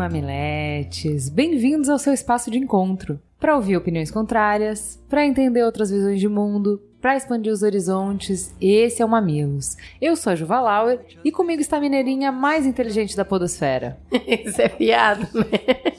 mamiletes, 0.00 1.28
bem-vindos 1.28 1.90
ao 1.90 1.98
seu 1.98 2.14
espaço 2.14 2.50
de 2.50 2.56
encontro. 2.56 3.20
Para 3.38 3.54
ouvir 3.54 3.76
opiniões 3.76 4.10
contrárias, 4.10 4.98
para 5.10 5.26
entender 5.26 5.62
outras 5.62 5.90
visões 5.90 6.18
de 6.18 6.26
mundo, 6.26 6.80
para 7.02 7.18
expandir 7.18 7.52
os 7.52 7.62
horizontes, 7.62 8.54
esse 8.58 9.02
é 9.02 9.04
o 9.04 9.08
Mamilos. 9.08 9.76
Eu 10.00 10.16
sou 10.16 10.32
a 10.32 10.36
Juva 10.36 10.58
Lauer 10.58 11.00
e 11.22 11.30
comigo 11.30 11.60
está 11.60 11.76
a 11.76 11.80
mineirinha 11.80 12.32
mais 12.32 12.64
inteligente 12.64 13.14
da 13.14 13.26
podosfera. 13.26 13.98
Isso 14.26 14.62
é 14.62 14.70
piada, 14.70 15.28
né? 15.34 15.92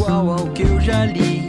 Igual 0.02 0.32
ao 0.32 0.48
que 0.48 0.64
eu 0.64 0.82
já 0.82 1.06
li, 1.06 1.48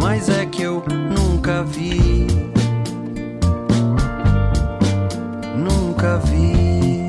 mas 0.00 0.28
é 0.28 0.46
que 0.46 0.62
eu 0.62 0.84
nunca 0.88 1.64
vi. 1.64 2.28
Nunca 5.56 6.18
vi. 6.18 7.08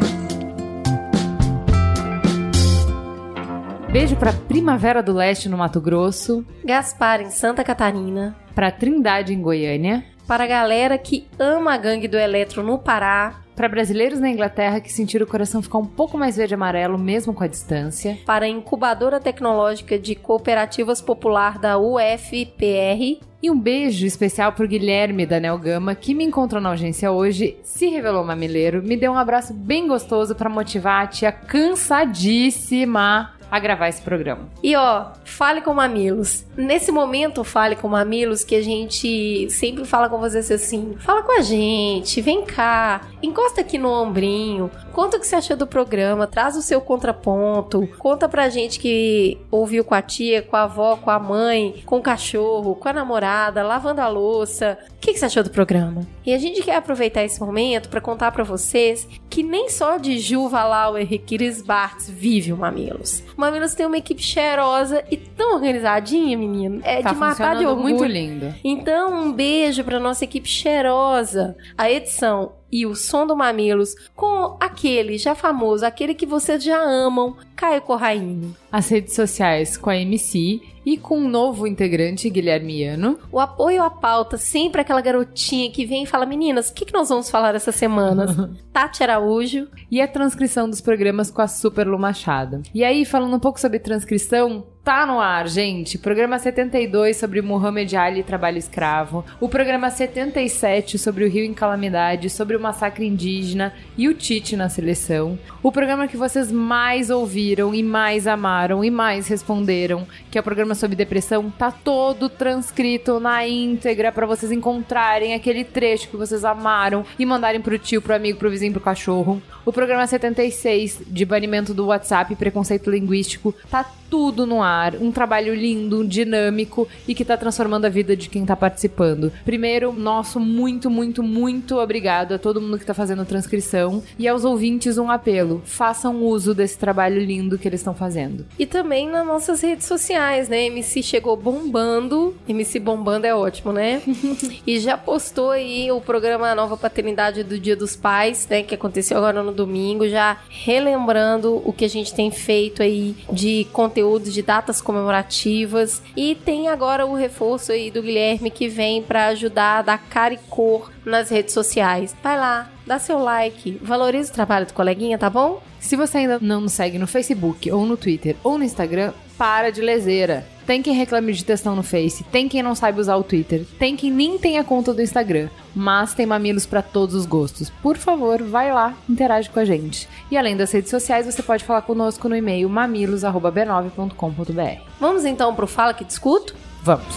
Beijo 3.91 4.15
pra 4.15 4.33
Primavera 4.33 5.03
do 5.03 5.13
Leste 5.13 5.47
no 5.47 5.57
Mato 5.57 5.79
Grosso, 5.79 6.44
Gaspar, 6.65 7.21
em 7.21 7.29
Santa 7.29 7.63
Catarina. 7.63 8.35
pra 8.55 8.71
Trindade 8.71 9.31
em 9.31 9.41
Goiânia, 9.41 10.03
Para 10.27 10.43
a 10.43 10.47
galera 10.47 10.97
que 10.97 11.25
ama 11.39 11.73
a 11.73 11.77
gangue 11.77 12.05
do 12.05 12.17
Eletro 12.17 12.61
no 12.61 12.77
Pará. 12.77 13.35
pra 13.55 13.69
brasileiros 13.69 14.19
na 14.19 14.29
Inglaterra 14.29 14.81
que 14.81 14.91
sentiram 14.91 15.25
o 15.25 15.29
coração 15.29 15.63
ficar 15.63 15.77
um 15.77 15.85
pouco 15.85 16.17
mais 16.17 16.35
verde 16.35 16.53
e 16.53 16.55
amarelo 16.55 16.97
mesmo 16.97 17.33
com 17.33 17.43
a 17.43 17.47
distância, 17.47 18.19
Para 18.25 18.45
a 18.45 18.49
incubadora 18.49 19.19
tecnológica 19.19 19.97
de 19.97 20.13
cooperativas 20.13 21.01
popular 21.01 21.57
da 21.57 21.79
UFPR. 21.79 23.19
E 23.41 23.49
um 23.49 23.57
beijo 23.57 24.05
especial 24.05 24.51
pro 24.51 24.67
Guilherme 24.67 25.25
da 25.25 25.39
Nelgama, 25.39 25.95
que 25.95 26.13
me 26.13 26.25
encontrou 26.25 26.61
na 26.61 26.69
audiência 26.69 27.11
hoje, 27.11 27.57
se 27.63 27.88
revelou 27.88 28.23
mamileiro, 28.23 28.83
me 28.83 28.97
deu 28.97 29.13
um 29.13 29.17
abraço 29.17 29.53
bem 29.53 29.88
gostoso 29.88 30.35
pra 30.35 30.49
motivar 30.49 31.03
a 31.03 31.07
tia 31.07 31.31
cansadíssima 31.31 33.36
a 33.49 33.59
gravar 33.59 33.89
esse 33.89 34.01
programa. 34.01 34.49
E 34.61 34.75
ó, 34.75 35.07
fale 35.23 35.61
com 35.61 35.73
mamilos. 35.73 36.45
Nesse 36.55 36.91
momento, 36.91 37.43
fale 37.43 37.75
com 37.75 37.87
mamilos 37.87 38.43
que 38.43 38.55
a 38.55 38.61
gente 38.61 39.49
sempre 39.49 39.85
fala 39.85 40.09
com 40.09 40.19
vocês 40.19 40.51
assim: 40.51 40.95
fala 40.99 41.23
com 41.23 41.37
a 41.37 41.41
gente, 41.41 42.21
vem 42.21 42.43
cá, 42.43 43.01
encosta 43.21 43.61
aqui 43.61 43.77
no 43.77 43.89
ombrinho, 43.89 44.69
conta 44.91 45.17
o 45.17 45.19
que 45.19 45.27
você 45.27 45.35
achou 45.35 45.55
do 45.55 45.67
programa, 45.67 46.27
traz 46.27 46.55
o 46.57 46.61
seu 46.61 46.81
contraponto, 46.81 47.87
conta 47.97 48.27
pra 48.27 48.49
gente 48.49 48.79
que 48.79 49.37
ouviu 49.49 49.83
com 49.83 49.95
a 49.95 50.01
tia, 50.01 50.41
com 50.41 50.55
a 50.55 50.63
avó, 50.63 50.97
com 50.97 51.09
a 51.09 51.19
mãe, 51.19 51.83
com 51.85 51.97
o 51.97 52.01
cachorro, 52.01 52.75
com 52.75 52.89
a 52.89 52.93
namorada, 52.93 53.63
lavando 53.63 54.01
a 54.01 54.07
louça. 54.07 54.77
O 54.91 54.99
que, 54.99 55.13
que 55.13 55.19
você 55.19 55.25
achou 55.25 55.43
do 55.43 55.49
programa? 55.51 56.05
E 56.25 56.33
a 56.33 56.37
gente 56.37 56.61
quer 56.61 56.75
aproveitar 56.75 57.23
esse 57.23 57.39
momento 57.39 57.87
pra 57.87 58.01
contar 58.01 58.31
pra 58.31 58.43
vocês 58.43 59.07
que 59.29 59.43
nem 59.43 59.69
só 59.69 59.97
de 59.97 60.19
Juva 60.19 60.63
Lauer 60.63 61.07
e 61.13 61.19
Kiris 61.19 61.61
Bartz 61.61 62.09
vive 62.09 62.51
o 62.51 62.57
Mamilos. 62.57 63.23
Mamilos 63.37 63.75
tem 63.75 63.85
uma 63.85 63.97
equipe 63.97 64.21
cheirosa 64.21 65.03
e 65.11 65.15
tão 65.15 65.53
organizadinha, 65.53 66.35
menino. 66.35 66.81
É 66.83 67.01
tá 67.03 67.11
de 67.13 67.15
matar 67.15 67.55
de 67.55 67.65
orgulho. 67.65 67.95
muito 67.95 68.03
lindo. 68.03 68.53
Então, 68.63 69.13
um 69.13 69.31
beijo 69.31 69.83
pra 69.83 69.99
nossa 69.99 70.23
equipe 70.23 70.49
cheirosa. 70.49 71.55
A 71.77 71.89
edição 71.89 72.53
e 72.72 72.85
o 72.85 72.95
som 72.95 73.25
do 73.25 73.35
Mamilos 73.35 73.95
com 74.16 74.57
aquele 74.59 75.17
já 75.17 75.35
famoso, 75.35 75.85
aquele 75.85 76.13
que 76.13 76.25
vocês 76.25 76.63
já 76.63 76.81
amam, 76.81 77.35
Caio 77.55 77.81
Corraine. 77.81 78.55
As 78.72 78.89
redes 78.89 79.16
sociais 79.16 79.78
com 79.78 79.89
a 79.89 79.97
MC 79.97 80.61
e 80.85 80.97
com 80.97 81.19
um 81.19 81.27
novo 81.27 81.67
integrante, 81.67 82.29
Guilherme 82.29 82.81
Iano. 82.81 83.19
O 83.31 83.39
apoio 83.39 83.83
à 83.83 83.89
pauta, 83.89 84.38
sempre 84.38 84.79
aquela 84.79 85.01
garotinha 85.01 85.72
que 85.72 85.85
vem 85.85 86.03
e 86.03 86.06
fala: 86.06 86.25
Meninas, 86.25 86.69
o 86.69 86.73
que, 86.73 86.85
que 86.85 86.94
nós 86.94 87.09
vamos 87.09 87.29
falar 87.29 87.56
essa 87.56 87.72
semana? 87.72 88.56
Tati 88.72 89.03
Araújo. 89.03 89.67
E 89.91 90.00
a 90.00 90.07
transcrição 90.07 90.69
dos 90.69 90.79
programas 90.79 91.31
com 91.31 91.41
a 91.41 91.47
Super 91.47 91.88
Lu 91.88 92.00
Machado. 92.00 92.61
E 92.73 92.83
aí, 92.83 93.03
falando 93.03 93.35
um 93.35 93.39
pouco 93.39 93.59
sobre 93.59 93.80
transcrição, 93.80 94.65
tá 94.88 95.06
no 95.06 95.19
ar, 95.19 95.50
gente. 95.50 95.98
Programa 95.98 96.39
72 96.39 97.18
sobre 97.18 97.42
Muhammad 97.42 97.94
Ali 97.94 98.22
e 98.22 98.24
trabalho 98.24 98.57
escravo. 98.57 99.25
O 99.38 99.50
programa 99.50 99.89
77 99.89 100.98
sobre 100.98 101.25
o 101.25 101.30
Rio 101.30 101.44
em 101.44 101.54
Calamidade, 101.54 102.30
sobre 102.30 102.56
o 102.56 102.60
massacre 102.62 103.06
indígena 103.06 103.74
e 103.98 104.07
o 104.07 104.13
Tite 104.13 104.56
na 104.56 104.69
seleção. 104.69 105.38
O 105.62 105.74
programa 105.74 106.07
que 106.07 106.16
vocês 106.16 106.50
mais 106.50 107.10
ouviram 107.10 107.75
e 107.75 107.84
mais 107.84 108.28
amaram 108.28 108.81
e 108.81 108.89
mais 108.89 109.28
responderam, 109.28 110.07
que 110.31 110.38
é 110.38 110.42
o 110.42 110.44
programa 110.44 110.74
sobre 110.74 110.95
depressão, 110.95 111.50
tá 111.50 111.69
todo 111.69 112.30
transcrito 112.30 113.19
na 113.19 113.45
íntegra 113.45 114.10
para 114.10 114.25
vocês 114.25 114.54
encontrarem 114.54 115.34
aquele 115.34 115.66
trecho 115.66 116.07
que 116.07 116.16
vocês 116.16 116.45
amaram 116.45 117.04
e 117.19 117.25
mandarem 117.25 117.60
pro 117.60 117.78
tio, 117.78 118.01
pro 118.01 118.16
amigo, 118.16 118.39
pro 118.39 118.50
vizinho, 118.50 118.72
pro 118.72 118.80
cachorro. 118.80 119.42
O 119.66 119.74
programa 119.74 120.07
76 120.07 121.01
de 121.07 121.25
banimento 121.25 121.74
do 121.74 121.88
WhatsApp 121.88 122.31
e 122.31 122.38
preconceito 122.38 122.89
linguístico 122.89 123.54
tá 123.69 123.84
tudo 124.09 124.45
no 124.45 124.62
ar, 124.62 124.95
um 124.95 125.12
trabalho 125.12 125.54
lindo, 125.54 126.06
dinâmico 126.06 126.88
e 127.07 127.13
que 127.13 127.25
tá 127.25 127.38
transformando 127.38 127.86
a 127.86 127.89
vida 127.89 128.15
de 128.15 128.30
quem 128.30 128.45
tá 128.45 128.56
participando. 128.56 129.31
Primeiro, 129.45 129.94
nosso 129.94 130.39
muito, 130.39 130.89
muito, 130.89 131.21
muito 131.21 131.77
obrigado 131.77 132.33
a 132.33 132.39
todo 132.39 132.62
mundo 132.62 132.80
que 132.80 132.86
tá 132.86 132.94
fazendo 132.94 133.25
transcrição 133.25 134.01
e 134.18 134.27
aos 134.27 134.45
ouvintes 134.45 134.98
um 134.98 135.12
apelo: 135.12 135.62
façam 135.65 136.24
uso 136.24 136.54
desse 136.54 136.77
trabalho 136.77 137.19
lindo 137.19 137.57
que 137.57 137.68
eles 137.68 137.81
estão 137.81 137.94
fazendo. 137.94 138.45
E 138.57 138.65
também 138.65 139.07
nas 139.07 139.25
nossas 139.25 139.62
redes 139.62 139.86
sociais, 139.86 140.50
né? 140.50 140.65
MC 140.65 141.03
chegou 141.03 141.36
bombando. 141.36 142.36
MC 142.48 142.80
bombando 142.80 143.27
é 143.27 143.36
ótimo, 143.36 143.71
né? 143.71 144.01
e 144.65 144.80
já 144.80 144.98
postou 144.98 145.51
aí 145.51 145.92
o 145.92 146.01
programa 146.01 146.56
Nova 146.56 146.77
Paternidade 146.77 147.44
do 147.44 147.60
Dia 147.60 147.75
dos 147.75 147.95
Pais, 147.95 148.48
né? 148.50 148.63
Que 148.63 148.75
aconteceu 148.75 149.18
agora 149.18 149.44
no 149.44 149.51
domingo, 149.51 150.07
já 150.07 150.38
relembrando 150.50 151.62
o 151.65 151.74
que 151.74 151.86
a 151.86 151.89
gente 151.89 152.13
tem 152.13 152.31
feito 152.31 152.81
aí 152.81 153.15
de 153.31 153.68
conteúdo 153.71 153.96
de 154.31 154.41
datas 154.41 154.81
comemorativas. 154.81 156.01
E 156.15 156.35
tem 156.35 156.67
agora 156.67 157.05
o 157.05 157.15
reforço 157.15 157.71
aí 157.71 157.89
do 157.89 158.01
Guilherme 158.01 158.51
que 158.51 158.67
vem 158.67 159.01
para 159.01 159.27
ajudar 159.27 159.79
a 159.79 159.81
dar 159.81 159.97
cara 159.97 160.33
e 160.33 160.39
cor 160.49 160.91
nas 161.05 161.29
redes 161.29 161.53
sociais. 161.53 162.15
Vai 162.21 162.38
lá, 162.38 162.69
dá 162.85 162.99
seu 162.99 163.17
like, 163.17 163.79
valoriza 163.81 164.31
o 164.31 164.35
trabalho 164.35 164.65
do 164.65 164.73
coleguinha, 164.73 165.17
tá 165.17 165.29
bom? 165.29 165.61
Se 165.79 165.95
você 165.95 166.19
ainda 166.19 166.38
não 166.39 166.61
nos 166.61 166.73
segue 166.73 166.97
no 166.97 167.07
Facebook, 167.07 167.71
ou 167.71 167.85
no 167.85 167.97
Twitter, 167.97 168.35
ou 168.44 168.57
no 168.57 168.63
Instagram, 168.63 169.13
para 169.38 169.71
de 169.71 169.81
leseira. 169.81 170.45
Tem 170.67 170.81
quem 170.81 170.93
reclame 170.93 171.31
de 171.31 171.45
textão 171.45 171.77
no 171.77 171.81
Face, 171.81 172.25
tem 172.25 172.49
quem 172.49 172.61
não 172.61 172.75
saiba 172.75 172.99
usar 172.99 173.15
o 173.15 173.23
Twitter, 173.23 173.65
tem 173.79 173.95
quem 173.95 174.11
nem 174.11 174.37
tem 174.37 174.57
a 174.57 174.65
conta 174.65 174.93
do 174.93 175.01
Instagram, 175.01 175.47
mas 175.73 176.13
tem 176.13 176.25
mamilos 176.25 176.65
para 176.65 176.81
todos 176.81 177.15
os 177.15 177.25
gostos. 177.25 177.69
Por 177.81 177.95
favor, 177.95 178.43
vai 178.43 178.73
lá, 178.73 178.93
interage 179.09 179.49
com 179.49 179.61
a 179.61 179.65
gente. 179.65 180.09
E 180.29 180.37
além 180.37 180.57
das 180.57 180.73
redes 180.73 180.91
sociais, 180.91 181.25
você 181.25 181.41
pode 181.41 181.63
falar 181.63 181.83
conosco 181.83 182.27
no 182.27 182.35
e-mail 182.35 182.67
mamilos@b9.com.br. 182.67 184.81
Vamos 184.99 185.23
então 185.23 185.55
pro 185.55 185.67
Fala 185.67 185.93
que 185.93 186.03
discuto? 186.03 186.53
Vamos. 186.83 187.15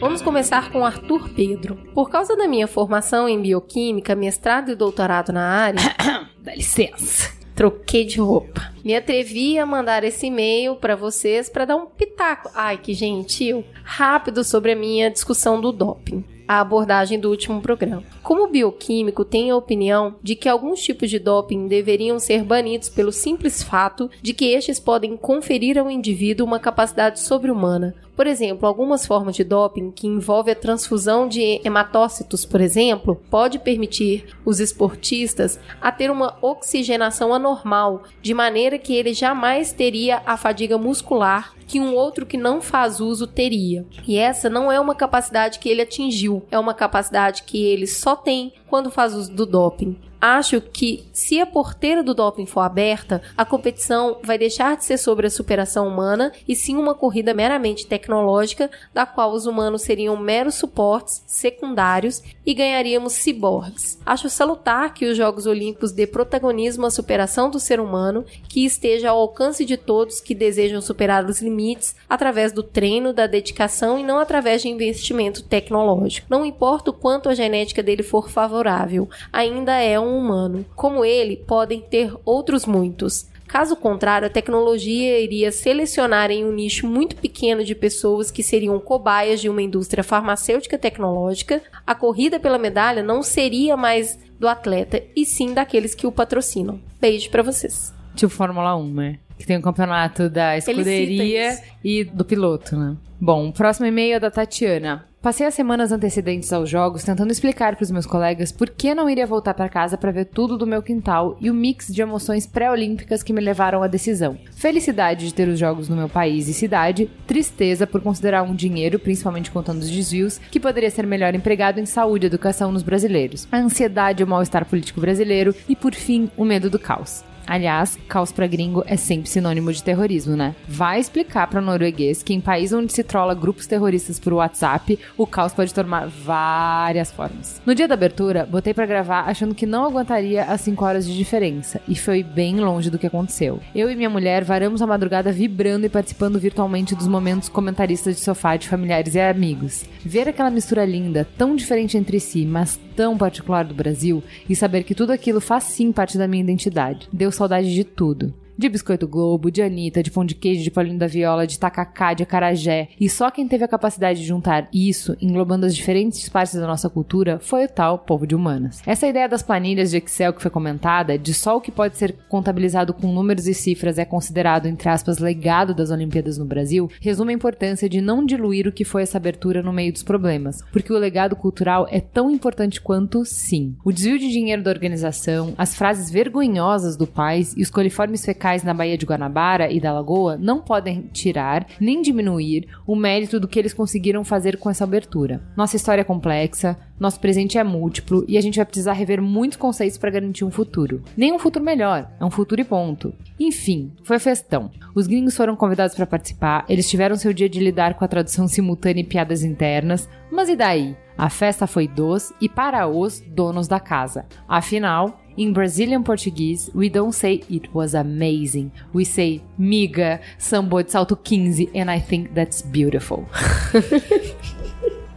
Vamos 0.00 0.22
começar 0.22 0.72
com 0.72 0.82
Arthur 0.82 1.28
Pedro. 1.28 1.76
Por 1.92 2.08
causa 2.08 2.34
da 2.34 2.48
minha 2.48 2.66
formação 2.66 3.28
em 3.28 3.38
bioquímica, 3.38 4.14
mestrado 4.14 4.70
e 4.70 4.74
doutorado 4.74 5.30
na 5.30 5.46
área, 5.46 5.78
Dá 6.40 6.54
licença. 6.54 7.30
troquei 7.54 8.06
de 8.06 8.18
roupa. 8.18 8.72
Me 8.82 8.96
atrevi 8.96 9.58
a 9.58 9.66
mandar 9.66 10.02
esse 10.02 10.28
e-mail 10.28 10.76
para 10.76 10.96
vocês 10.96 11.50
para 11.50 11.66
dar 11.66 11.76
um 11.76 11.84
pitaco. 11.84 12.50
Ai, 12.54 12.78
que 12.78 12.94
gentil. 12.94 13.62
Rápido 13.84 14.42
sobre 14.42 14.72
a 14.72 14.76
minha 14.76 15.10
discussão 15.10 15.60
do 15.60 15.70
doping. 15.70 16.24
A 16.48 16.60
abordagem 16.60 17.20
do 17.20 17.28
último 17.28 17.60
programa. 17.60 18.02
Como 18.22 18.48
bioquímico, 18.48 19.24
tenho 19.24 19.54
a 19.54 19.58
opinião 19.58 20.16
de 20.22 20.34
que 20.34 20.48
alguns 20.48 20.80
tipos 20.80 21.10
de 21.10 21.18
doping 21.18 21.68
deveriam 21.68 22.18
ser 22.18 22.42
banidos 22.42 22.88
pelo 22.88 23.12
simples 23.12 23.62
fato 23.62 24.10
de 24.22 24.32
que 24.32 24.46
estes 24.46 24.80
podem 24.80 25.16
conferir 25.16 25.78
ao 25.78 25.90
indivíduo 25.90 26.46
uma 26.46 26.58
capacidade 26.58 27.20
sobre-humana. 27.20 27.94
Por 28.20 28.26
exemplo, 28.26 28.68
algumas 28.68 29.06
formas 29.06 29.34
de 29.34 29.42
doping 29.42 29.90
que 29.90 30.06
envolvem 30.06 30.52
a 30.52 30.54
transfusão 30.54 31.26
de 31.26 31.58
hematócitos, 31.64 32.44
por 32.44 32.60
exemplo, 32.60 33.18
pode 33.30 33.58
permitir 33.58 34.26
os 34.44 34.60
esportistas 34.60 35.58
a 35.80 35.90
ter 35.90 36.10
uma 36.10 36.36
oxigenação 36.42 37.32
anormal, 37.32 38.02
de 38.20 38.34
maneira 38.34 38.78
que 38.78 38.94
ele 38.94 39.14
jamais 39.14 39.72
teria 39.72 40.20
a 40.26 40.36
fadiga 40.36 40.76
muscular 40.76 41.54
que 41.66 41.80
um 41.80 41.94
outro 41.94 42.26
que 42.26 42.36
não 42.36 42.60
faz 42.60 43.00
uso 43.00 43.26
teria. 43.26 43.86
E 44.06 44.18
essa 44.18 44.50
não 44.50 44.70
é 44.70 44.78
uma 44.78 44.94
capacidade 44.94 45.58
que 45.58 45.70
ele 45.70 45.80
atingiu, 45.80 46.42
é 46.50 46.58
uma 46.58 46.74
capacidade 46.74 47.44
que 47.44 47.64
ele 47.64 47.86
só 47.86 48.14
tem 48.14 48.52
quando 48.68 48.90
faz 48.90 49.14
uso 49.14 49.32
do 49.32 49.46
doping. 49.46 49.96
Acho 50.20 50.60
que 50.60 51.08
se 51.12 51.40
a 51.40 51.46
porteira 51.46 52.02
do 52.02 52.12
doping 52.12 52.44
for 52.44 52.60
aberta, 52.60 53.22
a 53.36 53.44
competição 53.44 54.18
vai 54.22 54.36
deixar 54.36 54.76
de 54.76 54.84
ser 54.84 54.98
sobre 54.98 55.26
a 55.26 55.30
superação 55.30 55.88
humana 55.88 56.30
e 56.46 56.54
sim 56.54 56.76
uma 56.76 56.94
corrida 56.94 57.32
meramente 57.32 57.86
tecnológica, 57.86 58.70
da 58.92 59.06
qual 59.06 59.32
os 59.32 59.46
humanos 59.46 59.82
seriam 59.82 60.16
meros 60.16 60.56
suportes 60.56 61.22
secundários 61.26 62.22
e 62.44 62.52
ganharíamos 62.52 63.14
ciborgues. 63.14 63.98
Acho 64.04 64.28
salutar 64.28 64.92
que 64.92 65.06
os 65.06 65.16
Jogos 65.16 65.46
Olímpicos 65.46 65.92
dê 65.92 66.06
protagonismo 66.06 66.84
à 66.84 66.90
superação 66.90 67.48
do 67.48 67.58
ser 67.58 67.80
humano, 67.80 68.24
que 68.48 68.64
esteja 68.66 69.10
ao 69.10 69.20
alcance 69.20 69.64
de 69.64 69.76
todos 69.76 70.20
que 70.20 70.34
desejam 70.34 70.82
superar 70.82 71.24
os 71.24 71.40
limites 71.40 71.94
através 72.08 72.52
do 72.52 72.62
treino, 72.62 73.12
da 73.12 73.26
dedicação 73.26 73.98
e 73.98 74.02
não 74.02 74.18
através 74.18 74.60
de 74.60 74.68
investimento 74.68 75.42
tecnológico. 75.42 76.26
Não 76.28 76.44
importa 76.44 76.90
o 76.90 76.94
quanto 76.94 77.28
a 77.28 77.34
genética 77.34 77.82
dele 77.82 78.02
for 78.02 78.28
favorável, 78.28 79.08
ainda 79.32 79.78
é 79.78 79.98
um 79.98 80.09
humano. 80.18 80.64
Como 80.74 81.04
ele, 81.04 81.36
podem 81.36 81.80
ter 81.80 82.12
outros 82.24 82.66
muitos. 82.66 83.28
Caso 83.50 83.74
contrário, 83.74 84.28
a 84.28 84.30
tecnologia 84.30 85.18
iria 85.18 85.50
selecionar 85.50 86.30
em 86.30 86.44
um 86.44 86.52
nicho 86.52 86.86
muito 86.86 87.16
pequeno 87.16 87.64
de 87.64 87.74
pessoas 87.74 88.30
que 88.30 88.44
seriam 88.44 88.78
cobaias 88.78 89.40
de 89.40 89.48
uma 89.48 89.60
indústria 89.60 90.04
farmacêutica 90.04 90.78
tecnológica. 90.78 91.60
A 91.84 91.92
corrida 91.92 92.38
pela 92.38 92.58
medalha 92.58 93.02
não 93.02 93.24
seria 93.24 93.76
mais 93.76 94.16
do 94.38 94.46
atleta, 94.46 95.02
e 95.16 95.26
sim 95.26 95.52
daqueles 95.52 95.96
que 95.96 96.06
o 96.06 96.12
patrocinam. 96.12 96.80
Beijo 97.00 97.28
para 97.28 97.42
vocês. 97.42 97.92
Tipo 98.14 98.32
Fórmula 98.32 98.76
1, 98.76 98.94
né? 98.94 99.18
Que 99.40 99.46
tem 99.46 99.56
o 99.56 99.62
campeonato 99.62 100.28
da 100.28 100.58
escuderia 100.58 101.58
e 101.82 102.04
do 102.04 102.26
piloto, 102.26 102.76
né? 102.76 102.94
Bom, 103.18 103.48
o 103.48 103.52
próximo 103.54 103.86
e-mail 103.86 104.16
é 104.16 104.20
da 104.20 104.30
Tatiana. 104.30 105.06
Passei 105.22 105.46
as 105.46 105.54
semanas 105.54 105.92
antecedentes 105.92 106.52
aos 106.52 106.68
jogos 106.68 107.04
tentando 107.04 107.30
explicar 107.30 107.74
para 107.74 107.84
os 107.84 107.90
meus 107.90 108.04
colegas 108.04 108.52
por 108.52 108.68
que 108.68 108.94
não 108.94 109.08
iria 109.08 109.26
voltar 109.26 109.54
para 109.54 109.68
casa 109.68 109.96
para 109.96 110.10
ver 110.10 110.26
tudo 110.26 110.58
do 110.58 110.66
meu 110.66 110.82
quintal 110.82 111.38
e 111.40 111.50
o 111.50 111.54
mix 111.54 111.88
de 111.88 112.02
emoções 112.02 112.46
pré-olímpicas 112.46 113.22
que 113.22 113.32
me 113.32 113.40
levaram 113.40 113.82
à 113.82 113.86
decisão. 113.86 114.36
Felicidade 114.52 115.26
de 115.26 115.34
ter 115.34 115.48
os 115.48 115.58
jogos 115.58 115.88
no 115.88 115.96
meu 115.96 116.08
país 116.08 116.48
e 116.48 116.54
cidade, 116.54 117.10
tristeza 117.26 117.86
por 117.86 118.02
considerar 118.02 118.42
um 118.42 118.54
dinheiro, 118.54 118.98
principalmente 118.98 119.50
contando 119.50 119.80
os 119.80 119.90
desvios, 119.90 120.38
que 120.50 120.60
poderia 120.60 120.90
ser 120.90 121.06
melhor 121.06 121.34
empregado 121.34 121.80
em 121.80 121.86
saúde 121.86 122.26
e 122.26 122.28
educação 122.28 122.70
nos 122.70 122.82
brasileiros, 122.82 123.48
a 123.50 123.56
ansiedade 123.56 124.22
e 124.22 124.24
o 124.24 124.28
mal-estar 124.28 124.66
político 124.66 125.00
brasileiro 125.00 125.54
e, 125.66 125.74
por 125.74 125.94
fim, 125.94 126.30
o 126.36 126.44
medo 126.44 126.68
do 126.68 126.78
caos. 126.78 127.24
Aliás, 127.46 127.98
caos 128.08 128.30
pra 128.30 128.46
gringo 128.46 128.84
é 128.86 128.96
sempre 128.96 129.28
sinônimo 129.28 129.72
de 129.72 129.82
terrorismo, 129.82 130.36
né? 130.36 130.54
Vai 130.68 131.00
explicar 131.00 131.46
pra 131.48 131.60
norueguês 131.60 132.22
que 132.22 132.32
em 132.32 132.40
país 132.40 132.72
onde 132.72 132.92
se 132.92 133.02
trola 133.02 133.34
grupos 133.34 133.66
terroristas 133.66 134.18
por 134.18 134.32
WhatsApp, 134.32 134.98
o 135.16 135.26
caos 135.26 135.52
pode 135.52 135.74
tomar 135.74 136.06
várias 136.06 137.10
formas. 137.10 137.60
No 137.66 137.74
dia 137.74 137.88
da 137.88 137.94
abertura, 137.94 138.46
botei 138.46 138.72
pra 138.72 138.86
gravar 138.86 139.22
achando 139.22 139.54
que 139.54 139.66
não 139.66 139.84
aguentaria 139.84 140.44
as 140.44 140.60
5 140.60 140.84
horas 140.84 141.06
de 141.06 141.16
diferença, 141.16 141.80
e 141.88 141.96
foi 141.96 142.22
bem 142.22 142.60
longe 142.60 142.90
do 142.90 142.98
que 142.98 143.06
aconteceu. 143.06 143.60
Eu 143.74 143.90
e 143.90 143.96
minha 143.96 144.10
mulher 144.10 144.44
varamos 144.44 144.82
a 144.82 144.86
madrugada 144.86 145.32
vibrando 145.32 145.86
e 145.86 145.88
participando 145.88 146.38
virtualmente 146.38 146.94
dos 146.94 147.08
momentos 147.08 147.48
comentaristas 147.48 148.16
de 148.16 148.20
sofá 148.22 148.56
de 148.56 148.68
familiares 148.68 149.14
e 149.14 149.20
amigos. 149.20 149.84
Ver 150.04 150.28
aquela 150.28 150.50
mistura 150.50 150.84
linda, 150.84 151.26
tão 151.36 151.56
diferente 151.56 151.96
entre 151.96 152.20
si, 152.20 152.44
mas 152.44 152.78
tão 152.96 153.16
particular 153.16 153.64
do 153.64 153.74
Brasil, 153.74 154.22
e 154.48 154.54
saber 154.54 154.84
que 154.84 154.94
tudo 154.94 155.12
aquilo 155.12 155.40
faz 155.40 155.64
sim 155.64 155.90
parte 155.90 156.18
da 156.18 156.28
minha 156.28 156.42
identidade. 156.42 157.08
Deu 157.12 157.29
saudade 157.30 157.72
de 157.74 157.84
tudo. 157.84 158.34
De 158.60 158.68
Biscoito 158.68 159.08
Globo, 159.08 159.50
de 159.50 159.62
Anitta, 159.62 160.02
de 160.02 160.10
Pão 160.10 160.22
de 160.22 160.34
Queijo, 160.34 160.62
de 160.62 160.70
Paulinho 160.70 160.98
da 160.98 161.06
Viola, 161.06 161.46
de 161.46 161.58
Tacacá, 161.58 162.12
de 162.12 162.24
Acarajé. 162.24 162.88
E 163.00 163.08
só 163.08 163.30
quem 163.30 163.48
teve 163.48 163.64
a 163.64 163.68
capacidade 163.68 164.20
de 164.20 164.26
juntar 164.26 164.68
isso, 164.70 165.16
englobando 165.18 165.64
as 165.64 165.74
diferentes 165.74 166.28
partes 166.28 166.56
da 166.56 166.66
nossa 166.66 166.90
cultura, 166.90 167.38
foi 167.40 167.64
o 167.64 167.68
tal 167.70 168.00
povo 168.00 168.26
de 168.26 168.34
humanas. 168.34 168.82
Essa 168.84 169.06
ideia 169.06 169.26
das 169.26 169.42
planilhas 169.42 169.90
de 169.90 169.96
Excel 169.96 170.34
que 170.34 170.42
foi 170.42 170.50
comentada, 170.50 171.16
de 171.16 171.32
só 171.32 171.56
o 171.56 171.60
que 171.62 171.72
pode 171.72 171.96
ser 171.96 172.14
contabilizado 172.28 172.92
com 172.92 173.10
números 173.10 173.46
e 173.46 173.54
cifras 173.54 173.96
é 173.96 174.04
considerado, 174.04 174.66
entre 174.66 174.90
aspas, 174.90 175.16
legado 175.16 175.74
das 175.74 175.90
Olimpíadas 175.90 176.36
no 176.36 176.44
Brasil, 176.44 176.90
resume 177.00 177.32
a 177.32 177.36
importância 177.36 177.88
de 177.88 178.02
não 178.02 178.26
diluir 178.26 178.68
o 178.68 178.72
que 178.72 178.84
foi 178.84 179.04
essa 179.04 179.16
abertura 179.16 179.62
no 179.62 179.72
meio 179.72 179.90
dos 179.90 180.02
problemas, 180.02 180.62
porque 180.70 180.92
o 180.92 180.98
legado 180.98 181.34
cultural 181.34 181.86
é 181.90 181.98
tão 181.98 182.30
importante 182.30 182.78
quanto, 182.78 183.24
sim. 183.24 183.74
O 183.82 183.90
desvio 183.90 184.18
de 184.18 184.30
dinheiro 184.30 184.62
da 184.62 184.70
organização, 184.70 185.54
as 185.56 185.74
frases 185.74 186.10
vergonhosas 186.10 186.94
do 186.94 187.06
pais 187.06 187.54
e 187.56 187.62
os 187.62 187.70
coliformes 187.70 188.22
fecais 188.22 188.49
na 188.58 188.74
Baía 188.74 188.98
de 188.98 189.06
Guanabara 189.06 189.70
e 189.70 189.80
da 189.80 189.92
Lagoa 189.92 190.36
não 190.36 190.60
podem 190.60 191.08
tirar 191.12 191.66
nem 191.80 192.02
diminuir 192.02 192.68
o 192.86 192.96
mérito 192.96 193.38
do 193.38 193.48
que 193.48 193.58
eles 193.58 193.72
conseguiram 193.72 194.24
fazer 194.24 194.56
com 194.56 194.68
essa 194.68 194.84
abertura. 194.84 195.40
Nossa 195.56 195.76
história 195.76 196.02
é 196.02 196.04
complexa, 196.04 196.76
nosso 196.98 197.18
presente 197.18 197.56
é 197.56 197.64
múltiplo 197.64 198.24
e 198.28 198.36
a 198.36 198.40
gente 198.40 198.56
vai 198.56 198.66
precisar 198.66 198.92
rever 198.92 199.22
muitos 199.22 199.56
conceitos 199.56 199.96
para 199.96 200.10
garantir 200.10 200.44
um 200.44 200.50
futuro. 200.50 201.02
Nem 201.16 201.32
um 201.32 201.38
futuro 201.38 201.64
melhor, 201.64 202.10
é 202.20 202.24
um 202.24 202.30
futuro 202.30 202.60
e 202.60 202.64
ponto. 202.64 203.14
Enfim, 203.38 203.92
foi 204.04 204.18
festão. 204.18 204.70
Os 204.94 205.06
gringos 205.06 205.36
foram 205.36 205.56
convidados 205.56 205.94
para 205.94 206.06
participar, 206.06 206.64
eles 206.68 206.90
tiveram 206.90 207.16
seu 207.16 207.32
dia 207.32 207.48
de 207.48 207.60
lidar 207.60 207.94
com 207.94 208.04
a 208.04 208.08
tradução 208.08 208.46
simultânea 208.46 209.00
e 209.00 209.04
piadas 209.04 209.42
internas, 209.42 210.08
mas 210.30 210.48
e 210.48 210.56
daí? 210.56 210.96
A 211.16 211.28
festa 211.28 211.66
foi 211.66 211.86
dos 211.86 212.32
e 212.40 212.48
para 212.48 212.88
os 212.88 213.20
donos 213.20 213.68
da 213.68 213.78
casa. 213.78 214.24
Afinal, 214.48 215.19
in 215.36 215.52
Brazilian 215.52 216.04
Portuguese, 216.04 216.70
we 216.74 216.88
don't 216.88 217.12
say 217.12 217.42
it 217.48 217.72
was 217.74 217.94
amazing. 217.94 218.72
We 218.92 219.04
say 219.04 219.42
miga, 219.58 220.20
sambou 220.38 220.82
de 220.84 220.90
salto 220.90 221.16
15 221.16 221.70
and 221.74 221.90
I 221.90 221.98
think 221.98 222.34
that's 222.34 222.62
beautiful. 222.62 223.28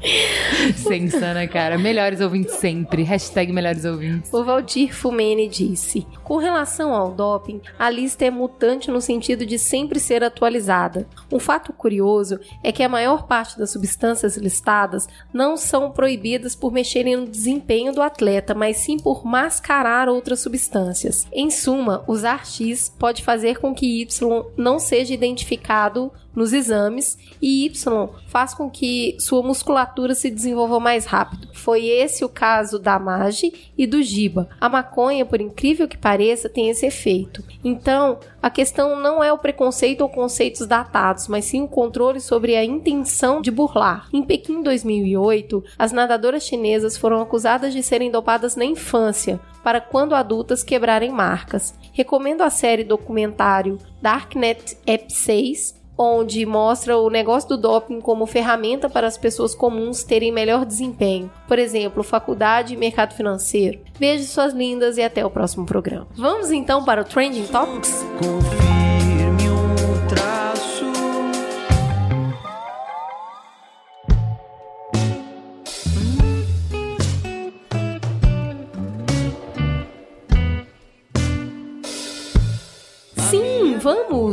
Sensa, 0.76 1.34
né, 1.34 1.48
cara? 1.48 1.78
Melhores 1.78 2.20
ouvintes 2.20 2.56
sempre. 2.56 3.04
Hashtag 3.04 3.52
melhores 3.52 3.86
ouvintes. 3.86 4.34
O 4.34 4.44
Valdir 4.44 4.94
Fumene 4.94 5.48
disse: 5.48 6.06
Com 6.24 6.38
relação 6.38 6.94
ao 6.94 7.12
doping, 7.12 7.62
a 7.80 7.90
lista 7.90 8.26
é 8.26 8.30
mutante 8.30 8.92
no 8.92 9.02
sentido 9.02 9.46
de 9.46 9.58
sempre 9.58 10.00
ser 10.00 10.24
atualizada. 10.24 11.08
Um 11.32 11.40
fato 11.40 11.72
curioso 11.74 12.40
é 12.64 12.72
que 12.72 12.84
a 12.84 12.90
maior 12.90 13.28
parte 13.28 13.58
das 13.58 13.72
substâncias 13.72 14.38
listadas 14.38 15.08
não 15.34 15.56
são 15.56 15.92
proibidas 15.92 16.56
por 16.56 16.72
mexerem 16.72 17.16
no 17.16 17.28
desempenho 17.28 17.94
do 17.94 18.02
atleta, 18.02 18.54
mas 18.54 18.78
sim 18.78 18.98
por 18.98 19.26
mascarar 19.26 20.10
outras 20.10 20.42
substâncias. 20.42 21.28
Em 21.32 21.50
suma, 21.50 22.04
usar 22.08 22.46
X 22.46 22.94
pode 23.00 23.24
fazer 23.24 23.60
com 23.60 23.74
que 23.74 24.02
Y 24.02 24.44
não 24.58 24.80
seja 24.80 25.14
identificado 25.14 26.12
nos 26.36 26.54
exames 26.54 27.18
e 27.42 27.66
Y 27.66 28.10
faz 28.28 28.54
com 28.54 28.70
que 28.70 29.16
sua 29.20 29.44
musculatura 29.44 30.16
se 30.16 30.30
desenvolva 30.30 30.80
mais 30.80 31.06
rápido. 31.06 31.48
Foi 31.54 31.86
esse 31.86 32.26
o 32.26 32.30
caso 32.30 32.80
da 32.80 32.98
Magi 32.98 33.72
e 33.78 33.86
do 33.86 34.02
Giba. 34.02 34.50
A 34.60 34.68
maconha, 34.68 35.26
por 35.26 35.40
incrível 35.40 35.88
que 35.88 35.98
pareça, 35.98 36.50
tem 36.50 36.70
esse 36.70 36.86
efeito. 36.86 37.44
Então, 37.64 38.20
a 38.42 38.50
questão 38.50 39.00
não 39.00 39.24
é 39.24 39.32
o 39.32 39.38
preconceito 39.38 40.02
ou 40.02 40.10
conceitos 40.10 40.68
datados, 40.68 41.28
mas 41.28 41.46
sim 41.46 41.62
o 41.62 41.68
controle 41.68 42.20
sobre 42.20 42.56
a 42.56 42.66
intenção 42.66 43.42
de 43.42 43.52
burlar. 43.52 44.08
Em 44.12 44.24
Pequim 44.24 44.62
2008, 44.62 45.64
as 45.78 45.92
nadadoras 45.92 46.44
chinesas 46.44 46.98
foram 46.98 47.22
acusadas 47.22 47.74
de 47.74 47.84
serem 47.84 48.12
dopadas 48.12 48.56
na 48.56 48.66
infância, 48.66 49.40
para 49.64 49.80
quando 49.80 50.14
adultas 50.14 50.62
quebrarem 50.64 51.12
marcas. 51.12 51.74
Recomendo 51.94 52.42
a 52.42 52.50
série 52.50 52.84
documentário 52.84 53.78
Darknet 54.02 54.78
Ep 54.86 55.14
6 55.14 55.83
onde 55.98 56.46
mostra 56.46 56.98
o 56.98 57.10
negócio 57.10 57.50
do 57.50 57.58
doping 57.58 58.02
como 58.02 58.26
ferramenta 58.26 58.90
para 58.90 59.08
as 59.08 59.18
pessoas 59.18 59.54
comuns 59.54 60.04
terem 60.04 60.32
melhor 60.32 60.66
desempenho. 60.66 61.32
Por 61.48 61.60
exemplo, 61.60 62.04
faculdade 62.04 62.74
e 62.74 62.78
mercado 62.78 63.14
financeiro. 63.14 63.80
Beijo 64.00 64.26
suas 64.26 64.54
lindas 64.54 64.98
e 64.98 65.04
até 65.04 65.26
o 65.26 65.30
próximo 65.30 65.66
programa. 65.66 66.08
Vamos 66.16 66.52
então 66.52 66.84
para 66.84 67.02
o 67.02 67.06
Trending 67.06 67.48
Topics? 67.48 68.04
Confirme 68.18 68.83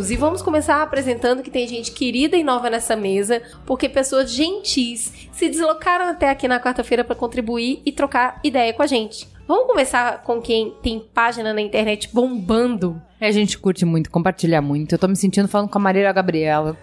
E 0.09 0.15
vamos 0.17 0.41
começar 0.41 0.81
apresentando 0.83 1.43
que 1.43 1.51
tem 1.51 1.67
gente 1.67 1.91
querida 1.91 2.37
e 2.37 2.45
nova 2.45 2.71
nessa 2.71 2.95
mesa, 2.95 3.43
porque 3.67 3.89
pessoas 3.89 4.31
gentis 4.33 5.13
se 5.33 5.49
deslocaram 5.49 6.09
até 6.09 6.31
aqui 6.31 6.47
na 6.47 6.61
quarta-feira 6.61 7.03
para 7.03 7.17
contribuir 7.17 7.83
e 7.85 7.91
trocar 7.91 8.39
ideia 8.45 8.73
com 8.73 8.83
a 8.85 8.87
gente. 8.87 9.27
Vamos 9.49 9.67
começar 9.67 10.23
com 10.23 10.41
quem 10.41 10.73
tem 10.81 11.01
página 11.13 11.53
na 11.53 11.61
internet 11.61 12.09
bombando. 12.13 13.03
É, 13.21 13.27
A 13.27 13.33
gente 13.33 13.59
curte 13.59 13.85
muito, 13.85 14.09
compartilha 14.09 14.63
muito. 14.63 14.95
Eu 14.95 14.99
tô 14.99 15.09
me 15.09 15.17
sentindo 15.17 15.49
falando 15.49 15.69
com 15.69 15.77
a 15.77 15.81
Marília 15.81 16.13
Gabriela. 16.13 16.77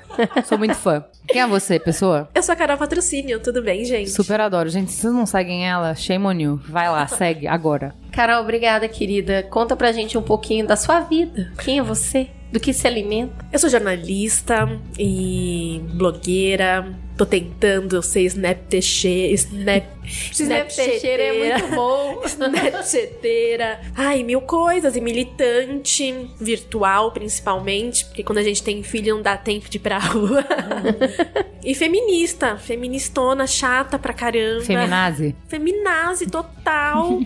Sou 0.43 0.57
muito 0.57 0.75
fã. 0.75 1.05
Quem 1.29 1.41
é 1.41 1.47
você, 1.47 1.79
pessoa? 1.79 2.27
Eu 2.35 2.43
sou 2.43 2.51
a 2.51 2.55
Carol 2.57 2.77
Patrocínio, 2.77 3.39
tudo 3.39 3.63
bem, 3.63 3.85
gente? 3.85 4.09
Super 4.09 4.41
adoro. 4.41 4.67
Gente, 4.67 4.91
se 4.91 4.99
vocês 5.01 5.13
não 5.13 5.25
seguem 5.25 5.65
ela, 5.65 5.95
shame 5.95 6.25
on 6.25 6.33
you. 6.33 6.61
Vai 6.67 6.89
lá, 6.89 7.07
segue 7.07 7.47
agora. 7.47 7.95
Carol, 8.11 8.41
obrigada, 8.43 8.87
querida. 8.89 9.43
Conta 9.43 9.73
pra 9.75 9.93
gente 9.93 10.17
um 10.17 10.21
pouquinho 10.21 10.67
da 10.67 10.75
sua 10.75 10.99
vida. 10.99 11.53
Quem 11.63 11.79
é 11.79 11.81
você? 11.81 12.27
Do 12.51 12.59
que 12.59 12.73
se 12.73 12.87
alimenta? 12.87 13.45
Eu 13.51 13.59
sou 13.59 13.69
jornalista 13.69 14.67
e 14.97 15.81
blogueira. 15.93 16.93
Tô 17.17 17.25
tentando 17.25 18.01
ser 18.03 18.21
Snapchat. 18.21 19.33
Snap. 19.33 19.97
Teixeira 20.73 21.23
é 21.23 21.57
muito 21.59 21.75
bom. 21.75 22.21
Snapchateira. 22.25 23.81
Ai, 23.95 24.23
mil 24.23 24.39
coisas. 24.41 24.95
E 24.95 25.01
militante, 25.01 26.29
virtual 26.39 27.11
principalmente, 27.11 28.05
porque 28.05 28.23
quando 28.23 28.37
a 28.37 28.43
gente 28.43 28.61
tem 28.63 28.83
filho 28.83 29.15
não 29.15 29.21
dá 29.21 29.35
tempo 29.35 29.69
de 29.69 29.77
ir 29.77 29.81
pra 29.81 29.97
rua. 29.99 30.45
e 31.63 31.73
feminista. 31.73 32.55
Feministona, 32.57 33.47
chata 33.47 33.97
pra 33.97 34.13
caramba. 34.13 34.61
Feminazi. 34.63 35.35
Feminazi 35.47 36.27
total. 36.27 37.19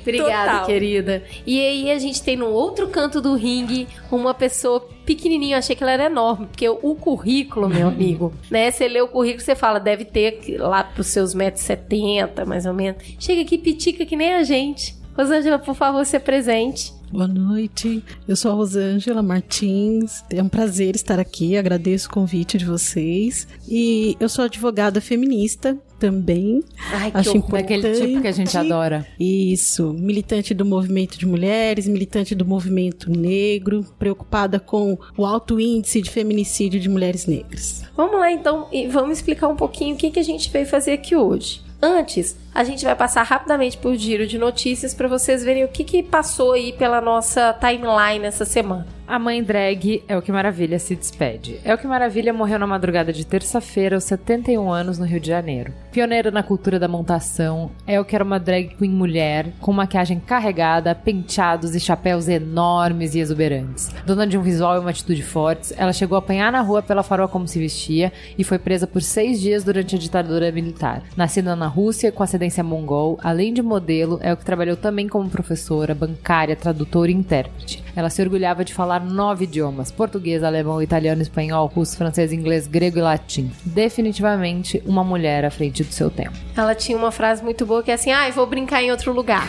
Obrigada, 0.00 0.50
Total. 0.52 0.66
querida. 0.66 1.22
E 1.46 1.60
aí 1.60 1.90
a 1.90 1.98
gente 1.98 2.22
tem 2.22 2.36
no 2.36 2.48
outro 2.48 2.88
canto 2.88 3.20
do 3.20 3.34
ringue 3.34 3.86
uma 4.10 4.34
pessoa 4.34 4.86
pequenininha, 5.14 5.56
eu 5.56 5.58
achei 5.58 5.74
que 5.74 5.82
ela 5.82 5.90
era 5.90 6.04
enorme, 6.04 6.46
porque 6.46 6.68
o 6.68 6.94
currículo, 6.94 7.68
meu 7.68 7.88
amigo, 7.88 8.32
né? 8.48 8.70
Você 8.70 8.86
lê 8.86 9.00
o 9.00 9.08
currículo, 9.08 9.42
você 9.42 9.56
fala, 9.56 9.80
deve 9.80 10.04
ter 10.04 10.56
lá 10.58 10.84
pros 10.84 11.08
seus 11.08 11.34
metros 11.34 11.64
setenta, 11.64 12.44
mais 12.44 12.64
ou 12.64 12.72
menos. 12.72 13.02
Chega 13.18 13.42
aqui, 13.42 13.58
pitica 13.58 14.06
que 14.06 14.14
nem 14.14 14.34
a 14.34 14.44
gente. 14.44 14.94
Rosângela, 15.16 15.58
por 15.58 15.74
favor, 15.74 16.04
se 16.06 16.18
presente. 16.20 16.92
Boa 17.10 17.26
noite, 17.26 18.04
eu 18.28 18.36
sou 18.36 18.52
a 18.52 18.54
Rosângela 18.54 19.20
Martins. 19.20 20.22
É 20.30 20.40
um 20.40 20.48
prazer 20.48 20.94
estar 20.94 21.18
aqui, 21.18 21.56
agradeço 21.56 22.08
o 22.08 22.12
convite 22.12 22.56
de 22.56 22.64
vocês. 22.64 23.48
E 23.68 24.16
eu 24.20 24.28
sou 24.28 24.44
advogada 24.44 25.00
feminista 25.00 25.76
também. 26.00 26.64
Ai, 26.92 27.10
que 27.10 27.18
Acho 27.18 27.30
horror. 27.30 27.44
importante. 27.44 27.82
Daquele 27.82 28.06
tipo 28.06 28.22
que 28.22 28.26
a 28.28 28.32
gente 28.32 28.56
adora. 28.56 29.06
Isso, 29.20 29.92
militante 29.92 30.54
do 30.54 30.64
movimento 30.64 31.18
de 31.18 31.26
mulheres, 31.26 31.86
militante 31.86 32.34
do 32.34 32.44
movimento 32.44 33.10
negro, 33.10 33.84
preocupada 33.98 34.58
com 34.58 34.98
o 35.16 35.26
alto 35.26 35.60
índice 35.60 36.00
de 36.00 36.10
feminicídio 36.10 36.80
de 36.80 36.88
mulheres 36.88 37.26
negras. 37.26 37.82
Vamos 37.96 38.18
lá 38.18 38.32
então 38.32 38.66
e 38.72 38.88
vamos 38.88 39.18
explicar 39.18 39.48
um 39.48 39.56
pouquinho 39.56 39.94
o 39.94 39.98
que, 39.98 40.10
que 40.10 40.18
a 40.18 40.24
gente 40.24 40.50
veio 40.50 40.66
fazer 40.66 40.92
aqui 40.92 41.14
hoje. 41.14 41.60
Antes, 41.82 42.36
a 42.54 42.64
gente 42.64 42.84
vai 42.84 42.94
passar 42.94 43.22
rapidamente 43.22 43.78
por 43.78 43.94
giro 43.96 44.26
de 44.26 44.38
notícias 44.38 44.92
para 44.92 45.08
vocês 45.08 45.44
verem 45.44 45.64
o 45.64 45.68
que, 45.68 45.84
que 45.84 46.02
passou 46.02 46.52
aí 46.52 46.72
pela 46.72 47.00
nossa 47.00 47.52
timeline 47.54 48.24
essa 48.24 48.44
semana. 48.44 48.86
A 49.10 49.18
mãe 49.18 49.42
drag 49.42 50.04
É 50.06 50.16
o 50.16 50.22
que 50.22 50.30
Maravilha 50.30 50.78
se 50.78 50.94
despede. 50.94 51.58
É 51.64 51.74
o 51.74 51.78
que 51.78 51.84
Maravilha 51.84 52.32
morreu 52.32 52.60
na 52.60 52.66
madrugada 52.66 53.12
de 53.12 53.26
terça-feira, 53.26 53.96
aos 53.96 54.04
71 54.04 54.70
anos, 54.70 55.00
no 55.00 55.04
Rio 55.04 55.18
de 55.18 55.26
Janeiro. 55.26 55.74
Pioneira 55.90 56.30
na 56.30 56.44
cultura 56.44 56.78
da 56.78 56.86
montação, 56.86 57.72
É 57.88 57.98
o 57.98 58.04
que 58.04 58.14
era 58.14 58.22
uma 58.22 58.38
drag 58.38 58.76
queen 58.76 58.92
mulher, 58.92 59.48
com 59.60 59.72
maquiagem 59.72 60.20
carregada, 60.20 60.94
penteados 60.94 61.74
e 61.74 61.80
chapéus 61.80 62.28
enormes 62.28 63.16
e 63.16 63.18
exuberantes. 63.18 63.90
Dona 64.06 64.28
de 64.28 64.38
um 64.38 64.42
visual 64.42 64.76
e 64.76 64.78
uma 64.78 64.90
atitude 64.90 65.24
fortes, 65.24 65.74
ela 65.76 65.92
chegou 65.92 66.14
a 66.14 66.20
apanhar 66.20 66.52
na 66.52 66.60
rua 66.60 66.80
pela 66.80 67.02
faroa 67.02 67.26
como 67.26 67.48
se 67.48 67.58
vestia 67.58 68.12
e 68.38 68.44
foi 68.44 68.60
presa 68.60 68.86
por 68.86 69.02
seis 69.02 69.40
dias 69.40 69.64
durante 69.64 69.96
a 69.96 69.98
ditadura 69.98 70.52
militar. 70.52 71.02
Nascida 71.16 71.56
na 71.56 71.66
Rússia, 71.66 72.12
com 72.12 72.22
ascendência 72.40 72.64
mongol, 72.64 73.18
além 73.22 73.52
de 73.52 73.62
modelo, 73.62 74.18
é 74.22 74.32
o 74.32 74.36
que 74.36 74.44
trabalhou 74.44 74.76
também 74.76 75.06
como 75.06 75.28
professora, 75.28 75.94
bancária, 75.94 76.56
tradutora 76.56 77.10
e 77.10 77.14
intérprete. 77.14 77.84
Ela 77.94 78.08
se 78.08 78.22
orgulhava 78.22 78.64
de 78.64 78.72
falar 78.72 79.04
nove 79.04 79.44
idiomas: 79.44 79.90
português, 79.90 80.42
alemão, 80.42 80.82
italiano, 80.82 81.20
espanhol, 81.20 81.66
russo, 81.66 81.96
francês, 81.96 82.32
inglês, 82.32 82.66
grego 82.66 82.98
e 82.98 83.02
latim. 83.02 83.50
Definitivamente 83.64 84.82
uma 84.86 85.04
mulher 85.04 85.44
à 85.44 85.50
frente 85.50 85.84
do 85.84 85.92
seu 85.92 86.10
tempo. 86.10 86.32
Ela 86.56 86.74
tinha 86.74 86.96
uma 86.96 87.12
frase 87.12 87.42
muito 87.44 87.66
boa 87.66 87.82
que 87.82 87.90
é 87.90 87.94
assim: 87.94 88.10
ah, 88.10 88.28
vou 88.30 88.46
brincar 88.46 88.82
em 88.82 88.90
outro 88.90 89.12
lugar. 89.12 89.48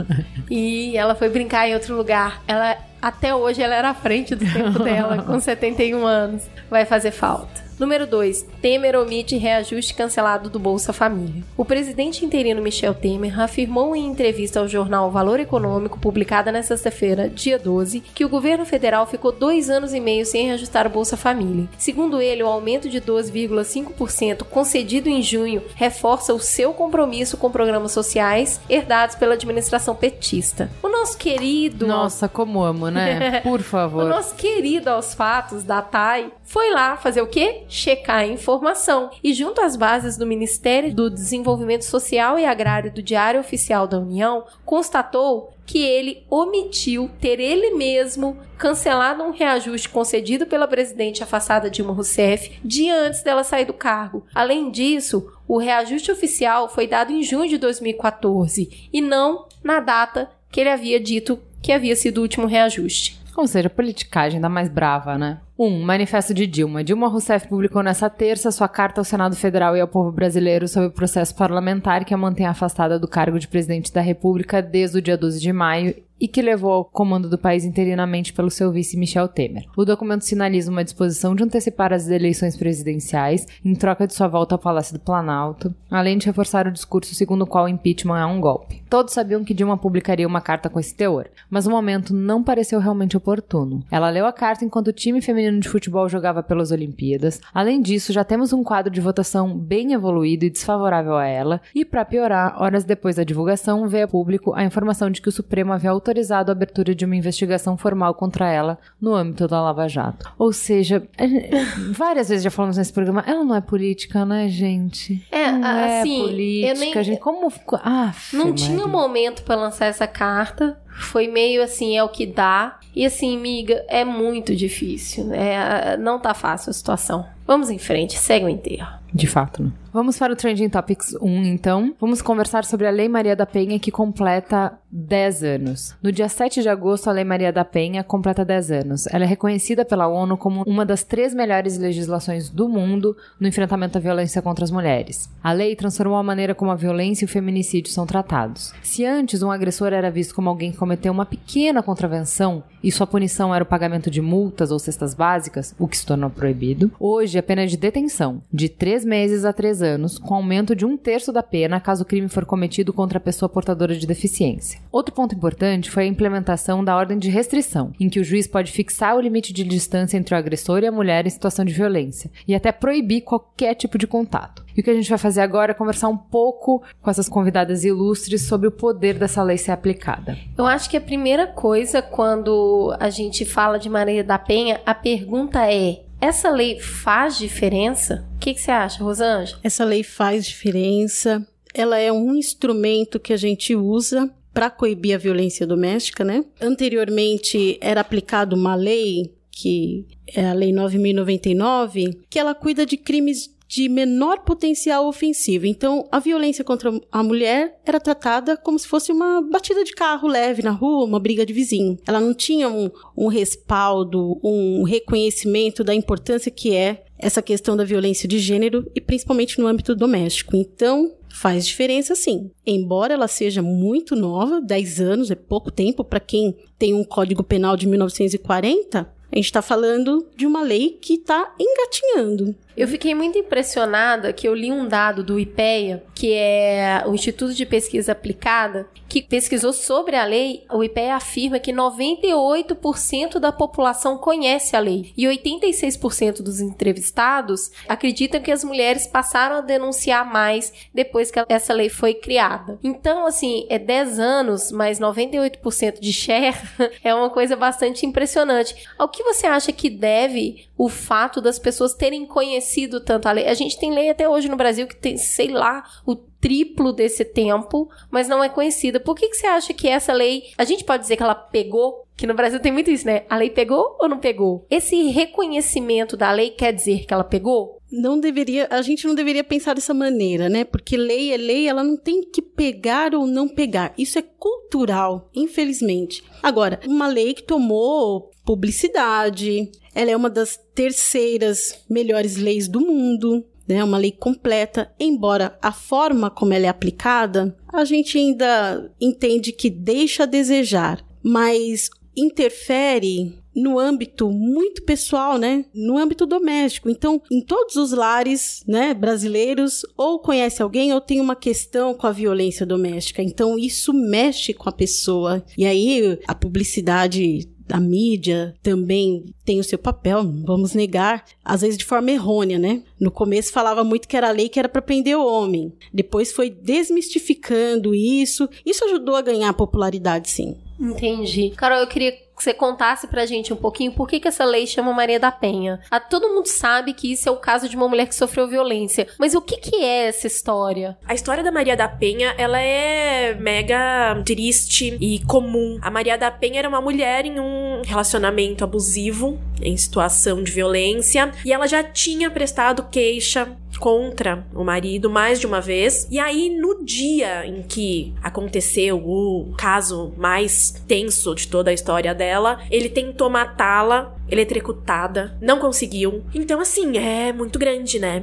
e 0.50 0.96
ela 0.96 1.14
foi 1.14 1.28
brincar 1.28 1.68
em 1.68 1.74
outro 1.74 1.94
lugar. 1.94 2.42
Ela, 2.48 2.76
até 3.02 3.34
hoje, 3.34 3.62
ela 3.62 3.74
era 3.74 3.90
à 3.90 3.94
frente 3.94 4.34
do 4.34 4.44
tempo 4.50 4.78
dela, 4.82 5.22
com 5.22 5.38
71 5.38 6.06
anos. 6.06 6.42
Vai 6.70 6.84
fazer 6.86 7.10
falta. 7.10 7.69
Número 7.80 8.06
2. 8.06 8.46
Temer 8.60 8.94
omite 8.94 9.38
reajuste 9.38 9.94
cancelado 9.94 10.50
do 10.50 10.58
Bolsa 10.58 10.92
Família. 10.92 11.42
O 11.56 11.64
presidente 11.64 12.26
interino 12.26 12.60
Michel 12.60 12.92
Temer 12.92 13.40
afirmou 13.40 13.96
em 13.96 14.04
entrevista 14.04 14.60
ao 14.60 14.68
jornal 14.68 15.10
Valor 15.10 15.40
Econômico, 15.40 15.98
publicada 15.98 16.52
nesta 16.52 16.76
sexta-feira, 16.76 17.26
dia 17.26 17.58
12, 17.58 18.00
que 18.14 18.22
o 18.22 18.28
governo 18.28 18.66
federal 18.66 19.06
ficou 19.06 19.32
dois 19.32 19.70
anos 19.70 19.94
e 19.94 20.00
meio 20.00 20.26
sem 20.26 20.44
reajustar 20.44 20.86
o 20.86 20.90
Bolsa 20.90 21.16
Família. 21.16 21.66
Segundo 21.78 22.20
ele, 22.20 22.42
o 22.42 22.46
aumento 22.46 22.86
de 22.86 23.00
12,5% 23.00 24.42
concedido 24.44 25.08
em 25.08 25.22
junho 25.22 25.62
reforça 25.74 26.34
o 26.34 26.38
seu 26.38 26.74
compromisso 26.74 27.38
com 27.38 27.50
programas 27.50 27.92
sociais 27.92 28.60
herdados 28.68 29.16
pela 29.16 29.32
administração 29.32 29.96
petista. 29.96 30.70
O 30.82 30.88
nosso 30.90 31.16
querido 31.16 31.86
Nossa, 31.86 32.28
como 32.28 32.62
amo, 32.62 32.90
né? 32.90 33.40
Por 33.40 33.60
o 33.60 33.62
favor. 33.62 34.04
nosso 34.04 34.34
querido 34.34 34.90
aos 34.90 35.14
fatos 35.14 35.64
da 35.64 35.80
TAI 35.80 36.30
foi 36.44 36.72
lá 36.72 36.96
fazer 36.96 37.22
o 37.22 37.26
quê? 37.26 37.62
Checar 37.70 38.18
a 38.18 38.26
informação. 38.26 39.10
E 39.22 39.32
junto 39.32 39.60
às 39.60 39.76
bases 39.76 40.16
do 40.16 40.26
Ministério 40.26 40.92
do 40.92 41.08
Desenvolvimento 41.08 41.84
Social 41.84 42.38
e 42.38 42.44
Agrário 42.44 42.92
do 42.92 43.02
Diário 43.02 43.38
Oficial 43.38 43.86
da 43.86 43.98
União, 43.98 44.44
constatou 44.64 45.54
que 45.64 45.78
ele 45.78 46.24
omitiu 46.28 47.08
ter 47.20 47.38
ele 47.38 47.70
mesmo 47.76 48.36
cancelado 48.58 49.22
um 49.22 49.30
reajuste 49.30 49.88
concedido 49.88 50.44
pela 50.44 50.66
presidente 50.66 51.22
afastada 51.22 51.70
Dilma 51.70 51.92
Rousseff 51.92 52.58
dia 52.64 53.06
antes 53.06 53.22
dela 53.22 53.44
sair 53.44 53.66
do 53.66 53.72
cargo. 53.72 54.26
Além 54.34 54.68
disso, 54.72 55.32
o 55.46 55.58
reajuste 55.58 56.10
oficial 56.10 56.68
foi 56.68 56.88
dado 56.88 57.12
em 57.12 57.22
junho 57.22 57.48
de 57.48 57.56
2014 57.56 58.88
e 58.92 59.00
não 59.00 59.46
na 59.62 59.78
data 59.78 60.28
que 60.50 60.58
ele 60.58 60.70
havia 60.70 60.98
dito 60.98 61.40
que 61.62 61.70
havia 61.70 61.94
sido 61.94 62.18
o 62.18 62.22
último 62.22 62.46
reajuste. 62.46 63.19
Ou 63.40 63.46
seja, 63.46 63.70
politicagem 63.70 64.38
da 64.38 64.50
mais 64.50 64.68
brava, 64.68 65.16
né? 65.16 65.40
1. 65.58 65.64
Um, 65.64 65.82
manifesto 65.82 66.34
de 66.34 66.46
Dilma. 66.46 66.84
Dilma 66.84 67.08
Rousseff 67.08 67.48
publicou 67.48 67.82
nessa 67.82 68.10
terça 68.10 68.50
sua 68.50 68.68
carta 68.68 69.00
ao 69.00 69.04
Senado 69.04 69.34
Federal 69.34 69.74
e 69.74 69.80
ao 69.80 69.88
povo 69.88 70.12
brasileiro 70.12 70.68
sobre 70.68 70.90
o 70.90 70.92
processo 70.92 71.34
parlamentar 71.34 72.04
que 72.04 72.12
a 72.12 72.18
mantém 72.18 72.44
afastada 72.44 72.98
do 72.98 73.08
cargo 73.08 73.38
de 73.38 73.48
presidente 73.48 73.90
da 73.94 74.02
República 74.02 74.60
desde 74.60 74.98
o 74.98 75.02
dia 75.02 75.16
12 75.16 75.40
de 75.40 75.52
maio 75.54 75.94
e 76.20 76.28
que 76.28 76.42
levou 76.42 76.72
ao 76.72 76.84
comando 76.84 77.28
do 77.30 77.38
país 77.38 77.64
interinamente 77.64 78.32
pelo 78.32 78.50
seu 78.50 78.70
vice 78.70 78.96
Michel 78.96 79.26
Temer. 79.26 79.64
O 79.76 79.84
documento 79.84 80.22
sinaliza 80.22 80.70
uma 80.70 80.84
disposição 80.84 81.34
de 81.34 81.42
antecipar 81.42 81.92
as 81.92 82.08
eleições 82.08 82.56
presidenciais 82.56 83.46
em 83.64 83.74
troca 83.74 84.06
de 84.06 84.14
sua 84.14 84.28
volta 84.28 84.54
ao 84.54 84.58
Palácio 84.58 84.92
do 84.92 85.00
Planalto, 85.00 85.74
além 85.90 86.18
de 86.18 86.26
reforçar 86.26 86.66
o 86.66 86.72
discurso 86.72 87.14
segundo 87.14 87.42
o 87.42 87.46
qual 87.46 87.64
o 87.64 87.68
impeachment 87.68 88.20
é 88.20 88.26
um 88.26 88.40
golpe. 88.40 88.82
Todos 88.90 89.14
sabiam 89.14 89.42
que 89.42 89.54
Dilma 89.54 89.78
publicaria 89.78 90.26
uma 90.26 90.40
carta 90.40 90.68
com 90.68 90.78
esse 90.78 90.94
teor, 90.94 91.28
mas 91.48 91.66
o 91.66 91.70
momento 91.70 92.12
não 92.12 92.42
pareceu 92.42 92.78
realmente 92.80 93.16
oportuno. 93.16 93.82
Ela 93.90 94.10
leu 94.10 94.26
a 94.26 94.32
carta 94.32 94.64
enquanto 94.64 94.88
o 94.88 94.92
time 94.92 95.22
feminino 95.22 95.58
de 95.58 95.68
futebol 95.68 96.08
jogava 96.08 96.42
pelas 96.42 96.70
Olimpíadas. 96.70 97.40
Além 97.54 97.80
disso, 97.80 98.12
já 98.12 98.24
temos 98.24 98.52
um 98.52 98.62
quadro 98.62 98.92
de 98.92 99.00
votação 99.00 99.56
bem 99.56 99.94
evoluído 99.94 100.44
e 100.44 100.50
desfavorável 100.50 101.16
a 101.16 101.26
ela, 101.26 101.60
e 101.74 101.84
para 101.84 102.04
piorar, 102.04 102.60
horas 102.60 102.84
depois 102.84 103.16
da 103.16 103.24
divulgação, 103.24 103.88
veio 103.88 104.04
a 104.04 104.08
público 104.08 104.52
a 104.54 104.64
informação 104.64 105.10
de 105.10 105.22
que 105.22 105.28
o 105.28 105.32
Supremo 105.32 105.72
havia 105.72 105.90
autorizado 105.90 106.09
autorizado 106.10 106.50
a 106.50 106.52
abertura 106.52 106.92
de 106.94 107.04
uma 107.04 107.14
investigação 107.14 107.76
formal 107.76 108.14
contra 108.14 108.50
ela 108.52 108.78
no 109.00 109.14
âmbito 109.14 109.46
da 109.46 109.62
Lava 109.62 109.88
Jato. 109.88 110.30
Ou 110.36 110.52
seja, 110.52 111.02
várias 111.92 112.28
vezes 112.28 112.42
já 112.42 112.50
falamos 112.50 112.76
nesse 112.76 112.92
programa, 112.92 113.22
ela 113.26 113.44
não 113.44 113.54
é 113.54 113.60
política, 113.60 114.24
né, 114.26 114.48
gente? 114.48 115.24
É, 115.30 115.52
não 115.52 115.68
assim, 116.00 116.20
é 116.20 116.26
política, 116.26 116.74
nem- 117.00 117.04
gente. 117.04 117.20
Como. 117.20 117.52
Ah, 117.84 118.12
Não 118.32 118.52
tinha 118.52 118.86
momento 118.86 119.42
pra 119.44 119.54
lançar 119.54 119.86
essa 119.86 120.06
carta. 120.06 120.76
Foi 120.98 121.28
meio 121.28 121.62
assim, 121.62 121.96
é 121.96 122.02
o 122.02 122.08
que 122.08 122.26
dá. 122.26 122.78
E 122.94 123.06
assim, 123.06 123.38
miga, 123.38 123.84
é 123.88 124.04
muito 124.04 124.54
difícil. 124.54 125.32
É, 125.32 125.96
não 125.96 126.18
tá 126.18 126.34
fácil 126.34 126.70
a 126.70 126.72
situação. 126.72 127.26
Vamos 127.46 127.70
em 127.70 127.78
frente, 127.78 128.16
segue 128.16 128.44
o 128.44 128.48
enterro. 128.48 129.00
De 129.12 129.26
fato, 129.26 129.62
né? 129.62 129.72
Vamos 129.92 130.16
para 130.16 130.32
o 130.32 130.36
Trending 130.36 130.68
Topics 130.68 131.16
1, 131.20 131.42
então. 131.46 131.92
Vamos 132.00 132.22
conversar 132.22 132.64
sobre 132.64 132.86
a 132.86 132.90
Lei 132.90 133.08
Maria 133.08 133.34
da 133.34 133.44
Penha, 133.44 133.76
que 133.76 133.90
completa 133.90 134.78
10 134.88 135.42
anos. 135.42 135.96
No 136.00 136.12
dia 136.12 136.28
7 136.28 136.62
de 136.62 136.68
agosto, 136.68 137.10
a 137.10 137.12
Lei 137.12 137.24
Maria 137.24 137.52
da 137.52 137.64
Penha 137.64 138.04
completa 138.04 138.44
10 138.44 138.70
anos. 138.70 139.06
Ela 139.08 139.24
é 139.24 139.26
reconhecida 139.26 139.84
pela 139.84 140.06
ONU 140.06 140.36
como 140.36 140.62
uma 140.62 140.86
das 140.86 141.02
três 141.02 141.34
melhores 141.34 141.76
legislações 141.76 142.48
do 142.48 142.68
mundo 142.68 143.16
no 143.40 143.48
enfrentamento 143.48 143.98
à 143.98 144.00
violência 144.00 144.40
contra 144.40 144.64
as 144.64 144.70
mulheres. 144.70 145.28
A 145.42 145.52
lei 145.52 145.74
transformou 145.74 146.18
a 146.18 146.22
maneira 146.22 146.54
como 146.54 146.70
a 146.70 146.76
violência 146.76 147.24
e 147.24 147.26
o 147.26 147.28
feminicídio 147.28 147.92
são 147.92 148.06
tratados. 148.06 148.72
Se 148.84 149.04
antes 149.04 149.42
um 149.42 149.50
agressor 149.50 149.92
era 149.92 150.08
visto 150.08 150.36
como 150.36 150.48
alguém 150.48 150.70
que 150.70 150.78
cometeu 150.80 151.12
uma 151.12 151.26
pequena 151.26 151.82
contravenção 151.82 152.64
e 152.82 152.90
sua 152.90 153.06
punição 153.06 153.54
era 153.54 153.62
o 153.62 153.66
pagamento 153.66 154.10
de 154.10 154.22
multas 154.22 154.70
ou 154.70 154.78
cestas 154.78 155.12
básicas, 155.12 155.74
o 155.78 155.86
que 155.86 155.98
se 155.98 156.06
tornou 156.06 156.30
proibido, 156.30 156.90
hoje 156.98 157.38
a 157.38 157.42
pena 157.42 157.64
é 157.64 157.66
de 157.66 157.76
detenção, 157.76 158.42
de 158.50 158.70
3 158.70 159.04
meses 159.04 159.44
a 159.44 159.52
3 159.52 159.82
anos, 159.82 160.18
com 160.18 160.34
aumento 160.34 160.74
de 160.74 160.86
um 160.86 160.96
terço 160.96 161.32
da 161.34 161.42
pena 161.42 161.78
caso 161.78 162.02
o 162.02 162.06
crime 162.06 162.28
for 162.28 162.46
cometido 162.46 162.94
contra 162.94 163.18
a 163.18 163.20
pessoa 163.20 163.46
portadora 163.50 163.94
de 163.94 164.06
deficiência. 164.06 164.80
Outro 164.90 165.14
ponto 165.14 165.34
importante 165.34 165.90
foi 165.90 166.04
a 166.04 166.06
implementação 166.06 166.82
da 166.82 166.96
ordem 166.96 167.18
de 167.18 167.28
restrição, 167.28 167.92
em 168.00 168.08
que 168.08 168.18
o 168.18 168.24
juiz 168.24 168.46
pode 168.46 168.72
fixar 168.72 169.14
o 169.14 169.20
limite 169.20 169.52
de 169.52 169.64
distância 169.64 170.16
entre 170.16 170.34
o 170.34 170.38
agressor 170.38 170.82
e 170.82 170.86
a 170.86 170.92
mulher 170.92 171.26
em 171.26 171.30
situação 171.30 171.62
de 171.62 171.74
violência, 171.74 172.30
e 172.48 172.54
até 172.54 172.72
proibir 172.72 173.20
qualquer 173.20 173.74
tipo 173.74 173.98
de 173.98 174.06
contato. 174.06 174.64
E 174.80 174.82
o 174.82 174.84
que 174.84 174.88
a 174.88 174.94
gente 174.94 175.10
vai 175.10 175.18
fazer 175.18 175.42
agora 175.42 175.72
é 175.72 175.74
conversar 175.74 176.08
um 176.08 176.16
pouco 176.16 176.82
com 177.02 177.10
essas 177.10 177.28
convidadas 177.28 177.84
ilustres 177.84 178.46
sobre 178.46 178.66
o 178.66 178.70
poder 178.70 179.18
dessa 179.18 179.42
lei 179.42 179.58
ser 179.58 179.72
aplicada. 179.72 180.38
Eu 180.56 180.64
acho 180.64 180.88
que 180.88 180.96
a 180.96 181.00
primeira 181.02 181.46
coisa 181.46 182.00
quando 182.00 182.96
a 182.98 183.10
gente 183.10 183.44
fala 183.44 183.78
de 183.78 183.90
Maria 183.90 184.24
da 184.24 184.38
Penha, 184.38 184.80
a 184.86 184.94
pergunta 184.94 185.70
é: 185.70 186.00
essa 186.18 186.48
lei 186.48 186.80
faz 186.80 187.36
diferença? 187.36 188.26
O 188.36 188.38
que, 188.38 188.54
que 188.54 188.62
você 188.62 188.70
acha, 188.70 189.04
Rosângela? 189.04 189.60
Essa 189.62 189.84
lei 189.84 190.02
faz 190.02 190.46
diferença. 190.46 191.46
Ela 191.74 191.98
é 191.98 192.10
um 192.10 192.34
instrumento 192.34 193.20
que 193.20 193.34
a 193.34 193.36
gente 193.36 193.76
usa 193.76 194.30
para 194.50 194.70
coibir 194.70 195.14
a 195.14 195.18
violência 195.18 195.66
doméstica, 195.66 196.24
né? 196.24 196.42
Anteriormente 196.58 197.76
era 197.82 198.00
aplicada 198.00 198.56
uma 198.56 198.74
lei 198.74 199.30
que 199.50 200.06
é 200.26 200.46
a 200.46 200.54
Lei 200.54 200.72
9099, 200.72 202.22
que 202.30 202.38
ela 202.38 202.54
cuida 202.54 202.86
de 202.86 202.96
crimes 202.96 203.54
de 203.70 203.88
menor 203.88 204.40
potencial 204.40 205.06
ofensivo. 205.06 205.64
Então, 205.64 206.08
a 206.10 206.18
violência 206.18 206.64
contra 206.64 206.90
a 207.12 207.22
mulher 207.22 207.78
era 207.86 208.00
tratada 208.00 208.56
como 208.56 208.76
se 208.76 208.88
fosse 208.88 209.12
uma 209.12 209.40
batida 209.40 209.84
de 209.84 209.92
carro 209.92 210.26
leve 210.26 210.60
na 210.60 210.72
rua, 210.72 211.04
uma 211.04 211.20
briga 211.20 211.46
de 211.46 211.52
vizinho. 211.52 211.96
Ela 212.04 212.18
não 212.18 212.34
tinha 212.34 212.68
um, 212.68 212.90
um 213.16 213.28
respaldo, 213.28 214.40
um 214.42 214.82
reconhecimento 214.82 215.84
da 215.84 215.94
importância 215.94 216.50
que 216.50 216.74
é 216.74 217.04
essa 217.16 217.40
questão 217.40 217.76
da 217.76 217.84
violência 217.84 218.28
de 218.28 218.40
gênero 218.40 218.90
e 218.92 219.00
principalmente 219.00 219.60
no 219.60 219.68
âmbito 219.68 219.94
doméstico. 219.94 220.56
Então, 220.56 221.14
faz 221.32 221.64
diferença 221.64 222.16
sim. 222.16 222.50
Embora 222.66 223.14
ela 223.14 223.28
seja 223.28 223.62
muito 223.62 224.16
nova, 224.16 224.60
10 224.60 225.00
anos 225.00 225.30
é 225.30 225.36
pouco 225.36 225.70
tempo 225.70 226.02
para 226.02 226.18
quem 226.18 226.56
tem 226.76 226.92
um 226.92 227.04
Código 227.04 227.44
Penal 227.44 227.76
de 227.76 227.86
1940, 227.86 229.20
a 229.32 229.36
gente 229.36 229.44
está 229.44 229.62
falando 229.62 230.26
de 230.36 230.44
uma 230.44 230.60
lei 230.60 230.98
que 231.00 231.14
está 231.14 231.54
engatinhando. 231.58 232.54
Eu 232.76 232.86
fiquei 232.86 233.14
muito 233.14 233.36
impressionada 233.36 234.32
que 234.32 234.46
eu 234.46 234.54
li 234.54 234.70
um 234.70 234.86
dado 234.86 235.24
do 235.24 235.38
IPEA, 235.38 236.04
que 236.14 236.32
é 236.32 237.02
o 237.06 237.14
Instituto 237.14 237.52
de 237.52 237.66
Pesquisa 237.66 238.12
Aplicada, 238.12 238.88
que 239.08 239.20
pesquisou 239.20 239.72
sobre 239.72 240.16
a 240.16 240.24
lei. 240.24 240.64
O 240.70 240.84
IPEA 240.84 241.16
afirma 241.16 241.58
que 241.58 241.72
98% 241.72 243.38
da 243.38 243.50
população 243.50 244.16
conhece 244.16 244.76
a 244.76 244.80
lei 244.80 245.12
e 245.16 245.24
86% 245.24 246.42
dos 246.42 246.60
entrevistados 246.60 247.70
acreditam 247.88 248.40
que 248.40 248.52
as 248.52 248.62
mulheres 248.62 249.06
passaram 249.06 249.56
a 249.56 249.60
denunciar 249.60 250.24
mais 250.24 250.72
depois 250.94 251.30
que 251.30 251.40
essa 251.48 251.74
lei 251.74 251.88
foi 251.88 252.14
criada. 252.14 252.78
Então, 252.82 253.26
assim, 253.26 253.66
é 253.68 253.78
10 253.78 254.18
anos, 254.18 254.70
mais 254.70 255.00
98% 255.00 255.98
de 256.00 256.12
share 256.12 256.56
é 257.02 257.14
uma 257.14 257.30
coisa 257.30 257.56
bastante 257.56 258.06
impressionante. 258.06 258.76
Ao 258.96 259.08
que 259.08 259.24
você 259.24 259.46
acha 259.46 259.72
que 259.72 259.90
deve 259.90 260.68
o 260.78 260.88
fato 260.88 261.40
das 261.40 261.58
pessoas 261.58 261.94
terem 261.94 262.24
conhecido 262.24 262.59
tanto 263.00 263.26
a 263.26 263.32
lei? 263.32 263.46
A 263.46 263.54
gente 263.54 263.78
tem 263.78 263.92
lei 263.92 264.10
até 264.10 264.28
hoje 264.28 264.48
no 264.48 264.56
Brasil 264.56 264.86
que 264.86 264.96
tem, 264.96 265.16
sei 265.16 265.48
lá, 265.48 265.84
o 266.06 266.14
triplo 266.14 266.92
desse 266.92 267.24
tempo, 267.24 267.90
mas 268.10 268.28
não 268.28 268.42
é 268.42 268.48
conhecida. 268.48 268.98
Por 268.98 269.14
que, 269.14 269.28
que 269.28 269.36
você 269.36 269.46
acha 269.46 269.74
que 269.74 269.88
essa 269.88 270.12
lei, 270.12 270.44
a 270.56 270.64
gente 270.64 270.84
pode 270.84 271.02
dizer 271.02 271.16
que 271.16 271.22
ela 271.22 271.34
pegou? 271.34 272.06
Que 272.16 272.26
no 272.26 272.34
Brasil 272.34 272.60
tem 272.60 272.72
muito 272.72 272.90
isso, 272.90 273.06
né? 273.06 273.24
A 273.28 273.36
lei 273.36 273.50
pegou 273.50 273.96
ou 273.98 274.08
não 274.08 274.18
pegou? 274.18 274.66
Esse 274.70 275.08
reconhecimento 275.08 276.16
da 276.16 276.30
lei 276.30 276.50
quer 276.50 276.72
dizer 276.72 277.06
que 277.06 277.14
ela 277.14 277.24
pegou? 277.24 277.79
Não 277.90 278.20
deveria, 278.20 278.68
a 278.70 278.82
gente 278.82 279.06
não 279.06 279.14
deveria 279.14 279.42
pensar 279.42 279.74
dessa 279.74 279.92
maneira, 279.92 280.48
né? 280.48 280.64
Porque 280.64 280.96
lei 280.96 281.32
é 281.32 281.36
lei, 281.36 281.68
ela 281.68 281.82
não 281.82 281.96
tem 281.96 282.22
que 282.22 282.40
pegar 282.40 283.14
ou 283.14 283.26
não 283.26 283.48
pegar. 283.48 283.92
Isso 283.98 284.18
é 284.18 284.22
cultural, 284.22 285.28
infelizmente. 285.34 286.22
Agora, 286.42 286.80
uma 286.86 287.08
lei 287.08 287.34
que 287.34 287.42
tomou 287.42 288.30
publicidade, 288.44 289.70
ela 289.94 290.10
é 290.10 290.16
uma 290.16 290.30
das 290.30 290.56
terceiras 290.74 291.84
melhores 291.88 292.36
leis 292.36 292.68
do 292.68 292.80
mundo, 292.80 293.44
né? 293.66 293.82
Uma 293.82 293.98
lei 293.98 294.12
completa, 294.12 294.92
embora 294.98 295.58
a 295.60 295.72
forma 295.72 296.30
como 296.30 296.52
ela 296.52 296.66
é 296.66 296.68
aplicada, 296.68 297.56
a 297.72 297.84
gente 297.84 298.18
ainda 298.18 298.90
entende 299.00 299.52
que 299.52 299.70
deixa 299.70 300.24
a 300.24 300.26
desejar, 300.26 301.04
mas 301.22 301.90
interfere 302.16 303.39
no 303.60 303.78
âmbito 303.78 304.30
muito 304.30 304.82
pessoal, 304.82 305.38
né? 305.38 305.64
No 305.74 305.98
âmbito 305.98 306.26
doméstico. 306.26 306.88
Então, 306.88 307.20
em 307.30 307.40
todos 307.40 307.76
os 307.76 307.92
lares, 307.92 308.62
né, 308.66 308.94
brasileiros, 308.94 309.84
ou 309.96 310.18
conhece 310.18 310.62
alguém 310.62 310.92
ou 310.92 311.00
tem 311.00 311.20
uma 311.20 311.36
questão 311.36 311.94
com 311.94 312.06
a 312.06 312.12
violência 312.12 312.64
doméstica. 312.64 313.22
Então, 313.22 313.58
isso 313.58 313.92
mexe 313.92 314.52
com 314.52 314.68
a 314.68 314.72
pessoa. 314.72 315.44
E 315.56 315.64
aí, 315.64 316.18
a 316.26 316.34
publicidade 316.34 317.48
a 317.72 317.80
mídia 317.80 318.54
também 318.62 319.24
tem 319.44 319.60
o 319.60 319.64
seu 319.64 319.78
papel, 319.78 320.24
vamos 320.44 320.74
negar, 320.74 321.24
às 321.44 321.60
vezes 321.60 321.78
de 321.78 321.84
forma 321.84 322.10
errônea, 322.10 322.58
né? 322.58 322.82
No 322.98 323.10
começo 323.10 323.52
falava 323.52 323.84
muito 323.84 324.08
que 324.08 324.16
era 324.16 324.30
lei 324.30 324.48
que 324.48 324.58
era 324.58 324.68
para 324.68 324.82
prender 324.82 325.16
o 325.16 325.24
homem. 325.24 325.72
Depois 325.92 326.32
foi 326.32 326.50
desmistificando 326.50 327.94
isso. 327.94 328.48
Isso 328.64 328.84
ajudou 328.84 329.14
a 329.14 329.22
ganhar 329.22 329.52
popularidade, 329.54 330.30
sim. 330.30 330.56
Entendi. 330.78 331.50
Carol, 331.50 331.78
eu 331.78 331.86
queria 331.86 332.12
que 332.40 332.44
você 332.44 332.54
contasse 332.54 333.06
pra 333.06 333.26
gente 333.26 333.52
um 333.52 333.56
pouquinho 333.56 333.92
por 333.92 334.08
que, 334.08 334.18
que 334.18 334.26
essa 334.26 334.46
lei 334.46 334.66
chama 334.66 334.94
Maria 334.94 335.20
da 335.20 335.30
Penha. 335.30 335.78
Ah, 335.90 336.00
todo 336.00 336.30
mundo 336.30 336.46
sabe 336.46 336.94
que 336.94 337.12
isso 337.12 337.28
é 337.28 337.32
o 337.32 337.36
caso 337.36 337.68
de 337.68 337.76
uma 337.76 337.86
mulher 337.86 338.06
que 338.06 338.14
sofreu 338.14 338.48
violência, 338.48 339.06
mas 339.18 339.34
o 339.34 339.42
que, 339.42 339.58
que 339.58 339.76
é 339.76 340.06
essa 340.08 340.26
história? 340.26 340.96
A 341.06 341.12
história 341.12 341.44
da 341.44 341.52
Maria 341.52 341.76
da 341.76 341.86
Penha, 341.86 342.34
ela 342.38 342.58
é 342.58 343.34
mega 343.34 344.22
triste 344.24 344.96
e 344.98 345.22
comum. 345.26 345.78
A 345.82 345.90
Maria 345.90 346.16
da 346.16 346.30
Penha 346.30 346.60
era 346.60 346.68
uma 346.68 346.80
mulher 346.80 347.26
em 347.26 347.38
um 347.38 347.82
relacionamento 347.84 348.64
abusivo, 348.64 349.38
em 349.60 349.76
situação 349.76 350.42
de 350.42 350.50
violência, 350.50 351.30
e 351.44 351.52
ela 351.52 351.66
já 351.66 351.84
tinha 351.84 352.30
prestado 352.30 352.88
queixa 352.90 353.54
contra 353.80 354.46
o 354.54 354.62
marido 354.62 355.10
mais 355.10 355.40
de 355.40 355.46
uma 355.46 355.60
vez. 355.60 356.06
E 356.10 356.20
aí, 356.20 356.50
no 356.50 356.84
dia 356.84 357.46
em 357.46 357.62
que 357.62 358.14
aconteceu 358.22 358.98
o 358.98 359.54
caso 359.56 360.12
mais 360.16 360.70
tenso 360.86 361.34
de 361.34 361.48
toda 361.48 361.70
a 361.70 361.74
história 361.74 362.14
dela, 362.14 362.60
ele 362.70 362.90
tentou 362.90 363.30
matá-la, 363.30 364.14
eletrocutada, 364.30 365.36
não 365.40 365.58
conseguiu. 365.58 366.22
Então, 366.34 366.60
assim, 366.60 366.98
é 366.98 367.32
muito 367.32 367.58
grande, 367.58 367.98
né? 367.98 368.22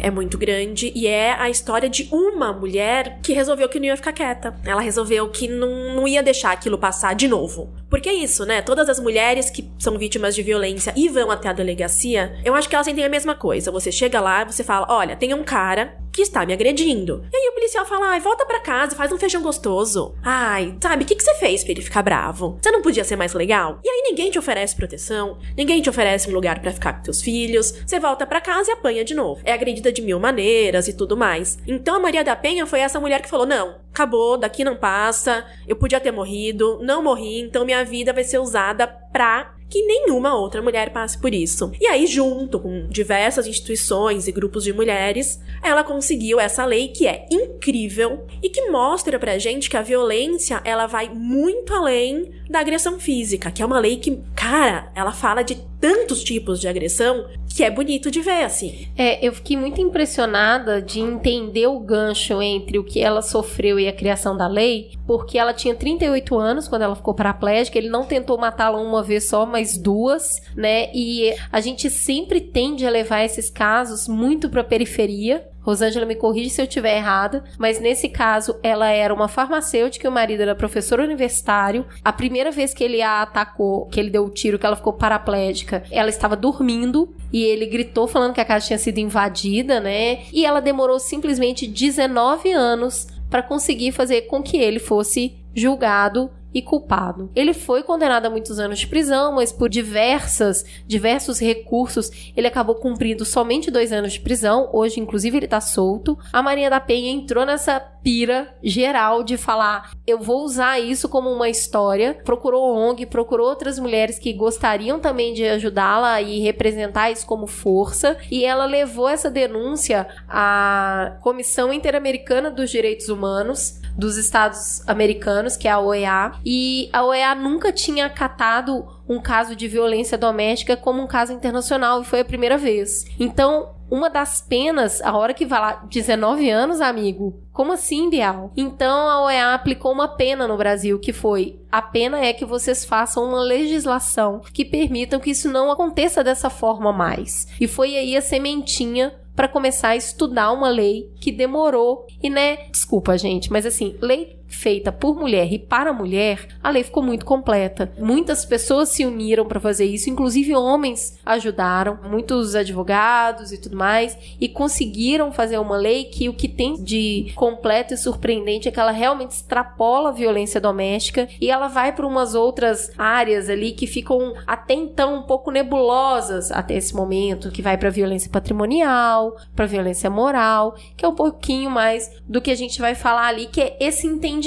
É 0.00 0.10
muito 0.10 0.38
grande 0.38 0.92
e 0.94 1.06
é 1.06 1.32
a 1.32 1.50
história 1.50 1.88
de 1.88 2.08
uma 2.12 2.52
mulher 2.52 3.18
que 3.22 3.32
resolveu 3.32 3.68
que 3.68 3.78
não 3.78 3.86
ia 3.86 3.96
ficar 3.96 4.12
quieta. 4.12 4.54
Ela 4.64 4.80
resolveu 4.80 5.28
que 5.28 5.48
não, 5.48 5.94
não 5.94 6.08
ia 6.08 6.22
deixar 6.22 6.52
aquilo 6.52 6.78
passar 6.78 7.14
de 7.14 7.28
novo. 7.28 7.72
Porque 7.90 8.08
é 8.08 8.14
isso, 8.14 8.46
né? 8.46 8.62
Todas 8.62 8.88
as 8.88 8.98
mulheres 8.98 9.50
que 9.50 9.70
são 9.78 9.98
vítimas 9.98 10.34
de 10.34 10.42
violência 10.42 10.92
e 10.96 11.08
vão 11.08 11.30
até 11.30 11.48
a 11.48 11.52
delegacia, 11.52 12.38
eu 12.44 12.54
acho 12.54 12.68
que 12.68 12.74
elas 12.74 12.86
sentem 12.86 13.04
a 13.04 13.08
mesma 13.08 13.34
coisa. 13.34 13.70
Você 13.70 13.92
chega 13.92 14.20
lá, 14.20 14.44
você 14.44 14.64
fala: 14.64 14.86
olha, 14.88 15.16
tem 15.16 15.34
um 15.34 15.42
cara 15.42 15.96
que 16.12 16.22
está 16.22 16.44
me 16.44 16.52
agredindo. 16.52 17.24
E 17.32 17.36
aí 17.36 17.48
o 17.48 17.54
policial 17.54 17.86
fala: 17.86 18.10
ai, 18.10 18.20
volta 18.20 18.44
para 18.44 18.60
casa, 18.60 18.94
faz 18.94 19.10
um 19.10 19.18
feijão 19.18 19.42
gostoso. 19.42 20.14
Ai, 20.22 20.76
sabe, 20.80 21.04
o 21.04 21.06
que, 21.06 21.14
que 21.14 21.22
você 21.22 21.34
fez 21.36 21.64
pra 21.64 21.72
ele 21.72 21.82
ficar 21.82 22.02
bravo? 22.02 22.58
Você 22.60 22.70
não 22.70 22.82
podia 22.82 23.04
ser 23.04 23.16
mais 23.16 23.32
legal? 23.32 23.80
E 23.82 23.88
aí 23.88 24.02
ninguém 24.04 24.30
te 24.30 24.38
oferece 24.38 24.76
proteção, 24.76 25.38
ninguém 25.56 25.80
te 25.80 25.88
oferece 25.88 26.28
um 26.28 26.34
lugar 26.34 26.60
para 26.60 26.72
ficar 26.72 26.92
com 26.94 27.02
teus 27.02 27.22
filhos. 27.22 27.72
Você 27.86 27.98
volta 27.98 28.26
para 28.26 28.40
casa 28.40 28.70
e 28.70 28.74
apanha 28.74 29.04
de 29.04 29.14
novo. 29.14 29.40
É 29.44 29.52
agredida 29.52 29.90
de 29.90 30.02
mil 30.02 30.20
maneiras 30.20 30.88
e 30.88 30.92
tudo 30.92 31.16
mais. 31.16 31.58
Então 31.66 31.96
a 31.96 32.00
Maria 32.00 32.22
da 32.22 32.36
Penha 32.36 32.66
foi 32.66 32.80
essa 32.80 33.00
mulher 33.00 33.22
que 33.22 33.30
falou: 33.30 33.46
não, 33.46 33.76
acabou, 33.90 34.36
daqui 34.36 34.64
não 34.64 34.76
passa, 34.76 35.44
eu 35.66 35.76
podia 35.76 36.00
ter 36.00 36.10
morrido, 36.10 36.78
não 36.82 37.02
morri, 37.02 37.40
então 37.40 37.64
minha 37.64 37.84
vida 37.84 38.12
vai 38.12 38.24
ser 38.24 38.38
usada 38.38 38.86
pra 38.86 39.54
que 39.72 39.86
nenhuma 39.86 40.34
outra 40.34 40.60
mulher 40.60 40.92
passe 40.92 41.16
por 41.16 41.32
isso. 41.32 41.72
E 41.80 41.86
aí, 41.86 42.06
junto 42.06 42.60
com 42.60 42.86
diversas 42.90 43.46
instituições 43.46 44.28
e 44.28 44.32
grupos 44.32 44.64
de 44.64 44.72
mulheres, 44.72 45.40
ela 45.62 45.82
conseguiu 45.82 46.38
essa 46.38 46.66
lei 46.66 46.88
que 46.88 47.06
é 47.06 47.26
incrível 47.30 48.26
e 48.42 48.50
que 48.50 48.68
mostra 48.68 49.18
pra 49.18 49.38
gente 49.38 49.70
que 49.70 49.76
a 49.78 49.82
violência 49.82 50.60
ela 50.62 50.86
vai 50.86 51.08
muito 51.08 51.72
além 51.72 52.30
da 52.50 52.60
agressão 52.60 53.00
física, 53.00 53.50
que 53.50 53.62
é 53.62 53.66
uma 53.66 53.80
lei 53.80 53.96
que, 53.96 54.22
cara, 54.36 54.92
ela 54.94 55.12
fala 55.12 55.42
de 55.42 55.54
tantos 55.80 56.22
tipos 56.22 56.60
de 56.60 56.68
agressão 56.68 57.26
que 57.52 57.64
é 57.64 57.70
bonito 57.70 58.10
de 58.10 58.20
ver, 58.20 58.44
assim. 58.44 58.88
É, 58.96 59.24
eu 59.26 59.32
fiquei 59.32 59.56
muito 59.56 59.80
impressionada 59.80 60.80
de 60.80 61.00
entender 61.00 61.66
o 61.66 61.78
gancho 61.78 62.40
entre 62.40 62.78
o 62.78 62.84
que 62.84 63.00
ela 63.00 63.22
sofreu 63.22 63.78
e 63.78 63.86
a 63.86 63.92
criação 63.92 64.36
da 64.36 64.46
lei, 64.46 64.92
porque 65.06 65.38
ela 65.38 65.52
tinha 65.52 65.74
38 65.74 66.38
anos 66.38 66.68
quando 66.68 66.82
ela 66.82 66.96
ficou 66.96 67.14
paraplégica, 67.14 67.78
ele 67.78 67.88
não 67.88 68.04
tentou 68.04 68.38
matá-la 68.38 68.80
uma 68.80 69.02
vez 69.02 69.28
só, 69.28 69.44
mas 69.44 69.76
duas, 69.76 70.42
né? 70.56 70.90
E 70.94 71.34
a 71.50 71.60
gente 71.60 71.90
sempre 71.90 72.40
tende 72.40 72.86
a 72.86 72.90
levar 72.90 73.24
esses 73.24 73.50
casos 73.50 74.08
muito 74.08 74.48
para 74.48 74.64
periferia, 74.64 75.46
Rosângela 75.62 76.04
me 76.04 76.14
corrige 76.14 76.50
se 76.50 76.60
eu 76.60 76.66
estiver 76.66 76.96
errada, 76.96 77.44
mas 77.58 77.80
nesse 77.80 78.08
caso 78.08 78.56
ela 78.62 78.88
era 78.88 79.14
uma 79.14 79.28
farmacêutica 79.28 80.06
e 80.06 80.10
o 80.10 80.12
marido 80.12 80.42
era 80.42 80.54
professor 80.54 81.00
universitário. 81.00 81.86
A 82.04 82.12
primeira 82.12 82.50
vez 82.50 82.74
que 82.74 82.84
ele 82.84 83.00
a 83.00 83.22
atacou, 83.22 83.86
que 83.86 83.98
ele 83.98 84.10
deu 84.10 84.24
o 84.24 84.30
tiro, 84.30 84.58
que 84.58 84.66
ela 84.66 84.76
ficou 84.76 84.92
paraplégica, 84.92 85.84
ela 85.90 86.08
estava 86.08 86.36
dormindo 86.36 87.14
e 87.32 87.42
ele 87.42 87.66
gritou 87.66 88.06
falando 88.06 88.34
que 88.34 88.40
a 88.40 88.44
casa 88.44 88.66
tinha 88.66 88.78
sido 88.78 88.98
invadida, 88.98 89.80
né? 89.80 90.20
E 90.32 90.44
ela 90.44 90.60
demorou 90.60 90.98
simplesmente 90.98 91.66
19 91.66 92.52
anos 92.52 93.06
para 93.30 93.42
conseguir 93.42 93.92
fazer 93.92 94.22
com 94.22 94.42
que 94.42 94.56
ele 94.56 94.78
fosse 94.78 95.36
julgado 95.54 96.30
e 96.54 96.60
culpado. 96.60 97.30
Ele 97.34 97.54
foi 97.54 97.82
condenado 97.82 98.26
a 98.26 98.30
muitos 98.30 98.58
anos 98.58 98.78
de 98.78 98.86
prisão, 98.86 99.34
mas 99.34 99.52
por 99.52 99.68
diversas, 99.68 100.64
diversos 100.86 101.40
recursos, 101.40 102.10
ele 102.36 102.46
acabou 102.46 102.74
cumprindo 102.74 103.24
somente 103.24 103.70
dois 103.70 103.92
anos 103.92 104.14
de 104.14 104.20
prisão. 104.20 104.68
Hoje, 104.72 105.00
inclusive, 105.00 105.36
ele 105.36 105.48
tá 105.48 105.60
solto. 105.60 106.18
A 106.32 106.42
Maria 106.42 106.70
da 106.70 106.80
Penha 106.80 107.10
entrou 107.10 107.46
nessa 107.46 107.80
pira 107.80 108.54
geral 108.62 109.22
de 109.22 109.36
falar: 109.36 109.92
eu 110.06 110.18
vou 110.18 110.44
usar 110.44 110.80
isso 110.80 111.08
como 111.08 111.30
uma 111.30 111.48
história. 111.48 112.14
Procurou 112.24 112.74
ONG, 112.74 113.06
procurou 113.06 113.48
outras 113.48 113.78
mulheres 113.78 114.18
que 114.18 114.32
gostariam 114.32 114.98
também 114.98 115.32
de 115.32 115.44
ajudá-la 115.44 116.20
e 116.20 116.40
representar 116.40 117.10
isso 117.10 117.26
como 117.26 117.46
força. 117.46 118.16
E 118.30 118.44
ela 118.44 118.64
levou 118.66 119.08
essa 119.08 119.30
denúncia 119.30 120.06
à 120.28 121.16
Comissão 121.20 121.72
Interamericana 121.72 122.50
dos 122.50 122.70
Direitos 122.70 123.08
Humanos 123.08 123.80
dos 123.96 124.16
Estados 124.16 124.86
Americanos, 124.88 125.56
que 125.56 125.68
é 125.68 125.70
a 125.70 125.78
OEA, 125.78 126.32
e 126.44 126.88
a 126.92 127.04
OEA 127.04 127.34
nunca 127.34 127.70
tinha 127.70 128.06
acatado 128.06 128.86
um 129.12 129.20
caso 129.20 129.54
de 129.54 129.68
violência 129.68 130.16
doméstica 130.16 130.76
como 130.76 131.02
um 131.02 131.06
caso 131.06 131.32
internacional 131.32 132.00
e 132.00 132.04
foi 132.04 132.20
a 132.20 132.24
primeira 132.24 132.56
vez. 132.56 133.04
Então, 133.18 133.70
uma 133.92 134.08
das 134.08 134.40
penas, 134.40 135.02
a 135.02 135.14
hora 135.14 135.34
que 135.34 135.44
vai 135.44 135.60
lá, 135.60 135.84
19 135.86 136.48
anos, 136.48 136.80
amigo. 136.80 137.38
Como 137.52 137.72
assim, 137.72 138.08
Bial? 138.08 138.50
Então 138.56 139.08
a 139.10 139.24
OEA 139.24 139.52
aplicou 139.52 139.92
uma 139.92 140.08
pena 140.08 140.48
no 140.48 140.56
Brasil, 140.56 140.98
que 140.98 141.12
foi: 141.12 141.60
a 141.70 141.82
pena 141.82 142.18
é 142.18 142.32
que 142.32 142.46
vocês 142.46 142.86
façam 142.86 143.22
uma 143.22 143.42
legislação 143.42 144.40
que 144.52 144.64
permitam 144.64 145.20
que 145.20 145.32
isso 145.32 145.50
não 145.50 145.70
aconteça 145.70 146.24
dessa 146.24 146.48
forma 146.48 146.90
mais. 146.90 147.46
E 147.60 147.68
foi 147.68 147.94
aí 147.94 148.16
a 148.16 148.22
sementinha 148.22 149.12
para 149.36 149.48
começar 149.48 149.88
a 149.88 149.96
estudar 149.96 150.52
uma 150.52 150.68
lei 150.68 151.10
que 151.20 151.32
demorou 151.32 152.06
e 152.22 152.28
né, 152.28 152.68
desculpa 152.70 153.16
gente, 153.16 153.50
mas 153.50 153.64
assim, 153.64 153.96
lei 154.00 154.38
feita 154.52 154.92
por 154.92 155.16
mulher 155.16 155.52
e 155.52 155.58
para 155.58 155.92
mulher, 155.92 156.46
a 156.62 156.70
lei 156.70 156.84
ficou 156.84 157.02
muito 157.02 157.24
completa. 157.24 157.92
Muitas 157.98 158.44
pessoas 158.44 158.90
se 158.90 159.04
uniram 159.04 159.46
para 159.46 159.58
fazer 159.58 159.86
isso, 159.86 160.10
inclusive 160.10 160.54
homens 160.54 161.18
ajudaram, 161.24 161.98
muitos 162.08 162.54
advogados 162.54 163.52
e 163.52 163.58
tudo 163.58 163.76
mais, 163.76 164.16
e 164.40 164.48
conseguiram 164.48 165.32
fazer 165.32 165.58
uma 165.58 165.76
lei 165.76 166.04
que 166.04 166.28
o 166.28 166.34
que 166.34 166.48
tem 166.48 166.82
de 166.82 167.32
completo 167.34 167.94
e 167.94 167.96
surpreendente 167.96 168.68
é 168.68 168.70
que 168.70 168.78
ela 168.78 168.90
realmente 168.90 169.32
extrapola 169.32 170.10
a 170.10 170.12
violência 170.12 170.60
doméstica 170.60 171.28
e 171.40 171.50
ela 171.50 171.68
vai 171.68 171.92
para 171.92 172.06
umas 172.06 172.34
outras 172.34 172.90
áreas 172.98 173.48
ali 173.48 173.72
que 173.72 173.86
ficam 173.86 174.34
até 174.46 174.74
então 174.74 175.16
um 175.16 175.22
pouco 175.22 175.50
nebulosas 175.50 176.50
até 176.52 176.76
esse 176.76 176.94
momento, 176.94 177.50
que 177.50 177.62
vai 177.62 177.76
para 177.76 177.90
violência 177.90 178.30
patrimonial, 178.30 179.36
para 179.54 179.66
violência 179.66 180.10
moral, 180.10 180.76
que 180.96 181.04
é 181.04 181.08
um 181.08 181.14
pouquinho 181.14 181.70
mais 181.70 182.10
do 182.28 182.40
que 182.40 182.50
a 182.50 182.54
gente 182.54 182.80
vai 182.80 182.94
falar 182.94 183.28
ali, 183.28 183.46
que 183.46 183.60
é 183.60 183.76
esse 183.80 184.06
entendimento. 184.06 184.41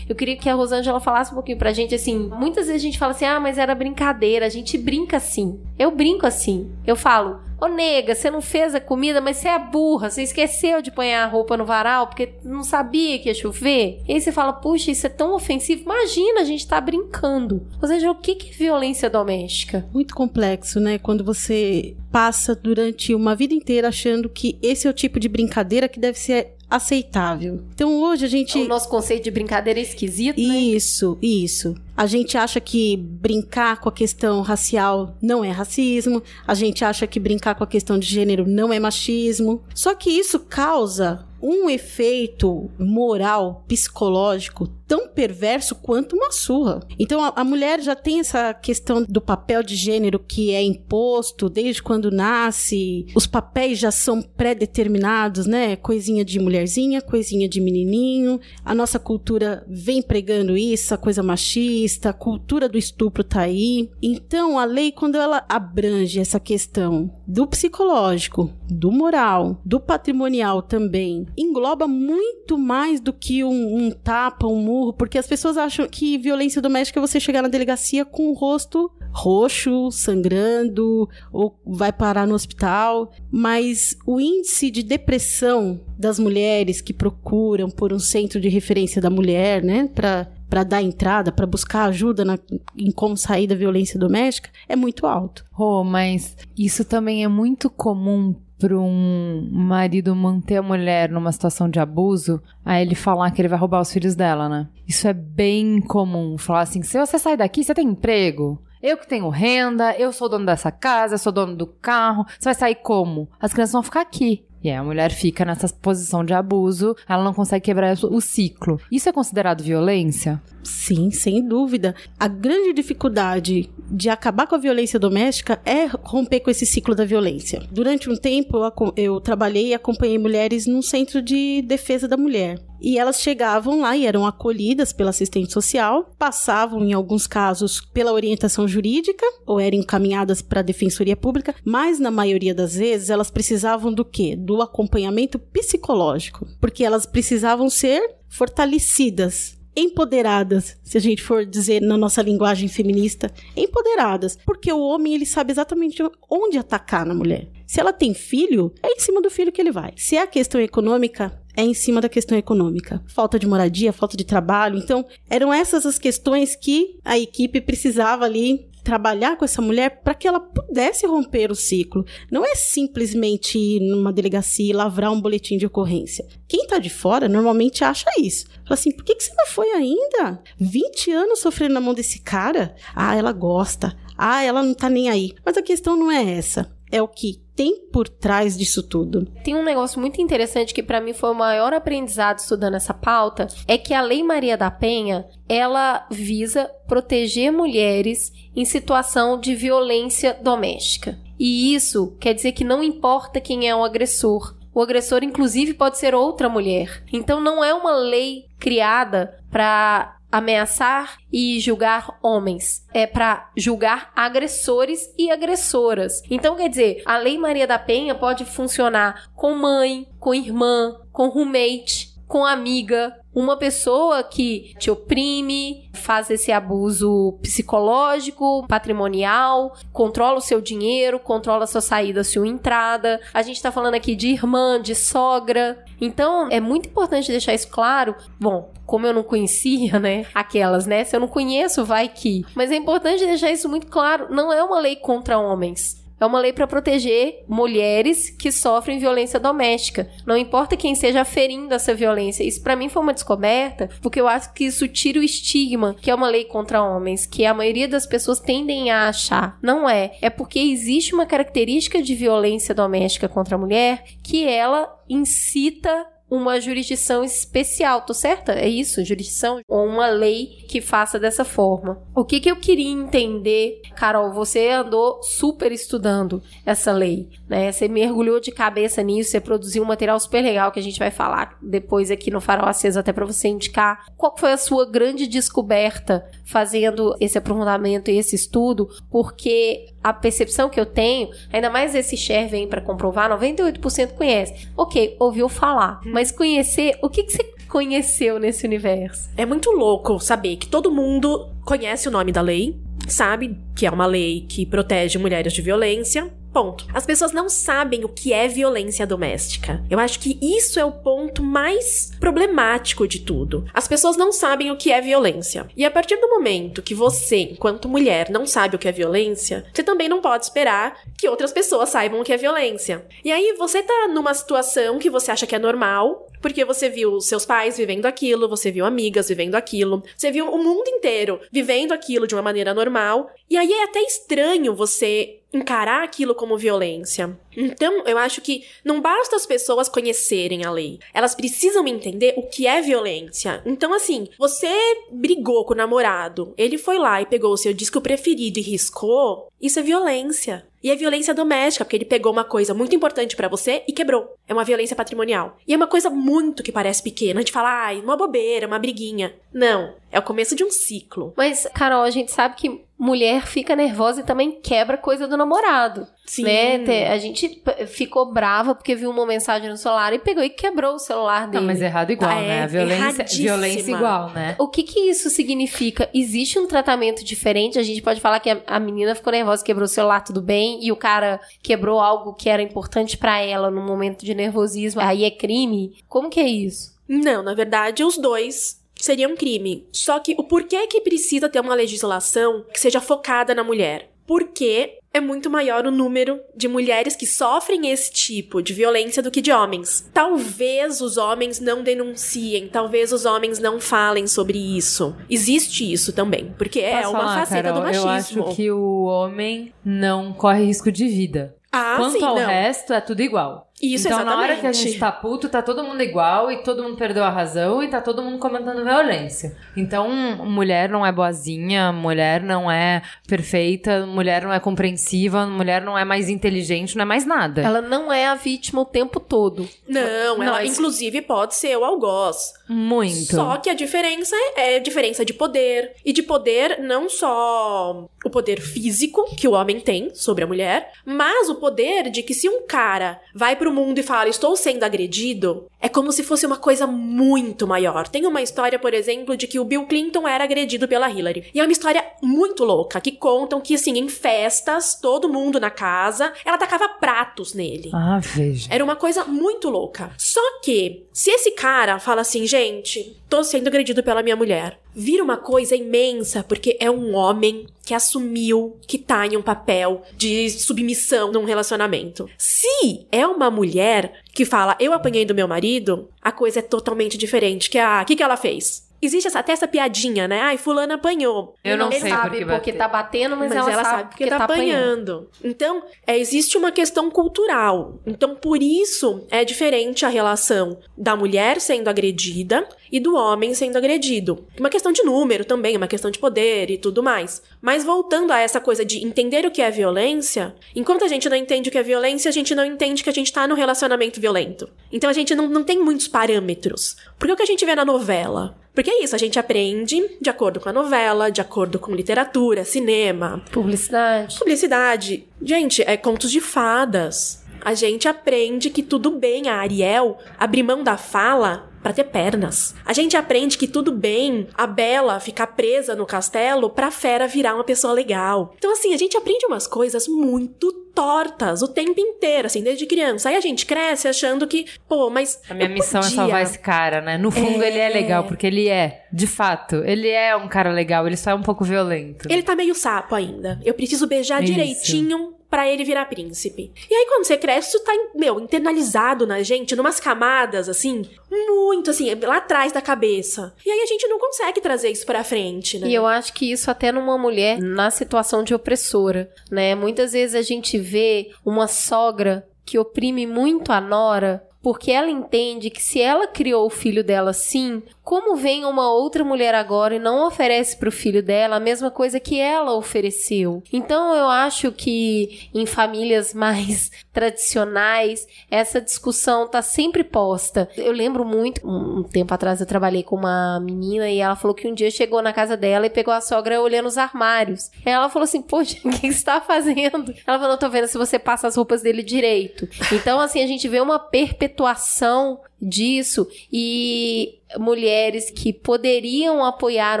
Eu 0.08 0.14
queria 0.14 0.36
que 0.36 0.48
a 0.48 0.54
Rosângela 0.54 1.00
falasse 1.00 1.30
um 1.30 1.34
pouquinho 1.34 1.58
pra 1.58 1.72
gente 1.72 1.94
assim, 1.94 2.18
muitas 2.18 2.66
vezes 2.66 2.82
a 2.82 2.84
gente 2.84 2.98
fala 2.98 3.12
assim: 3.12 3.24
"Ah, 3.24 3.40
mas 3.40 3.58
era 3.58 3.74
brincadeira". 3.74 4.46
A 4.46 4.48
gente 4.48 4.76
brinca 4.78 5.16
assim. 5.16 5.60
Eu 5.78 5.90
brinco 5.90 6.26
assim. 6.26 6.70
Eu 6.86 6.96
falo: 6.96 7.40
Ô 7.62 7.68
nega, 7.68 8.12
você 8.12 8.28
não 8.28 8.40
fez 8.40 8.74
a 8.74 8.80
comida, 8.80 9.20
mas 9.20 9.36
você 9.36 9.46
é 9.46 9.56
burra, 9.56 10.10
você 10.10 10.24
esqueceu 10.24 10.82
de 10.82 10.90
pôr 10.90 11.04
a 11.04 11.26
roupa 11.26 11.56
no 11.56 11.64
varal 11.64 12.08
porque 12.08 12.30
não 12.42 12.64
sabia 12.64 13.20
que 13.20 13.28
ia 13.28 13.34
chover. 13.34 14.00
E 14.08 14.14
aí 14.14 14.20
você 14.20 14.32
fala, 14.32 14.52
puxa, 14.52 14.90
isso 14.90 15.06
é 15.06 15.08
tão 15.08 15.32
ofensivo. 15.32 15.82
Imagina, 15.82 16.40
a 16.40 16.44
gente 16.44 16.66
tá 16.66 16.80
brincando. 16.80 17.64
Ou 17.80 17.86
seja, 17.86 18.10
o 18.10 18.16
que 18.16 18.32
é 18.32 18.52
violência 18.52 19.08
doméstica? 19.08 19.88
Muito 19.94 20.12
complexo, 20.12 20.80
né? 20.80 20.98
Quando 20.98 21.22
você 21.22 21.94
passa 22.10 22.52
durante 22.52 23.14
uma 23.14 23.36
vida 23.36 23.54
inteira 23.54 23.86
achando 23.86 24.28
que 24.28 24.58
esse 24.60 24.88
é 24.88 24.90
o 24.90 24.92
tipo 24.92 25.20
de 25.20 25.28
brincadeira 25.28 25.88
que 25.88 26.00
deve 26.00 26.18
ser 26.18 26.56
aceitável. 26.72 27.62
Então 27.74 28.00
hoje 28.02 28.24
a 28.24 28.28
gente. 28.28 28.58
O 28.58 28.66
nosso 28.66 28.88
conceito 28.88 29.24
de 29.24 29.30
brincadeira 29.30 29.78
é 29.78 29.82
esquisito, 29.82 30.38
né? 30.38 30.58
Isso, 30.58 31.18
isso. 31.20 31.74
A 31.94 32.06
gente 32.06 32.38
acha 32.38 32.58
que 32.60 32.96
brincar 32.96 33.78
com 33.78 33.90
a 33.90 33.92
questão 33.92 34.40
racial 34.40 35.14
não 35.20 35.44
é 35.44 35.50
racismo, 35.50 36.22
a 36.46 36.54
gente 36.54 36.82
acha 36.82 37.06
que 37.06 37.20
brincar 37.20 37.54
com 37.54 37.62
a 37.62 37.66
questão 37.66 37.98
de 37.98 38.06
gênero 38.06 38.46
não 38.48 38.72
é 38.72 38.80
machismo. 38.80 39.62
Só 39.74 39.94
que 39.94 40.08
isso 40.08 40.40
causa 40.40 41.26
um 41.42 41.68
efeito 41.68 42.70
moral, 42.78 43.64
psicológico 43.66 44.68
tão 44.92 45.08
perverso 45.08 45.74
quanto 45.76 46.14
uma 46.14 46.30
surra. 46.30 46.80
Então 46.98 47.24
a, 47.24 47.32
a, 47.36 47.42
mulher 47.42 47.80
já 47.80 47.96
tem 47.96 48.20
essa 48.20 48.52
questão 48.52 49.02
do 49.02 49.22
papel 49.22 49.62
de 49.62 49.74
gênero 49.74 50.18
que 50.18 50.52
é 50.52 50.62
imposto 50.62 51.48
desde 51.48 51.82
quando 51.82 52.10
nasce. 52.10 53.06
Os 53.14 53.26
papéis 53.26 53.78
já 53.78 53.90
são 53.90 54.20
pré-determinados, 54.20 55.46
né? 55.46 55.76
Coisinha 55.76 56.22
de 56.22 56.38
mulherzinha, 56.38 57.00
coisinha 57.00 57.48
de 57.48 57.58
menininho. 57.58 58.38
A 58.62 58.74
nossa 58.74 58.98
cultura 58.98 59.64
vem 59.66 60.02
pregando 60.02 60.58
isso, 60.58 60.92
a 60.92 60.98
coisa 60.98 61.22
machista, 61.22 62.10
a 62.10 62.12
cultura 62.12 62.68
do 62.68 62.76
estupro 62.76 63.24
tá 63.24 63.40
aí. 63.40 63.88
Então 64.02 64.58
a 64.58 64.66
lei 64.66 64.92
quando 64.92 65.16
ela 65.16 65.42
abrange 65.48 66.20
essa 66.20 66.38
questão 66.38 67.10
do 67.26 67.46
psicológico, 67.46 68.52
do 68.68 68.92
moral, 68.92 69.58
do 69.64 69.80
patrimonial 69.80 70.60
também 70.60 71.26
engloba 71.36 71.86
muito 71.86 72.58
mais 72.58 73.00
do 73.00 73.12
que 73.12 73.42
um, 73.44 73.86
um 73.86 73.90
tapa, 73.90 74.46
um 74.46 74.56
murro, 74.56 74.92
porque 74.92 75.18
as 75.18 75.26
pessoas 75.26 75.56
acham 75.56 75.88
que 75.88 76.18
violência 76.18 76.60
doméstica 76.60 76.98
é 76.98 77.06
você 77.06 77.18
chegar 77.18 77.42
na 77.42 77.48
delegacia 77.48 78.04
com 78.04 78.30
o 78.30 78.34
rosto 78.34 78.90
roxo, 79.12 79.90
sangrando, 79.90 81.08
ou 81.30 81.60
vai 81.66 81.92
parar 81.92 82.26
no 82.26 82.34
hospital. 82.34 83.12
Mas 83.30 83.96
o 84.06 84.18
índice 84.18 84.70
de 84.70 84.82
depressão 84.82 85.80
das 85.98 86.18
mulheres 86.18 86.80
que 86.80 86.94
procuram 86.94 87.70
por 87.70 87.92
um 87.92 87.98
centro 87.98 88.40
de 88.40 88.48
referência 88.48 89.00
da 89.00 89.10
mulher, 89.10 89.62
né, 89.62 89.88
para 89.94 90.30
para 90.52 90.64
dar 90.64 90.82
entrada, 90.82 91.32
para 91.32 91.46
buscar 91.46 91.84
ajuda 91.86 92.26
na, 92.26 92.38
em 92.76 92.90
como 92.90 93.16
sair 93.16 93.46
da 93.46 93.54
violência 93.54 93.98
doméstica, 93.98 94.50
é 94.68 94.76
muito 94.76 95.06
alto. 95.06 95.46
Oh, 95.58 95.82
mas 95.82 96.36
isso 96.54 96.84
também 96.84 97.24
é 97.24 97.28
muito 97.28 97.70
comum 97.70 98.34
para 98.62 98.78
um 98.78 99.48
marido 99.50 100.14
manter 100.14 100.58
a 100.58 100.62
mulher 100.62 101.10
numa 101.10 101.32
situação 101.32 101.68
de 101.68 101.80
abuso, 101.80 102.40
a 102.64 102.80
ele 102.80 102.94
falar 102.94 103.32
que 103.32 103.42
ele 103.42 103.48
vai 103.48 103.58
roubar 103.58 103.80
os 103.80 103.92
filhos 103.92 104.14
dela, 104.14 104.48
né? 104.48 104.68
Isso 104.86 105.08
é 105.08 105.12
bem 105.12 105.80
comum. 105.80 106.38
Falar 106.38 106.60
assim: 106.60 106.80
se 106.80 106.96
você 106.96 107.18
sai 107.18 107.36
daqui, 107.36 107.64
você 107.64 107.74
tem 107.74 107.88
emprego? 107.88 108.62
Eu 108.80 108.96
que 108.96 109.08
tenho 109.08 109.28
renda, 109.28 109.96
eu 109.96 110.12
sou 110.12 110.28
dono 110.28 110.46
dessa 110.46 110.70
casa, 110.70 111.14
eu 111.14 111.18
sou 111.18 111.32
dono 111.32 111.56
do 111.56 111.66
carro. 111.66 112.24
Você 112.38 112.44
vai 112.44 112.54
sair 112.54 112.76
como? 112.76 113.28
As 113.40 113.52
crianças 113.52 113.72
vão 113.72 113.82
ficar 113.82 114.00
aqui. 114.00 114.44
E 114.62 114.70
aí 114.70 114.76
a 114.76 114.84
mulher 114.84 115.10
fica 115.10 115.44
nessa 115.44 115.68
posição 115.68 116.24
de 116.24 116.32
abuso, 116.32 116.94
ela 117.08 117.24
não 117.24 117.34
consegue 117.34 117.64
quebrar 117.64 117.96
o 118.04 118.20
ciclo. 118.20 118.80
Isso 118.92 119.08
é 119.08 119.12
considerado 119.12 119.64
violência? 119.64 120.40
Sim, 120.62 121.10
sem 121.10 121.46
dúvida. 121.46 121.94
A 122.18 122.28
grande 122.28 122.72
dificuldade 122.72 123.68
de 123.90 124.08
acabar 124.08 124.46
com 124.46 124.54
a 124.54 124.58
violência 124.58 124.98
doméstica 124.98 125.60
é 125.64 125.86
romper 125.86 126.40
com 126.40 126.50
esse 126.50 126.64
ciclo 126.64 126.94
da 126.94 127.04
violência. 127.04 127.62
Durante 127.70 128.08
um 128.08 128.16
tempo, 128.16 128.58
eu, 128.96 129.20
trabalhei 129.20 129.68
e 129.68 129.74
acompanhei 129.74 130.18
mulheres 130.18 130.66
num 130.66 130.82
centro 130.82 131.20
de 131.20 131.62
defesa 131.62 132.06
da 132.06 132.16
mulher. 132.16 132.60
E 132.80 132.98
elas 132.98 133.20
chegavam 133.20 133.80
lá 133.80 133.96
e 133.96 134.06
eram 134.06 134.26
acolhidas 134.26 134.92
pela 134.92 135.10
assistente 135.10 135.52
social, 135.52 136.12
passavam, 136.18 136.84
em 136.84 136.92
alguns 136.92 137.28
casos, 137.28 137.80
pela 137.80 138.12
orientação 138.12 138.66
jurídica 138.66 139.24
ou 139.46 139.60
eram 139.60 139.78
encaminhadas 139.78 140.42
para 140.42 140.60
a 140.60 140.64
defensoria 140.64 141.16
pública, 141.16 141.54
mas 141.64 142.00
na 142.00 142.10
maioria 142.10 142.52
das 142.52 142.74
vezes 142.74 143.08
elas 143.08 143.30
precisavam 143.30 143.92
do 143.92 144.04
quê? 144.04 144.34
Do 144.34 144.60
acompanhamento 144.60 145.38
psicológico, 145.38 146.44
porque 146.60 146.84
elas 146.84 147.06
precisavam 147.06 147.70
ser 147.70 148.02
fortalecidas 148.28 149.61
empoderadas, 149.76 150.76
se 150.82 150.98
a 150.98 151.00
gente 151.00 151.22
for 151.22 151.44
dizer 151.46 151.80
na 151.80 151.96
nossa 151.96 152.22
linguagem 152.22 152.68
feminista, 152.68 153.32
empoderadas, 153.56 154.38
porque 154.44 154.72
o 154.72 154.80
homem 154.80 155.14
ele 155.14 155.26
sabe 155.26 155.52
exatamente 155.52 156.02
onde 156.30 156.58
atacar 156.58 157.06
na 157.06 157.14
mulher. 157.14 157.48
Se 157.66 157.80
ela 157.80 157.92
tem 157.92 158.12
filho, 158.12 158.72
é 158.82 158.88
em 158.88 159.00
cima 159.00 159.22
do 159.22 159.30
filho 159.30 159.50
que 159.50 159.60
ele 159.60 159.72
vai. 159.72 159.94
Se 159.96 160.16
é 160.16 160.22
a 160.22 160.26
questão 160.26 160.60
econômica, 160.60 161.40
é 161.56 161.62
em 161.62 161.74
cima 161.74 162.00
da 162.00 162.08
questão 162.08 162.36
econômica. 162.36 163.02
Falta 163.06 163.38
de 163.38 163.46
moradia, 163.46 163.92
falta 163.92 164.16
de 164.16 164.24
trabalho. 164.24 164.78
Então, 164.78 165.06
eram 165.28 165.52
essas 165.52 165.86
as 165.86 165.98
questões 165.98 166.54
que 166.54 166.98
a 167.04 167.18
equipe 167.18 167.60
precisava 167.60 168.24
ali 168.24 168.71
trabalhar 168.82 169.36
com 169.36 169.44
essa 169.44 169.62
mulher 169.62 170.00
para 170.02 170.14
que 170.14 170.26
ela 170.26 170.40
pudesse 170.40 171.06
romper 171.06 171.50
o 171.50 171.54
ciclo. 171.54 172.04
Não 172.30 172.44
é 172.44 172.54
simplesmente 172.54 173.58
ir 173.58 173.80
numa 173.80 174.12
delegacia 174.12 174.70
e 174.70 174.72
lavrar 174.72 175.12
um 175.12 175.20
boletim 175.20 175.56
de 175.56 175.66
ocorrência. 175.66 176.26
Quem 176.48 176.62
está 176.62 176.78
de 176.78 176.90
fora 176.90 177.28
normalmente 177.28 177.84
acha 177.84 178.10
isso. 178.18 178.46
Fala 178.64 178.74
assim, 178.74 178.92
por 178.92 179.04
que, 179.04 179.14
que 179.14 179.24
você 179.24 179.32
não 179.34 179.46
foi 179.46 179.70
ainda? 179.70 180.42
20 180.58 181.12
anos 181.12 181.40
sofrendo 181.40 181.74
na 181.74 181.80
mão 181.80 181.94
desse 181.94 182.20
cara? 182.20 182.74
Ah, 182.94 183.16
ela 183.16 183.32
gosta. 183.32 183.96
Ah, 184.16 184.42
ela 184.42 184.62
não 184.62 184.74
tá 184.74 184.88
nem 184.88 185.08
aí. 185.08 185.32
Mas 185.44 185.56
a 185.56 185.62
questão 185.62 185.96
não 185.96 186.10
é 186.10 186.36
essa. 186.36 186.70
É 186.92 187.02
o 187.02 187.08
que 187.08 187.40
tem 187.56 187.86
por 187.90 188.08
trás 188.08 188.56
disso 188.56 188.82
tudo. 188.82 189.26
Tem 189.42 189.56
um 189.56 189.64
negócio 189.64 189.98
muito 189.98 190.20
interessante 190.20 190.74
que 190.74 190.82
para 190.82 191.00
mim 191.00 191.14
foi 191.14 191.30
o 191.30 191.34
maior 191.34 191.72
aprendizado 191.72 192.38
estudando 192.38 192.74
essa 192.74 192.92
pauta, 192.92 193.48
é 193.66 193.78
que 193.78 193.94
a 193.94 194.02
Lei 194.02 194.22
Maria 194.22 194.56
da 194.56 194.70
Penha, 194.70 195.26
ela 195.48 196.06
visa 196.10 196.70
proteger 196.86 197.50
mulheres 197.50 198.30
em 198.54 198.64
situação 198.64 199.40
de 199.40 199.54
violência 199.54 200.38
doméstica. 200.42 201.18
E 201.38 201.74
isso 201.74 202.14
quer 202.20 202.34
dizer 202.34 202.52
que 202.52 202.62
não 202.62 202.82
importa 202.82 203.40
quem 203.40 203.68
é 203.68 203.74
o 203.74 203.82
agressor, 203.82 204.54
o 204.74 204.80
agressor, 204.80 205.22
inclusive, 205.22 205.74
pode 205.74 205.98
ser 205.98 206.14
outra 206.14 206.48
mulher. 206.48 207.04
Então, 207.12 207.40
não 207.40 207.62
é 207.62 207.74
uma 207.74 207.94
lei 207.94 208.46
criada 208.58 209.38
para 209.50 210.16
ameaçar 210.32 211.18
e 211.30 211.60
julgar 211.60 212.18
homens. 212.22 212.86
É 212.94 213.06
para 213.06 213.50
julgar 213.56 214.10
agressores 214.16 215.12
e 215.18 215.30
agressoras. 215.30 216.22
Então, 216.30 216.56
quer 216.56 216.70
dizer, 216.70 217.02
a 217.04 217.18
Lei 217.18 217.36
Maria 217.36 217.66
da 217.66 217.78
Penha 217.78 218.14
pode 218.14 218.46
funcionar 218.46 219.30
com 219.36 219.54
mãe, 219.54 220.08
com 220.18 220.34
irmã, 220.34 220.98
com 221.12 221.28
roommate, 221.28 222.14
com 222.26 222.46
amiga, 222.46 223.14
uma 223.34 223.56
pessoa 223.56 224.22
que 224.22 224.74
te 224.78 224.90
oprime, 224.90 225.88
faz 225.92 226.30
esse 226.30 226.52
abuso 226.52 227.38
psicológico, 227.42 228.66
patrimonial, 228.66 229.74
controla 229.92 230.38
o 230.38 230.42
seu 230.42 230.60
dinheiro, 230.60 231.18
controla 231.18 231.64
a 231.64 231.66
sua 231.66 231.80
saída, 231.80 232.20
a 232.20 232.24
sua 232.24 232.46
entrada. 232.46 233.20
A 233.32 233.42
gente 233.42 233.62
tá 233.62 233.72
falando 233.72 233.94
aqui 233.94 234.14
de 234.14 234.28
irmã, 234.28 234.80
de 234.80 234.94
sogra. 234.94 235.82
Então, 236.00 236.48
é 236.50 236.60
muito 236.60 236.88
importante 236.88 237.30
deixar 237.30 237.54
isso 237.54 237.68
claro. 237.68 238.14
Bom, 238.38 238.70
como 238.84 239.06
eu 239.06 239.14
não 239.14 239.22
conhecia, 239.22 239.98
né? 240.00 240.26
Aquelas, 240.34 240.86
né? 240.86 241.04
Se 241.04 241.16
eu 241.16 241.20
não 241.20 241.28
conheço, 241.28 241.84
vai 241.84 242.08
que. 242.08 242.44
Mas 242.54 242.70
é 242.70 242.76
importante 242.76 243.24
deixar 243.24 243.50
isso 243.50 243.68
muito 243.68 243.86
claro. 243.86 244.26
Não 244.30 244.52
é 244.52 244.62
uma 244.62 244.80
lei 244.80 244.96
contra 244.96 245.38
homens. 245.38 246.01
É 246.22 246.24
uma 246.26 246.38
lei 246.38 246.52
para 246.52 246.68
proteger 246.68 247.42
mulheres 247.48 248.30
que 248.30 248.52
sofrem 248.52 249.00
violência 249.00 249.40
doméstica. 249.40 250.08
Não 250.24 250.36
importa 250.36 250.76
quem 250.76 250.94
seja 250.94 251.24
ferindo 251.24 251.74
essa 251.74 251.92
violência. 251.96 252.44
Isso 252.44 252.62
para 252.62 252.76
mim 252.76 252.88
foi 252.88 253.02
uma 253.02 253.12
descoberta, 253.12 253.90
porque 254.00 254.20
eu 254.20 254.28
acho 254.28 254.52
que 254.52 254.66
isso 254.66 254.86
tira 254.86 255.18
o 255.18 255.22
estigma 255.24 255.96
que 256.00 256.12
é 256.12 256.14
uma 256.14 256.28
lei 256.28 256.44
contra 256.44 256.80
homens, 256.80 257.26
que 257.26 257.44
a 257.44 257.52
maioria 257.52 257.88
das 257.88 258.06
pessoas 258.06 258.38
tendem 258.38 258.88
a 258.88 259.08
achar. 259.08 259.58
Não 259.60 259.90
é. 259.90 260.12
É 260.22 260.30
porque 260.30 260.60
existe 260.60 261.12
uma 261.12 261.26
característica 261.26 262.00
de 262.00 262.14
violência 262.14 262.72
doméstica 262.72 263.28
contra 263.28 263.56
a 263.56 263.58
mulher 263.58 264.04
que 264.22 264.46
ela 264.46 264.96
incita 265.08 266.06
uma 266.32 266.58
jurisdição 266.58 267.22
especial, 267.22 268.00
tô 268.00 268.14
certa? 268.14 268.54
É 268.54 268.66
isso, 268.66 269.04
jurisdição 269.04 269.60
ou 269.68 269.86
uma 269.86 270.08
lei 270.08 270.64
que 270.66 270.80
faça 270.80 271.18
dessa 271.18 271.44
forma. 271.44 272.02
O 272.16 272.24
que 272.24 272.40
que 272.40 272.50
eu 272.50 272.56
queria 272.56 272.90
entender, 272.90 273.82
Carol, 273.94 274.32
você 274.32 274.70
andou 274.70 275.22
super 275.22 275.70
estudando 275.70 276.42
essa 276.64 276.90
lei, 276.90 277.28
né? 277.46 277.70
Você 277.70 277.86
mergulhou 277.86 278.40
de 278.40 278.50
cabeça 278.50 279.02
nisso, 279.02 279.30
você 279.30 279.40
produziu 279.42 279.82
um 279.82 279.86
material 279.86 280.18
super 280.18 280.42
legal 280.42 280.72
que 280.72 280.80
a 280.80 280.82
gente 280.82 280.98
vai 280.98 281.10
falar 281.10 281.58
depois 281.60 282.10
aqui 282.10 282.30
no 282.30 282.40
Farol 282.40 282.66
Aceso 282.66 282.98
até 282.98 283.12
para 283.12 283.26
você 283.26 283.48
indicar. 283.48 284.06
Qual 284.16 284.34
foi 284.34 284.52
a 284.52 284.56
sua 284.56 284.90
grande 284.90 285.26
descoberta 285.26 286.26
fazendo 286.46 287.14
esse 287.20 287.36
aprofundamento 287.36 288.10
e 288.10 288.16
esse 288.16 288.36
estudo? 288.36 288.88
Porque 289.10 289.91
a 290.02 290.12
percepção 290.12 290.68
que 290.68 290.80
eu 290.80 290.86
tenho, 290.86 291.30
ainda 291.52 291.70
mais 291.70 291.94
esse 291.94 292.16
share 292.16 292.48
vem 292.48 292.66
para 292.66 292.80
comprovar, 292.80 293.30
98% 293.30 294.12
conhece. 294.12 294.68
Ok, 294.76 295.16
ouviu 295.18 295.48
falar, 295.48 296.00
mas 296.04 296.30
conhecer, 296.32 296.98
o 297.02 297.08
que, 297.08 297.22
que 297.22 297.32
você 297.32 297.52
conheceu 297.68 298.38
nesse 298.38 298.66
universo? 298.66 299.30
É 299.36 299.46
muito 299.46 299.70
louco 299.70 300.18
saber 300.20 300.56
que 300.56 300.66
todo 300.66 300.90
mundo 300.90 301.48
conhece 301.64 302.08
o 302.08 302.10
nome 302.10 302.32
da 302.32 302.40
lei, 302.40 302.76
sabe 303.08 303.56
que 303.74 303.86
é 303.86 303.90
uma 303.90 304.06
lei 304.06 304.44
que 304.48 304.66
protege 304.66 305.18
mulheres 305.18 305.52
de 305.52 305.62
violência, 305.62 306.30
Ponto. 306.52 306.86
As 306.92 307.06
pessoas 307.06 307.32
não 307.32 307.48
sabem 307.48 308.04
o 308.04 308.08
que 308.08 308.32
é 308.32 308.46
violência 308.46 309.06
doméstica. 309.06 309.82
Eu 309.90 309.98
acho 309.98 310.20
que 310.20 310.38
isso 310.42 310.78
é 310.78 310.84
o 310.84 310.92
ponto 310.92 311.42
mais 311.42 312.12
problemático 312.20 313.08
de 313.08 313.20
tudo. 313.20 313.64
As 313.72 313.88
pessoas 313.88 314.16
não 314.18 314.30
sabem 314.30 314.70
o 314.70 314.76
que 314.76 314.92
é 314.92 315.00
violência. 315.00 315.66
E 315.74 315.84
a 315.84 315.90
partir 315.90 316.16
do 316.16 316.28
momento 316.28 316.82
que 316.82 316.94
você, 316.94 317.38
enquanto 317.38 317.88
mulher, 317.88 318.28
não 318.28 318.46
sabe 318.46 318.76
o 318.76 318.78
que 318.78 318.86
é 318.86 318.92
violência, 318.92 319.64
você 319.72 319.82
também 319.82 320.08
não 320.08 320.20
pode 320.20 320.44
esperar 320.44 321.00
que 321.16 321.28
outras 321.28 321.52
pessoas 321.52 321.88
saibam 321.88 322.20
o 322.20 322.24
que 322.24 322.32
é 322.32 322.36
violência. 322.36 323.06
E 323.24 323.32
aí 323.32 323.54
você 323.58 323.82
tá 323.82 324.08
numa 324.12 324.34
situação 324.34 324.98
que 324.98 325.08
você 325.08 325.30
acha 325.30 325.46
que 325.46 325.54
é 325.54 325.58
normal, 325.58 326.28
porque 326.42 326.64
você 326.64 326.88
viu 326.88 327.20
seus 327.20 327.46
pais 327.46 327.78
vivendo 327.78 328.04
aquilo, 328.04 328.48
você 328.48 328.70
viu 328.70 328.84
amigas 328.84 329.28
vivendo 329.28 329.54
aquilo, 329.54 330.02
você 330.16 330.30
viu 330.30 330.52
o 330.52 330.58
mundo 330.62 330.88
inteiro 330.88 331.40
vivendo 331.50 331.92
aquilo 331.92 332.26
de 332.26 332.34
uma 332.34 332.42
maneira 332.42 332.74
normal, 332.74 333.30
e 333.48 333.56
aí 333.56 333.72
é 333.72 333.84
até 333.84 334.00
estranho 334.00 334.74
você 334.74 335.41
encarar 335.52 336.02
aquilo 336.02 336.34
como 336.34 336.56
violência. 336.56 337.36
Então, 337.56 338.04
eu 338.06 338.16
acho 338.16 338.40
que 338.40 338.64
não 338.84 339.00
basta 339.00 339.36
as 339.36 339.44
pessoas 339.44 339.88
conhecerem 339.88 340.64
a 340.64 340.70
lei. 340.70 340.98
Elas 341.12 341.34
precisam 341.34 341.86
entender 341.86 342.34
o 342.36 342.44
que 342.44 342.66
é 342.66 342.80
violência. 342.80 343.62
Então, 343.66 343.92
assim, 343.92 344.28
você 344.38 344.72
brigou 345.10 345.64
com 345.64 345.74
o 345.74 345.76
namorado, 345.76 346.54
ele 346.56 346.78
foi 346.78 346.98
lá 346.98 347.20
e 347.20 347.26
pegou 347.26 347.52
o 347.52 347.58
seu 347.58 347.74
disco 347.74 348.00
preferido 348.00 348.58
e 348.58 348.62
riscou, 348.62 349.48
isso 349.60 349.78
é 349.78 349.82
violência. 349.82 350.66
E 350.82 350.90
é 350.90 350.96
violência 350.96 351.32
doméstica, 351.32 351.84
porque 351.84 351.94
ele 351.94 352.04
pegou 352.04 352.32
uma 352.32 352.42
coisa 352.42 352.74
muito 352.74 352.96
importante 352.96 353.36
para 353.36 353.46
você 353.46 353.84
e 353.86 353.92
quebrou. 353.92 354.34
É 354.48 354.52
uma 354.52 354.64
violência 354.64 354.96
patrimonial. 354.96 355.56
E 355.66 355.72
é 355.72 355.76
uma 355.76 355.86
coisa 355.86 356.10
muito 356.10 356.62
que 356.62 356.72
parece 356.72 357.00
pequena. 357.00 357.38
A 357.38 357.42
gente 357.42 357.52
fala, 357.52 357.84
ai, 357.84 358.00
uma 358.00 358.16
bobeira, 358.16 358.66
uma 358.66 358.80
briguinha. 358.80 359.32
Não. 359.52 359.94
É 360.10 360.18
o 360.18 360.22
começo 360.22 360.56
de 360.56 360.64
um 360.64 360.70
ciclo. 360.72 361.32
Mas, 361.36 361.68
Carol, 361.72 362.02
a 362.02 362.10
gente 362.10 362.32
sabe 362.32 362.56
que 362.56 362.84
mulher 363.02 363.46
fica 363.48 363.74
nervosa 363.74 364.20
e 364.20 364.24
também 364.24 364.60
quebra 364.60 364.96
coisa 364.96 365.26
do 365.26 365.36
namorado. 365.36 366.06
Sim. 366.24 366.44
Né? 366.44 367.08
A 367.10 367.18
gente 367.18 367.60
ficou 367.88 368.32
brava 368.32 368.76
porque 368.76 368.94
viu 368.94 369.10
uma 369.10 369.26
mensagem 369.26 369.68
no 369.68 369.76
celular 369.76 370.12
e 370.12 370.20
pegou 370.20 370.44
e 370.44 370.48
quebrou 370.48 370.94
o 370.94 370.98
celular 371.00 371.48
dele. 371.48 371.58
Não, 371.58 371.66
mas 371.66 371.82
errado 371.82 372.12
igual, 372.12 372.30
Ah, 372.30 372.34
né? 372.40 372.58
é 372.58 372.62
A 372.62 372.66
violência, 372.68 373.24
violência 373.24 373.90
igual, 373.90 374.30
né? 374.30 374.54
O 374.56 374.68
que 374.68 374.84
que 374.84 375.00
isso 375.10 375.28
significa? 375.30 376.08
Existe 376.14 376.60
um 376.60 376.68
tratamento 376.68 377.24
diferente? 377.24 377.76
A 377.76 377.82
gente 377.82 378.00
pode 378.00 378.20
falar 378.20 378.38
que 378.38 378.50
a, 378.50 378.62
a 378.68 378.78
menina 378.78 379.16
ficou 379.16 379.32
nervosa, 379.32 379.64
quebrou 379.64 379.86
o 379.86 379.88
celular, 379.88 380.20
tudo 380.20 380.40
bem, 380.40 380.78
e 380.80 380.92
o 380.92 380.96
cara 380.96 381.40
quebrou 381.60 381.98
algo 381.98 382.34
que 382.34 382.48
era 382.48 382.62
importante 382.62 383.18
pra 383.18 383.40
ela 383.40 383.68
num 383.68 383.84
momento 383.84 384.24
de 384.24 384.32
nervosismo, 384.32 385.00
aí 385.00 385.24
é 385.24 385.30
crime? 385.30 385.96
Como 386.08 386.30
que 386.30 386.38
é 386.38 386.46
isso? 386.48 386.92
Não, 387.08 387.42
na 387.42 387.52
verdade, 387.52 388.04
os 388.04 388.16
dois 388.16 388.80
seriam 389.04 389.36
crime. 389.36 389.86
Só 389.92 390.18
que 390.20 390.34
o 390.38 390.44
porquê 390.44 390.86
que 390.86 391.00
precisa 391.00 391.48
ter 391.48 391.60
uma 391.60 391.74
legislação 391.74 392.64
que 392.72 392.80
seja 392.80 393.00
focada 393.00 393.54
na 393.54 393.64
mulher? 393.64 394.10
Porque 394.26 394.98
é 395.12 395.20
muito 395.20 395.50
maior 395.50 395.84
o 395.84 395.90
número 395.90 396.40
de 396.56 396.68
mulheres 396.68 397.16
que 397.16 397.26
sofrem 397.26 397.90
esse 397.90 398.12
tipo 398.12 398.62
de 398.62 398.72
violência 398.72 399.20
do 399.22 399.30
que 399.30 399.40
de 399.42 399.50
homens. 399.52 400.08
Talvez 400.14 401.00
os 401.00 401.16
homens 401.16 401.58
não 401.58 401.82
denunciem, 401.82 402.68
talvez 402.68 403.12
os 403.12 403.24
homens 403.24 403.58
não 403.58 403.80
falem 403.80 404.26
sobre 404.26 404.56
isso. 404.58 405.14
Existe 405.28 405.92
isso 405.92 406.12
também, 406.12 406.54
porque 406.56 406.80
é 406.80 407.02
Posso 407.02 407.10
uma 407.10 407.20
falar, 407.20 407.40
faceta 407.40 407.62
Carol? 407.64 407.80
do 407.80 407.86
machismo. 407.86 408.42
Eu 408.42 408.46
acho 408.48 408.56
que 408.56 408.70
o 408.70 409.02
homem 409.04 409.72
não 409.84 410.32
corre 410.32 410.64
risco 410.64 410.90
de 410.92 411.06
vida. 411.08 411.54
Ah, 411.74 411.94
Quanto 411.96 412.18
sim, 412.18 412.24
ao 412.24 412.34
não. 412.36 412.46
resto, 412.46 412.92
é 412.92 413.00
tudo 413.00 413.22
igual. 413.22 413.70
Isso, 413.82 414.06
então, 414.06 414.24
na 414.24 414.36
hora 414.38 414.52
exatamente. 414.52 414.60
que 414.60 414.66
a 414.66 414.72
gente 414.72 414.98
tá 415.00 415.10
puto, 415.10 415.48
tá 415.48 415.60
todo 415.60 415.82
mundo 415.82 416.00
igual 416.02 416.52
e 416.52 416.62
todo 416.62 416.84
mundo 416.84 416.96
perdeu 416.96 417.24
a 417.24 417.30
razão 417.30 417.82
e 417.82 417.88
tá 417.88 418.00
todo 418.00 418.22
mundo 418.22 418.38
comentando 418.38 418.84
violência. 418.84 419.56
Então, 419.76 420.08
mulher 420.46 420.88
não 420.88 421.04
é 421.04 421.10
boazinha, 421.10 421.90
mulher 421.92 422.40
não 422.42 422.70
é 422.70 423.02
perfeita, 423.26 424.06
mulher 424.06 424.42
não 424.44 424.52
é 424.52 424.60
compreensiva, 424.60 425.46
mulher 425.46 425.82
não 425.82 425.98
é 425.98 426.04
mais 426.04 426.28
inteligente, 426.28 426.94
não 426.96 427.02
é 427.02 427.06
mais 427.06 427.26
nada. 427.26 427.60
Ela 427.62 427.82
não 427.82 428.12
é 428.12 428.26
a 428.28 428.34
vítima 428.36 428.82
o 428.82 428.84
tempo 428.84 429.18
todo. 429.18 429.68
Não, 429.88 430.00
ela 430.00 430.44
Não, 430.44 430.60
isso- 430.60 430.74
inclusive 430.74 431.20
pode 431.22 431.54
ser 431.56 431.76
o 431.76 431.84
algoz. 431.84 432.52
Muito. 432.68 433.34
Só 433.34 433.56
que 433.56 433.68
a 433.68 433.74
diferença 433.74 434.36
é 434.56 434.76
a 434.76 434.78
diferença 434.78 435.24
de 435.24 435.32
poder. 435.34 435.94
E 436.04 436.12
de 436.12 436.22
poder, 436.22 436.78
não 436.80 437.08
só 437.08 438.06
o 438.24 438.30
poder 438.30 438.60
físico 438.60 439.24
que 439.36 439.48
o 439.48 439.52
homem 439.52 439.80
tem 439.80 440.14
sobre 440.14 440.44
a 440.44 440.46
mulher, 440.46 440.92
mas 441.04 441.48
o 441.48 441.56
poder 441.56 442.10
de 442.10 442.22
que 442.22 442.32
se 442.32 442.48
um 442.48 442.64
cara 442.66 443.20
vai 443.34 443.56
pro 443.56 443.71
mundo 443.72 443.98
e 443.98 444.02
fala, 444.02 444.28
estou 444.28 444.56
sendo 444.56 444.84
agredido, 444.84 445.66
é 445.80 445.88
como 445.88 446.12
se 446.12 446.22
fosse 446.22 446.46
uma 446.46 446.56
coisa 446.56 446.86
muito 446.86 447.66
maior. 447.66 448.08
Tem 448.08 448.26
uma 448.26 448.42
história, 448.42 448.78
por 448.78 448.94
exemplo, 448.94 449.36
de 449.36 449.46
que 449.46 449.58
o 449.58 449.64
Bill 449.64 449.86
Clinton 449.86 450.26
era 450.26 450.44
agredido 450.44 450.86
pela 450.86 451.10
Hillary. 451.10 451.46
E 451.54 451.60
é 451.60 451.62
uma 451.62 451.72
história 451.72 452.04
muito 452.22 452.64
louca, 452.64 453.00
que 453.00 453.12
contam 453.12 453.60
que, 453.60 453.74
assim, 453.74 453.98
em 453.98 454.08
festas, 454.08 454.94
todo 454.94 455.28
mundo 455.28 455.58
na 455.58 455.70
casa, 455.70 456.32
ela 456.44 456.58
tacava 456.58 456.88
pratos 456.88 457.54
nele. 457.54 457.90
Ah, 457.92 458.20
veja. 458.20 458.68
Era 458.70 458.84
uma 458.84 458.96
coisa 458.96 459.24
muito 459.24 459.68
louca. 459.68 460.12
Só 460.18 460.60
que, 460.62 461.06
se 461.12 461.30
esse 461.30 461.52
cara 461.52 461.98
fala 461.98 462.20
assim, 462.20 462.46
gente, 462.46 463.16
tô 463.32 463.42
sendo 463.42 463.66
agredido 463.66 464.02
pela 464.02 464.22
minha 464.22 464.36
mulher, 464.36 464.78
vira 464.94 465.24
uma 465.24 465.38
coisa 465.38 465.74
imensa, 465.74 466.42
porque 466.42 466.76
é 466.78 466.90
um 466.90 467.14
homem 467.14 467.66
que 467.82 467.94
assumiu 467.94 468.76
que 468.86 468.98
tá 468.98 469.26
em 469.26 469.38
um 469.38 469.42
papel 469.42 470.02
de 470.14 470.50
submissão 470.50 471.32
num 471.32 471.46
relacionamento. 471.46 472.28
Se 472.36 473.06
é 473.10 473.26
uma 473.26 473.50
mulher 473.50 474.20
que 474.34 474.44
fala, 474.44 474.76
eu 474.78 474.92
apanhei 474.92 475.24
do 475.24 475.34
meu 475.34 475.48
marido, 475.48 476.10
a 476.20 476.30
coisa 476.30 476.58
é 476.58 476.62
totalmente 476.62 477.16
diferente. 477.16 477.70
Que, 477.70 477.78
ah, 477.78 478.00
o 478.02 478.04
que, 478.04 478.16
que 478.16 478.22
ela 478.22 478.36
fez? 478.36 478.86
Existe 479.02 479.26
essa- 479.26 479.40
até 479.40 479.52
essa 479.52 479.66
piadinha, 479.66 480.28
né? 480.28 480.40
Ai, 480.40 480.56
fulana 480.56 480.94
apanhou. 480.94 481.54
Eu 481.64 481.76
não 481.76 481.90
Ele 481.90 482.00
sei 482.00 482.10
sabe 482.10 482.22
por 482.22 482.30
que 482.38 482.44
porque 482.44 482.72
bater. 482.72 482.78
tá 482.78 482.88
batendo, 482.88 483.36
mas, 483.36 483.52
Mas, 483.52 483.66
ela, 483.66 483.84
sabe 483.84 484.10
porque 484.10 484.26
tá 484.26 484.36
apanhando. 484.36 485.28
Então, 485.42 485.82
é, 486.06 486.16
existe 486.18 486.56
uma 486.56 486.70
questão 486.70 487.10
cultural. 487.10 488.00
Então, 488.06 488.34
por 488.36 488.62
isso 488.62 489.26
é 489.30 489.44
diferente 489.44 490.06
a 490.06 490.08
relação 490.08 490.78
da 490.96 491.16
mulher 491.16 491.60
sendo 491.60 491.88
agredida 491.88 492.66
e 492.92 493.00
do 493.00 493.16
homem 493.16 493.54
sendo 493.54 493.76
agredido. 493.76 494.46
Uma 494.58 494.70
questão 494.70 494.92
de 494.92 495.02
número 495.02 495.44
também, 495.44 495.76
uma 495.76 495.88
questão 495.88 496.10
de 496.10 496.18
poder 496.18 496.70
e 496.70 496.78
tudo 496.78 497.02
mais. 497.02 497.42
Mas 497.60 497.82
voltando 497.84 498.30
a 498.32 498.38
essa 498.38 498.60
coisa 498.60 498.84
de 498.84 499.04
entender 499.04 499.44
o 499.46 499.50
que 499.50 499.62
é 499.62 499.70
violência, 499.70 500.54
enquanto 500.76 501.04
a 501.04 501.08
gente 501.08 501.28
não 501.28 501.36
entende 501.36 501.68
o 501.68 501.72
que 501.72 501.78
é 501.78 501.82
violência, 501.82 502.28
a 502.28 502.32
gente 502.32 502.54
não 502.54 502.64
entende 502.64 503.02
que 503.02 503.10
a 503.10 503.12
gente 503.12 503.32
tá 503.32 503.48
num 503.48 503.54
relacionamento 503.56 504.20
violento. 504.20 504.68
Então 504.92 505.10
a 505.10 505.12
gente 505.12 505.34
não, 505.34 505.48
não 505.48 505.64
tem 505.64 505.78
muitos 505.82 506.06
parâmetros. 506.06 506.96
Porque 507.18 507.32
o 507.32 507.36
que 507.36 507.42
a 507.42 507.46
gente 507.46 507.64
vê 507.64 507.74
na 507.74 507.84
novela? 507.84 508.56
Porque 508.74 508.90
é 508.90 509.04
isso, 509.04 509.14
a 509.14 509.18
gente 509.18 509.38
aprende 509.38 510.02
de 510.20 510.30
acordo 510.30 510.58
com 510.58 510.68
a 510.68 510.72
novela, 510.72 511.30
de 511.30 511.40
acordo 511.40 511.78
com 511.78 511.94
literatura, 511.94 512.64
cinema, 512.64 513.42
Publicidade. 513.52 514.38
Publicidade. 514.38 515.24
Gente, 515.42 515.82
é 515.82 515.96
contos 515.96 516.30
de 516.30 516.40
fadas. 516.40 517.44
A 517.60 517.74
gente 517.74 518.08
aprende 518.08 518.70
que 518.70 518.82
tudo 518.82 519.10
bem 519.10 519.48
a 519.48 519.56
Ariel 519.56 520.18
abrir 520.38 520.62
mão 520.62 520.82
da 520.82 520.96
fala 520.96 521.71
pra 521.82 521.92
ter 521.92 522.04
pernas. 522.04 522.74
A 522.84 522.92
gente 522.92 523.16
aprende 523.16 523.58
que 523.58 523.66
tudo 523.66 523.92
bem 523.92 524.46
a 524.54 524.66
Bela 524.66 525.18
ficar 525.20 525.48
presa 525.48 525.94
no 525.94 526.06
castelo 526.06 526.70
pra 526.70 526.90
Fera 526.90 527.26
virar 527.26 527.54
uma 527.54 527.64
pessoa 527.64 527.92
legal. 527.92 528.54
Então, 528.56 528.72
assim, 528.72 528.94
a 528.94 528.96
gente 528.96 529.16
aprende 529.16 529.44
umas 529.46 529.66
coisas 529.66 530.06
muito 530.06 530.72
tortas 530.94 531.62
o 531.62 531.68
tempo 531.68 531.98
inteiro, 531.98 532.46
assim, 532.46 532.62
desde 532.62 532.84
criança. 532.86 533.28
Aí 533.30 533.36
a 533.36 533.40
gente 533.40 533.64
cresce 533.64 534.06
achando 534.08 534.46
que, 534.46 534.66
pô, 534.86 535.08
mas. 535.10 535.40
A 535.48 535.54
minha 535.54 535.68
missão 535.68 536.00
é 536.00 536.04
podia. 536.04 536.16
salvar 536.16 536.42
esse 536.42 536.58
cara, 536.58 537.00
né? 537.00 537.16
No 537.18 537.30
fundo, 537.30 537.62
É. 537.62 537.68
ele 537.68 537.78
é 537.78 537.88
legal, 537.88 538.24
porque 538.24 538.46
ele 538.46 538.68
é, 538.68 539.06
de 539.12 539.26
fato. 539.26 539.76
Ele 539.84 540.08
é 540.08 540.36
um 540.36 540.48
cara 540.48 540.70
legal, 540.70 541.06
ele 541.06 541.16
só 541.16 541.30
é 541.30 541.34
um 541.34 541.42
pouco 541.42 541.64
violento. 541.64 542.28
Ele 542.30 542.42
tá 542.42 542.54
meio 542.54 542.74
sapo 542.74 543.14
ainda. 543.14 543.58
Eu 543.64 543.74
preciso 543.74 544.06
beijar 544.06 544.42
Isso. 544.42 544.52
direitinho 544.52 545.34
pra 545.52 545.68
ele 545.68 545.84
virar 545.84 546.06
príncipe. 546.06 546.72
E 546.90 546.94
aí, 546.94 547.04
quando 547.06 547.24
você 547.24 547.36
cresce, 547.36 547.76
isso 547.76 547.84
tá, 547.84 547.92
meu, 548.14 548.40
internalizado 548.40 549.26
na 549.26 549.42
gente, 549.42 549.76
numas 549.76 550.00
camadas, 550.00 550.66
assim, 550.66 551.02
muito, 551.30 551.90
assim, 551.90 552.14
lá 552.14 552.38
atrás 552.38 552.72
da 552.72 552.80
cabeça. 552.80 553.54
E 553.62 553.70
aí 553.70 553.80
a 553.80 553.86
gente 553.86 554.08
não 554.08 554.18
consegue 554.18 554.62
trazer 554.62 554.88
isso 554.88 555.04
pra 555.04 555.22
frente, 555.22 555.78
né? 555.78 555.88
E 555.88 555.94
eu 555.94 556.06
acho 556.06 556.32
que 556.32 556.50
isso 556.50 556.70
até 556.70 556.90
numa 556.90 557.18
mulher 557.18 557.60
na 557.60 557.90
situação 557.90 558.42
de 558.42 558.54
opressora, 558.54 559.30
né? 559.50 559.74
Muitas 559.74 560.12
vezes 560.12 560.34
a 560.34 560.40
gente 560.40 560.78
vê 560.78 561.32
uma 561.44 561.68
sogra 561.68 562.48
que 562.64 562.78
oprime 562.78 563.26
muito 563.26 563.72
a 563.72 563.80
nora 563.80 564.42
porque 564.62 564.92
ela 564.92 565.10
entende 565.10 565.68
que 565.68 565.82
se 565.82 566.00
ela 566.00 566.26
criou 566.26 566.66
o 566.66 566.70
filho 566.70 567.02
dela 567.02 567.30
assim, 567.32 567.82
como 568.04 568.36
vem 568.36 568.64
uma 568.64 568.92
outra 568.92 569.22
mulher 569.24 569.54
agora 569.54 569.94
e 569.94 569.98
não 569.98 570.26
oferece 570.26 570.76
para 570.76 570.88
o 570.88 570.92
filho 570.92 571.22
dela 571.22 571.56
a 571.56 571.60
mesma 571.60 571.90
coisa 571.90 572.18
que 572.18 572.38
ela 572.38 572.74
ofereceu? 572.74 573.62
Então 573.72 574.14
eu 574.14 574.28
acho 574.28 574.72
que 574.72 575.48
em 575.54 575.64
famílias 575.66 576.34
mais 576.34 576.90
tradicionais 577.12 578.26
essa 578.50 578.80
discussão 578.80 579.48
tá 579.48 579.62
sempre 579.62 580.02
posta. 580.02 580.68
Eu 580.76 580.92
lembro 580.92 581.24
muito, 581.24 581.66
um 581.66 582.02
tempo 582.02 582.34
atrás 582.34 582.60
eu 582.60 582.66
trabalhei 582.66 583.02
com 583.02 583.16
uma 583.16 583.60
menina 583.60 584.08
e 584.08 584.18
ela 584.18 584.36
falou 584.36 584.54
que 584.54 584.66
um 584.66 584.74
dia 584.74 584.90
chegou 584.90 585.22
na 585.22 585.32
casa 585.32 585.56
dela 585.56 585.86
e 585.86 585.90
pegou 585.90 586.12
a 586.12 586.20
sogra 586.20 586.60
olhando 586.60 586.86
os 586.86 586.98
armários. 586.98 587.70
Ela 587.84 588.08
falou 588.08 588.24
assim: 588.24 588.42
Poxa, 588.42 588.78
o 588.84 588.90
que 588.90 589.12
você 589.12 589.24
tá 589.24 589.40
fazendo? 589.40 590.12
Ela 590.26 590.38
falou: 590.38 590.58
Tô 590.58 590.68
vendo 590.68 590.88
se 590.88 590.98
você 590.98 591.18
passa 591.18 591.46
as 591.46 591.56
roupas 591.56 591.82
dele 591.82 592.02
direito. 592.02 592.68
Então, 592.92 593.20
assim, 593.20 593.42
a 593.42 593.46
gente 593.46 593.68
vê 593.68 593.80
uma 593.80 593.98
perpetuação 593.98 595.40
disso 595.62 596.26
e 596.52 597.38
mulheres 597.58 598.30
que 598.30 598.52
poderiam 598.52 599.44
apoiar 599.44 600.00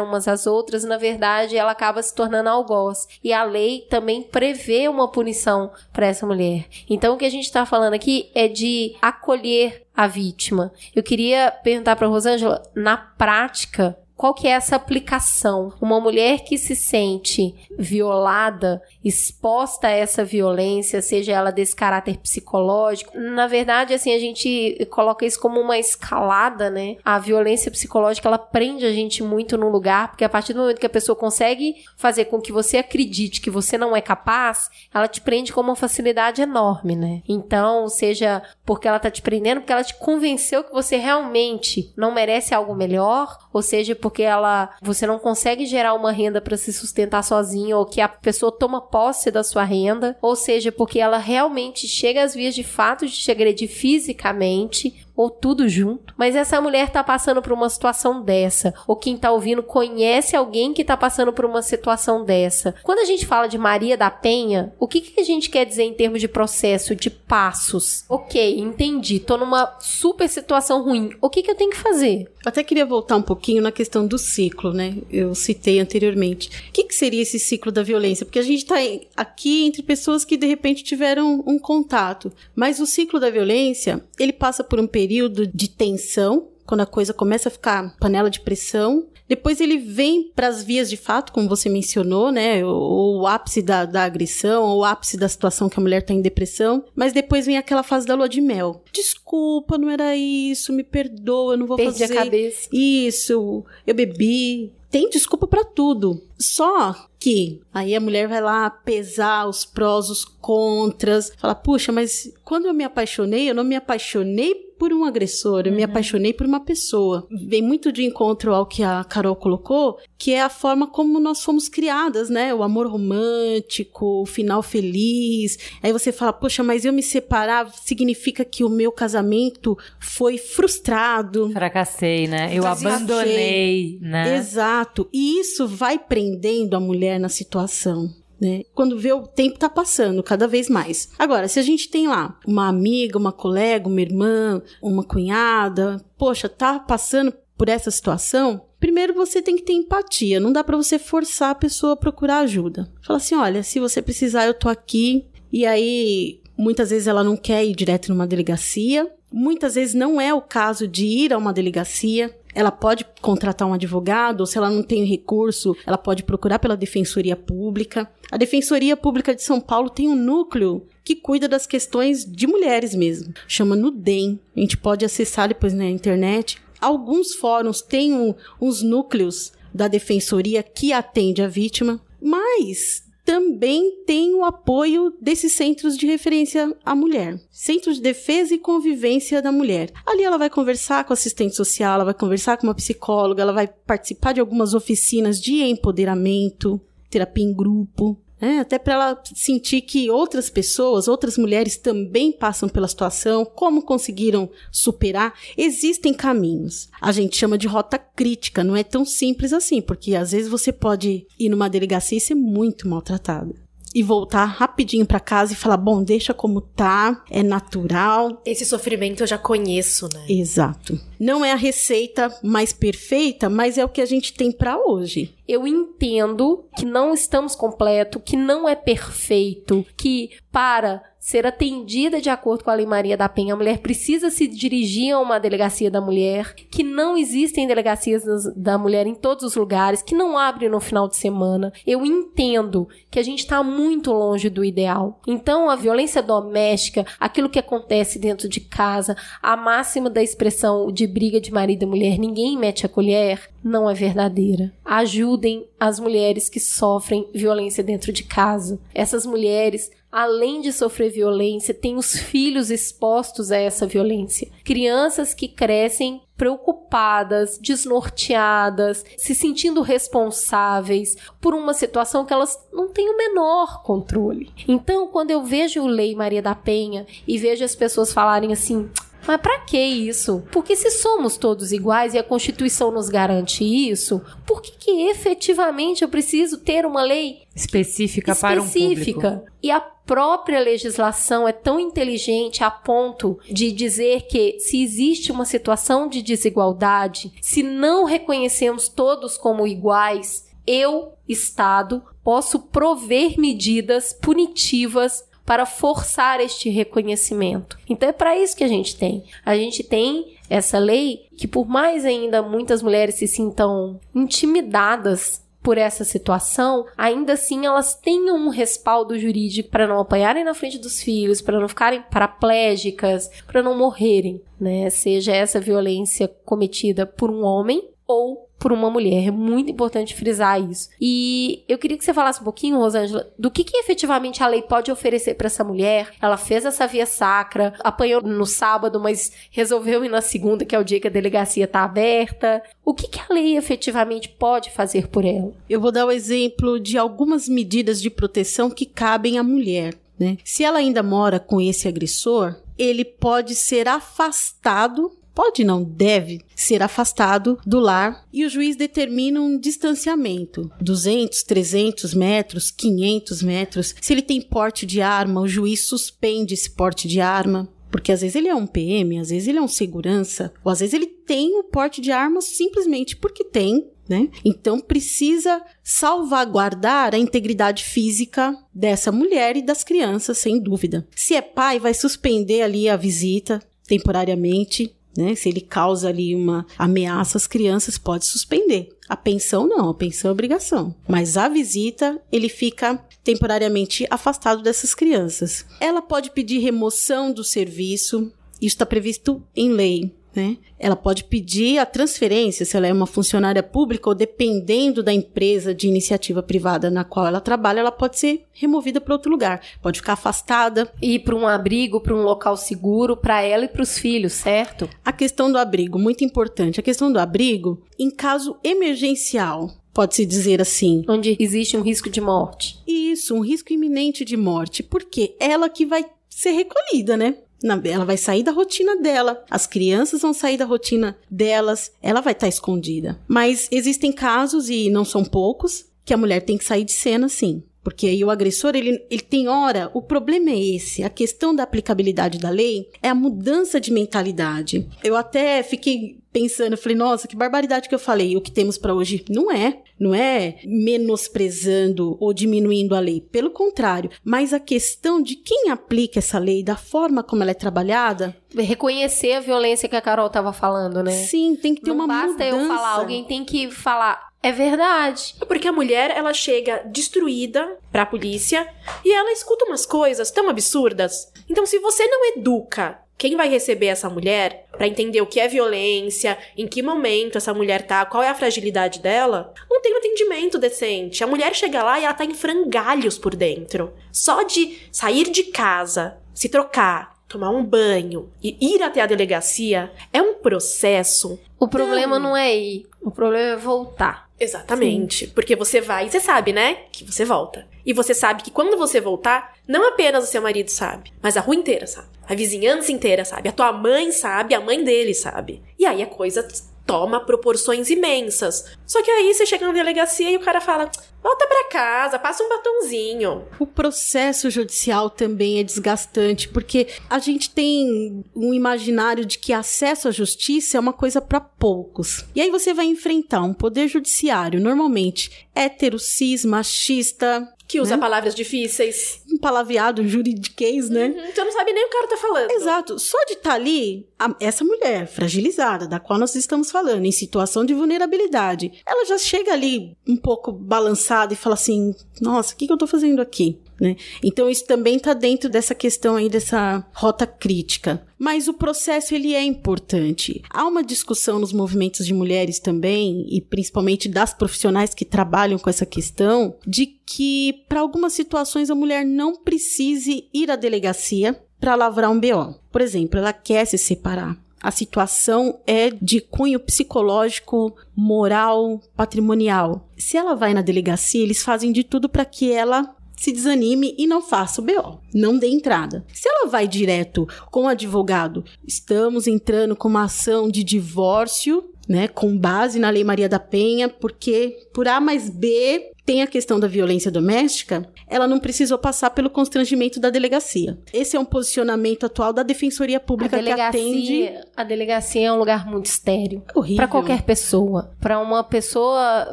umas 0.00 0.28
às 0.28 0.46
outras, 0.46 0.84
na 0.84 0.96
verdade, 0.96 1.56
ela 1.56 1.72
acaba 1.72 2.02
se 2.02 2.14
tornando 2.14 2.48
algoz. 2.48 3.06
E 3.22 3.32
a 3.32 3.44
lei 3.44 3.86
também 3.88 4.22
prevê 4.22 4.88
uma 4.88 5.08
punição 5.08 5.70
para 5.92 6.06
essa 6.06 6.26
mulher. 6.26 6.66
Então, 6.88 7.14
o 7.14 7.18
que 7.18 7.24
a 7.24 7.30
gente 7.30 7.44
está 7.44 7.64
falando 7.66 7.94
aqui 7.94 8.30
é 8.34 8.48
de 8.48 8.96
acolher 9.00 9.86
a 9.94 10.06
vítima. 10.06 10.72
Eu 10.94 11.02
queria 11.02 11.52
perguntar 11.62 11.96
para 11.96 12.06
Rosângela, 12.06 12.62
na 12.74 12.96
prática, 12.96 13.96
qual 14.22 14.34
que 14.34 14.46
é 14.46 14.52
essa 14.52 14.76
aplicação? 14.76 15.72
Uma 15.80 15.98
mulher 15.98 16.44
que 16.44 16.56
se 16.56 16.76
sente 16.76 17.56
violada, 17.76 18.80
exposta 19.04 19.88
a 19.88 19.90
essa 19.90 20.24
violência, 20.24 21.02
seja 21.02 21.32
ela 21.32 21.50
desse 21.50 21.74
caráter 21.74 22.18
psicológico, 22.18 23.18
na 23.18 23.48
verdade, 23.48 23.92
assim, 23.92 24.14
a 24.14 24.20
gente 24.20 24.86
coloca 24.92 25.26
isso 25.26 25.40
como 25.40 25.58
uma 25.58 25.76
escalada, 25.76 26.70
né? 26.70 26.98
A 27.04 27.18
violência 27.18 27.68
psicológica, 27.68 28.28
ela 28.28 28.38
prende 28.38 28.86
a 28.86 28.92
gente 28.92 29.24
muito 29.24 29.58
num 29.58 29.70
lugar, 29.70 30.10
porque 30.10 30.24
a 30.24 30.28
partir 30.28 30.52
do 30.52 30.60
momento 30.60 30.78
que 30.78 30.86
a 30.86 30.90
pessoa 30.90 31.16
consegue 31.16 31.74
fazer 31.96 32.26
com 32.26 32.40
que 32.40 32.52
você 32.52 32.76
acredite 32.76 33.40
que 33.40 33.50
você 33.50 33.76
não 33.76 33.96
é 33.96 34.00
capaz, 34.00 34.70
ela 34.94 35.08
te 35.08 35.20
prende 35.20 35.52
com 35.52 35.62
uma 35.62 35.74
facilidade 35.74 36.40
enorme, 36.40 36.94
né? 36.94 37.22
Então, 37.28 37.88
seja 37.88 38.40
porque 38.64 38.86
ela 38.86 39.00
tá 39.00 39.10
te 39.10 39.20
prendendo, 39.20 39.62
porque 39.62 39.72
ela 39.72 39.82
te 39.82 39.96
convenceu 39.96 40.62
que 40.62 40.72
você 40.72 40.94
realmente 40.94 41.92
não 41.96 42.14
merece 42.14 42.54
algo 42.54 42.72
melhor, 42.72 43.36
ou 43.52 43.62
seja, 43.62 43.96
porque 43.96 44.11
ela 44.20 44.70
você 44.82 45.06
não 45.06 45.18
consegue 45.18 45.64
gerar 45.64 45.94
uma 45.94 46.10
renda 46.10 46.40
para 46.40 46.56
se 46.56 46.72
sustentar 46.72 47.22
sozinho, 47.22 47.78
ou 47.78 47.86
que 47.86 48.00
a 48.00 48.08
pessoa 48.08 48.50
toma 48.50 48.80
posse 48.80 49.30
da 49.30 49.44
sua 49.44 49.62
renda, 49.62 50.16
ou 50.20 50.34
seja, 50.34 50.72
porque 50.72 50.98
ela 50.98 51.18
realmente 51.18 51.86
chega 51.86 52.24
às 52.24 52.34
vias 52.34 52.52
de 52.54 52.64
fato 52.64 53.06
de 53.06 53.12
te 53.12 53.30
agredir 53.30 53.68
fisicamente, 53.68 55.06
ou 55.16 55.30
tudo 55.30 55.68
junto. 55.68 56.14
Mas 56.16 56.34
essa 56.34 56.60
mulher 56.60 56.90
tá 56.90 57.02
passando 57.04 57.42
por 57.42 57.52
uma 57.52 57.68
situação 57.68 58.22
dessa, 58.22 58.74
ou 58.86 58.96
quem 58.96 59.16
tá 59.16 59.30
ouvindo 59.30 59.62
conhece 59.62 60.34
alguém 60.34 60.72
que 60.72 60.84
tá 60.84 60.96
passando 60.96 61.32
por 61.32 61.44
uma 61.44 61.62
situação 61.62 62.24
dessa. 62.24 62.74
Quando 62.82 63.00
a 63.00 63.04
gente 63.04 63.26
fala 63.26 63.46
de 63.46 63.58
Maria 63.58 63.96
da 63.96 64.10
Penha, 64.10 64.72
o 64.78 64.88
que, 64.88 65.00
que 65.00 65.20
a 65.20 65.24
gente 65.24 65.50
quer 65.50 65.64
dizer 65.64 65.84
em 65.84 65.94
termos 65.94 66.20
de 66.20 66.28
processo, 66.28 66.94
de 66.94 67.10
passos? 67.10 68.04
Ok, 68.08 68.58
entendi, 68.58 69.20
tô 69.20 69.36
numa 69.36 69.76
super 69.80 70.28
situação 70.28 70.82
ruim. 70.82 71.10
O 71.20 71.28
que, 71.28 71.42
que 71.42 71.50
eu 71.50 71.54
tenho 71.54 71.70
que 71.70 71.76
fazer? 71.76 72.30
Eu 72.44 72.48
até 72.48 72.64
queria 72.64 72.84
voltar 72.84 73.16
um 73.16 73.22
pouquinho 73.22 73.62
na 73.62 73.70
questão 73.70 74.06
do 74.06 74.18
ciclo, 74.18 74.72
né? 74.72 74.96
Eu 75.10 75.34
citei 75.34 75.78
anteriormente. 75.78 76.48
O 76.68 76.72
que, 76.72 76.84
que 76.84 76.94
seria 76.94 77.22
esse 77.22 77.38
ciclo 77.38 77.70
da 77.70 77.82
violência? 77.82 78.26
Porque 78.26 78.38
a 78.38 78.42
gente 78.42 78.64
está 78.64 78.76
aqui 79.16 79.64
entre 79.64 79.82
pessoas 79.82 80.24
que 80.24 80.36
de 80.36 80.46
repente 80.46 80.82
tiveram 80.82 81.42
um 81.46 81.58
contato, 81.58 82.32
mas 82.54 82.80
o 82.80 82.86
ciclo 82.86 83.20
da 83.20 83.30
violência 83.30 84.02
ele 84.18 84.32
passa 84.32 84.64
por 84.64 84.80
um 84.80 84.86
período 84.86 85.11
de 85.52 85.68
tensão 85.68 86.48
quando 86.64 86.80
a 86.80 86.86
coisa 86.86 87.12
começa 87.12 87.48
a 87.48 87.52
ficar 87.52 87.96
panela 87.98 88.30
de 88.30 88.40
pressão. 88.40 89.06
Depois 89.28 89.60
ele 89.60 89.78
vem 89.78 90.30
para 90.34 90.48
as 90.48 90.62
vias 90.62 90.90
de 90.90 90.96
fato, 90.96 91.32
como 91.32 91.48
você 91.48 91.68
mencionou, 91.68 92.30
né? 92.30 92.64
O, 92.64 93.20
o 93.20 93.26
ápice 93.26 93.62
da, 93.62 93.84
da 93.86 94.04
agressão, 94.04 94.62
ou 94.64 94.80
o 94.80 94.84
ápice 94.84 95.16
da 95.16 95.28
situação 95.28 95.68
que 95.68 95.78
a 95.78 95.82
mulher 95.82 96.02
está 96.02 96.12
em 96.12 96.20
depressão. 96.20 96.84
Mas 96.94 97.12
depois 97.12 97.46
vem 97.46 97.56
aquela 97.56 97.82
fase 97.82 98.06
da 98.06 98.14
lua 98.14 98.28
de 98.28 98.40
mel. 98.40 98.82
Desculpa, 98.92 99.78
não 99.78 99.88
era 99.88 100.14
isso, 100.16 100.72
me 100.72 100.84
perdoa, 100.84 101.54
eu 101.54 101.58
não 101.58 101.66
vou 101.66 101.76
Perdi 101.76 102.00
fazer. 102.00 102.18
a 102.18 102.24
cabeça. 102.24 102.68
Isso, 102.72 103.64
eu 103.86 103.94
bebi. 103.94 104.72
Tem 104.90 105.08
desculpa 105.08 105.46
para 105.46 105.64
tudo. 105.64 106.22
Só 106.38 106.94
que 107.18 107.60
aí 107.72 107.94
a 107.94 108.00
mulher 108.00 108.28
vai 108.28 108.42
lá 108.42 108.68
pesar 108.68 109.48
os 109.48 109.64
prós, 109.64 110.10
os 110.10 110.24
contras, 110.24 111.32
fala: 111.38 111.54
"Puxa, 111.54 111.90
mas 111.90 112.30
quando 112.44 112.66
eu 112.66 112.74
me 112.74 112.84
apaixonei, 112.84 113.48
eu 113.48 113.54
não 113.54 113.64
me 113.64 113.76
apaixonei 113.76 114.71
por 114.82 114.92
um 114.92 115.04
agressor, 115.04 115.62
eu 115.64 115.72
me 115.72 115.84
apaixonei 115.84 116.32
por 116.32 116.44
uma 116.44 116.58
pessoa". 116.58 117.24
Vem 117.30 117.62
muito 117.62 117.92
de 117.92 118.02
encontro 118.02 118.52
ao 118.52 118.66
que 118.66 118.82
a 118.82 119.04
Carol 119.04 119.36
colocou, 119.36 119.96
que 120.18 120.32
é 120.32 120.42
a 120.42 120.48
forma 120.48 120.88
como 120.88 121.20
nós 121.20 121.44
fomos 121.44 121.68
criadas, 121.68 122.28
né? 122.28 122.52
O 122.52 122.64
amor 122.64 122.88
romântico, 122.88 124.22
o 124.22 124.26
final 124.26 124.60
feliz. 124.60 125.56
Aí 125.80 125.92
você 125.92 126.10
fala: 126.10 126.32
"Poxa, 126.32 126.64
mas 126.64 126.84
eu 126.84 126.92
me 126.92 127.00
separar 127.00 127.72
significa 127.72 128.44
que 128.44 128.64
o 128.64 128.68
meu 128.68 128.90
casamento 128.90 129.78
foi 130.00 130.36
frustrado". 130.36 131.48
Fracassei, 131.52 132.26
né? 132.26 132.50
Eu 132.52 132.66
abandonei, 132.66 134.00
né? 134.00 134.36
Exato. 134.36 135.08
E 135.12 135.38
isso 135.38 135.64
vai 135.64 135.96
prendendo 135.96 136.74
a 136.74 136.80
mulher 136.80 137.20
na 137.20 137.28
situação. 137.28 138.10
Né? 138.42 138.64
Quando 138.74 138.98
vê 138.98 139.12
o 139.12 139.24
tempo 139.24 139.56
tá 139.56 139.68
passando 139.68 140.20
cada 140.20 140.48
vez 140.48 140.68
mais. 140.68 141.10
Agora, 141.16 141.46
se 141.46 141.60
a 141.60 141.62
gente 141.62 141.88
tem 141.88 142.08
lá 142.08 142.36
uma 142.44 142.66
amiga, 142.66 143.16
uma 143.16 143.30
colega, 143.30 143.88
uma 143.88 144.00
irmã, 144.00 144.60
uma 144.82 145.04
cunhada, 145.04 146.04
poxa, 146.18 146.48
tá 146.48 146.80
passando 146.80 147.32
por 147.56 147.68
essa 147.68 147.88
situação, 147.88 148.62
primeiro 148.80 149.14
você 149.14 149.40
tem 149.40 149.54
que 149.54 149.62
ter 149.62 149.74
empatia. 149.74 150.40
Não 150.40 150.52
dá 150.52 150.64
para 150.64 150.76
você 150.76 150.98
forçar 150.98 151.50
a 151.50 151.54
pessoa 151.54 151.92
a 151.92 151.96
procurar 151.96 152.38
ajuda. 152.38 152.92
Fala 153.06 153.18
assim, 153.18 153.36
olha, 153.36 153.62
se 153.62 153.78
você 153.78 154.02
precisar, 154.02 154.44
eu 154.44 154.54
tô 154.54 154.68
aqui. 154.68 155.24
E 155.52 155.64
aí, 155.64 156.40
muitas 156.58 156.90
vezes 156.90 157.06
ela 157.06 157.22
não 157.22 157.36
quer 157.36 157.64
ir 157.64 157.76
direto 157.76 158.08
numa 158.08 158.26
delegacia. 158.26 159.08
Muitas 159.32 159.76
vezes 159.76 159.94
não 159.94 160.20
é 160.20 160.34
o 160.34 160.42
caso 160.42 160.88
de 160.88 161.06
ir 161.06 161.32
a 161.32 161.38
uma 161.38 161.52
delegacia. 161.52 162.36
Ela 162.54 162.70
pode 162.70 163.06
contratar 163.20 163.66
um 163.66 163.74
advogado, 163.74 164.40
ou 164.40 164.46
se 164.46 164.58
ela 164.58 164.70
não 164.70 164.82
tem 164.82 165.04
recurso, 165.04 165.76
ela 165.86 165.98
pode 165.98 166.22
procurar 166.22 166.58
pela 166.58 166.76
Defensoria 166.76 167.36
Pública. 167.36 168.10
A 168.30 168.36
Defensoria 168.36 168.96
Pública 168.96 169.34
de 169.34 169.42
São 169.42 169.60
Paulo 169.60 169.88
tem 169.88 170.08
um 170.08 170.16
núcleo 170.16 170.86
que 171.04 171.16
cuida 171.16 171.48
das 171.48 171.66
questões 171.66 172.24
de 172.24 172.46
mulheres 172.46 172.94
mesmo. 172.94 173.32
Chama 173.46 173.74
Nudem. 173.74 174.38
A 174.56 174.60
gente 174.60 174.76
pode 174.76 175.04
acessar 175.04 175.48
depois 175.48 175.72
na 175.72 175.88
internet. 175.88 176.58
Alguns 176.80 177.34
fóruns 177.34 177.80
têm 177.80 178.12
um, 178.12 178.34
uns 178.60 178.82
núcleos 178.82 179.52
da 179.72 179.88
defensoria 179.88 180.62
que 180.62 180.92
atende 180.92 181.42
a 181.42 181.48
vítima, 181.48 182.00
mas 182.20 183.04
também 183.24 184.04
tem 184.04 184.34
o 184.34 184.44
apoio 184.44 185.14
desses 185.20 185.52
centros 185.52 185.96
de 185.96 186.06
referência 186.06 186.74
à 186.84 186.94
mulher. 186.94 187.40
Centro 187.50 187.92
de 187.92 188.00
Defesa 188.00 188.54
e 188.54 188.58
Convivência 188.58 189.40
da 189.40 189.52
Mulher. 189.52 189.90
Ali 190.06 190.22
ela 190.22 190.38
vai 190.38 190.50
conversar 190.50 191.04
com 191.04 191.12
assistente 191.12 191.54
social, 191.54 191.94
ela 191.94 192.04
vai 192.04 192.14
conversar 192.14 192.56
com 192.56 192.66
uma 192.66 192.74
psicóloga, 192.74 193.42
ela 193.42 193.52
vai 193.52 193.66
participar 193.66 194.32
de 194.32 194.40
algumas 194.40 194.74
oficinas 194.74 195.40
de 195.40 195.62
empoderamento, 195.62 196.80
terapia 197.08 197.44
em 197.44 197.54
grupo. 197.54 198.21
Né? 198.42 198.58
até 198.58 198.76
para 198.76 198.94
ela 198.94 199.22
sentir 199.36 199.82
que 199.82 200.10
outras 200.10 200.50
pessoas, 200.50 201.06
outras 201.06 201.38
mulheres 201.38 201.76
também 201.76 202.32
passam 202.32 202.68
pela 202.68 202.88
situação, 202.88 203.44
como 203.44 203.82
conseguiram 203.82 204.50
superar. 204.72 205.32
Existem 205.56 206.12
caminhos. 206.12 206.88
A 207.00 207.12
gente 207.12 207.36
chama 207.36 207.56
de 207.56 207.68
rota 207.68 207.96
crítica, 207.96 208.64
não 208.64 208.74
é 208.74 208.82
tão 208.82 209.04
simples 209.04 209.52
assim, 209.52 209.80
porque 209.80 210.16
às 210.16 210.32
vezes 210.32 210.50
você 210.50 210.72
pode 210.72 211.24
ir 211.38 211.48
numa 211.48 211.70
delegacia 211.70 212.18
e 212.18 212.20
ser 212.20 212.34
muito 212.34 212.88
maltratada. 212.88 213.61
E 213.94 214.02
voltar 214.02 214.44
rapidinho 214.44 215.06
para 215.06 215.20
casa 215.20 215.52
e 215.52 215.56
falar: 215.56 215.76
bom, 215.76 216.02
deixa 216.02 216.32
como 216.32 216.60
tá, 216.60 217.22
é 217.30 217.42
natural, 217.42 218.40
Esse 218.44 218.64
sofrimento 218.64 219.22
eu 219.22 219.26
já 219.26 219.38
conheço, 219.38 220.08
né? 220.12 220.24
Exato. 220.28 220.98
Não 221.18 221.44
é 221.44 221.52
a 221.52 221.56
receita 221.56 222.34
mais 222.42 222.72
perfeita, 222.72 223.48
mas 223.48 223.78
é 223.78 223.84
o 223.84 223.88
que 223.88 224.00
a 224.00 224.06
gente 224.06 224.32
tem 224.32 224.50
para 224.50 224.78
hoje. 224.78 225.34
Eu 225.46 225.66
entendo 225.66 226.64
que 226.76 226.84
não 226.84 227.12
estamos 227.12 227.54
completo, 227.54 228.18
que 228.18 228.36
não 228.36 228.68
é 228.68 228.74
perfeito, 228.74 229.84
que 229.96 230.30
para 230.50 231.02
ser 231.22 231.46
atendida 231.46 232.20
de 232.20 232.28
acordo 232.28 232.64
com 232.64 232.70
a 232.70 232.74
Lei 232.74 232.84
Maria 232.84 233.16
da 233.16 233.28
Penha, 233.28 233.54
a 233.54 233.56
mulher 233.56 233.78
precisa 233.78 234.28
se 234.28 234.48
dirigir 234.48 235.14
a 235.14 235.20
uma 235.20 235.38
delegacia 235.38 235.88
da 235.88 236.00
mulher, 236.00 236.52
que 236.68 236.82
não 236.82 237.16
existem 237.16 237.64
delegacias 237.64 238.24
da 238.56 238.76
mulher 238.76 239.06
em 239.06 239.14
todos 239.14 239.44
os 239.44 239.54
lugares, 239.54 240.02
que 240.02 240.16
não 240.16 240.36
abrem 240.36 240.68
no 240.68 240.80
final 240.80 241.06
de 241.06 241.14
semana. 241.14 241.72
Eu 241.86 242.04
entendo 242.04 242.88
que 243.08 243.20
a 243.20 243.22
gente 243.22 243.38
está 243.38 243.62
muito 243.62 244.12
longe 244.12 244.50
do 244.50 244.64
ideal. 244.64 245.20
Então, 245.24 245.70
a 245.70 245.76
violência 245.76 246.20
doméstica, 246.20 247.06
aquilo 247.20 247.48
que 247.48 247.58
acontece 247.60 248.18
dentro 248.18 248.48
de 248.48 248.58
casa, 248.58 249.16
a 249.40 249.56
máxima 249.56 250.10
da 250.10 250.24
expressão 250.24 250.90
de 250.90 251.06
briga 251.06 251.40
de 251.40 251.52
marido 251.52 251.84
e 251.84 251.86
mulher, 251.86 252.18
ninguém 252.18 252.58
mete 252.58 252.84
a 252.84 252.88
colher, 252.88 253.48
não 253.62 253.88
é 253.88 253.94
verdadeira. 253.94 254.72
Ajudem 254.84 255.68
as 255.78 256.00
mulheres 256.00 256.48
que 256.48 256.58
sofrem 256.58 257.28
violência 257.32 257.84
dentro 257.84 258.12
de 258.12 258.24
casa. 258.24 258.80
Essas 258.92 259.24
mulheres 259.24 259.88
além 260.12 260.60
de 260.60 260.70
sofrer 260.74 261.10
violência, 261.10 261.72
têm 261.72 261.96
os 261.96 262.14
filhos 262.14 262.70
expostos 262.70 263.50
a 263.50 263.56
essa 263.56 263.86
violência. 263.86 264.52
Crianças 264.62 265.32
que 265.32 265.48
crescem 265.48 266.20
preocupadas, 266.36 267.58
desnorteadas, 267.58 269.04
se 269.16 269.34
sentindo 269.34 269.80
responsáveis 269.80 271.16
por 271.40 271.54
uma 271.54 271.72
situação 271.72 272.26
que 272.26 272.32
elas 272.32 272.58
não 272.72 272.88
têm 272.88 273.08
o 273.08 273.16
menor 273.16 273.82
controle. 273.82 274.50
Então, 274.68 275.06
quando 275.06 275.30
eu 275.30 275.42
vejo 275.42 275.80
o 275.80 275.86
Lei 275.86 276.14
Maria 276.14 276.42
da 276.42 276.54
Penha 276.54 277.06
e 277.26 277.38
vejo 277.38 277.64
as 277.64 277.74
pessoas 277.74 278.12
falarem 278.12 278.52
assim. 278.52 278.90
Mas 279.26 279.40
pra 279.40 279.60
que 279.60 279.78
isso? 279.78 280.42
Porque 280.50 280.74
se 280.74 280.90
somos 280.90 281.36
todos 281.36 281.72
iguais 281.72 282.14
e 282.14 282.18
a 282.18 282.24
Constituição 282.24 282.90
nos 282.90 283.08
garante 283.08 283.64
isso, 283.64 284.20
por 284.46 284.60
que, 284.60 284.72
que 284.72 285.08
efetivamente 285.08 286.02
eu 286.02 286.08
preciso 286.08 286.58
ter 286.58 286.84
uma 286.84 287.02
lei 287.02 287.42
Específica, 287.54 288.34
para 288.34 288.60
um 288.60 288.66
público. 288.66 288.92
específica. 288.92 289.44
E 289.62 289.70
a 289.70 289.80
própria 289.80 290.58
legislação 290.58 291.46
é 291.46 291.52
tão 291.52 291.78
inteligente 291.78 292.64
a 292.64 292.70
ponto 292.70 293.38
de 293.50 293.70
dizer 293.70 294.22
que 294.22 294.58
se 294.58 294.82
existe 294.82 295.30
uma 295.30 295.44
situação 295.44 296.08
de 296.08 296.22
desigualdade, 296.22 297.32
se 297.40 297.62
não 297.62 298.04
reconhecemos 298.04 298.88
todos 298.88 299.36
como 299.36 299.66
iguais, 299.66 300.46
eu, 300.66 301.12
Estado, 301.28 302.02
posso 302.22 302.58
prover 302.58 303.38
medidas 303.38 304.12
punitivas 304.12 305.24
para 305.52 305.66
forçar 305.66 306.40
este 306.40 306.70
reconhecimento. 306.70 307.76
Então 307.86 308.08
é 308.08 308.12
para 308.12 308.38
isso 308.38 308.56
que 308.56 308.64
a 308.64 308.68
gente 308.68 308.96
tem. 308.96 309.22
A 309.44 309.54
gente 309.54 309.84
tem 309.84 310.34
essa 310.48 310.78
lei 310.78 311.26
que 311.36 311.46
por 311.46 311.68
mais 311.68 312.06
ainda 312.06 312.40
muitas 312.40 312.80
mulheres 312.80 313.16
se 313.16 313.28
sintam 313.28 314.00
intimidadas 314.14 315.46
por 315.62 315.76
essa 315.76 316.04
situação, 316.04 316.86
ainda 316.96 317.34
assim 317.34 317.66
elas 317.66 317.94
tenham 317.94 318.34
um 318.34 318.48
respaldo 318.48 319.18
jurídico 319.18 319.68
para 319.68 319.86
não 319.86 320.00
apanharem 320.00 320.42
na 320.42 320.54
frente 320.54 320.78
dos 320.78 321.02
filhos, 321.02 321.42
para 321.42 321.60
não 321.60 321.68
ficarem 321.68 322.00
paraplégicas, 322.10 323.30
para 323.46 323.62
não 323.62 323.76
morrerem, 323.76 324.40
né? 324.58 324.88
Seja 324.88 325.36
essa 325.36 325.60
violência 325.60 326.28
cometida 326.46 327.04
por 327.04 327.30
um 327.30 327.44
homem 327.44 327.90
ou 328.06 328.48
por 328.62 328.72
uma 328.72 328.88
mulher. 328.88 329.26
É 329.26 329.30
muito 329.32 329.72
importante 329.72 330.14
frisar 330.14 330.62
isso. 330.62 330.88
E 331.00 331.64
eu 331.68 331.76
queria 331.76 331.98
que 331.98 332.04
você 332.04 332.14
falasse 332.14 332.40
um 332.40 332.44
pouquinho, 332.44 332.78
Rosângela, 332.78 333.28
do 333.36 333.50
que, 333.50 333.64
que 333.64 333.76
efetivamente 333.76 334.40
a 334.40 334.46
lei 334.46 334.62
pode 334.62 334.88
oferecer 334.92 335.34
para 335.34 335.48
essa 335.48 335.64
mulher. 335.64 336.12
Ela 336.22 336.36
fez 336.36 336.64
essa 336.64 336.86
via 336.86 337.04
sacra, 337.04 337.74
apanhou 337.80 338.22
no 338.22 338.46
sábado, 338.46 339.00
mas 339.00 339.32
resolveu 339.50 340.04
ir 340.04 340.08
na 340.08 340.20
segunda, 340.20 340.64
que 340.64 340.76
é 340.76 340.78
o 340.78 340.84
dia 340.84 341.00
que 341.00 341.08
a 341.08 341.10
delegacia 341.10 341.64
está 341.64 341.82
aberta. 341.82 342.62
O 342.84 342.94
que, 342.94 343.08
que 343.08 343.18
a 343.18 343.34
lei 343.34 343.56
efetivamente 343.56 344.28
pode 344.28 344.70
fazer 344.70 345.08
por 345.08 345.24
ela? 345.24 345.52
Eu 345.68 345.80
vou 345.80 345.90
dar 345.90 346.06
o 346.06 346.12
exemplo 346.12 346.78
de 346.78 346.96
algumas 346.96 347.48
medidas 347.48 348.00
de 348.00 348.10
proteção 348.10 348.70
que 348.70 348.86
cabem 348.86 349.38
à 349.38 349.42
mulher. 349.42 349.96
Né? 350.16 350.38
Se 350.44 350.62
ela 350.62 350.78
ainda 350.78 351.02
mora 351.02 351.40
com 351.40 351.60
esse 351.60 351.88
agressor, 351.88 352.54
ele 352.78 353.04
pode 353.04 353.56
ser 353.56 353.88
afastado. 353.88 355.10
Pode 355.34 355.64
não, 355.64 355.82
deve 355.82 356.42
ser 356.54 356.82
afastado 356.82 357.58
do 357.66 357.80
lar 357.80 358.26
e 358.32 358.44
o 358.44 358.48
juiz 358.48 358.76
determina 358.76 359.40
um 359.40 359.58
distanciamento: 359.58 360.70
200, 360.80 361.42
300 361.42 362.14
metros, 362.14 362.70
500 362.70 363.42
metros. 363.42 363.94
Se 364.00 364.12
ele 364.12 364.22
tem 364.22 364.40
porte 364.40 364.84
de 364.84 365.00
arma, 365.00 365.40
o 365.40 365.48
juiz 365.48 365.86
suspende 365.86 366.54
esse 366.54 366.70
porte 366.70 367.08
de 367.08 367.20
arma. 367.20 367.68
Porque 367.90 368.10
às 368.10 368.22
vezes 368.22 368.36
ele 368.36 368.48
é 368.48 368.54
um 368.54 368.66
PM, 368.66 369.18
às 369.18 369.28
vezes 369.28 369.46
ele 369.48 369.58
é 369.58 369.62
um 369.62 369.68
segurança, 369.68 370.50
ou 370.64 370.72
às 370.72 370.80
vezes 370.80 370.94
ele 370.94 371.06
tem 371.06 371.58
o 371.58 371.64
porte 371.64 372.00
de 372.00 372.10
arma 372.10 372.40
simplesmente 372.40 373.14
porque 373.14 373.44
tem, 373.44 373.86
né? 374.08 374.30
Então 374.42 374.80
precisa 374.80 375.62
salvaguardar 375.84 377.14
a 377.14 377.18
integridade 377.18 377.84
física 377.84 378.56
dessa 378.74 379.12
mulher 379.12 379.58
e 379.58 379.62
das 379.62 379.84
crianças, 379.84 380.38
sem 380.38 380.58
dúvida. 380.58 381.06
Se 381.14 381.34
é 381.34 381.42
pai, 381.42 381.78
vai 381.78 381.92
suspender 381.92 382.62
ali 382.62 382.88
a 382.88 382.96
visita 382.96 383.60
temporariamente. 383.86 384.94
Né? 385.16 385.34
Se 385.34 385.48
ele 385.48 385.60
causa 385.60 386.08
ali 386.08 386.34
uma 386.34 386.66
ameaça 386.78 387.36
às 387.36 387.46
crianças, 387.46 387.98
pode 387.98 388.26
suspender. 388.26 388.88
A 389.08 389.16
pensão 389.16 389.66
não, 389.66 389.90
a 389.90 389.94
pensão 389.94 390.30
é 390.30 390.32
obrigação. 390.32 390.94
Mas 391.06 391.36
a 391.36 391.48
visita, 391.48 392.20
ele 392.30 392.48
fica 392.48 393.04
temporariamente 393.22 394.06
afastado 394.10 394.62
dessas 394.62 394.94
crianças. 394.94 395.66
Ela 395.80 396.00
pode 396.00 396.30
pedir 396.30 396.58
remoção 396.58 397.32
do 397.32 397.44
serviço, 397.44 398.32
isso 398.60 398.74
está 398.74 398.86
previsto 398.86 399.42
em 399.54 399.70
lei. 399.70 400.14
Né? 400.34 400.56
Ela 400.78 400.96
pode 400.96 401.24
pedir 401.24 401.78
a 401.78 401.84
transferência, 401.84 402.64
se 402.64 402.76
ela 402.76 402.86
é 402.86 402.92
uma 402.92 403.06
funcionária 403.06 403.62
pública 403.62 404.08
ou 404.08 404.14
dependendo 404.14 405.02
da 405.02 405.12
empresa 405.12 405.74
de 405.74 405.86
iniciativa 405.86 406.42
privada 406.42 406.90
na 406.90 407.04
qual 407.04 407.26
ela 407.26 407.40
trabalha, 407.40 407.80
ela 407.80 407.92
pode 407.92 408.18
ser 408.18 408.46
removida 408.52 409.00
para 409.00 409.14
outro 409.14 409.30
lugar, 409.30 409.60
pode 409.82 410.00
ficar 410.00 410.14
afastada. 410.14 410.90
Ir 411.02 411.20
para 411.20 411.36
um 411.36 411.46
abrigo, 411.46 412.00
para 412.00 412.14
um 412.14 412.22
local 412.22 412.56
seguro, 412.56 413.16
para 413.16 413.42
ela 413.42 413.66
e 413.66 413.68
para 413.68 413.82
os 413.82 413.98
filhos, 413.98 414.32
certo? 414.32 414.88
A 415.04 415.12
questão 415.12 415.52
do 415.52 415.58
abrigo, 415.58 415.98
muito 415.98 416.24
importante. 416.24 416.80
A 416.80 416.82
questão 416.82 417.12
do 417.12 417.18
abrigo, 417.18 417.82
em 417.98 418.10
caso 418.10 418.56
emergencial, 418.64 419.70
pode-se 419.92 420.24
dizer 420.24 420.60
assim. 420.60 421.04
Onde 421.08 421.36
existe 421.38 421.76
um 421.76 421.82
risco 421.82 422.08
de 422.08 422.20
morte. 422.20 422.80
Isso, 422.86 423.34
um 423.34 423.40
risco 423.40 423.72
iminente 423.72 424.24
de 424.24 424.36
morte. 424.36 424.82
Porque 424.82 425.36
ela 425.38 425.68
que 425.68 425.84
vai 425.84 426.04
ser 426.28 426.52
recolhida, 426.52 427.16
né? 427.16 427.36
Ela 427.84 428.04
vai 428.04 428.16
sair 428.16 428.42
da 428.42 428.52
rotina 428.52 428.96
dela, 428.96 429.44
as 429.50 429.66
crianças 429.66 430.22
vão 430.22 430.32
sair 430.32 430.56
da 430.56 430.64
rotina 430.64 431.16
delas, 431.30 431.92
ela 432.02 432.20
vai 432.20 432.32
estar 432.32 432.46
tá 432.46 432.48
escondida. 432.48 433.18
Mas 433.26 433.68
existem 433.70 434.12
casos, 434.12 434.68
e 434.68 434.90
não 434.90 435.04
são 435.04 435.24
poucos, 435.24 435.86
que 436.04 436.12
a 436.12 436.16
mulher 436.16 436.40
tem 436.40 436.58
que 436.58 436.64
sair 436.64 436.84
de 436.84 436.92
cena 436.92 437.28
sim. 437.28 437.62
Porque 437.82 438.06
aí 438.06 438.24
o 438.24 438.30
agressor, 438.30 438.74
ele, 438.76 439.04
ele 439.10 439.22
tem 439.22 439.48
hora, 439.48 439.90
o 439.92 440.00
problema 440.00 440.50
é 440.50 440.58
esse, 440.58 441.02
a 441.02 441.10
questão 441.10 441.54
da 441.54 441.64
aplicabilidade 441.64 442.38
da 442.38 442.50
lei 442.50 442.88
é 443.02 443.08
a 443.08 443.14
mudança 443.14 443.80
de 443.80 443.92
mentalidade. 443.92 444.88
Eu 445.02 445.16
até 445.16 445.62
fiquei 445.62 446.22
pensando, 446.32 446.72
eu 446.72 446.78
falei, 446.78 446.96
nossa, 446.96 447.28
que 447.28 447.36
barbaridade 447.36 447.88
que 447.88 447.94
eu 447.94 447.98
falei, 447.98 448.36
o 448.36 448.40
que 448.40 448.50
temos 448.50 448.78
para 448.78 448.94
hoje 448.94 449.24
não 449.28 449.50
é, 449.52 449.82
não 450.00 450.14
é 450.14 450.56
menosprezando 450.64 452.16
ou 452.18 452.32
diminuindo 452.32 452.94
a 452.94 453.00
lei, 453.00 453.20
pelo 453.20 453.50
contrário, 453.50 454.10
mas 454.24 454.52
a 454.54 454.58
questão 454.58 455.20
de 455.20 455.36
quem 455.36 455.70
aplica 455.70 456.18
essa 456.20 456.38
lei, 456.38 456.62
da 456.62 456.76
forma 456.76 457.22
como 457.22 457.42
ela 457.42 457.50
é 457.50 457.54
trabalhada, 457.54 458.34
reconhecer 458.56 459.34
a 459.34 459.40
violência 459.40 459.88
que 459.88 459.96
a 459.96 460.00
Carol 460.00 460.26
estava 460.26 460.52
falando, 460.52 461.02
né? 461.02 461.12
Sim, 461.12 461.56
tem 461.56 461.74
que 461.74 461.82
ter 461.82 461.88
não 461.88 461.96
uma 461.96 462.06
basta 462.06 462.32
mudança. 462.32 462.56
eu 462.56 462.66
falar, 462.66 462.90
alguém 462.94 463.24
tem 463.24 463.44
que 463.44 463.70
falar, 463.70 464.31
é 464.42 464.50
verdade. 464.50 465.34
É 465.40 465.44
porque 465.44 465.68
a 465.68 465.72
mulher, 465.72 466.10
ela 466.10 466.34
chega 466.34 466.82
destruída 466.86 467.78
pra 467.90 468.04
polícia 468.04 468.66
e 469.04 469.12
ela 469.12 469.30
escuta 469.32 469.64
umas 469.64 469.86
coisas 469.86 470.30
tão 470.30 470.48
absurdas. 470.48 471.32
Então, 471.48 471.64
se 471.64 471.78
você 471.78 472.06
não 472.06 472.36
educa 472.36 473.00
quem 473.16 473.36
vai 473.36 473.48
receber 473.48 473.86
essa 473.86 474.10
mulher 474.10 474.66
para 474.72 474.88
entender 474.88 475.20
o 475.20 475.26
que 475.26 475.38
é 475.38 475.46
violência, 475.46 476.36
em 476.56 476.66
que 476.66 476.82
momento 476.82 477.38
essa 477.38 477.54
mulher 477.54 477.86
tá, 477.86 478.04
qual 478.04 478.20
é 478.20 478.28
a 478.28 478.34
fragilidade 478.34 478.98
dela, 478.98 479.54
não 479.70 479.80
tem 479.80 479.94
um 479.94 479.98
atendimento 479.98 480.58
decente. 480.58 481.22
A 481.22 481.26
mulher 481.28 481.54
chega 481.54 481.84
lá 481.84 482.00
e 482.00 482.04
ela 482.04 482.14
tá 482.14 482.24
em 482.24 482.34
frangalhos 482.34 483.18
por 483.18 483.36
dentro. 483.36 483.92
Só 484.10 484.42
de 484.42 484.76
sair 484.90 485.30
de 485.30 485.44
casa, 485.44 486.18
se 486.34 486.48
trocar, 486.48 487.14
tomar 487.28 487.50
um 487.50 487.64
banho 487.64 488.28
e 488.42 488.56
ir 488.60 488.82
até 488.82 489.00
a 489.00 489.06
delegacia 489.06 489.92
é 490.12 490.20
um 490.20 490.34
processo. 490.34 491.38
O 491.60 491.68
problema 491.68 492.18
não 492.18 492.36
é 492.36 492.54
ir, 492.54 492.88
o 493.00 493.10
problema 493.12 493.52
é 493.52 493.56
voltar. 493.56 494.21
Exatamente. 494.38 495.26
Sim. 495.26 495.32
Porque 495.34 495.54
você 495.54 495.80
vai 495.80 496.06
e 496.06 496.10
você 496.10 496.20
sabe, 496.20 496.52
né? 496.52 496.78
Que 496.90 497.04
você 497.04 497.24
volta. 497.24 497.66
E 497.84 497.92
você 497.92 498.14
sabe 498.14 498.42
que 498.42 498.50
quando 498.50 498.76
você 498.76 499.00
voltar, 499.00 499.54
não 499.66 499.88
apenas 499.88 500.24
o 500.24 500.26
seu 500.26 500.42
marido 500.42 500.68
sabe, 500.68 501.12
mas 501.20 501.36
a 501.36 501.40
rua 501.40 501.54
inteira 501.54 501.86
sabe. 501.86 502.08
A 502.28 502.34
vizinhança 502.34 502.92
inteira 502.92 503.24
sabe. 503.24 503.48
A 503.48 503.52
tua 503.52 503.72
mãe 503.72 504.10
sabe, 504.12 504.54
a 504.54 504.60
mãe 504.60 504.82
dele 504.82 505.14
sabe. 505.14 505.62
E 505.78 505.84
aí 505.84 506.02
a 506.02 506.06
coisa 506.06 506.46
toma 506.86 507.20
proporções 507.20 507.90
imensas. 507.90 508.64
Só 508.86 509.02
que 509.02 509.10
aí 509.10 509.32
você 509.32 509.46
chega 509.46 509.66
na 509.66 509.72
delegacia 509.72 510.30
e 510.30 510.36
o 510.36 510.40
cara 510.40 510.60
fala: 510.60 510.90
volta 511.22 511.46
para 511.46 511.68
casa, 511.68 512.18
passa 512.18 512.42
um 512.42 512.48
batonzinho. 512.48 513.44
O 513.58 513.66
processo 513.66 514.50
judicial 514.50 515.08
também 515.08 515.60
é 515.60 515.62
desgastante, 515.62 516.48
porque 516.48 516.88
a 517.08 517.18
gente 517.18 517.50
tem 517.50 518.24
um 518.34 518.52
imaginário 518.52 519.24
de 519.24 519.38
que 519.38 519.52
acesso 519.52 520.08
à 520.08 520.10
justiça 520.10 520.76
é 520.76 520.80
uma 520.80 520.92
coisa 520.92 521.20
para 521.20 521.40
poucos. 521.40 522.24
E 522.34 522.40
aí 522.40 522.50
você 522.50 522.74
vai 522.74 522.86
enfrentar 522.86 523.42
um 523.42 523.54
poder 523.54 523.88
judiciário, 523.88 524.60
normalmente 524.60 525.48
hétero, 525.54 525.98
cis, 525.98 526.44
machista, 526.44 527.48
que 527.72 527.80
usa 527.80 527.96
né? 527.96 528.00
palavras 528.02 528.34
difíceis. 528.34 529.22
Um 529.32 529.38
palavreado, 529.38 530.06
juridiquês, 530.06 530.90
né? 530.90 531.06
Uhum, 531.06 531.24
então 531.24 531.42
não 531.42 531.52
sabe 531.52 531.72
nem 531.72 531.86
o 531.86 531.88
cara 531.88 532.06
tá 532.06 532.18
falando. 532.18 532.50
Exato. 532.50 532.98
Só 532.98 533.16
de 533.24 533.32
estar 533.32 533.48
tá 533.48 533.56
ali, 533.56 534.06
a, 534.18 534.36
essa 534.38 534.62
mulher 534.62 535.06
fragilizada, 535.06 535.88
da 535.88 535.98
qual 535.98 536.18
nós 536.18 536.34
estamos 536.34 536.70
falando, 536.70 537.06
em 537.06 537.10
situação 537.10 537.64
de 537.64 537.72
vulnerabilidade, 537.72 538.70
ela 538.86 539.06
já 539.06 539.16
chega 539.16 539.54
ali 539.54 539.96
um 540.06 540.18
pouco 540.18 540.52
balançada 540.52 541.32
e 541.32 541.36
fala 541.36 541.54
assim: 541.54 541.94
nossa, 542.20 542.52
o 542.52 542.56
que, 542.58 542.66
que 542.66 542.72
eu 542.74 542.76
tô 542.76 542.86
fazendo 542.86 543.22
aqui? 543.22 543.58
Né? 543.82 543.96
Então 544.22 544.48
isso 544.48 544.64
também 544.64 544.94
está 544.94 545.12
dentro 545.12 545.50
dessa 545.50 545.74
questão 545.74 546.14
aí 546.14 546.28
dessa 546.28 546.86
rota 546.94 547.26
crítica. 547.26 548.06
Mas 548.16 548.46
o 548.46 548.54
processo 548.54 549.12
ele 549.12 549.34
é 549.34 549.42
importante. 549.42 550.40
Há 550.48 550.64
uma 550.68 550.84
discussão 550.84 551.40
nos 551.40 551.52
movimentos 551.52 552.06
de 552.06 552.14
mulheres 552.14 552.60
também 552.60 553.26
e 553.28 553.40
principalmente 553.40 554.08
das 554.08 554.32
profissionais 554.32 554.94
que 554.94 555.04
trabalham 555.04 555.58
com 555.58 555.68
essa 555.68 555.84
questão 555.84 556.54
de 556.64 556.86
que 556.86 557.64
para 557.68 557.80
algumas 557.80 558.12
situações 558.12 558.70
a 558.70 558.74
mulher 558.76 559.04
não 559.04 559.34
precise 559.34 560.28
ir 560.32 560.48
à 560.48 560.54
delegacia 560.54 561.36
para 561.58 561.74
lavrar 561.74 562.08
um 562.08 562.20
BO. 562.20 562.54
Por 562.70 562.80
exemplo, 562.80 563.18
ela 563.18 563.32
quer 563.32 563.64
se 563.64 563.76
separar 563.76 564.38
a 564.62 564.70
situação 564.70 565.58
é 565.66 565.90
de 565.90 566.20
cunho 566.20 566.60
psicológico, 566.60 567.74
moral, 567.96 568.80
patrimonial. 568.96 569.88
Se 569.98 570.16
ela 570.16 570.36
vai 570.36 570.54
na 570.54 570.62
delegacia, 570.62 571.20
eles 571.20 571.42
fazem 571.42 571.72
de 571.72 571.82
tudo 571.82 572.08
para 572.08 572.24
que 572.24 572.52
ela 572.52 572.94
se 573.16 573.32
desanime 573.32 573.94
e 573.98 574.06
não 574.06 574.20
faça 574.20 574.60
o 574.60 574.64
BO. 574.64 575.00
Não 575.14 575.38
dê 575.38 575.48
entrada. 575.48 576.04
Se 576.12 576.28
ela 576.28 576.48
vai 576.48 576.66
direto 576.66 577.26
com 577.50 577.64
o 577.64 577.68
advogado, 577.68 578.44
estamos 578.66 579.26
entrando 579.26 579.76
com 579.76 579.88
uma 579.88 580.04
ação 580.04 580.48
de 580.48 580.64
divórcio, 580.64 581.71
né, 581.88 582.08
com 582.08 582.36
base 582.36 582.78
na 582.78 582.90
Lei 582.90 583.04
Maria 583.04 583.28
da 583.28 583.38
Penha, 583.38 583.88
porque 583.88 584.66
por 584.72 584.86
A 584.88 585.00
mais 585.00 585.28
B 585.28 585.90
tem 586.04 586.22
a 586.22 586.26
questão 586.26 586.58
da 586.58 586.66
violência 586.66 587.10
doméstica, 587.10 587.88
ela 588.08 588.26
não 588.26 588.40
precisou 588.40 588.76
passar 588.76 589.10
pelo 589.10 589.30
constrangimento 589.30 590.00
da 590.00 590.10
delegacia. 590.10 590.78
Esse 590.92 591.16
é 591.16 591.20
um 591.20 591.24
posicionamento 591.24 592.04
atual 592.04 592.32
da 592.32 592.42
Defensoria 592.42 592.98
Pública 592.98 593.40
que 593.40 593.50
atende. 593.50 594.34
A 594.56 594.64
delegacia 594.64 595.28
é 595.28 595.32
um 595.32 595.38
lugar 595.38 595.64
muito 595.66 595.86
estéreo. 595.86 596.42
Horrível. 596.54 596.76
Para 596.76 596.88
qualquer 596.88 597.22
pessoa. 597.22 597.92
Para 598.00 598.18
uma 598.18 598.42
pessoa 598.42 599.32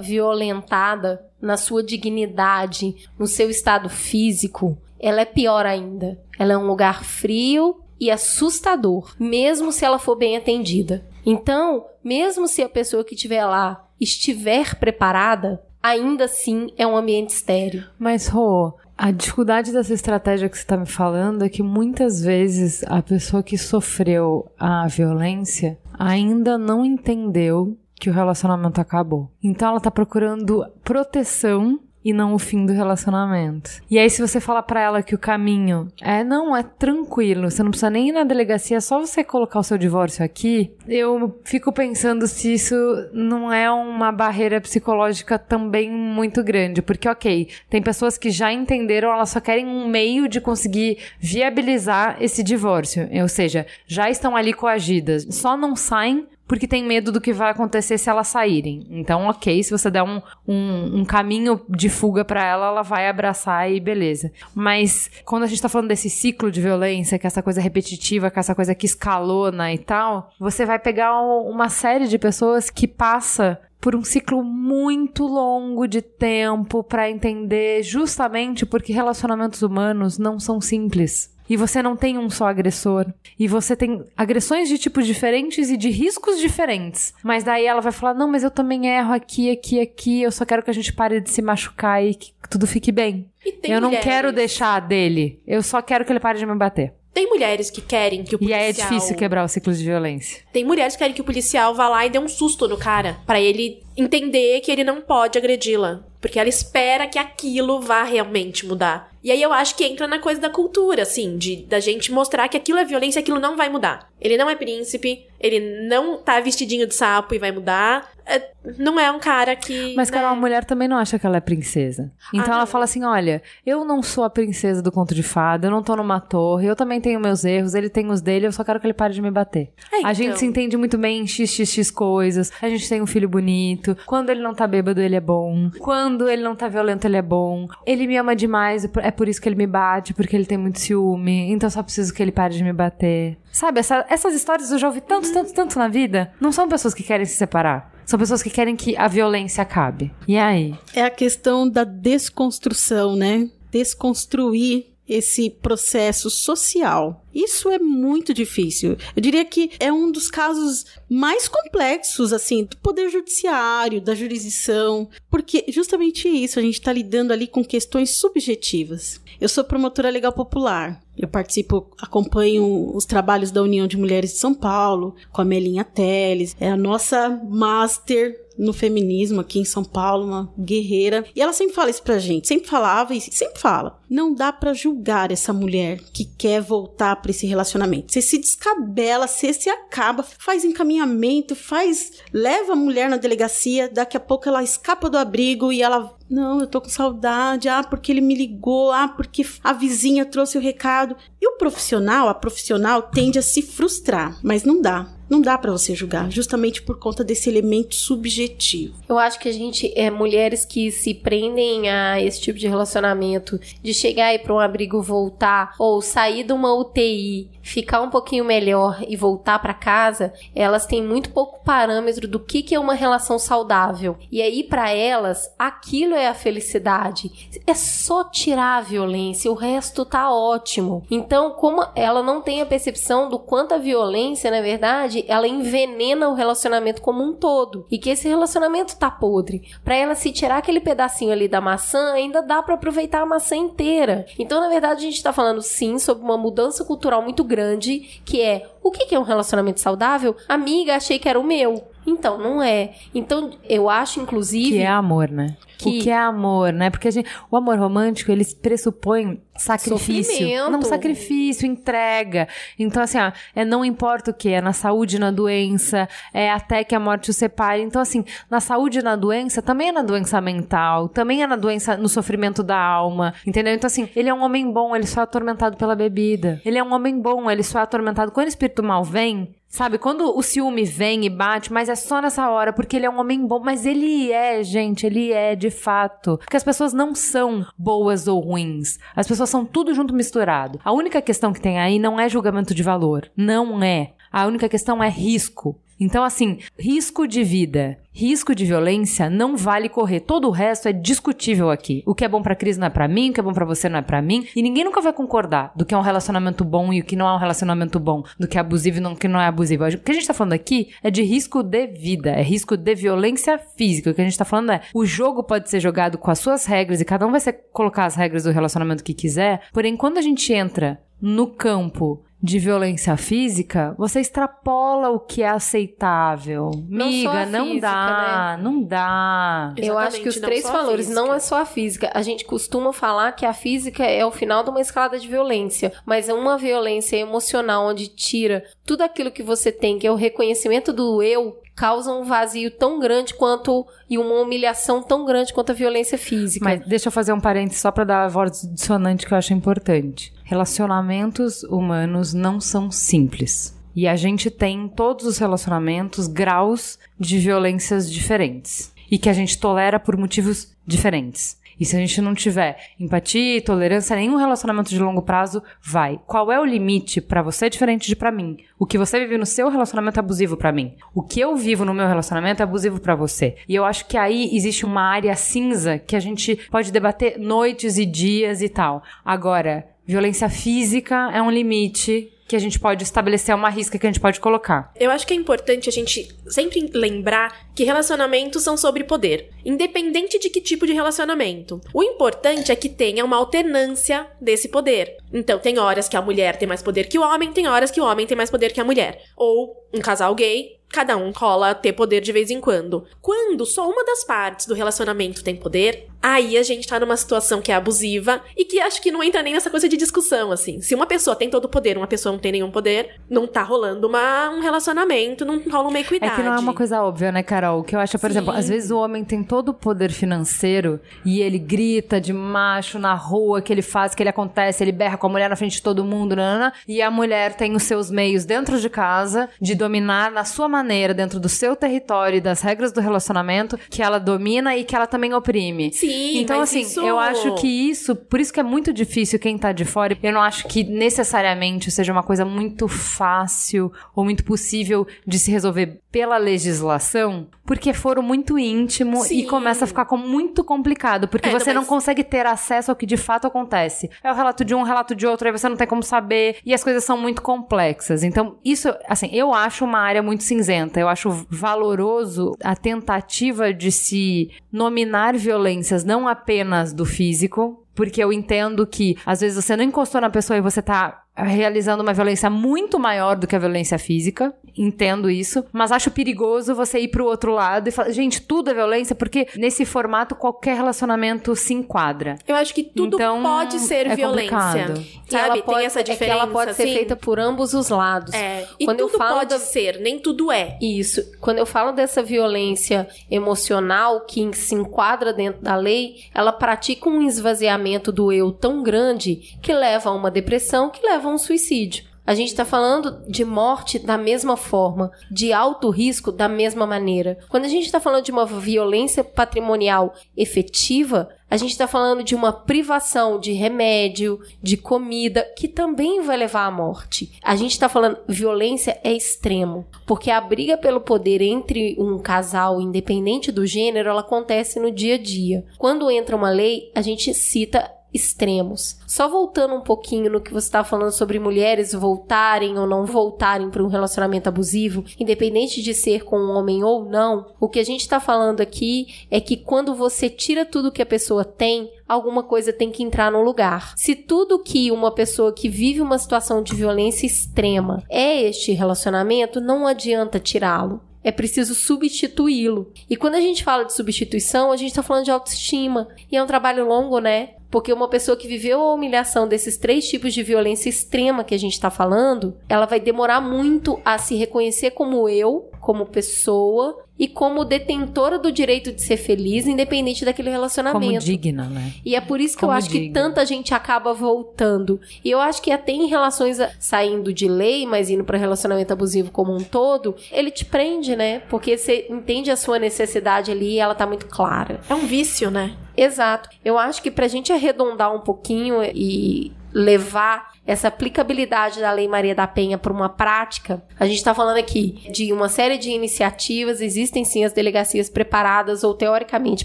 violentada, 0.00 1.24
na 1.40 1.56
sua 1.56 1.82
dignidade, 1.82 2.94
no 3.18 3.26
seu 3.26 3.48
estado 3.48 3.88
físico, 3.88 4.76
ela 5.00 5.20
é 5.20 5.24
pior 5.24 5.64
ainda. 5.64 6.18
Ela 6.38 6.54
é 6.54 6.56
um 6.56 6.66
lugar 6.66 7.04
frio 7.04 7.80
e 8.00 8.10
assustador, 8.10 9.14
mesmo 9.18 9.72
se 9.72 9.84
ela 9.84 9.98
for 9.98 10.16
bem 10.16 10.36
atendida. 10.36 11.04
Então, 11.30 11.84
mesmo 12.02 12.48
se 12.48 12.62
a 12.62 12.68
pessoa 12.70 13.04
que 13.04 13.14
estiver 13.14 13.44
lá 13.44 13.86
estiver 14.00 14.76
preparada, 14.76 15.62
ainda 15.82 16.24
assim 16.24 16.68
é 16.74 16.86
um 16.86 16.96
ambiente 16.96 17.34
estéreo. 17.34 17.84
Mas, 17.98 18.28
Rô, 18.28 18.72
a 18.96 19.10
dificuldade 19.10 19.70
dessa 19.70 19.92
estratégia 19.92 20.48
que 20.48 20.56
você 20.56 20.62
está 20.62 20.78
me 20.78 20.86
falando 20.86 21.44
é 21.44 21.48
que 21.50 21.62
muitas 21.62 22.22
vezes 22.22 22.82
a 22.84 23.02
pessoa 23.02 23.42
que 23.42 23.58
sofreu 23.58 24.50
a 24.58 24.86
violência 24.86 25.78
ainda 25.98 26.56
não 26.56 26.82
entendeu 26.82 27.76
que 27.94 28.08
o 28.08 28.12
relacionamento 28.12 28.80
acabou. 28.80 29.30
Então 29.42 29.68
ela 29.68 29.80
tá 29.80 29.90
procurando 29.90 30.64
proteção 30.82 31.78
e 32.04 32.12
não 32.12 32.34
o 32.34 32.38
fim 32.38 32.64
do 32.64 32.72
relacionamento. 32.72 33.70
E 33.90 33.98
aí, 33.98 34.08
se 34.08 34.20
você 34.20 34.40
falar 34.40 34.62
para 34.62 34.80
ela 34.80 35.02
que 35.02 35.14
o 35.14 35.18
caminho 35.18 35.88
é, 36.00 36.22
não, 36.22 36.56
é 36.56 36.62
tranquilo, 36.62 37.50
você 37.50 37.62
não 37.62 37.70
precisa 37.70 37.90
nem 37.90 38.08
ir 38.08 38.12
na 38.12 38.24
delegacia, 38.24 38.76
é 38.76 38.80
só 38.80 38.98
você 38.98 39.24
colocar 39.24 39.58
o 39.58 39.62
seu 39.62 39.76
divórcio 39.76 40.24
aqui, 40.24 40.72
eu 40.86 41.38
fico 41.44 41.72
pensando 41.72 42.26
se 42.26 42.54
isso 42.54 42.74
não 43.12 43.52
é 43.52 43.70
uma 43.70 44.12
barreira 44.12 44.60
psicológica 44.60 45.38
também 45.38 45.90
muito 45.90 46.42
grande. 46.42 46.82
Porque, 46.82 47.08
ok, 47.08 47.48
tem 47.68 47.82
pessoas 47.82 48.16
que 48.16 48.30
já 48.30 48.52
entenderam, 48.52 49.12
elas 49.12 49.30
só 49.30 49.40
querem 49.40 49.66
um 49.66 49.88
meio 49.88 50.28
de 50.28 50.40
conseguir 50.40 50.98
viabilizar 51.18 52.16
esse 52.20 52.42
divórcio. 52.42 53.08
Ou 53.20 53.28
seja, 53.28 53.66
já 53.86 54.08
estão 54.08 54.36
ali 54.36 54.52
coagidas, 54.52 55.26
só 55.30 55.56
não 55.56 55.74
saem 55.74 56.26
porque 56.48 56.66
tem 56.66 56.82
medo 56.82 57.12
do 57.12 57.20
que 57.20 57.32
vai 57.32 57.50
acontecer 57.50 57.98
se 57.98 58.08
elas 58.08 58.26
saírem. 58.28 58.86
Então, 58.90 59.26
ok, 59.26 59.62
se 59.62 59.70
você 59.70 59.90
der 59.90 60.02
um, 60.02 60.20
um, 60.46 61.00
um 61.00 61.04
caminho 61.04 61.60
de 61.68 61.90
fuga 61.90 62.24
para 62.24 62.42
ela, 62.42 62.68
ela 62.68 62.82
vai 62.82 63.06
abraçar 63.06 63.70
e 63.70 63.78
beleza. 63.78 64.32
Mas 64.54 65.10
quando 65.24 65.42
a 65.42 65.46
gente 65.46 65.60
tá 65.60 65.68
falando 65.68 65.88
desse 65.88 66.08
ciclo 66.08 66.50
de 66.50 66.62
violência, 66.62 67.18
que 67.18 67.26
é 67.26 67.28
essa 67.28 67.42
coisa 67.42 67.60
repetitiva, 67.60 68.30
que 68.30 68.38
é 68.38 68.40
essa 68.40 68.54
coisa 68.54 68.74
que 68.74 68.86
escalona 68.86 69.72
e 69.72 69.78
tal, 69.78 70.32
você 70.40 70.64
vai 70.64 70.78
pegar 70.78 71.20
uma 71.20 71.68
série 71.68 72.08
de 72.08 72.18
pessoas 72.18 72.70
que 72.70 72.88
passa 72.88 73.60
por 73.80 73.94
um 73.94 74.02
ciclo 74.02 74.42
muito 74.42 75.24
longo 75.24 75.86
de 75.86 76.02
tempo 76.02 76.82
para 76.82 77.10
entender 77.10 77.82
justamente 77.82 78.66
porque 78.66 78.92
relacionamentos 78.92 79.62
humanos 79.62 80.18
não 80.18 80.40
são 80.40 80.60
simples. 80.60 81.32
E 81.48 81.56
você 81.56 81.82
não 81.82 81.96
tem 81.96 82.18
um 82.18 82.28
só 82.30 82.48
agressor, 82.48 83.06
e 83.38 83.46
você 83.48 83.74
tem 83.76 84.04
agressões 84.16 84.68
de 84.68 84.78
tipos 84.78 85.06
diferentes 85.06 85.70
e 85.70 85.76
de 85.76 85.88
riscos 85.90 86.38
diferentes. 86.38 87.14
Mas 87.22 87.44
daí 87.44 87.64
ela 87.66 87.80
vai 87.80 87.92
falar: 87.92 88.14
"Não, 88.14 88.28
mas 88.28 88.42
eu 88.42 88.50
também 88.50 88.86
erro 88.86 89.12
aqui, 89.12 89.50
aqui, 89.50 89.80
aqui, 89.80 90.22
eu 90.22 90.30
só 90.32 90.44
quero 90.44 90.62
que 90.62 90.70
a 90.70 90.74
gente 90.74 90.92
pare 90.92 91.20
de 91.20 91.30
se 91.30 91.40
machucar 91.42 92.04
e 92.04 92.14
que 92.14 92.32
tudo 92.50 92.66
fique 92.66 92.90
bem. 92.92 93.28
E 93.44 93.52
tem 93.52 93.72
eu 93.72 93.80
não 93.80 93.88
mulheres- 93.88 94.04
quero 94.08 94.32
deixar 94.32 94.80
dele, 94.80 95.40
eu 95.46 95.62
só 95.62 95.80
quero 95.80 96.04
que 96.04 96.12
ele 96.12 96.20
pare 96.20 96.38
de 96.38 96.46
me 96.46 96.54
bater". 96.54 96.92
Tem 97.18 97.26
mulheres 97.26 97.68
que 97.68 97.80
querem 97.80 98.22
que 98.22 98.36
o 98.36 98.36
E 98.36 98.38
policial... 98.38 98.60
aí 98.60 98.68
é 98.68 98.72
difícil 98.72 99.16
quebrar 99.16 99.44
o 99.44 99.48
ciclo 99.48 99.72
de 99.72 99.82
violência. 99.82 100.40
Tem 100.52 100.64
mulheres 100.64 100.94
que 100.94 101.00
querem 101.00 101.12
que 101.12 101.20
o 101.20 101.24
policial 101.24 101.74
vá 101.74 101.88
lá 101.88 102.06
e 102.06 102.10
dê 102.10 102.16
um 102.16 102.28
susto 102.28 102.68
no 102.68 102.76
cara. 102.76 103.18
Pra 103.26 103.40
ele 103.40 103.82
entender 103.96 104.60
que 104.60 104.70
ele 104.70 104.84
não 104.84 105.00
pode 105.00 105.36
agredi-la. 105.36 106.04
Porque 106.20 106.38
ela 106.38 106.48
espera 106.48 107.08
que 107.08 107.18
aquilo 107.18 107.80
vá 107.80 108.04
realmente 108.04 108.64
mudar. 108.64 109.10
E 109.24 109.32
aí 109.32 109.42
eu 109.42 109.52
acho 109.52 109.74
que 109.74 109.84
entra 109.84 110.06
na 110.06 110.20
coisa 110.20 110.40
da 110.40 110.48
cultura, 110.48 111.02
assim, 111.02 111.36
de 111.36 111.56
da 111.56 111.80
gente 111.80 112.12
mostrar 112.12 112.46
que 112.48 112.56
aquilo 112.56 112.78
é 112.78 112.84
violência 112.84 113.18
e 113.18 113.22
aquilo 113.22 113.40
não 113.40 113.56
vai 113.56 113.68
mudar. 113.68 114.08
Ele 114.20 114.36
não 114.36 114.48
é 114.48 114.54
príncipe, 114.54 115.26
ele 115.40 115.86
não 115.88 116.18
tá 116.18 116.40
vestidinho 116.40 116.86
de 116.86 116.94
sapo 116.94 117.34
e 117.34 117.38
vai 117.38 117.52
mudar. 117.52 118.08
É, 118.30 118.50
não 118.76 119.00
é 119.00 119.10
um 119.10 119.18
cara 119.18 119.56
que. 119.56 119.94
Mas, 119.96 120.10
né? 120.10 120.18
Carol, 120.18 120.32
a 120.32 120.36
mulher 120.36 120.62
também 120.62 120.86
não 120.86 120.98
acha 120.98 121.18
que 121.18 121.24
ela 121.26 121.38
é 121.38 121.40
princesa. 121.40 122.12
Então 122.34 122.48
Ah, 122.52 122.56
ela 122.56 122.58
não. 122.60 122.66
fala 122.66 122.84
assim: 122.84 123.02
olha, 123.02 123.42
eu 123.64 123.86
não 123.86 124.02
sou 124.02 124.22
a 124.22 124.28
princesa 124.28 124.82
do 124.82 124.92
conto 124.92 125.14
de 125.14 125.22
fada, 125.22 125.66
eu 125.68 125.70
não 125.70 125.82
tô 125.82 125.96
numa 125.96 126.20
torre, 126.20 126.66
eu 126.66 126.76
também 126.76 127.00
tenho 127.00 127.18
meus 127.18 127.42
erros, 127.46 127.74
ele 127.74 127.88
tem 127.88 128.10
os 128.10 128.20
dele, 128.20 128.46
eu 128.46 128.52
só 128.52 128.62
quero 128.62 128.78
que 128.80 128.86
ele 128.86 128.92
pare 128.92 129.14
de 129.14 129.22
me 129.22 129.30
bater. 129.30 129.72
É, 129.90 130.04
A 130.04 130.12
gente 130.12 130.26
então. 130.26 130.38
se 130.40 130.44
entende 130.44 130.76
muito 130.76 130.98
bem 130.98 131.20
em 131.22 131.26
xxx 131.26 131.90
coisas, 131.90 132.52
a 132.60 132.68
gente 132.68 132.86
tem 132.86 133.00
um 133.00 133.06
filho 133.06 133.28
bonito, 133.30 133.96
quando 134.04 134.28
ele 134.28 134.42
não 134.42 134.52
tá 134.54 134.66
bêbado, 134.66 135.00
ele 135.00 135.16
é 135.16 135.20
bom, 135.20 135.70
quando 135.78 136.28
ele 136.28 136.42
não 136.42 136.54
tá 136.54 136.68
violento, 136.68 137.06
ele 137.06 137.16
é 137.16 137.22
bom, 137.22 137.66
ele 137.86 138.06
me 138.06 138.16
ama 138.18 138.36
demais, 138.36 138.84
é 138.98 139.10
por 139.10 139.26
isso 139.26 139.40
que 139.40 139.48
ele 139.48 139.56
me 139.56 139.66
bate, 139.66 140.12
porque 140.12 140.36
ele 140.36 140.44
tem 140.44 140.58
muito 140.58 140.78
ciúme, 140.80 141.50
então 141.50 141.66
eu 141.66 141.70
só 141.70 141.82
preciso 141.82 142.12
que 142.12 142.22
ele 142.22 142.32
pare 142.32 142.52
de 142.54 142.62
me 142.62 142.74
bater. 142.74 143.38
Sabe, 143.58 143.80
essa- 143.80 144.06
essas 144.08 144.34
histórias 144.34 144.70
eu 144.70 144.78
já 144.78 144.86
ouvi 144.86 145.00
tanto, 145.00 145.32
tanto, 145.32 145.52
tanto 145.52 145.78
na 145.80 145.88
vida. 145.88 146.32
Não 146.40 146.52
são 146.52 146.68
pessoas 146.68 146.94
que 146.94 147.02
querem 147.02 147.26
se 147.26 147.34
separar. 147.34 147.92
São 148.06 148.16
pessoas 148.16 148.40
que 148.40 148.50
querem 148.50 148.76
que 148.76 148.96
a 148.96 149.08
violência 149.08 149.62
acabe. 149.62 150.14
E 150.28 150.38
aí? 150.38 150.76
É 150.94 151.02
a 151.02 151.10
questão 151.10 151.68
da 151.68 151.82
desconstrução, 151.82 153.16
né? 153.16 153.50
Desconstruir 153.72 154.86
esse 155.08 155.50
processo 155.50 156.28
social. 156.30 157.24
Isso 157.34 157.68
é 157.70 157.78
muito 157.78 158.32
difícil. 158.32 158.96
Eu 159.16 159.22
diria 159.22 159.44
que 159.44 159.70
é 159.80 159.90
um 159.92 160.12
dos 160.12 160.30
casos 160.30 160.84
mais 161.08 161.48
complexos, 161.48 162.32
assim, 162.32 162.64
do 162.64 162.76
poder 162.76 163.08
judiciário, 163.10 164.00
da 164.02 164.14
jurisdição, 164.14 165.08
porque 165.30 165.64
justamente 165.68 166.28
isso, 166.28 166.58
a 166.58 166.62
gente 166.62 166.74
está 166.74 166.92
lidando 166.92 167.32
ali 167.32 167.46
com 167.48 167.64
questões 167.64 168.10
subjetivas. 168.16 169.20
Eu 169.40 169.48
sou 169.48 169.64
promotora 169.64 170.10
legal 170.10 170.32
popular. 170.32 171.00
Eu 171.18 171.28
participo, 171.28 171.90
acompanho 172.00 172.94
os 172.94 173.04
trabalhos 173.04 173.50
da 173.50 173.62
União 173.62 173.86
de 173.86 173.96
Mulheres 173.96 174.32
de 174.32 174.38
São 174.38 174.54
Paulo, 174.54 175.14
com 175.32 175.42
a 175.42 175.44
Melinha 175.44 175.84
Teles. 175.84 176.56
É 176.60 176.70
a 176.70 176.76
nossa 176.76 177.28
master 177.48 178.48
no 178.58 178.72
feminismo 178.72 179.40
aqui 179.40 179.60
em 179.60 179.64
São 179.64 179.84
Paulo, 179.84 180.26
uma 180.26 180.52
guerreira. 180.58 181.24
E 181.34 181.40
ela 181.40 181.52
sempre 181.52 181.74
fala 181.74 181.90
isso 181.90 182.02
pra 182.02 182.18
gente, 182.18 182.48
sempre 182.48 182.68
falava 182.68 183.14
e 183.14 183.20
sempre 183.20 183.60
fala. 183.60 184.00
Não 184.10 184.34
dá 184.34 184.52
pra 184.52 184.74
julgar 184.74 185.30
essa 185.30 185.52
mulher 185.52 186.00
que 186.12 186.24
quer 186.24 186.60
voltar 186.60 187.16
pra 187.16 187.30
esse 187.30 187.46
relacionamento. 187.46 188.12
Você 188.12 188.20
se 188.20 188.38
descabela, 188.38 189.28
você 189.28 189.52
se 189.52 189.70
acaba, 189.70 190.22
faz 190.22 190.64
encaminhamento, 190.64 191.54
faz, 191.54 192.12
leva 192.32 192.72
a 192.72 192.76
mulher 192.76 193.08
na 193.08 193.16
delegacia, 193.16 193.88
daqui 193.88 194.16
a 194.16 194.20
pouco 194.20 194.48
ela 194.48 194.62
escapa 194.62 195.08
do 195.08 195.16
abrigo 195.16 195.72
e 195.72 195.80
ela 195.80 196.18
não, 196.28 196.60
eu 196.60 196.66
tô 196.66 196.80
com 196.80 196.88
saudade. 196.88 197.68
Ah, 197.68 197.82
porque 197.82 198.12
ele 198.12 198.20
me 198.20 198.34
ligou. 198.34 198.92
Ah, 198.92 199.08
porque 199.08 199.46
a 199.64 199.72
vizinha 199.72 200.26
trouxe 200.26 200.58
o 200.58 200.60
recado. 200.60 201.07
E 201.40 201.48
o 201.48 201.56
profissional, 201.56 202.28
a 202.28 202.34
profissional, 202.34 203.02
tende 203.02 203.38
a 203.38 203.42
se 203.42 203.62
frustrar. 203.62 204.38
Mas 204.42 204.64
não 204.64 204.80
dá. 204.80 205.06
Não 205.28 205.40
dá 205.40 205.58
pra 205.58 205.72
você 205.72 205.94
julgar, 205.94 206.30
justamente 206.30 206.82
por 206.82 206.98
conta 206.98 207.22
desse 207.22 207.50
elemento 207.50 207.94
subjetivo. 207.94 208.94
Eu 209.08 209.18
acho 209.18 209.38
que 209.38 209.48
a 209.48 209.52
gente 209.52 209.92
é 209.94 210.10
mulheres 210.10 210.64
que 210.64 210.90
se 210.90 211.12
prendem 211.12 211.90
a 211.90 212.20
esse 212.20 212.40
tipo 212.40 212.58
de 212.58 212.66
relacionamento, 212.66 213.60
de 213.82 213.92
chegar 213.92 214.34
e 214.34 214.38
para 214.38 214.54
um 214.54 214.58
abrigo 214.58 215.02
voltar 215.02 215.74
ou 215.78 216.00
sair 216.00 216.44
de 216.44 216.52
uma 216.52 216.72
UTI, 216.72 217.50
ficar 217.62 218.00
um 218.00 218.08
pouquinho 218.10 218.44
melhor 218.44 219.04
e 219.06 219.16
voltar 219.16 219.58
para 219.58 219.74
casa, 219.74 220.32
elas 220.54 220.86
têm 220.86 221.02
muito 221.02 221.30
pouco 221.30 221.62
parâmetro 221.62 222.26
do 222.26 222.40
que 222.40 222.62
que 222.62 222.74
é 222.74 222.80
uma 222.80 222.94
relação 222.94 223.38
saudável. 223.38 224.16
E 224.32 224.40
aí 224.40 224.64
para 224.64 224.90
elas, 224.90 225.52
aquilo 225.58 226.14
é 226.14 226.28
a 226.28 226.34
felicidade. 226.34 227.50
É 227.66 227.74
só 227.74 228.24
tirar 228.24 228.78
a 228.78 228.80
violência, 228.80 229.50
o 229.50 229.54
resto 229.54 230.04
tá 230.04 230.32
ótimo. 230.32 231.04
Então, 231.10 231.50
como 231.52 231.86
ela 231.94 232.22
não 232.22 232.40
tem 232.40 232.62
a 232.62 232.66
percepção 232.66 233.28
do 233.28 233.38
quanto 233.38 233.74
a 233.74 233.78
violência, 233.78 234.50
na 234.50 234.60
verdade, 234.60 235.17
ela 235.26 235.48
envenena 235.48 236.28
o 236.28 236.34
relacionamento 236.34 237.02
como 237.02 237.22
um 237.22 237.32
todo 237.32 237.86
e 237.90 237.98
que 237.98 238.10
esse 238.10 238.28
relacionamento 238.28 238.96
tá 238.96 239.10
podre. 239.10 239.62
Pra 239.84 239.96
ela 239.96 240.14
se 240.14 240.30
tirar 240.30 240.58
aquele 240.58 240.80
pedacinho 240.80 241.32
ali 241.32 241.48
da 241.48 241.60
maçã, 241.60 242.12
ainda 242.12 242.42
dá 242.42 242.62
pra 242.62 242.74
aproveitar 242.74 243.22
a 243.22 243.26
maçã 243.26 243.56
inteira. 243.56 244.26
Então, 244.38 244.60
na 244.60 244.68
verdade, 244.68 245.00
a 245.00 245.10
gente 245.10 245.22
tá 245.22 245.32
falando 245.32 245.62
sim 245.62 245.98
sobre 245.98 246.24
uma 246.24 246.36
mudança 246.36 246.84
cultural 246.84 247.22
muito 247.22 247.42
grande, 247.42 248.20
que 248.24 248.40
é 248.42 248.68
o 248.82 248.90
que 248.90 249.06
que 249.06 249.14
é 249.14 249.18
um 249.18 249.24
relacionamento 249.24 249.80
saudável? 249.80 250.36
Amiga, 250.48 250.96
achei 250.96 251.18
que 251.18 251.28
era 251.28 251.38
o 251.38 251.44
meu. 251.44 251.82
Então, 252.08 252.38
não 252.38 252.62
é. 252.62 252.92
Então, 253.14 253.50
eu 253.68 253.88
acho, 253.90 254.20
inclusive. 254.20 254.70
Que 254.70 254.78
é 254.78 254.86
amor, 254.86 255.28
né? 255.30 255.56
Que- 255.76 256.00
O 256.00 256.02
que 256.02 256.10
é 256.10 256.16
amor, 256.16 256.72
né? 256.72 256.90
Porque 256.90 257.06
a 257.06 257.10
gente, 257.10 257.28
o 257.50 257.56
amor 257.56 257.78
romântico, 257.78 258.32
ele 258.32 258.44
pressupõe 258.44 259.40
sacrifício. 259.56 260.32
Sofrimento. 260.34 260.70
Não, 260.70 260.82
sacrifício, 260.82 261.66
entrega. 261.66 262.48
Então, 262.78 263.00
assim, 263.02 263.18
ó, 263.18 263.30
é 263.54 263.64
não 263.64 263.84
importa 263.84 264.30
o 264.32 264.34
que, 264.34 264.48
é 264.48 264.60
na 264.60 264.72
saúde, 264.72 265.18
na 265.20 265.30
doença, 265.30 266.08
é 266.34 266.50
até 266.50 266.82
que 266.82 266.94
a 266.94 267.00
morte 267.00 267.30
o 267.30 267.34
separe. 267.34 267.80
Então, 267.82 268.02
assim, 268.02 268.24
na 268.50 268.58
saúde 268.60 268.98
e 268.98 269.02
na 269.02 269.14
doença, 269.14 269.62
também 269.62 269.88
é 269.88 269.92
na 269.92 270.02
doença 270.02 270.40
mental, 270.40 271.08
também 271.08 271.42
é 271.42 271.46
na 271.46 271.56
doença, 271.56 271.96
no 271.96 272.08
sofrimento 272.08 272.62
da 272.62 272.76
alma, 272.78 273.34
entendeu? 273.46 273.72
Então, 273.74 273.86
assim, 273.86 274.08
ele 274.16 274.28
é 274.28 274.34
um 274.34 274.42
homem 274.42 274.70
bom, 274.70 274.96
ele 274.96 275.06
só 275.06 275.20
é 275.20 275.24
atormentado 275.24 275.76
pela 275.76 275.94
bebida. 275.94 276.60
Ele 276.64 276.78
é 276.78 276.82
um 276.82 276.92
homem 276.92 277.20
bom, 277.20 277.48
ele 277.50 277.62
só 277.62 277.78
é 277.78 277.82
atormentado. 277.82 278.32
Quando 278.32 278.46
o 278.46 278.48
espírito 278.50 278.82
mal 278.82 279.04
vem, 279.04 279.54
Sabe, 279.68 279.98
quando 279.98 280.34
o 280.34 280.42
ciúme 280.42 280.84
vem 280.84 281.26
e 281.26 281.28
bate, 281.28 281.70
mas 281.70 281.90
é 281.90 281.94
só 281.94 282.22
nessa 282.22 282.48
hora, 282.50 282.72
porque 282.72 282.96
ele 282.96 283.04
é 283.04 283.10
um 283.10 283.20
homem 283.20 283.46
bom, 283.46 283.60
mas 283.60 283.84
ele 283.84 284.32
é, 284.32 284.62
gente, 284.62 285.04
ele 285.04 285.30
é 285.30 285.54
de 285.54 285.70
fato. 285.70 286.38
Porque 286.38 286.56
as 286.56 286.64
pessoas 286.64 286.94
não 286.94 287.14
são 287.14 287.66
boas 287.76 288.26
ou 288.26 288.40
ruins. 288.40 288.98
As 289.14 289.28
pessoas 289.28 289.50
são 289.50 289.66
tudo 289.66 289.94
junto 289.94 290.14
misturado. 290.14 290.80
A 290.82 290.90
única 290.90 291.20
questão 291.20 291.52
que 291.52 291.60
tem 291.60 291.78
aí 291.78 291.98
não 291.98 292.18
é 292.18 292.28
julgamento 292.30 292.74
de 292.74 292.82
valor. 292.82 293.30
Não 293.36 293.82
é. 293.82 294.14
A 294.32 294.46
única 294.46 294.68
questão 294.68 295.02
é 295.02 295.08
risco. 295.08 295.78
Então, 296.00 296.22
assim, 296.22 296.58
risco 296.78 297.26
de 297.26 297.42
vida, 297.42 297.98
risco 298.12 298.54
de 298.54 298.64
violência 298.64 299.28
não 299.28 299.56
vale 299.56 299.88
correr. 299.88 300.20
Todo 300.20 300.46
o 300.46 300.52
resto 300.52 300.86
é 300.86 300.92
discutível 300.92 301.70
aqui. 301.70 302.04
O 302.06 302.14
que 302.14 302.24
é 302.24 302.28
bom 302.28 302.40
pra 302.40 302.54
Cris 302.54 302.78
não 302.78 302.86
é 302.86 302.90
pra 302.90 303.08
mim, 303.08 303.30
o 303.30 303.32
que 303.32 303.40
é 303.40 303.42
bom 303.42 303.52
pra 303.52 303.64
você 303.64 303.88
não 303.88 303.98
é 303.98 304.02
pra 304.02 304.22
mim. 304.22 304.46
E 304.54 304.62
ninguém 304.62 304.84
nunca 304.84 305.00
vai 305.00 305.12
concordar 305.12 305.72
do 305.74 305.84
que 305.84 305.92
é 305.92 305.98
um 305.98 306.02
relacionamento 306.02 306.64
bom 306.64 306.92
e 306.92 307.00
o 307.00 307.04
que 307.04 307.16
não 307.16 307.28
é 307.28 307.34
um 307.34 307.38
relacionamento 307.38 307.98
bom, 307.98 308.22
do 308.38 308.46
que 308.46 308.56
é 308.56 308.60
abusivo 308.60 308.98
e 308.98 309.00
do 309.00 309.16
que 309.16 309.26
não 309.26 309.40
é 309.40 309.46
abusivo. 309.46 309.84
O 309.84 309.98
que 309.98 310.12
a 310.12 310.14
gente 310.14 310.26
tá 310.26 310.34
falando 310.34 310.52
aqui 310.52 310.88
é 311.02 311.10
de 311.10 311.22
risco 311.22 311.64
de 311.64 311.88
vida, 311.88 312.30
é 312.30 312.42
risco 312.42 312.76
de 312.76 312.94
violência 312.94 313.58
física. 313.58 314.10
O 314.10 314.14
que 314.14 314.20
a 314.20 314.24
gente 314.24 314.38
tá 314.38 314.44
falando 314.44 314.70
é 314.70 314.82
o 314.94 315.04
jogo 315.04 315.42
pode 315.42 315.68
ser 315.68 315.80
jogado 315.80 316.16
com 316.16 316.30
as 316.30 316.38
suas 316.38 316.64
regras 316.64 317.00
e 317.00 317.04
cada 317.04 317.26
um 317.26 317.32
vai 317.32 317.40
ser, 317.40 317.54
colocar 317.72 318.04
as 318.04 318.14
regras 318.14 318.44
do 318.44 318.52
relacionamento 318.52 319.02
que 319.02 319.14
quiser. 319.14 319.62
Porém, 319.72 319.96
quando 319.96 320.18
a 320.18 320.22
gente 320.22 320.52
entra 320.52 321.00
no 321.20 321.48
campo 321.48 322.22
de 322.40 322.58
violência 322.58 323.16
física, 323.16 323.94
você 323.98 324.20
extrapola 324.20 325.10
o 325.10 325.18
que 325.18 325.42
é 325.42 325.48
aceitável. 325.48 326.70
Não 326.88 327.08
Miga, 327.08 327.46
não 327.46 327.66
física, 327.66 327.80
dá, 327.80 328.58
não 328.60 328.82
dá. 328.82 329.74
Eu 329.76 329.98
acho 329.98 330.20
que 330.20 330.28
os 330.28 330.36
Exatamente, 330.36 330.60
três 330.62 330.72
valores 330.72 331.06
física. 331.06 331.20
não 331.20 331.34
é 331.34 331.38
só 331.40 331.60
a 331.60 331.64
física. 331.64 332.10
A 332.14 332.22
gente 332.22 332.44
costuma 332.44 332.92
falar 332.92 333.32
que 333.32 333.44
a 333.44 333.52
física 333.52 334.04
é 334.04 334.24
o 334.24 334.30
final 334.30 334.62
de 334.62 334.70
uma 334.70 334.80
escalada 334.80 335.18
de 335.18 335.26
violência, 335.26 335.92
mas 336.06 336.28
é 336.28 336.34
uma 336.34 336.56
violência 336.56 337.16
emocional 337.16 337.86
onde 337.88 338.08
tira 338.08 338.62
tudo 338.86 339.02
aquilo 339.02 339.32
que 339.32 339.42
você 339.42 339.72
tem, 339.72 339.98
que 339.98 340.06
é 340.06 340.10
o 340.10 340.14
reconhecimento 340.14 340.92
do 340.92 341.22
eu, 341.22 341.60
causa 341.74 342.12
um 342.12 342.24
vazio 342.24 342.70
tão 342.70 342.98
grande 342.98 343.34
quanto 343.34 343.86
e 344.10 344.18
uma 344.18 344.40
humilhação 344.40 345.02
tão 345.02 345.24
grande 345.24 345.52
quanto 345.52 345.70
a 345.70 345.74
violência 345.74 346.18
física. 346.18 346.64
Mas 346.64 346.86
deixa 346.86 347.08
eu 347.08 347.12
fazer 347.12 347.32
um 347.32 347.40
parênteses 347.40 347.80
só 347.80 347.90
pra 347.90 348.04
dar 348.04 348.24
a 348.24 348.28
voz 348.28 348.62
dissonante 348.72 349.26
que 349.26 349.32
eu 349.32 349.38
acho 349.38 349.52
importante. 349.52 350.32
Relacionamentos 350.48 351.62
humanos 351.64 352.32
não 352.32 352.58
são 352.58 352.90
simples. 352.90 353.78
E 353.94 354.08
a 354.08 354.16
gente 354.16 354.50
tem 354.50 354.84
em 354.84 354.88
todos 354.88 355.26
os 355.26 355.36
relacionamentos 355.36 356.26
graus 356.26 356.98
de 357.20 357.38
violências 357.38 358.10
diferentes. 358.10 358.90
E 359.10 359.18
que 359.18 359.28
a 359.28 359.34
gente 359.34 359.58
tolera 359.58 360.00
por 360.00 360.16
motivos 360.16 360.74
diferentes. 360.86 361.58
E 361.78 361.84
se 361.84 361.94
a 361.94 361.98
gente 361.98 362.22
não 362.22 362.34
tiver 362.34 362.78
empatia 362.98 363.58
e 363.58 363.60
tolerância, 363.60 364.16
nenhum 364.16 364.36
relacionamento 364.36 364.88
de 364.88 364.98
longo 364.98 365.20
prazo 365.20 365.62
vai. 365.82 366.18
Qual 366.26 366.50
é 366.50 366.58
o 366.58 366.64
limite 366.64 367.20
pra 367.20 367.42
você 367.42 367.66
é 367.66 367.68
diferente 367.68 368.08
de 368.08 368.16
pra 368.16 368.32
mim? 368.32 368.56
O 368.78 368.86
que 368.86 368.96
você 368.96 369.20
vive 369.20 369.36
no 369.36 369.44
seu 369.44 369.68
relacionamento 369.68 370.18
é 370.18 370.20
abusivo 370.20 370.56
pra 370.56 370.72
mim. 370.72 370.94
O 371.14 371.22
que 371.22 371.40
eu 371.40 371.54
vivo 371.56 371.84
no 371.84 371.92
meu 371.92 372.08
relacionamento 372.08 372.62
é 372.62 372.64
abusivo 372.64 373.00
pra 373.00 373.14
você. 373.14 373.56
E 373.68 373.74
eu 373.74 373.84
acho 373.84 374.06
que 374.06 374.16
aí 374.16 374.48
existe 374.56 374.86
uma 374.86 375.02
área 375.02 375.36
cinza 375.36 375.98
que 375.98 376.16
a 376.16 376.20
gente 376.20 376.56
pode 376.70 376.90
debater 376.90 377.38
noites 377.38 377.98
e 377.98 378.06
dias 378.06 378.62
e 378.62 378.68
tal. 378.70 379.02
Agora, 379.22 379.86
violência 380.08 380.48
física 380.48 381.30
é 381.34 381.42
um 381.42 381.50
limite 381.50 382.32
que 382.48 382.56
a 382.56 382.58
gente 382.58 382.80
pode 382.80 383.02
estabelecer 383.02 383.54
uma 383.54 383.68
risca 383.68 383.98
que 383.98 384.06
a 384.06 384.10
gente 384.10 384.22
pode 384.22 384.40
colocar. 384.40 384.90
Eu 384.98 385.10
acho 385.10 385.26
que 385.26 385.34
é 385.34 385.36
importante 385.36 385.86
a 385.86 385.92
gente 385.92 386.34
sempre 386.46 386.90
lembrar 386.94 387.68
que 387.74 387.84
relacionamentos 387.84 388.62
são 388.62 388.74
sobre 388.74 389.04
poder, 389.04 389.50
independente 389.62 390.38
de 390.38 390.48
que 390.48 390.62
tipo 390.62 390.86
de 390.86 390.94
relacionamento. 390.94 391.78
O 391.92 392.02
importante 392.02 392.72
é 392.72 392.76
que 392.76 392.88
tenha 392.88 393.22
uma 393.22 393.36
alternância 393.36 394.26
desse 394.40 394.68
poder. 394.68 395.18
Então, 395.30 395.58
tem 395.58 395.78
horas 395.78 396.08
que 396.08 396.16
a 396.16 396.22
mulher 396.22 396.56
tem 396.56 396.66
mais 396.66 396.82
poder 396.82 397.06
que 397.06 397.18
o 397.18 397.22
homem, 397.22 397.52
tem 397.52 397.68
horas 397.68 397.90
que 397.90 398.00
o 398.00 398.04
homem 398.04 398.26
tem 398.26 398.36
mais 398.36 398.50
poder 398.50 398.72
que 398.72 398.80
a 398.80 398.84
mulher. 398.84 399.22
Ou 399.36 399.76
um 399.92 400.00
casal 400.00 400.34
gay 400.34 400.77
cada 400.90 401.16
um 401.16 401.32
cola 401.32 401.74
ter 401.74 401.92
poder 401.92 402.20
de 402.20 402.32
vez 402.32 402.50
em 402.50 402.60
quando. 402.60 403.04
Quando 403.20 403.64
só 403.66 403.88
uma 403.88 404.04
das 404.04 404.24
partes 404.24 404.66
do 404.66 404.74
relacionamento 404.74 405.44
tem 405.44 405.56
poder, 405.56 406.08
aí 406.22 406.56
a 406.56 406.62
gente 406.62 406.88
tá 406.88 406.98
numa 406.98 407.16
situação 407.16 407.60
que 407.60 407.70
é 407.70 407.74
abusiva 407.74 408.42
e 408.56 408.64
que 408.64 408.80
acho 408.80 409.00
que 409.00 409.10
não 409.10 409.22
entra 409.22 409.42
nem 409.42 409.54
nessa 409.54 409.70
coisa 409.70 409.88
de 409.88 409.96
discussão, 409.96 410.50
assim. 410.50 410.80
Se 410.80 410.94
uma 410.94 411.06
pessoa 411.06 411.36
tem 411.36 411.48
todo 411.48 411.66
o 411.66 411.68
poder, 411.68 411.96
uma 411.96 412.06
pessoa 412.06 412.32
não 412.32 412.38
tem 412.38 412.52
nenhum 412.52 412.70
poder, 412.70 413.16
não 413.28 413.46
tá 413.46 413.62
rolando 413.62 414.08
uma, 414.08 414.50
um 414.50 414.60
relacionamento, 414.60 415.44
não 415.44 415.60
rola 415.70 415.88
uma 415.88 416.00
equidade. 416.00 416.32
É 416.32 416.36
que 416.36 416.42
não 416.42 416.54
é 416.54 416.58
uma 416.58 416.74
coisa 416.74 417.02
óbvia, 417.02 417.30
né, 417.30 417.42
Carol? 417.42 417.82
Que 417.84 417.94
eu 417.94 418.00
acho, 418.00 418.18
por 418.18 418.30
Sim. 418.30 418.38
exemplo, 418.38 418.54
às 418.54 418.68
vezes 418.68 418.90
o 418.90 418.98
homem 418.98 419.24
tem 419.24 419.42
todo 419.42 419.70
o 419.70 419.74
poder 419.74 420.10
financeiro 420.10 421.00
e 421.24 421.40
ele 421.40 421.58
grita 421.58 422.20
de 422.20 422.32
macho 422.32 422.98
na 422.98 423.14
rua, 423.14 423.60
que 423.60 423.72
ele 423.72 423.82
faz, 423.82 424.14
que 424.14 424.22
ele 424.22 424.30
acontece, 424.30 424.82
ele 424.82 424.92
berra 424.92 425.16
com 425.16 425.26
a 425.26 425.30
mulher 425.30 425.48
na 425.48 425.56
frente 425.56 425.76
de 425.76 425.82
todo 425.82 426.04
mundo, 426.04 426.34
nanana, 426.34 426.72
e 426.86 427.02
a 427.02 427.10
mulher 427.10 427.54
tem 427.54 427.74
os 427.74 427.82
seus 427.82 428.10
meios 428.10 428.44
dentro 428.44 428.80
de 428.80 428.88
casa 428.88 429.48
de 429.60 429.74
dominar 429.74 430.30
na 430.30 430.44
sua 430.44 430.68
maneira, 430.78 431.12
dentro 431.12 431.38
do 431.40 431.48
seu 431.48 431.74
território 431.76 432.38
e 432.38 432.40
das 432.40 432.60
regras 432.60 432.92
do 432.92 433.00
relacionamento, 433.00 433.78
que 433.90 434.02
ela 434.02 434.18
domina 434.18 434.76
e 434.76 434.84
que 434.84 434.94
ela 434.94 435.06
também 435.06 435.34
oprime. 435.34 435.92
Sim, 435.92 436.38
Então, 436.38 436.60
assim, 436.60 436.80
isso- 436.80 437.00
eu 437.00 437.18
acho 437.18 437.54
que 437.56 437.66
isso, 437.66 438.14
por 438.14 438.38
isso 438.40 438.52
que 438.52 438.60
é 438.60 438.62
muito 438.62 438.92
difícil 438.92 439.38
quem 439.38 439.58
tá 439.58 439.72
de 439.72 439.84
fora. 439.84 440.16
Eu 440.22 440.32
não 440.32 440.40
acho 440.42 440.66
que 440.68 440.84
necessariamente 440.84 441.90
seja 441.90 442.12
uma 442.12 442.22
coisa 442.22 442.44
muito 442.44 442.86
fácil 442.88 443.92
ou 444.14 444.24
muito 444.24 444.44
possível 444.44 445.06
de 445.26 445.38
se 445.38 445.50
resolver 445.50 446.00
pela 446.10 446.36
legislação, 446.38 447.46
porque 447.68 447.92
foro 447.92 448.22
muito 448.22 448.58
íntimo 448.58 449.22
Sim. 449.24 449.40
e 449.40 449.46
começa 449.46 449.84
a 449.84 449.86
ficar 449.86 450.06
com- 450.06 450.16
muito 450.16 450.64
complicado, 450.64 451.28
porque 451.28 451.50
É, 451.50 451.52
você 451.52 451.66
não, 451.68 451.74
não 451.74 451.80
mas- 451.82 451.88
consegue 451.90 452.24
ter 452.24 452.46
acesso 452.46 452.90
ao 452.90 452.96
que 452.96 453.04
de 453.04 453.18
fato 453.18 453.46
acontece. 453.46 454.08
É 454.24 454.32
o 454.32 454.34
relato 454.34 454.64
de 454.64 454.74
um, 454.74 454.82
relato 454.82 455.14
de 455.14 455.26
outro, 455.26 455.46
aí 455.46 455.52
você 455.52 455.68
não 455.68 455.76
tem 455.76 455.86
como 455.86 456.02
saber, 456.02 456.56
e 456.64 456.72
as 456.72 456.82
coisas 456.82 457.04
são 457.04 457.18
muito 457.18 457.42
complexas. 457.42 458.22
Então, 458.22 458.56
isso, 458.64 458.88
assim, 459.06 459.28
eu 459.34 459.52
acho 459.52 459.84
uma 459.84 459.98
área 459.98 460.22
muito 460.22 460.44
cinzenta. 460.44 460.98
Eu 460.98 461.10
acho 461.10 461.28
valoroso 461.50 462.56
a 462.64 462.74
tentativa 462.74 463.72
de 463.74 463.92
se 463.92 464.50
nominar 464.72 465.36
violências 465.36 466.04
não 466.04 466.26
apenas 466.26 466.94
do 466.94 467.04
físico, 467.04 467.84
porque 467.94 468.22
eu 468.22 468.32
entendo 468.32 468.86
que 468.86 469.16
às 469.26 469.40
vezes 469.40 469.62
você 469.62 469.76
não 469.76 469.84
encostou 469.84 470.20
na 470.20 470.30
pessoa 470.30 470.56
e 470.56 470.60
você 470.60 470.80
tá 470.80 471.22
realizando 471.44 472.02
uma 472.02 472.12
violência 472.12 472.48
muito 472.50 472.98
maior 472.98 473.36
do 473.36 473.46
que 473.46 473.54
a 473.56 473.58
violência 473.58 473.98
física. 473.98 474.52
Entendo 474.76 475.28
isso, 475.28 475.64
mas 475.72 475.90
acho 475.90 476.08
perigoso 476.10 476.72
você 476.74 477.00
ir 477.00 477.08
pro 477.08 477.24
outro 477.24 477.52
lado 477.52 477.88
e 477.88 477.90
falar, 477.90 478.10
gente, 478.10 478.40
tudo 478.40 478.70
é 478.70 478.74
violência, 478.74 479.14
porque 479.14 479.48
nesse 479.56 479.84
formato 479.84 480.36
qualquer 480.36 480.76
relacionamento 480.76 481.56
se 481.56 481.74
enquadra. 481.74 482.36
Eu 482.46 482.54
acho 482.54 482.72
que 482.72 482.84
tudo 482.84 483.16
Então, 483.16 483.42
pode 483.42 483.80
ser 483.80 484.06
é 484.06 484.14
violência. 484.14 484.56
complicado. 484.56 485.02
E 485.30 485.34
ela 485.34 485.46
Sabe? 485.48 485.62
pode, 485.62 485.78
Tem 485.78 485.86
essa 485.86 486.00
é 486.00 486.02
diferença. 486.04 486.36
que 486.36 486.42
ela 486.42 486.46
pode 486.52 486.74
ser 486.74 486.82
assim. 486.84 486.92
feita 486.94 487.16
por 487.16 487.40
ambos 487.40 487.74
os 487.74 487.88
lados. 487.88 488.32
É. 488.34 488.66
E 488.78 488.84
Quando 488.84 489.00
eu 489.00 489.06
tudo 489.08 489.18
falo 489.18 489.38
pode 489.38 489.50
da- 489.50 489.58
ser, 489.58 489.98
nem 490.00 490.18
tudo 490.20 490.52
é. 490.52 490.78
Isso. 490.80 491.22
Quando 491.40 491.58
eu 491.58 491.66
falo 491.66 491.90
dessa 491.92 492.22
violência 492.22 493.08
emocional 493.30 494.20
que 494.22 494.48
se 494.54 494.74
enquadra 494.74 495.32
dentro 495.32 495.62
da 495.62 495.74
lei, 495.76 496.16
ela 496.34 496.52
pratica 496.52 497.08
um 497.08 497.22
esvaziamento 497.22 498.12
do 498.12 498.32
eu 498.32 498.52
tão 498.52 498.82
grande 498.82 499.56
que 499.62 499.72
leva 499.72 500.10
a 500.10 500.12
uma 500.14 500.30
depressão, 500.30 500.88
que 500.90 501.04
leva 501.04 501.27
a 501.28 501.34
um 501.34 501.38
suicídio. 501.38 502.08
A 502.28 502.34
gente 502.34 502.48
está 502.48 502.62
falando 502.62 503.22
de 503.26 503.42
morte 503.42 503.98
da 503.98 504.18
mesma 504.18 504.54
forma, 504.54 505.10
de 505.30 505.50
alto 505.50 505.88
risco 505.88 506.30
da 506.30 506.46
mesma 506.46 506.86
maneira. 506.86 507.38
Quando 507.48 507.64
a 507.64 507.68
gente 507.68 507.86
está 507.86 507.98
falando 507.98 508.22
de 508.22 508.30
uma 508.30 508.44
violência 508.44 509.24
patrimonial 509.24 510.12
efetiva, 510.36 511.30
a 511.50 511.56
gente 511.56 511.70
está 511.70 511.88
falando 511.88 512.22
de 512.22 512.34
uma 512.34 512.52
privação 512.52 513.40
de 513.40 513.52
remédio, 513.52 514.40
de 514.62 514.76
comida, 514.76 515.42
que 515.56 515.66
também 515.66 516.20
vai 516.20 516.36
levar 516.36 516.66
à 516.66 516.70
morte. 516.70 517.32
A 517.42 517.56
gente 517.56 517.70
está 517.70 517.88
falando 517.88 518.18
violência 518.28 519.00
é 519.02 519.10
extremo, 519.10 519.86
porque 520.06 520.30
a 520.30 520.38
briga 520.38 520.76
pelo 520.76 521.00
poder 521.00 521.40
entre 521.40 521.96
um 521.98 522.18
casal, 522.18 522.78
independente 522.78 523.50
do 523.50 523.66
gênero, 523.66 524.10
ela 524.10 524.20
acontece 524.20 524.78
no 524.78 524.90
dia 524.90 525.14
a 525.14 525.18
dia. 525.18 525.64
Quando 525.78 526.10
entra 526.10 526.36
uma 526.36 526.50
lei, 526.50 526.92
a 526.94 527.00
gente 527.00 527.32
cita 527.32 527.90
extremos. 528.12 528.98
Só 529.06 529.28
voltando 529.28 529.74
um 529.74 529.80
pouquinho 529.80 530.30
no 530.30 530.40
que 530.40 530.52
você 530.52 530.66
estava 530.66 530.88
falando 530.88 531.12
sobre 531.12 531.38
mulheres 531.38 531.92
voltarem 531.92 532.78
ou 532.78 532.86
não 532.86 533.04
voltarem 533.04 533.70
para 533.70 533.82
um 533.82 533.88
relacionamento 533.88 534.48
abusivo, 534.48 535.04
independente 535.18 535.82
de 535.82 535.94
ser 535.94 536.24
com 536.24 536.38
um 536.38 536.50
homem 536.50 536.82
ou 536.82 537.04
não, 537.04 537.46
o 537.60 537.68
que 537.68 537.78
a 537.78 537.84
gente 537.84 538.00
está 538.00 538.20
falando 538.20 538.60
aqui 538.60 539.26
é 539.30 539.40
que 539.40 539.56
quando 539.56 539.94
você 539.94 540.30
tira 540.30 540.64
tudo 540.64 540.92
que 540.92 541.02
a 541.02 541.06
pessoa 541.06 541.44
tem, 541.44 541.90
alguma 542.08 542.42
coisa 542.42 542.72
tem 542.72 542.90
que 542.90 543.02
entrar 543.02 543.30
no 543.30 543.42
lugar. 543.42 543.92
Se 543.96 544.14
tudo 544.14 544.62
que 544.62 544.90
uma 544.90 545.10
pessoa 545.10 545.52
que 545.52 545.68
vive 545.68 546.00
uma 546.00 546.18
situação 546.18 546.62
de 546.62 546.74
violência 546.74 547.26
extrema 547.26 548.02
é 548.08 548.42
este 548.42 548.72
relacionamento, 548.72 549.60
não 549.60 549.86
adianta 549.86 550.40
tirá-lo. 550.40 551.02
É 551.22 551.32
preciso 551.32 551.74
substituí-lo. 551.74 552.90
E 553.10 553.16
quando 553.16 553.34
a 553.34 553.40
gente 553.40 553.64
fala 553.64 553.84
de 553.84 553.92
substituição, 553.92 554.70
a 554.70 554.76
gente 554.76 554.90
está 554.90 555.02
falando 555.02 555.24
de 555.24 555.30
autoestima. 555.30 556.08
E 556.30 556.36
é 556.36 556.42
um 556.42 556.46
trabalho 556.46 556.86
longo, 556.86 557.18
né? 557.18 557.50
Porque 557.70 557.92
uma 557.92 558.08
pessoa 558.08 558.36
que 558.36 558.48
viveu 558.48 558.80
a 558.80 558.94
humilhação 558.94 559.46
desses 559.46 559.76
três 559.76 560.06
tipos 560.08 560.32
de 560.32 560.42
violência 560.42 560.88
extrema 560.88 561.44
que 561.44 561.54
a 561.54 561.58
gente 561.58 561.74
está 561.74 561.90
falando, 561.90 562.56
ela 562.68 562.86
vai 562.86 562.98
demorar 562.98 563.40
muito 563.40 564.00
a 564.04 564.16
se 564.18 564.36
reconhecer 564.36 564.92
como 564.92 565.28
eu, 565.28 565.70
como 565.80 566.06
pessoa 566.06 567.04
e 567.18 567.26
como 567.26 567.64
detentora 567.64 568.38
do 568.38 568.52
direito 568.52 568.92
de 568.92 569.02
ser 569.02 569.16
feliz, 569.16 569.66
independente 569.66 570.24
daquele 570.24 570.48
Como 570.50 570.56
relacionamento. 570.60 571.24
digna, 571.24 571.64
né? 571.64 571.92
E 572.04 572.14
é 572.14 572.20
por 572.20 572.40
isso 572.40 572.54
que 572.54 572.60
Como 572.60 572.72
eu 572.72 572.76
acho 572.76 572.88
que 572.90 573.00
diga. 573.00 573.20
tanta 573.20 573.44
gente 573.44 573.74
acaba 573.74 574.12
voltando. 574.14 575.00
E 575.24 575.30
eu 575.30 575.40
acho 575.40 575.60
que 575.60 575.70
até 575.70 575.92
em 575.92 576.06
relações 576.06 576.60
a- 576.60 576.70
saindo 576.78 577.32
de 577.32 577.48
lei, 577.48 577.86
mas 577.86 578.08
indo 578.10 578.24
para 578.24 578.38
relacionamento 578.38 578.92
abusivo 578.92 579.30
como 579.30 579.54
um 579.54 579.62
todo, 579.64 580.14
ele 580.30 580.50
te 580.50 580.64
prende, 580.64 581.16
né? 581.16 581.40
Porque 581.48 581.76
você 581.76 582.06
entende 582.08 582.50
a 582.50 582.56
sua 582.56 582.78
necessidade 582.78 583.50
ali 583.50 583.74
e 583.74 583.78
ela 583.78 583.94
tá 583.94 584.06
muito 584.06 584.26
clara. 584.26 584.80
É 584.88 584.94
um 584.94 585.06
vício, 585.06 585.50
né? 585.50 585.76
Exato. 585.96 586.48
Eu 586.64 586.78
acho 586.78 587.02
que 587.02 587.10
pra 587.10 587.26
gente 587.26 587.52
arredondar 587.52 588.14
um 588.14 588.20
pouquinho 588.20 588.82
e 588.84 589.52
levar 589.72 590.52
essa 590.66 590.88
aplicabilidade 590.88 591.80
da 591.80 591.92
Lei 591.92 592.06
Maria 592.06 592.34
da 592.34 592.46
Penha 592.46 592.76
para 592.76 592.92
uma 592.92 593.08
prática, 593.08 593.82
a 593.98 594.06
gente 594.06 594.18
está 594.18 594.34
falando 594.34 594.58
aqui 594.58 595.08
de 595.10 595.32
uma 595.32 595.48
série 595.48 595.78
de 595.78 595.90
iniciativas, 595.90 596.80
existem 596.80 597.24
sim 597.24 597.44
as 597.44 597.52
delegacias 597.52 598.10
preparadas 598.10 598.84
ou 598.84 598.94
teoricamente 598.94 599.64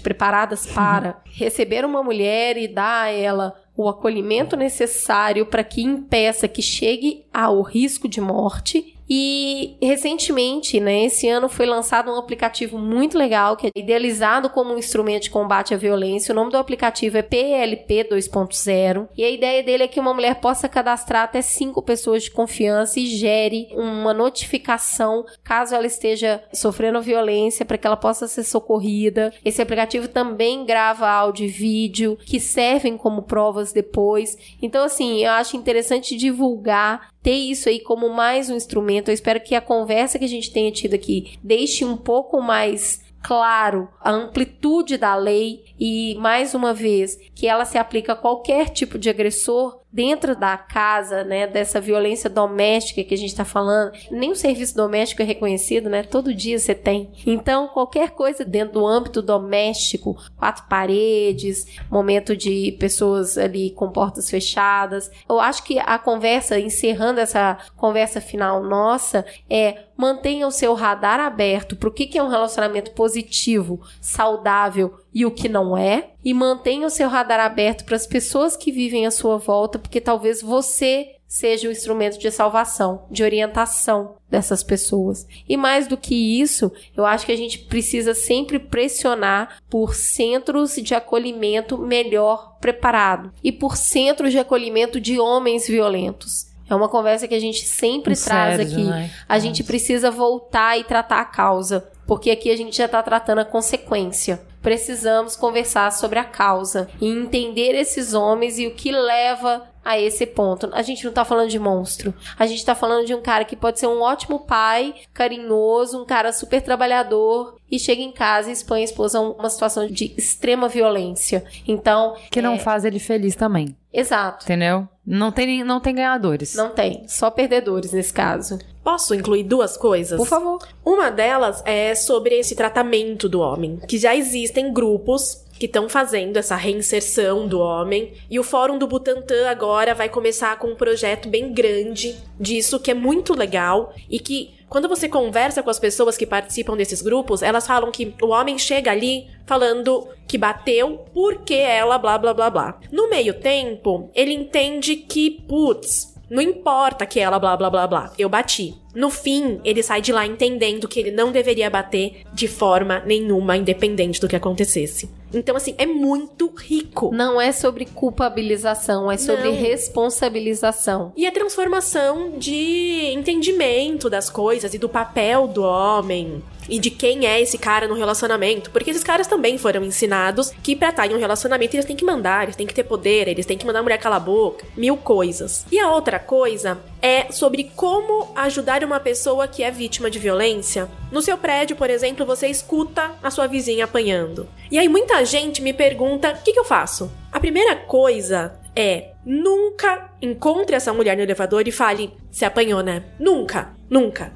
preparadas 0.00 0.66
para 0.66 1.20
receber 1.26 1.84
uma 1.84 2.02
mulher 2.02 2.56
e 2.56 2.66
dar 2.66 3.04
a 3.04 3.10
ela 3.10 3.54
o 3.76 3.88
acolhimento 3.88 4.56
necessário 4.56 5.46
para 5.46 5.64
que 5.64 5.82
impeça 5.82 6.46
que 6.46 6.62
chegue 6.62 7.24
ao 7.32 7.60
risco 7.60 8.08
de 8.08 8.20
morte 8.20 8.93
e 9.08 9.76
recentemente, 9.82 10.80
né, 10.80 11.04
esse 11.04 11.28
ano 11.28 11.48
foi 11.48 11.66
lançado 11.66 12.10
um 12.10 12.16
aplicativo 12.16 12.78
muito 12.78 13.18
legal 13.18 13.56
que 13.56 13.66
é 13.66 13.70
idealizado 13.76 14.48
como 14.48 14.72
um 14.72 14.78
instrumento 14.78 15.24
de 15.24 15.30
combate 15.30 15.74
à 15.74 15.76
violência. 15.76 16.32
O 16.32 16.34
nome 16.34 16.50
do 16.50 16.56
aplicativo 16.56 17.18
é 17.18 17.22
PLP 17.22 18.04
2.0 18.04 19.08
e 19.16 19.24
a 19.24 19.30
ideia 19.30 19.62
dele 19.62 19.84
é 19.84 19.88
que 19.88 20.00
uma 20.00 20.14
mulher 20.14 20.36
possa 20.36 20.68
cadastrar 20.68 21.24
até 21.24 21.42
cinco 21.42 21.82
pessoas 21.82 22.24
de 22.24 22.30
confiança 22.30 22.98
e 22.98 23.06
gere 23.06 23.68
uma 23.72 24.14
notificação 24.14 25.24
caso 25.42 25.74
ela 25.74 25.86
esteja 25.86 26.42
sofrendo 26.52 27.02
violência 27.02 27.64
para 27.64 27.78
que 27.78 27.86
ela 27.86 27.96
possa 27.96 28.26
ser 28.26 28.44
socorrida. 28.44 29.32
Esse 29.44 29.60
aplicativo 29.60 30.08
também 30.08 30.64
grava 30.64 31.08
áudio 31.08 31.46
e 31.46 31.48
vídeo 31.48 32.18
que 32.24 32.40
servem 32.40 32.96
como 32.96 33.22
provas 33.22 33.72
depois. 33.72 34.36
Então, 34.62 34.84
assim, 34.84 35.24
eu 35.24 35.32
acho 35.32 35.56
interessante 35.56 36.16
divulgar 36.16 37.13
ter 37.24 37.32
isso 37.32 37.70
aí 37.70 37.80
como 37.80 38.10
mais 38.10 38.50
um 38.50 38.54
instrumento. 38.54 39.08
Eu 39.08 39.14
espero 39.14 39.40
que 39.40 39.54
a 39.54 39.60
conversa 39.60 40.18
que 40.18 40.26
a 40.26 40.28
gente 40.28 40.52
tenha 40.52 40.70
tido 40.70 40.94
aqui 40.94 41.38
deixe 41.42 41.82
um 41.82 41.96
pouco 41.96 42.40
mais 42.42 43.02
claro 43.22 43.88
a 43.98 44.10
amplitude 44.10 44.98
da 44.98 45.16
lei 45.16 45.64
e, 45.80 46.14
mais 46.20 46.54
uma 46.54 46.74
vez, 46.74 47.18
que 47.34 47.46
ela 47.46 47.64
se 47.64 47.78
aplica 47.78 48.12
a 48.12 48.16
qualquer 48.16 48.68
tipo 48.68 48.98
de 48.98 49.08
agressor 49.08 49.80
dentro 49.94 50.34
da 50.34 50.56
casa, 50.56 51.22
né, 51.22 51.46
dessa 51.46 51.80
violência 51.80 52.28
doméstica 52.28 53.04
que 53.04 53.14
a 53.14 53.16
gente 53.16 53.30
está 53.30 53.44
falando. 53.44 53.92
Nem 54.10 54.32
o 54.32 54.36
serviço 54.36 54.74
doméstico 54.74 55.22
é 55.22 55.24
reconhecido, 55.24 55.88
né? 55.88 56.02
Todo 56.02 56.34
dia 56.34 56.58
você 56.58 56.74
tem. 56.74 57.12
Então, 57.24 57.68
qualquer 57.68 58.10
coisa 58.10 58.44
dentro 58.44 58.74
do 58.74 58.86
âmbito 58.86 59.22
doméstico, 59.22 60.16
quatro 60.36 60.64
paredes, 60.68 61.78
momento 61.88 62.36
de 62.36 62.76
pessoas 62.80 63.38
ali 63.38 63.70
com 63.70 63.88
portas 63.88 64.28
fechadas. 64.28 65.08
Eu 65.28 65.38
acho 65.38 65.62
que 65.62 65.78
a 65.78 65.96
conversa, 65.96 66.58
encerrando 66.58 67.20
essa 67.20 67.56
conversa 67.76 68.20
final 68.20 68.64
nossa, 68.64 69.24
é 69.48 69.84
mantenha 69.96 70.46
o 70.46 70.50
seu 70.50 70.74
radar 70.74 71.20
aberto 71.20 71.76
para 71.76 71.88
o 71.88 71.92
que 71.92 72.18
é 72.18 72.22
um 72.22 72.28
relacionamento 72.28 72.92
positivo, 72.92 73.80
saudável 74.00 74.98
e 75.12 75.24
o 75.24 75.30
que 75.30 75.48
não 75.48 75.76
é, 75.76 76.10
e 76.24 76.34
mantenha 76.34 76.86
o 76.86 76.90
seu 76.90 77.08
radar 77.08 77.40
aberto 77.40 77.84
para 77.84 77.96
as 77.96 78.06
pessoas 78.06 78.56
que 78.56 78.72
vivem 78.72 79.06
à 79.06 79.10
sua 79.10 79.36
volta, 79.36 79.78
porque 79.78 80.00
talvez 80.00 80.42
você 80.42 81.14
seja 81.34 81.68
o 81.68 81.72
instrumento 81.72 82.16
de 82.16 82.30
salvação, 82.30 83.06
de 83.10 83.24
orientação 83.24 84.14
dessas 84.30 84.62
pessoas. 84.62 85.26
E 85.48 85.56
mais 85.56 85.88
do 85.88 85.96
que 85.96 86.14
isso, 86.40 86.70
eu 86.96 87.04
acho 87.04 87.26
que 87.26 87.32
a 87.32 87.36
gente 87.36 87.58
precisa 87.58 88.14
sempre 88.14 88.58
pressionar 88.58 89.58
por 89.68 89.96
centros 89.96 90.76
de 90.76 90.94
acolhimento 90.94 91.76
melhor 91.76 92.56
preparados 92.60 93.32
e 93.42 93.50
por 93.50 93.76
centros 93.76 94.30
de 94.30 94.38
acolhimento 94.38 95.00
de 95.00 95.18
homens 95.18 95.66
violentos. 95.66 96.53
É 96.68 96.74
uma 96.74 96.88
conversa 96.88 97.28
que 97.28 97.34
a 97.34 97.40
gente 97.40 97.64
sempre 97.66 98.16
traz 98.16 98.60
aqui. 98.60 98.84
né? 98.84 99.10
A 99.28 99.38
gente 99.38 99.62
precisa 99.62 100.10
voltar 100.10 100.78
e 100.78 100.84
tratar 100.84 101.20
a 101.20 101.24
causa, 101.24 101.88
porque 102.06 102.30
aqui 102.30 102.50
a 102.50 102.56
gente 102.56 102.76
já 102.76 102.86
está 102.86 103.02
tratando 103.02 103.40
a 103.40 103.44
consequência. 103.44 104.40
Precisamos 104.62 105.36
conversar 105.36 105.92
sobre 105.92 106.18
a 106.18 106.24
causa 106.24 106.88
e 107.00 107.06
entender 107.06 107.74
esses 107.74 108.14
homens 108.14 108.58
e 108.58 108.66
o 108.66 108.74
que 108.74 108.90
leva 108.90 109.62
a 109.84 110.00
esse 110.00 110.24
ponto. 110.24 110.70
A 110.72 110.80
gente 110.80 111.04
não 111.04 111.12
tá 111.12 111.22
falando 111.22 111.50
de 111.50 111.58
monstro. 111.58 112.14
A 112.38 112.46
gente 112.46 112.64
tá 112.64 112.74
falando 112.74 113.06
de 113.06 113.14
um 113.14 113.20
cara 113.20 113.44
que 113.44 113.54
pode 113.54 113.78
ser 113.78 113.86
um 113.86 114.00
ótimo 114.00 114.40
pai, 114.40 114.94
carinhoso, 115.12 116.00
um 116.00 116.06
cara 116.06 116.32
super 116.32 116.62
trabalhador 116.62 117.58
e 117.70 117.78
chega 117.78 118.00
em 118.00 118.10
casa 118.10 118.48
e 118.48 118.52
expõe 118.54 118.80
a 118.80 118.84
esposa 118.84 119.18
a 119.18 119.20
uma 119.20 119.50
situação 119.50 119.86
de 119.86 120.14
extrema 120.16 120.66
violência. 120.68 121.44
Então, 121.68 122.16
Que 122.30 122.40
não 122.40 122.54
é, 122.54 122.58
faz 122.58 122.86
ele 122.86 122.98
feliz 122.98 123.36
também, 123.36 123.76
exato. 123.92 124.44
entendeu? 124.44 124.88
Não 125.06 125.30
tem, 125.30 125.62
não 125.62 125.80
tem 125.80 125.94
ganhadores. 125.94 126.54
Não 126.54 126.70
tem, 126.70 127.04
só 127.06 127.30
perdedores 127.30 127.92
nesse 127.92 128.12
caso. 128.12 128.58
Posso 128.82 129.14
incluir 129.14 129.44
duas 129.44 129.76
coisas? 129.76 130.16
Por 130.16 130.26
favor. 130.26 130.66
Uma 130.84 131.10
delas 131.10 131.62
é 131.66 131.94
sobre 131.94 132.38
esse 132.38 132.54
tratamento 132.54 133.28
do 133.28 133.40
homem, 133.40 133.78
que 133.86 133.98
já 133.98 134.16
existem 134.16 134.72
grupos 134.72 135.44
que 135.58 135.66
estão 135.66 135.88
fazendo 135.88 136.36
essa 136.36 136.56
reinserção 136.56 137.46
do 137.46 137.60
homem, 137.60 138.12
e 138.28 138.38
o 138.38 138.42
Fórum 138.42 138.76
do 138.76 138.86
Butantã 138.86 139.48
agora 139.48 139.94
vai 139.94 140.08
começar 140.08 140.58
com 140.58 140.68
um 140.68 140.74
projeto 140.74 141.28
bem 141.28 141.52
grande 141.52 142.16
disso 142.38 142.80
que 142.80 142.90
é 142.90 142.94
muito 142.94 143.34
legal 143.34 143.94
e 144.10 144.18
que 144.18 144.52
quando 144.74 144.88
você 144.88 145.08
conversa 145.08 145.62
com 145.62 145.70
as 145.70 145.78
pessoas 145.78 146.16
que 146.16 146.26
participam 146.26 146.76
desses 146.76 147.00
grupos, 147.00 147.42
elas 147.42 147.64
falam 147.64 147.92
que 147.92 148.12
o 148.20 148.30
homem 148.30 148.58
chega 148.58 148.90
ali 148.90 149.28
falando 149.46 150.08
que 150.26 150.36
bateu 150.36 151.04
porque 151.14 151.54
ela 151.54 151.96
blá 151.96 152.18
blá 152.18 152.34
blá 152.34 152.50
blá. 152.50 152.80
No 152.90 153.08
meio 153.08 153.34
tempo, 153.34 154.10
ele 154.12 154.34
entende 154.34 154.96
que, 154.96 155.30
putz, 155.30 156.12
não 156.28 156.42
importa 156.42 157.06
que 157.06 157.20
ela 157.20 157.38
blá 157.38 157.56
blá 157.56 157.70
blá 157.70 157.86
blá, 157.86 158.12
eu 158.18 158.28
bati. 158.28 158.74
No 158.92 159.10
fim, 159.10 159.60
ele 159.64 159.80
sai 159.80 160.00
de 160.00 160.10
lá 160.10 160.26
entendendo 160.26 160.88
que 160.88 160.98
ele 160.98 161.12
não 161.12 161.30
deveria 161.30 161.70
bater 161.70 162.22
de 162.32 162.48
forma 162.48 163.00
nenhuma, 163.06 163.56
independente 163.56 164.20
do 164.20 164.26
que 164.26 164.34
acontecesse. 164.34 165.08
Então, 165.34 165.56
assim, 165.56 165.74
é 165.78 165.86
muito 165.86 166.52
rico. 166.54 167.10
Não 167.12 167.40
é 167.40 167.52
sobre 167.52 167.84
culpabilização, 167.84 169.10
é 169.10 169.16
sobre 169.16 169.50
Não. 169.50 169.56
responsabilização. 169.56 171.12
E 171.16 171.26
a 171.26 171.32
transformação 171.32 172.32
de 172.38 173.12
entendimento 173.14 174.08
das 174.08 174.30
coisas 174.30 174.74
e 174.74 174.78
do 174.78 174.88
papel 174.88 175.46
do 175.46 175.62
homem. 175.62 176.42
E 176.68 176.78
de 176.78 176.90
quem 176.90 177.26
é 177.26 177.40
esse 177.40 177.58
cara 177.58 177.86
no 177.88 177.94
relacionamento. 177.94 178.70
Porque 178.70 178.90
esses 178.90 179.04
caras 179.04 179.26
também 179.26 179.58
foram 179.58 179.84
ensinados 179.84 180.50
que 180.62 180.76
pra 180.76 180.90
estar 180.90 181.06
em 181.06 181.14
um 181.14 181.18
relacionamento 181.18 181.74
eles 181.74 181.84
têm 181.84 181.96
que 181.96 182.04
mandar, 182.04 182.44
eles 182.44 182.56
têm 182.56 182.66
que 182.66 182.74
ter 182.74 182.84
poder, 182.84 183.28
eles 183.28 183.46
têm 183.46 183.58
que 183.58 183.66
mandar 183.66 183.80
a 183.80 183.82
mulher 183.82 183.98
calar 183.98 184.16
a 184.18 184.20
boca. 184.20 184.66
Mil 184.76 184.96
coisas. 184.96 185.66
E 185.70 185.78
a 185.78 185.90
outra 185.90 186.18
coisa 186.18 186.78
é 187.02 187.30
sobre 187.30 187.70
como 187.76 188.32
ajudar 188.34 188.82
uma 188.82 189.00
pessoa 189.00 189.46
que 189.46 189.62
é 189.62 189.70
vítima 189.70 190.10
de 190.10 190.18
violência. 190.18 190.88
No 191.10 191.22
seu 191.22 191.36
prédio, 191.36 191.76
por 191.76 191.90
exemplo, 191.90 192.24
você 192.24 192.48
escuta 192.48 193.12
a 193.22 193.30
sua 193.30 193.46
vizinha 193.46 193.84
apanhando. 193.84 194.48
E 194.70 194.78
aí 194.78 194.88
muita 194.88 195.24
gente 195.24 195.62
me 195.62 195.72
pergunta: 195.72 196.32
o 196.32 196.42
que, 196.42 196.52
que 196.52 196.58
eu 196.58 196.64
faço? 196.64 197.10
A 197.30 197.38
primeira 197.38 197.76
coisa 197.76 198.58
é 198.74 199.12
nunca 199.24 200.10
encontre 200.20 200.74
essa 200.74 200.92
mulher 200.92 201.16
no 201.16 201.22
elevador 201.22 201.66
e 201.66 201.72
fale: 201.72 202.12
se 202.30 202.44
apanhou, 202.44 202.82
né? 202.82 203.04
Nunca, 203.18 203.74
nunca. 203.88 204.32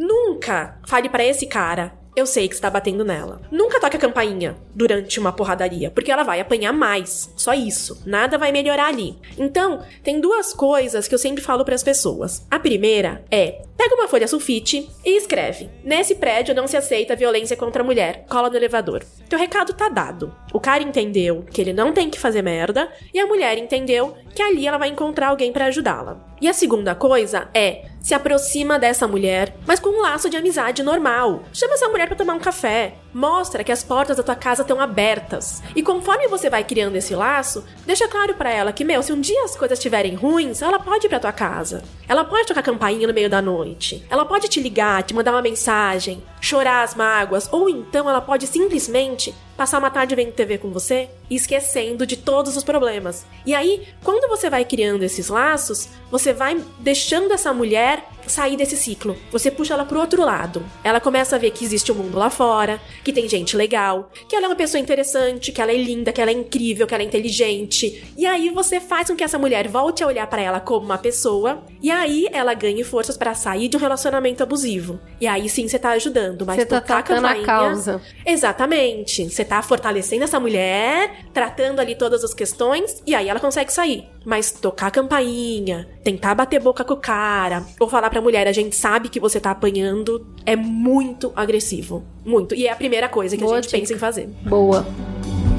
Nunca 0.00 0.80
fale 0.86 1.10
pra 1.10 1.22
esse 1.22 1.44
cara. 1.44 1.92
Eu 2.16 2.24
sei 2.24 2.48
que 2.48 2.54
está 2.54 2.70
batendo 2.70 3.04
nela. 3.04 3.42
Nunca 3.52 3.78
toque 3.78 3.98
a 3.98 4.00
campainha 4.00 4.56
durante 4.74 5.20
uma 5.20 5.30
porradaria, 5.30 5.90
porque 5.90 6.10
ela 6.10 6.22
vai 6.22 6.40
apanhar 6.40 6.72
mais. 6.72 7.30
Só 7.36 7.52
isso. 7.52 8.02
Nada 8.06 8.38
vai 8.38 8.50
melhorar 8.50 8.86
ali. 8.86 9.18
Então, 9.38 9.82
tem 10.02 10.18
duas 10.18 10.54
coisas 10.54 11.06
que 11.06 11.14
eu 11.14 11.18
sempre 11.18 11.42
falo 11.42 11.66
para 11.66 11.74
as 11.74 11.82
pessoas. 11.82 12.46
A 12.50 12.58
primeira 12.58 13.22
é: 13.30 13.62
pega 13.76 13.94
uma 13.94 14.08
folha 14.08 14.26
sulfite 14.26 14.88
e 15.04 15.18
escreve: 15.18 15.70
Nesse 15.84 16.14
prédio 16.14 16.54
não 16.54 16.66
se 16.66 16.78
aceita 16.78 17.14
violência 17.14 17.56
contra 17.56 17.82
a 17.82 17.86
mulher. 17.86 18.24
Cola 18.28 18.48
no 18.48 18.56
elevador. 18.56 19.04
Teu 19.28 19.38
recado 19.38 19.74
tá 19.74 19.90
dado. 19.90 20.34
O 20.52 20.58
cara 20.58 20.82
entendeu 20.82 21.44
que 21.50 21.60
ele 21.60 21.74
não 21.74 21.92
tem 21.92 22.08
que 22.08 22.18
fazer 22.18 22.40
merda 22.40 22.90
e 23.12 23.20
a 23.20 23.26
mulher 23.26 23.58
entendeu 23.58 24.16
que 24.34 24.42
ali 24.42 24.66
ela 24.66 24.78
vai 24.78 24.88
encontrar 24.88 25.28
alguém 25.28 25.52
para 25.52 25.66
ajudá-la. 25.66 26.26
E 26.40 26.48
a 26.48 26.54
segunda 26.54 26.94
coisa 26.94 27.48
é 27.52 27.84
se 28.00 28.14
aproxima 28.14 28.78
dessa 28.78 29.06
mulher, 29.06 29.56
mas 29.66 29.78
com 29.78 29.90
um 29.90 30.02
laço 30.02 30.30
de 30.30 30.36
amizade 30.36 30.82
normal. 30.82 31.42
Chama 31.52 31.74
essa 31.74 31.88
mulher 31.88 32.06
para 32.06 32.16
tomar 32.16 32.34
um 32.34 32.40
café. 32.40 32.94
Mostra 33.12 33.64
que 33.64 33.72
as 33.72 33.82
portas 33.82 34.16
da 34.16 34.22
tua 34.22 34.36
casa 34.36 34.62
estão 34.62 34.80
abertas. 34.80 35.62
E 35.74 35.82
conforme 35.82 36.28
você 36.28 36.48
vai 36.48 36.62
criando 36.64 36.96
esse 36.96 37.14
laço, 37.14 37.64
deixa 37.84 38.08
claro 38.08 38.34
para 38.34 38.50
ela 38.50 38.72
que, 38.72 38.84
meu, 38.84 39.02
se 39.02 39.12
um 39.12 39.20
dia 39.20 39.44
as 39.44 39.56
coisas 39.56 39.78
estiverem 39.78 40.14
ruins, 40.14 40.62
ela 40.62 40.78
pode 40.78 41.06
ir 41.06 41.08
pra 41.08 41.20
tua 41.20 41.32
casa. 41.32 41.82
Ela 42.08 42.24
pode 42.24 42.46
tocar 42.46 42.62
campainha 42.62 43.06
no 43.06 43.14
meio 43.14 43.28
da 43.28 43.42
noite. 43.42 44.04
Ela 44.08 44.24
pode 44.24 44.48
te 44.48 44.60
ligar, 44.60 45.02
te 45.02 45.14
mandar 45.14 45.32
uma 45.32 45.42
mensagem, 45.42 46.22
chorar 46.40 46.82
as 46.82 46.94
mágoas, 46.94 47.48
ou 47.52 47.68
então 47.68 48.08
ela 48.08 48.20
pode 48.20 48.46
simplesmente 48.46 49.34
passar 49.60 49.76
uma 49.78 49.90
tarde 49.90 50.14
vendo 50.14 50.32
TV 50.32 50.56
com 50.56 50.70
você 50.70 51.10
e 51.28 51.36
esquecendo 51.36 52.06
de 52.06 52.16
todos 52.16 52.56
os 52.56 52.64
problemas. 52.64 53.26
E 53.44 53.54
aí, 53.54 53.86
quando 54.02 54.26
você 54.26 54.48
vai 54.48 54.64
criando 54.64 55.02
esses 55.02 55.28
laços, 55.28 55.86
você 56.10 56.32
vai 56.32 56.58
deixando 56.78 57.30
essa 57.34 57.52
mulher 57.52 58.02
sair 58.26 58.56
desse 58.56 58.76
ciclo. 58.76 59.16
Você 59.32 59.50
puxa 59.50 59.74
ela 59.74 59.84
pro 59.84 59.98
outro 60.00 60.22
lado. 60.24 60.64
Ela 60.84 61.00
começa 61.00 61.36
a 61.36 61.38
ver 61.38 61.50
que 61.50 61.64
existe 61.64 61.90
um 61.90 61.96
mundo 61.96 62.16
lá 62.18 62.30
fora, 62.30 62.80
que 63.04 63.12
tem 63.12 63.28
gente 63.28 63.56
legal, 63.56 64.10
que 64.28 64.34
ela 64.36 64.46
é 64.46 64.48
uma 64.48 64.54
pessoa 64.56 64.80
interessante, 64.80 65.52
que 65.52 65.60
ela 65.60 65.72
é 65.72 65.76
linda, 65.76 66.12
que 66.12 66.20
ela 66.20 66.30
é 66.30 66.34
incrível, 66.34 66.86
que 66.86 66.94
ela 66.94 67.02
é 67.02 67.06
inteligente. 67.06 68.12
E 68.16 68.24
aí 68.26 68.48
você 68.50 68.78
faz 68.80 69.08
com 69.08 69.16
que 69.16 69.24
essa 69.24 69.38
mulher 69.38 69.68
volte 69.68 70.02
a 70.02 70.06
olhar 70.06 70.26
para 70.26 70.40
ela 70.42 70.60
como 70.60 70.84
uma 70.86 70.98
pessoa, 70.98 71.62
e 71.82 71.90
aí 71.90 72.28
ela 72.32 72.54
ganhe 72.54 72.84
forças 72.84 73.16
para 73.16 73.34
sair 73.34 73.68
de 73.68 73.76
um 73.76 73.80
relacionamento 73.80 74.42
abusivo. 74.42 75.00
E 75.20 75.26
aí 75.26 75.48
sim 75.48 75.66
você 75.68 75.78
tá 75.78 75.90
ajudando, 75.90 76.46
mas 76.46 76.56
Você 76.56 76.66
tá 76.66 76.80
tocar 76.80 77.02
tratando 77.02 77.24
a 77.24 77.28
campainha- 77.30 77.46
causa. 77.46 78.00
Exatamente. 78.24 79.28
Você 79.28 79.44
tá 79.50 79.60
fortalecendo 79.62 80.22
essa 80.22 80.38
mulher, 80.38 81.24
tratando 81.34 81.80
ali 81.80 81.96
todas 81.96 82.22
as 82.22 82.32
questões, 82.32 83.02
e 83.04 83.16
aí 83.16 83.28
ela 83.28 83.40
consegue 83.40 83.72
sair. 83.72 84.08
Mas 84.24 84.52
tocar 84.52 84.86
a 84.86 84.90
campainha, 84.92 85.88
tentar 86.04 86.36
bater 86.36 86.62
boca 86.62 86.84
com 86.84 86.94
o 86.94 86.96
cara, 86.96 87.64
ou 87.80 87.88
falar 87.88 88.10
pra 88.10 88.20
mulher, 88.20 88.46
a 88.46 88.52
gente 88.52 88.76
sabe 88.76 89.08
que 89.08 89.18
você 89.18 89.40
tá 89.40 89.50
apanhando, 89.50 90.24
é 90.46 90.54
muito 90.54 91.32
agressivo. 91.34 92.04
Muito. 92.24 92.54
E 92.54 92.68
é 92.68 92.70
a 92.70 92.76
primeira 92.76 93.08
coisa 93.08 93.36
que 93.36 93.42
Boa 93.42 93.54
a 93.54 93.60
gente 93.60 93.70
dica. 93.70 93.78
pensa 93.80 93.92
em 93.92 93.98
fazer. 93.98 94.28
Boa. 94.44 94.86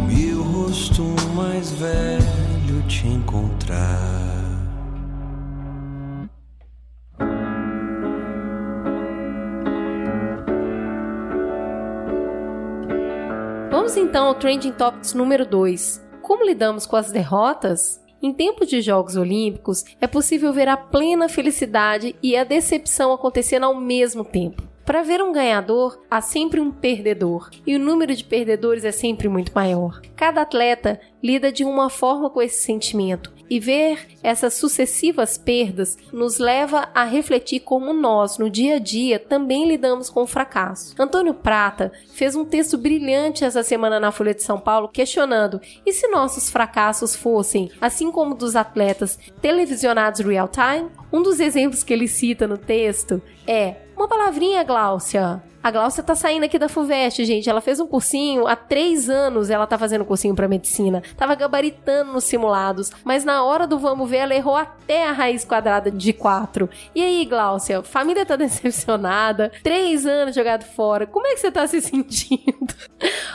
E 0.10 0.32
o 0.32 0.42
rosto 0.42 1.04
mais 1.36 1.72
velho 1.72 2.82
te 2.88 3.10
encontrar. 3.10 4.31
Vamos 13.82 13.98
então 13.98 14.28
ao 14.28 14.36
Trending 14.36 14.74
Topics 14.74 15.16
número 15.16 15.44
2. 15.44 16.06
Como 16.22 16.46
lidamos 16.46 16.86
com 16.86 16.96
as 16.96 17.12
derrotas? 17.12 18.00
Em 18.22 18.32
tempos 18.32 18.68
de 18.68 18.80
Jogos 18.80 19.16
Olímpicos, 19.16 19.84
é 20.00 20.06
possível 20.06 20.54
ver 20.54 20.68
a 20.68 20.78
plena 20.78 21.28
felicidade 21.28 22.16
e 22.22 22.38
a 22.38 22.44
decepção 22.44 23.12
acontecendo 23.12 23.64
ao 23.64 23.74
mesmo 23.74 24.24
tempo. 24.24 24.62
Para 24.86 25.02
ver 25.02 25.20
um 25.24 25.32
ganhador, 25.32 26.00
há 26.12 26.22
sempre 26.22 26.60
um 26.60 26.70
perdedor, 26.70 27.50
e 27.66 27.76
o 27.76 27.80
número 27.80 28.16
de 28.16 28.24
perdedores 28.24 28.86
é 28.86 28.92
sempre 28.92 29.28
muito 29.28 29.52
maior. 29.52 30.00
Cada 30.16 30.44
atleta 30.44 31.02
lida 31.24 31.52
de 31.52 31.66
uma 31.66 31.90
forma 31.90 32.30
com 32.30 32.40
esse 32.40 32.64
sentimento, 32.64 33.34
e 33.52 33.60
ver 33.60 34.08
essas 34.24 34.54
sucessivas 34.54 35.38
perdas 35.38 35.97
nos 36.14 36.38
leva 36.38 36.88
a 36.95 37.04
refletir 37.04 37.60
como 37.60 37.91
nós, 37.91 38.38
no 38.38 38.49
dia 38.49 38.78
a 38.78 38.80
dia, 38.80 39.20
também 39.20 39.68
lidamos 39.68 40.10
com 40.10 40.24
o 40.24 40.28
fracasso. 40.28 40.95
Antônio 40.97 41.34
Prata 41.34 41.91
fez 42.14 42.34
um 42.34 42.45
texto 42.45 42.78
brilhante 42.78 43.43
essa 43.43 43.62
semana 43.62 43.99
na 43.99 44.10
Folha 44.10 44.34
de 44.34 44.41
São 44.41 44.58
Paulo 44.58 44.88
questionando: 44.88 45.60
e 45.86 45.91
se 45.91 46.08
nossos 46.08 46.49
fracassos 46.49 47.14
fossem, 47.14 47.70
assim 47.82 48.10
como 48.10 48.36
dos 48.36 48.56
atletas, 48.56 49.20
televisionados 49.41 50.22
real 50.22 50.47
time? 50.47 50.89
Um 51.12 51.22
dos 51.22 51.41
exemplos 51.41 51.84
que 51.84 51.91
ele 51.91 52.08
cita 52.08 52.47
no 52.47 52.58
texto 52.58 53.22
é 53.45 53.76
uma 53.97 54.08
palavrinha, 54.08 54.64
Gláucia. 54.64 55.43
A 55.64 55.70
Glaucia 55.70 56.01
tá 56.01 56.16
saindo 56.16 56.43
aqui 56.43 56.57
da 56.57 56.68
FUVEST, 56.68 57.24
gente. 57.24 57.47
Ela 57.47 57.62
fez 57.62 57.80
um 57.80 57.86
cursinho, 57.86 58.47
há 58.47 58.55
três 58.55 59.07
anos 59.09 59.51
ela 59.51 59.68
tá 59.68 59.78
fazendo 59.78 60.03
cursinho 60.03 60.34
pra 60.34 60.47
medicina. 60.47 61.03
Tava 61.16 61.36
gabaritando 61.36 62.14
nos 62.14 62.24
simulados, 62.24 62.91
mas 63.03 63.24
na 63.24 63.43
hora 63.43 63.68
do 63.68 63.78
vamos 63.78 64.09
ver, 64.09 64.18
ela 64.18 64.34
errou 64.34 64.55
até 64.55 65.07
a 65.07 65.12
raiz 65.12 65.45
quadrada 65.45 65.91
de 65.91 66.14
4. 66.14 66.68
E 66.95 67.03
aí, 67.03 67.26
Glaucia, 67.26 67.84
família 67.84 68.26
tá 68.26 68.36
decepcionada, 68.38 69.51
três 69.62 70.07
anos 70.07 70.34
jogado 70.34 70.64
fora, 70.64 71.05
como 71.05 71.28
é 71.28 71.34
que 71.36 71.39
você 71.39 71.51
tá 71.51 71.68
se 71.68 71.80
sentindo? 71.82 72.74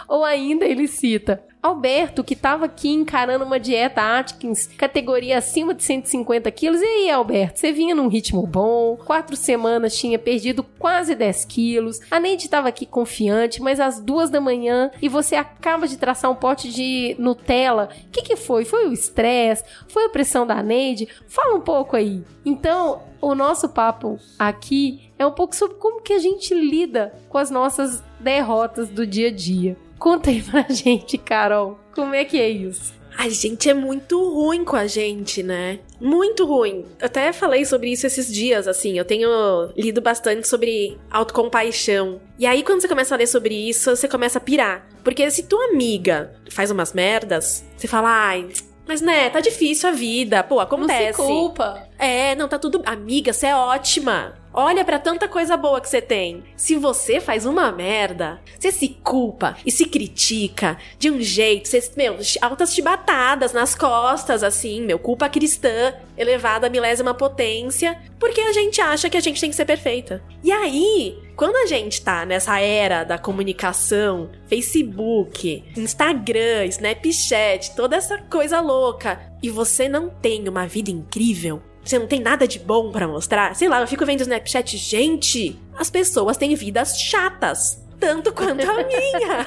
Ou 0.09 0.24
ainda 0.24 0.64
ele 0.64 0.89
cita, 0.89 1.45
Alberto, 1.63 2.23
que 2.23 2.35
estava 2.35 2.67
aqui 2.67 2.91
encarando 2.91 3.45
uma 3.45 3.59
dieta 3.59 4.19
Atkins, 4.19 4.67
categoria 4.67 5.39
acima 5.39 5.75
de 5.75 5.83
150 5.83 6.51
quilos. 6.53 6.81
E 6.81 6.85
aí, 6.85 7.11
Alberto, 7.11 7.59
você 7.59 7.73
vinha 7.73 7.95
num 7.95 8.09
ritmo 8.09 8.47
bom, 8.47 8.97
quatro 8.97 9.35
semanas 9.37 9.97
tinha 9.97 10.19
perdido 10.19 10.63
quase 10.63 11.15
10 11.15 11.45
quilos. 11.47 11.99
A 12.11 12.21
Neide 12.21 12.45
estava 12.45 12.69
aqui 12.69 12.87
confiante, 12.87 13.61
mas 13.61 13.81
às 13.81 14.01
duas 14.01 14.31
da 14.31 14.41
manhã 14.41 14.91
e 15.03 15.09
você 15.09 15.35
acaba 15.35 15.89
de 15.89 15.97
traçar 15.97 16.31
um 16.31 16.37
pote 16.37 16.71
de 16.71 17.17
Nutella. 17.19 17.89
O 18.07 18.11
que, 18.11 18.23
que 18.23 18.37
foi? 18.37 18.65
Foi 18.65 18.89
o 18.89 18.93
estresse? 18.93 19.65
Foi 19.89 20.05
a 20.05 20.11
pressão 20.11 20.47
da 20.47 20.63
Neide? 20.63 21.09
Fala 21.27 21.57
um 21.57 21.61
pouco 21.61 21.97
aí. 21.97 22.23
Então, 22.45 23.03
o 23.21 23.35
nosso 23.35 23.69
papo 23.69 24.19
aqui 24.39 25.11
é 25.19 25.27
um 25.27 25.33
pouco 25.33 25.57
sobre 25.57 25.77
como 25.79 26.01
que 26.01 26.13
a 26.13 26.19
gente 26.19 26.55
lida 26.55 27.13
com 27.29 27.39
as 27.39 27.51
nossas 27.51 28.03
derrotas 28.21 28.89
do 28.89 29.07
dia 29.07 29.29
a 29.29 29.33
dia. 29.33 29.77
Conta 29.99 30.31
aí 30.31 30.43
pra 30.43 30.67
gente, 30.69 31.19
Carol, 31.19 31.79
como 31.95 32.15
é 32.15 32.25
que 32.25 32.41
é 32.41 32.49
isso? 32.49 32.95
A 33.19 33.31
gente 33.31 33.69
é 33.71 33.73
muito 33.73 34.23
ruim 34.31 34.63
com 34.63 34.77
a 34.77 34.87
gente, 34.87 35.43
né? 35.43 35.79
Muito 35.99 36.45
ruim. 36.45 36.85
Até 37.01 37.33
falei 37.33 37.65
sobre 37.65 37.91
isso 37.91 38.07
esses 38.07 38.31
dias, 38.31 38.69
assim. 38.69 38.99
Eu 38.99 39.07
tenho 39.07 39.31
lido 39.75 40.03
bastante 40.03 40.47
sobre 40.47 40.99
autocompaixão. 41.11 42.21
E 42.39 42.45
aí, 42.45 42.63
quando 42.63 42.83
você 42.83 42.89
começa 42.89 43.15
a 43.15 43.19
ler 43.19 43.27
sobre 43.27 43.55
isso, 43.55 43.97
você 43.97 44.07
começa 44.07 44.37
a 44.37 44.41
pirar. 44.41 44.87
Porque 45.03 45.31
se 45.31 45.45
tua 45.45 45.71
amiga 45.71 46.35
faz 46.51 46.71
umas 46.71 46.93
merdas, 46.93 47.65
você 47.75 47.89
fala, 47.89 48.11
ai. 48.11 48.49
Mas 48.87 49.01
né, 49.01 49.31
tá 49.31 49.41
difícil 49.41 49.89
a 49.89 49.93
vida. 49.93 50.45
Pô, 50.45 50.61
acontece. 50.61 51.19
Não 51.19 51.27
se 51.27 51.33
culpa. 51.33 51.89
É, 51.99 52.35
não, 52.35 52.47
tá 52.47 52.59
tudo. 52.59 52.83
Amiga, 52.85 53.33
você 53.33 53.47
é 53.47 53.57
ótima. 53.57 54.35
Olha 54.59 54.87
pra 54.87 54.99
tanta 54.99 55.29
coisa 55.29 55.55
boa 55.55 55.83
que 55.83 55.89
você 55.89 56.01
tem. 56.01 56.43
Se 56.57 56.77
você 56.77 57.21
faz 57.21 57.45
uma 57.45 57.71
merda, 57.71 58.41
você 58.59 58.73
se 58.73 58.89
culpa 58.89 59.55
e 59.67 59.71
se 59.71 59.85
critica 59.85 60.79
de 60.99 61.11
um 61.11 61.21
jeito, 61.21 61.69
você, 61.69 61.93
meu, 61.95 62.17
altas 62.41 62.73
chibatadas 62.73 63.53
nas 63.53 63.75
costas, 63.75 64.43
assim, 64.43 64.81
meu, 64.81 64.99
culpa 64.99 65.29
cristã 65.29 65.93
elevada 66.17 66.69
à 66.69 66.71
milésima 66.71 67.13
potência, 67.13 68.01
porque 68.19 68.41
a 68.41 68.53
gente 68.55 68.81
acha 68.81 69.11
que 69.11 69.19
a 69.19 69.21
gente 69.21 69.39
tem 69.39 69.51
que 69.51 69.57
ser 69.57 69.67
perfeita. 69.67 70.23
E 70.43 70.51
aí, 70.51 71.19
quando 71.37 71.57
a 71.57 71.67
gente 71.67 72.01
tá 72.01 72.25
nessa 72.25 72.59
era 72.59 73.05
da 73.05 73.19
comunicação, 73.19 74.31
Facebook, 74.47 75.65
Instagram, 75.77 76.65
Snapchat, 76.65 77.77
toda 77.77 77.97
essa 77.97 78.17
coisa 78.17 78.63
louca, 78.63 79.21
e 79.43 79.51
você 79.51 79.87
não 79.87 80.09
tem 80.09 80.49
uma 80.49 80.67
vida 80.67 80.91
incrível, 80.91 81.63
você 81.91 81.99
não 81.99 82.07
tem 82.07 82.20
nada 82.20 82.47
de 82.47 82.59
bom 82.59 82.91
para 82.91 83.07
mostrar? 83.07 83.55
Sei 83.55 83.68
lá, 83.68 83.80
eu 83.80 83.87
fico 83.87 84.05
vendo 84.05 84.20
o 84.20 84.22
Snapchat, 84.22 84.76
gente, 84.76 85.59
as 85.78 85.91
pessoas 85.91 86.37
têm 86.37 86.55
vidas 86.55 86.99
chatas. 87.01 87.84
Tanto 87.99 88.30
quanto 88.32 88.68
a 88.70 88.74
minha. 88.84 89.47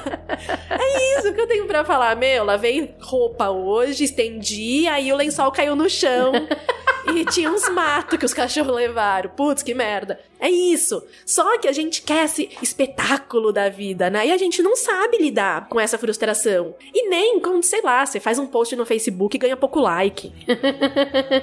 é 0.70 1.18
isso 1.18 1.32
que 1.32 1.40
eu 1.40 1.46
tenho 1.46 1.66
para 1.66 1.84
falar. 1.84 2.16
Meu, 2.16 2.44
lavei 2.44 2.94
roupa 3.00 3.48
hoje, 3.50 4.04
estendi, 4.04 4.88
aí 4.88 5.12
o 5.12 5.16
lençol 5.16 5.52
caiu 5.52 5.76
no 5.76 5.88
chão. 5.88 6.32
e 7.20 7.24
tinha 7.24 7.50
uns 7.50 7.68
matos 7.68 8.18
que 8.18 8.24
os 8.24 8.32
cachorros 8.32 8.74
levaram. 8.74 9.30
Putz, 9.30 9.62
que 9.62 9.74
merda. 9.74 10.18
É 10.38 10.48
isso. 10.48 11.04
Só 11.26 11.58
que 11.58 11.68
a 11.68 11.72
gente 11.72 12.00
quer 12.00 12.24
esse 12.24 12.48
espetáculo 12.62 13.52
da 13.52 13.68
vida, 13.68 14.08
né? 14.08 14.26
E 14.26 14.32
a 14.32 14.38
gente 14.38 14.62
não 14.62 14.74
sabe 14.74 15.18
lidar 15.18 15.68
com 15.68 15.78
essa 15.78 15.98
frustração. 15.98 16.74
E 16.94 17.08
nem 17.08 17.38
quando, 17.40 17.62
sei 17.62 17.82
lá, 17.82 18.04
você 18.06 18.18
faz 18.18 18.38
um 18.38 18.46
post 18.46 18.74
no 18.74 18.86
Facebook 18.86 19.36
e 19.36 19.40
ganha 19.40 19.56
pouco 19.56 19.80
like. 19.80 20.32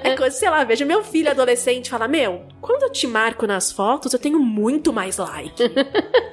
é 0.04 0.16
coisa, 0.16 0.36
sei 0.36 0.50
lá, 0.50 0.64
veja 0.64 0.84
meu 0.84 1.04
filho 1.04 1.30
adolescente 1.30 1.90
fala: 1.90 2.08
Meu, 2.08 2.46
quando 2.60 2.84
eu 2.84 2.92
te 2.92 3.06
marco 3.06 3.46
nas 3.46 3.72
fotos, 3.72 4.14
eu 4.14 4.20
tenho 4.20 4.40
muito 4.40 4.92
mais 4.92 5.18
like. 5.18 5.64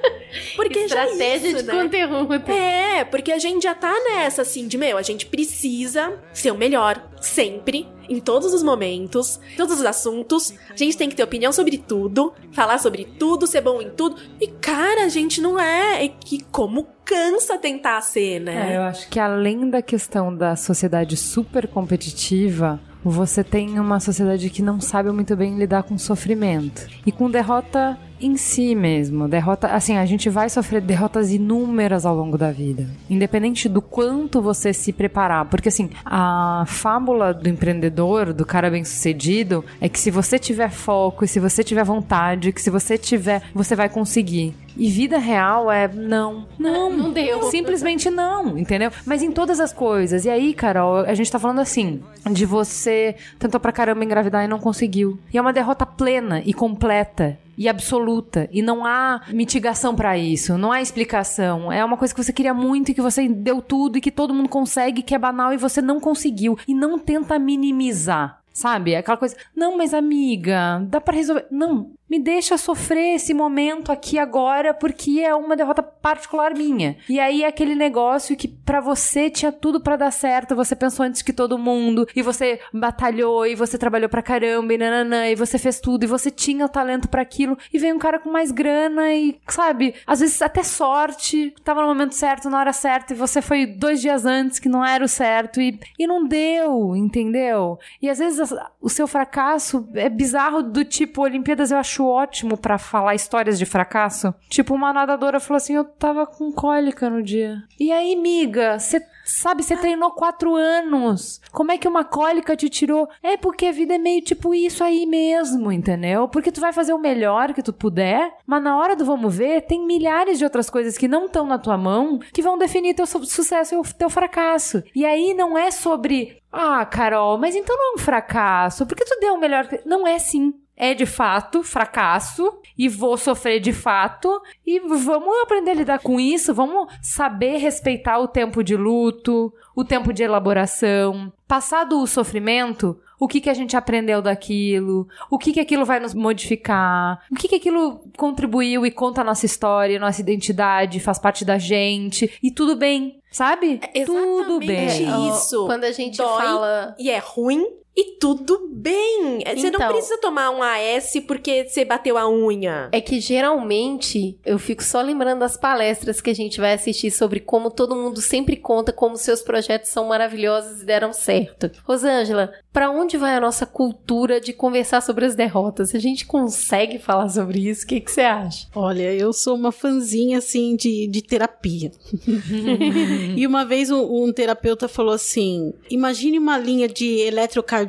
Porque 0.55 0.79
Estratégia 0.79 1.17
já 1.17 1.25
é 1.25 1.37
isso, 1.37 1.57
de 1.57 1.63
né? 1.63 1.83
conteúdo. 1.83 2.51
É, 2.51 3.05
porque 3.05 3.31
a 3.31 3.39
gente 3.39 3.63
já 3.63 3.73
tá 3.73 3.93
nessa, 4.03 4.41
assim, 4.41 4.67
de 4.67 4.77
meu, 4.77 4.97
a 4.97 5.01
gente 5.01 5.25
precisa 5.25 6.19
ser 6.33 6.51
o 6.51 6.57
melhor, 6.57 7.01
sempre, 7.27 7.87
em 8.09 8.19
todos 8.19 8.53
os 8.53 8.61
momentos, 8.63 9.39
todos 9.57 9.79
os 9.79 9.85
assuntos. 9.85 10.53
A 10.69 10.75
gente 10.75 10.97
tem 10.97 11.09
que 11.09 11.15
ter 11.15 11.23
opinião 11.23 11.51
sobre 11.51 11.77
tudo, 11.77 12.33
falar 12.51 12.77
sobre 12.77 13.05
tudo, 13.05 13.47
ser 13.47 13.61
bom 13.61 13.81
em 13.81 13.89
tudo. 13.89 14.17
E, 14.39 14.47
cara, 14.47 15.05
a 15.05 15.09
gente 15.09 15.41
não 15.41 15.59
é. 15.59 16.05
É 16.05 16.07
que 16.07 16.43
como 16.51 16.87
cansa 17.03 17.57
tentar 17.57 18.01
ser, 18.01 18.37
É, 18.37 18.39
né? 18.39 18.77
eu 18.77 18.81
acho 18.81 19.07
que 19.09 19.19
além 19.19 19.69
da 19.69 19.81
questão 19.81 20.35
da 20.35 20.55
sociedade 20.55 21.15
super 21.15 21.67
competitiva, 21.67 22.79
você 23.03 23.43
tem 23.43 23.79
uma 23.79 23.99
sociedade 23.99 24.49
que 24.49 24.63
não 24.63 24.81
sabe 24.81 25.11
muito 25.11 25.35
bem 25.35 25.57
lidar 25.57 25.83
com 25.83 25.97
sofrimento 25.97 26.87
e 27.05 27.11
com 27.11 27.29
derrota 27.29 27.97
em 28.19 28.37
si 28.37 28.75
mesmo. 28.75 29.27
Derrota, 29.27 29.67
assim, 29.67 29.97
a 29.97 30.05
gente 30.05 30.29
vai 30.29 30.49
sofrer 30.49 30.81
derrotas 30.81 31.31
inúmeras 31.31 32.05
ao 32.05 32.15
longo 32.15 32.37
da 32.37 32.51
vida, 32.51 32.87
independente 33.09 33.67
do 33.67 33.81
quanto 33.81 34.41
você 34.41 34.73
se 34.73 34.91
preparar, 34.93 35.45
porque 35.45 35.69
assim, 35.69 35.89
a 36.05 36.63
fábula 36.67 37.33
do 37.33 37.49
empreendedor, 37.49 38.33
do 38.33 38.45
cara 38.45 38.69
bem-sucedido, 38.69 39.63
é 39.79 39.89
que 39.89 39.99
se 39.99 40.11
você 40.11 40.39
tiver 40.39 40.69
foco 40.69 41.25
e 41.25 41.27
se 41.27 41.39
você 41.39 41.63
tiver 41.63 41.83
vontade, 41.83 42.51
que 42.51 42.61
se 42.61 42.69
você 42.69 42.97
tiver, 42.97 43.41
você 43.53 43.75
vai 43.75 43.89
conseguir. 43.89 44.55
E 44.77 44.89
vida 44.89 45.17
real 45.17 45.71
é 45.71 45.87
não, 45.87 46.45
não, 46.59 46.91
Não 46.91 47.11
deu. 47.11 47.43
Simplesmente 47.43 48.09
não, 48.09 48.57
entendeu? 48.57 48.91
Mas 49.05 49.23
em 49.23 49.31
todas 49.31 49.59
as 49.59 49.71
coisas. 49.71 50.25
E 50.25 50.29
aí, 50.29 50.53
Carol, 50.53 50.97
a 50.97 51.13
gente 51.13 51.31
tá 51.31 51.39
falando 51.39 51.61
assim, 51.61 52.01
de 52.29 52.45
você 52.45 53.15
tentou 53.39 53.59
pra 53.59 53.71
caramba 53.71 54.03
engravidar 54.03 54.43
e 54.43 54.47
não 54.47 54.59
conseguiu. 54.59 55.17
E 55.33 55.37
é 55.37 55.41
uma 55.41 55.53
derrota 55.53 55.85
plena 55.85 56.41
e 56.45 56.53
completa 56.53 57.39
e 57.57 57.67
absoluta 57.67 58.49
e 58.51 58.61
não 58.61 58.85
há 58.85 59.21
mitigação 59.29 59.95
pra 59.95 60.17
isso, 60.17 60.57
não 60.57 60.71
há 60.71 60.81
explicação. 60.81 61.71
É 61.71 61.83
uma 61.83 61.97
coisa 61.97 62.13
que 62.13 62.23
você 62.23 62.33
queria 62.33 62.53
muito 62.53 62.91
e 62.91 62.93
que 62.93 63.01
você 63.01 63.27
deu 63.27 63.61
tudo 63.61 63.97
e 63.97 64.01
que 64.01 64.11
todo 64.11 64.33
mundo 64.33 64.49
consegue, 64.49 65.01
que 65.01 65.15
é 65.15 65.19
banal 65.19 65.53
e 65.53 65.57
você 65.57 65.81
não 65.81 65.99
conseguiu 65.99 66.57
e 66.67 66.73
não 66.73 66.97
tenta 66.97 67.37
minimizar. 67.39 68.41
Sabe? 68.53 68.95
Aquela 68.95 69.17
coisa, 69.17 69.35
não, 69.53 69.77
mas 69.77 69.93
amiga, 69.93 70.81
dá 70.87 71.01
pra 71.01 71.13
resolver. 71.13 71.45
Não, 71.51 71.91
me 72.09 72.19
deixa 72.19 72.57
sofrer 72.57 73.15
esse 73.15 73.33
momento 73.33 73.91
aqui 73.91 74.17
agora 74.17 74.73
porque 74.73 75.21
é 75.21 75.33
uma 75.33 75.55
derrota 75.55 75.81
particular 75.81 76.53
minha. 76.53 76.97
E 77.09 77.19
aí 77.19 77.43
aquele 77.43 77.75
negócio 77.75 78.35
que 78.35 78.47
pra 78.47 78.79
você 78.79 79.29
tinha 79.29 79.51
tudo 79.51 79.79
pra 79.79 79.95
dar 79.95 80.11
certo, 80.11 80.55
você 80.55 80.75
pensou 80.75 81.05
antes 81.05 81.21
que 81.21 81.33
todo 81.33 81.57
mundo 81.57 82.07
e 82.15 82.21
você 82.21 82.59
batalhou 82.71 83.45
e 83.45 83.55
você 83.55 83.77
trabalhou 83.77 84.09
pra 84.09 84.21
caramba 84.21 84.73
e 84.73 84.77
nananã 84.77 85.27
e 85.27 85.35
você 85.35 85.57
fez 85.57 85.79
tudo 85.79 86.03
e 86.03 86.07
você 86.07 86.29
tinha 86.29 86.65
o 86.65 86.69
talento 86.69 87.07
pra 87.07 87.21
aquilo 87.21 87.57
e 87.73 87.79
veio 87.79 87.95
um 87.95 87.99
cara 87.99 88.19
com 88.19 88.29
mais 88.29 88.51
grana 88.51 89.13
e, 89.13 89.39
sabe, 89.47 89.95
às 90.05 90.19
vezes 90.19 90.41
até 90.41 90.63
sorte, 90.63 91.53
tava 91.63 91.81
no 91.81 91.87
momento 91.87 92.13
certo, 92.13 92.49
na 92.49 92.59
hora 92.59 92.73
certa 92.73 93.13
e 93.13 93.17
você 93.17 93.41
foi 93.41 93.65
dois 93.65 93.99
dias 94.01 94.25
antes 94.25 94.59
que 94.59 94.69
não 94.69 94.85
era 94.85 95.03
o 95.03 95.07
certo 95.07 95.59
e, 95.59 95.79
e 95.97 96.05
não 96.05 96.27
deu, 96.27 96.95
entendeu? 96.95 97.79
E 98.01 98.09
às 98.09 98.19
vezes 98.19 98.53
o 98.79 98.89
seu 98.89 99.07
fracasso 99.07 99.87
é 99.95 100.09
bizarro 100.09 100.61
do 100.61 100.85
tipo 100.85 101.21
Olimpíadas 101.21 101.71
eu 101.71 101.77
acho 101.77 101.94
ótimo 102.01 102.57
pra 102.57 102.77
falar 102.77 103.15
histórias 103.15 103.57
de 103.59 103.65
fracasso. 103.65 104.33
Tipo, 104.49 104.73
uma 104.73 104.91
nadadora 104.93 105.39
falou 105.39 105.57
assim: 105.57 105.73
eu 105.75 105.85
tava 105.85 106.25
com 106.25 106.51
cólica 106.51 107.09
no 107.09 107.21
dia. 107.23 107.57
E 107.79 107.91
aí, 107.91 108.15
miga, 108.15 108.79
você 108.79 109.01
sabe, 109.25 109.63
você 109.63 109.75
treinou 109.75 110.11
quatro 110.11 110.55
anos. 110.55 111.41
Como 111.51 111.71
é 111.71 111.77
que 111.77 111.87
uma 111.87 112.03
cólica 112.03 112.55
te 112.55 112.69
tirou? 112.69 113.07
É 113.23 113.37
porque 113.37 113.65
a 113.65 113.71
vida 113.71 113.95
é 113.95 113.97
meio 113.97 114.21
tipo 114.21 114.53
isso 114.53 114.83
aí 114.83 115.05
mesmo, 115.05 115.71
entendeu? 115.71 116.27
Porque 116.27 116.51
tu 116.51 116.61
vai 116.61 116.71
fazer 116.71 116.93
o 116.93 116.99
melhor 116.99 117.53
que 117.53 117.63
tu 117.63 117.73
puder, 117.73 118.31
mas 118.45 118.61
na 118.61 118.77
hora 118.77 118.95
do 118.95 119.03
vamos 119.05 119.35
ver, 119.35 119.61
tem 119.61 119.85
milhares 119.85 120.37
de 120.37 120.43
outras 120.43 120.69
coisas 120.69 120.97
que 120.97 121.07
não 121.07 121.25
estão 121.25 121.45
na 121.45 121.57
tua 121.57 121.77
mão 121.77 122.19
que 122.33 122.41
vão 122.41 122.57
definir 122.57 122.93
teu 122.93 123.05
su- 123.05 123.25
sucesso 123.25 123.73
e 123.75 123.93
teu 123.95 124.09
fracasso. 124.09 124.83
E 124.95 125.03
aí 125.05 125.33
não 125.33 125.57
é 125.57 125.71
sobre, 125.71 126.37
ah, 126.51 126.85
Carol, 126.85 127.37
mas 127.37 127.55
então 127.55 127.75
não 127.75 127.93
é 127.93 127.95
um 127.95 127.99
fracasso, 128.03 128.85
porque 128.85 129.05
tu 129.05 129.17
deu 129.19 129.33
o 129.33 129.39
melhor. 129.39 129.67
que-" 129.67 129.81
Não 129.85 130.05
é 130.07 130.19
sim 130.19 130.53
é 130.77 130.93
de 130.93 131.05
fato 131.05 131.63
fracasso 131.63 132.59
e 132.77 132.89
vou 132.89 133.17
sofrer 133.17 133.59
de 133.59 133.71
fato 133.71 134.41
e 134.65 134.79
vamos 134.79 135.41
aprender 135.41 135.71
a 135.71 135.75
lidar 135.75 135.99
com 135.99 136.19
isso, 136.19 136.53
vamos 136.53 136.91
saber 137.01 137.57
respeitar 137.57 138.19
o 138.19 138.27
tempo 138.27 138.63
de 138.63 138.75
luto, 138.75 139.53
o 139.75 139.85
tempo 139.85 140.11
de 140.11 140.23
elaboração. 140.23 141.31
Passado 141.47 142.01
o 142.01 142.07
sofrimento, 142.07 142.99
o 143.19 143.27
que, 143.27 143.39
que 143.39 143.49
a 143.49 143.53
gente 143.53 143.77
aprendeu 143.77 144.21
daquilo, 144.21 145.07
o 145.29 145.37
que, 145.37 145.53
que 145.53 145.59
aquilo 145.59 145.85
vai 145.85 145.99
nos 145.99 146.13
modificar, 146.13 147.23
o 147.31 147.35
que, 147.35 147.47
que 147.47 147.55
aquilo 147.55 148.03
contribuiu 148.17 148.85
e 148.85 148.91
conta 148.91 149.21
a 149.21 149.23
nossa 149.23 149.45
história, 149.45 149.99
nossa 149.99 150.21
identidade, 150.21 150.99
faz 150.99 151.19
parte 151.19 151.45
da 151.45 151.57
gente, 151.57 152.37
e 152.43 152.51
tudo 152.51 152.75
bem, 152.75 153.21
sabe? 153.31 153.79
É 153.93 154.03
tudo 154.03 154.61
exatamente 154.61 155.05
bem. 155.05 155.29
isso. 155.29 155.65
Quando 155.65 155.85
a 155.85 155.91
gente 155.91 156.17
Dói. 156.17 156.43
fala. 156.43 156.95
E 156.99 157.09
é 157.09 157.19
ruim 157.19 157.65
E 157.97 158.17
tudo 158.19 158.69
bem. 158.73 159.39
Você 159.55 159.71
não 159.71 159.79
Então. 159.79 159.87
precisa 159.91 160.19
tomar 160.19 160.49
um 160.51 160.61
AS 160.61 161.13
porque 161.25 161.65
você 161.67 161.85
bateu 161.85 162.17
a 162.17 162.29
unha. 162.29 162.89
É 162.91 162.99
que 162.99 163.19
geralmente 163.21 164.37
eu 164.45 164.59
fico 164.59 164.83
só 164.83 165.01
lembrando 165.01 165.39
das 165.39 165.55
palestras 165.55 166.19
que 166.19 166.29
a 166.29 166.33
gente 166.35 166.59
vai 166.59 166.73
assistir 166.73 167.09
sobre 167.09 167.39
como 167.39 167.71
todo 167.71 167.95
mundo 167.95 168.19
sempre 168.21 168.57
conta 168.57 168.91
como 168.91 169.15
seus 169.15 169.41
projetos 169.41 169.89
são 169.91 170.05
maravilhosos 170.07 170.81
e 170.81 170.85
deram 170.85 171.13
certo. 171.13 171.71
Rosângela, 171.85 172.51
pra 172.73 172.89
onde 172.91 173.15
vai 173.17 173.33
a 173.33 173.39
nossa 173.39 173.65
cultura 173.65 174.41
de 174.41 174.51
conversar 174.51 175.01
sobre 175.01 175.25
as 175.25 175.35
derrotas? 175.35 175.95
A 175.95 175.99
gente 175.99 176.25
consegue 176.25 176.99
falar 176.99 177.29
sobre 177.29 177.69
isso? 177.69 177.85
O 177.85 177.87
que 177.87 178.01
que 178.01 178.11
você 178.11 178.21
acha? 178.21 178.67
Olha, 178.75 179.13
eu 179.13 179.31
sou 179.31 179.55
uma 179.55 179.71
fanzinha, 179.71 180.39
assim, 180.39 180.75
de, 180.75 181.07
de 181.07 181.21
terapia. 181.21 181.91
e 183.37 183.45
uma 183.47 183.63
vez 183.65 183.89
um, 183.89 184.23
um 184.25 184.33
terapeuta 184.33 184.87
falou 184.87 185.13
assim: 185.13 185.73
imagine 185.89 186.37
uma 186.37 186.57
linha 186.57 186.87
de 186.87 187.19
eletrocardiograma. 187.21 187.84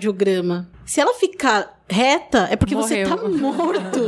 Se 0.85 1.01
ela 1.01 1.15
ficar 1.15 1.77
reta, 1.89 2.49
é 2.51 2.57
porque 2.57 2.75
você 2.75 3.05
Morreu. 3.05 3.17
tá 3.17 3.29
morto. 3.29 3.99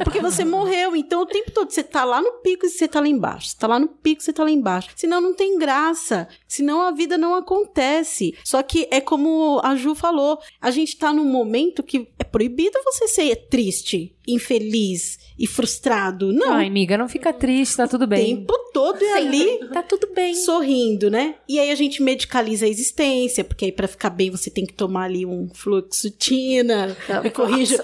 É 0.00 0.04
porque 0.04 0.20
você 0.20 0.44
morreu. 0.44 0.94
Então, 0.94 1.22
o 1.22 1.26
tempo 1.26 1.50
todo 1.50 1.70
você 1.70 1.82
tá 1.82 2.04
lá 2.04 2.20
no 2.20 2.32
pico 2.42 2.66
e 2.66 2.68
você 2.68 2.86
tá 2.86 3.00
lá 3.00 3.08
embaixo. 3.08 3.48
Você 3.48 3.56
tá 3.56 3.66
lá 3.66 3.78
no 3.78 3.88
pico 3.88 4.20
e 4.20 4.24
você 4.24 4.32
tá 4.32 4.44
lá 4.44 4.50
embaixo. 4.50 4.90
Senão 4.96 5.20
não 5.20 5.34
tem 5.34 5.58
graça. 5.58 6.28
Senão 6.46 6.82
a 6.82 6.90
vida 6.90 7.16
não 7.16 7.34
acontece. 7.34 8.34
Só 8.44 8.62
que 8.62 8.86
é 8.90 9.00
como 9.00 9.60
a 9.62 9.74
Ju 9.74 9.94
falou: 9.94 10.38
a 10.60 10.70
gente 10.70 10.96
tá 10.96 11.12
num 11.12 11.24
momento 11.24 11.82
que 11.82 12.08
é 12.18 12.24
proibido 12.24 12.78
você 12.84 13.08
ser 13.08 13.48
triste, 13.48 14.14
infeliz 14.28 15.18
e 15.38 15.46
frustrado. 15.46 16.32
Não. 16.32 16.52
Ai, 16.54 16.66
amiga, 16.66 16.98
não 16.98 17.08
fica 17.08 17.32
triste, 17.32 17.76
tá 17.76 17.86
tudo 17.86 18.04
o 18.04 18.06
bem. 18.08 18.36
tempo 18.38 18.52
todo 18.72 19.02
é 19.02 19.12
ali 19.14 19.58
Tá 19.72 19.82
tudo 19.82 20.08
bem. 20.14 20.34
sorrindo, 20.34 21.10
né? 21.10 21.36
E 21.48 21.58
aí 21.60 21.70
a 21.70 21.74
gente 21.74 22.02
medicaliza 22.02 22.66
a 22.66 22.68
existência, 22.68 23.44
porque 23.44 23.66
aí 23.66 23.72
pra 23.72 23.86
ficar 23.88 24.10
bem 24.10 24.30
você 24.30 24.50
tem 24.50 24.66
que 24.66 24.72
tomar 24.74 25.04
ali 25.04 25.24
um 25.24 25.48
fluoxetina. 25.54 26.96
Me 27.22 27.30
corrijam, 27.30 27.78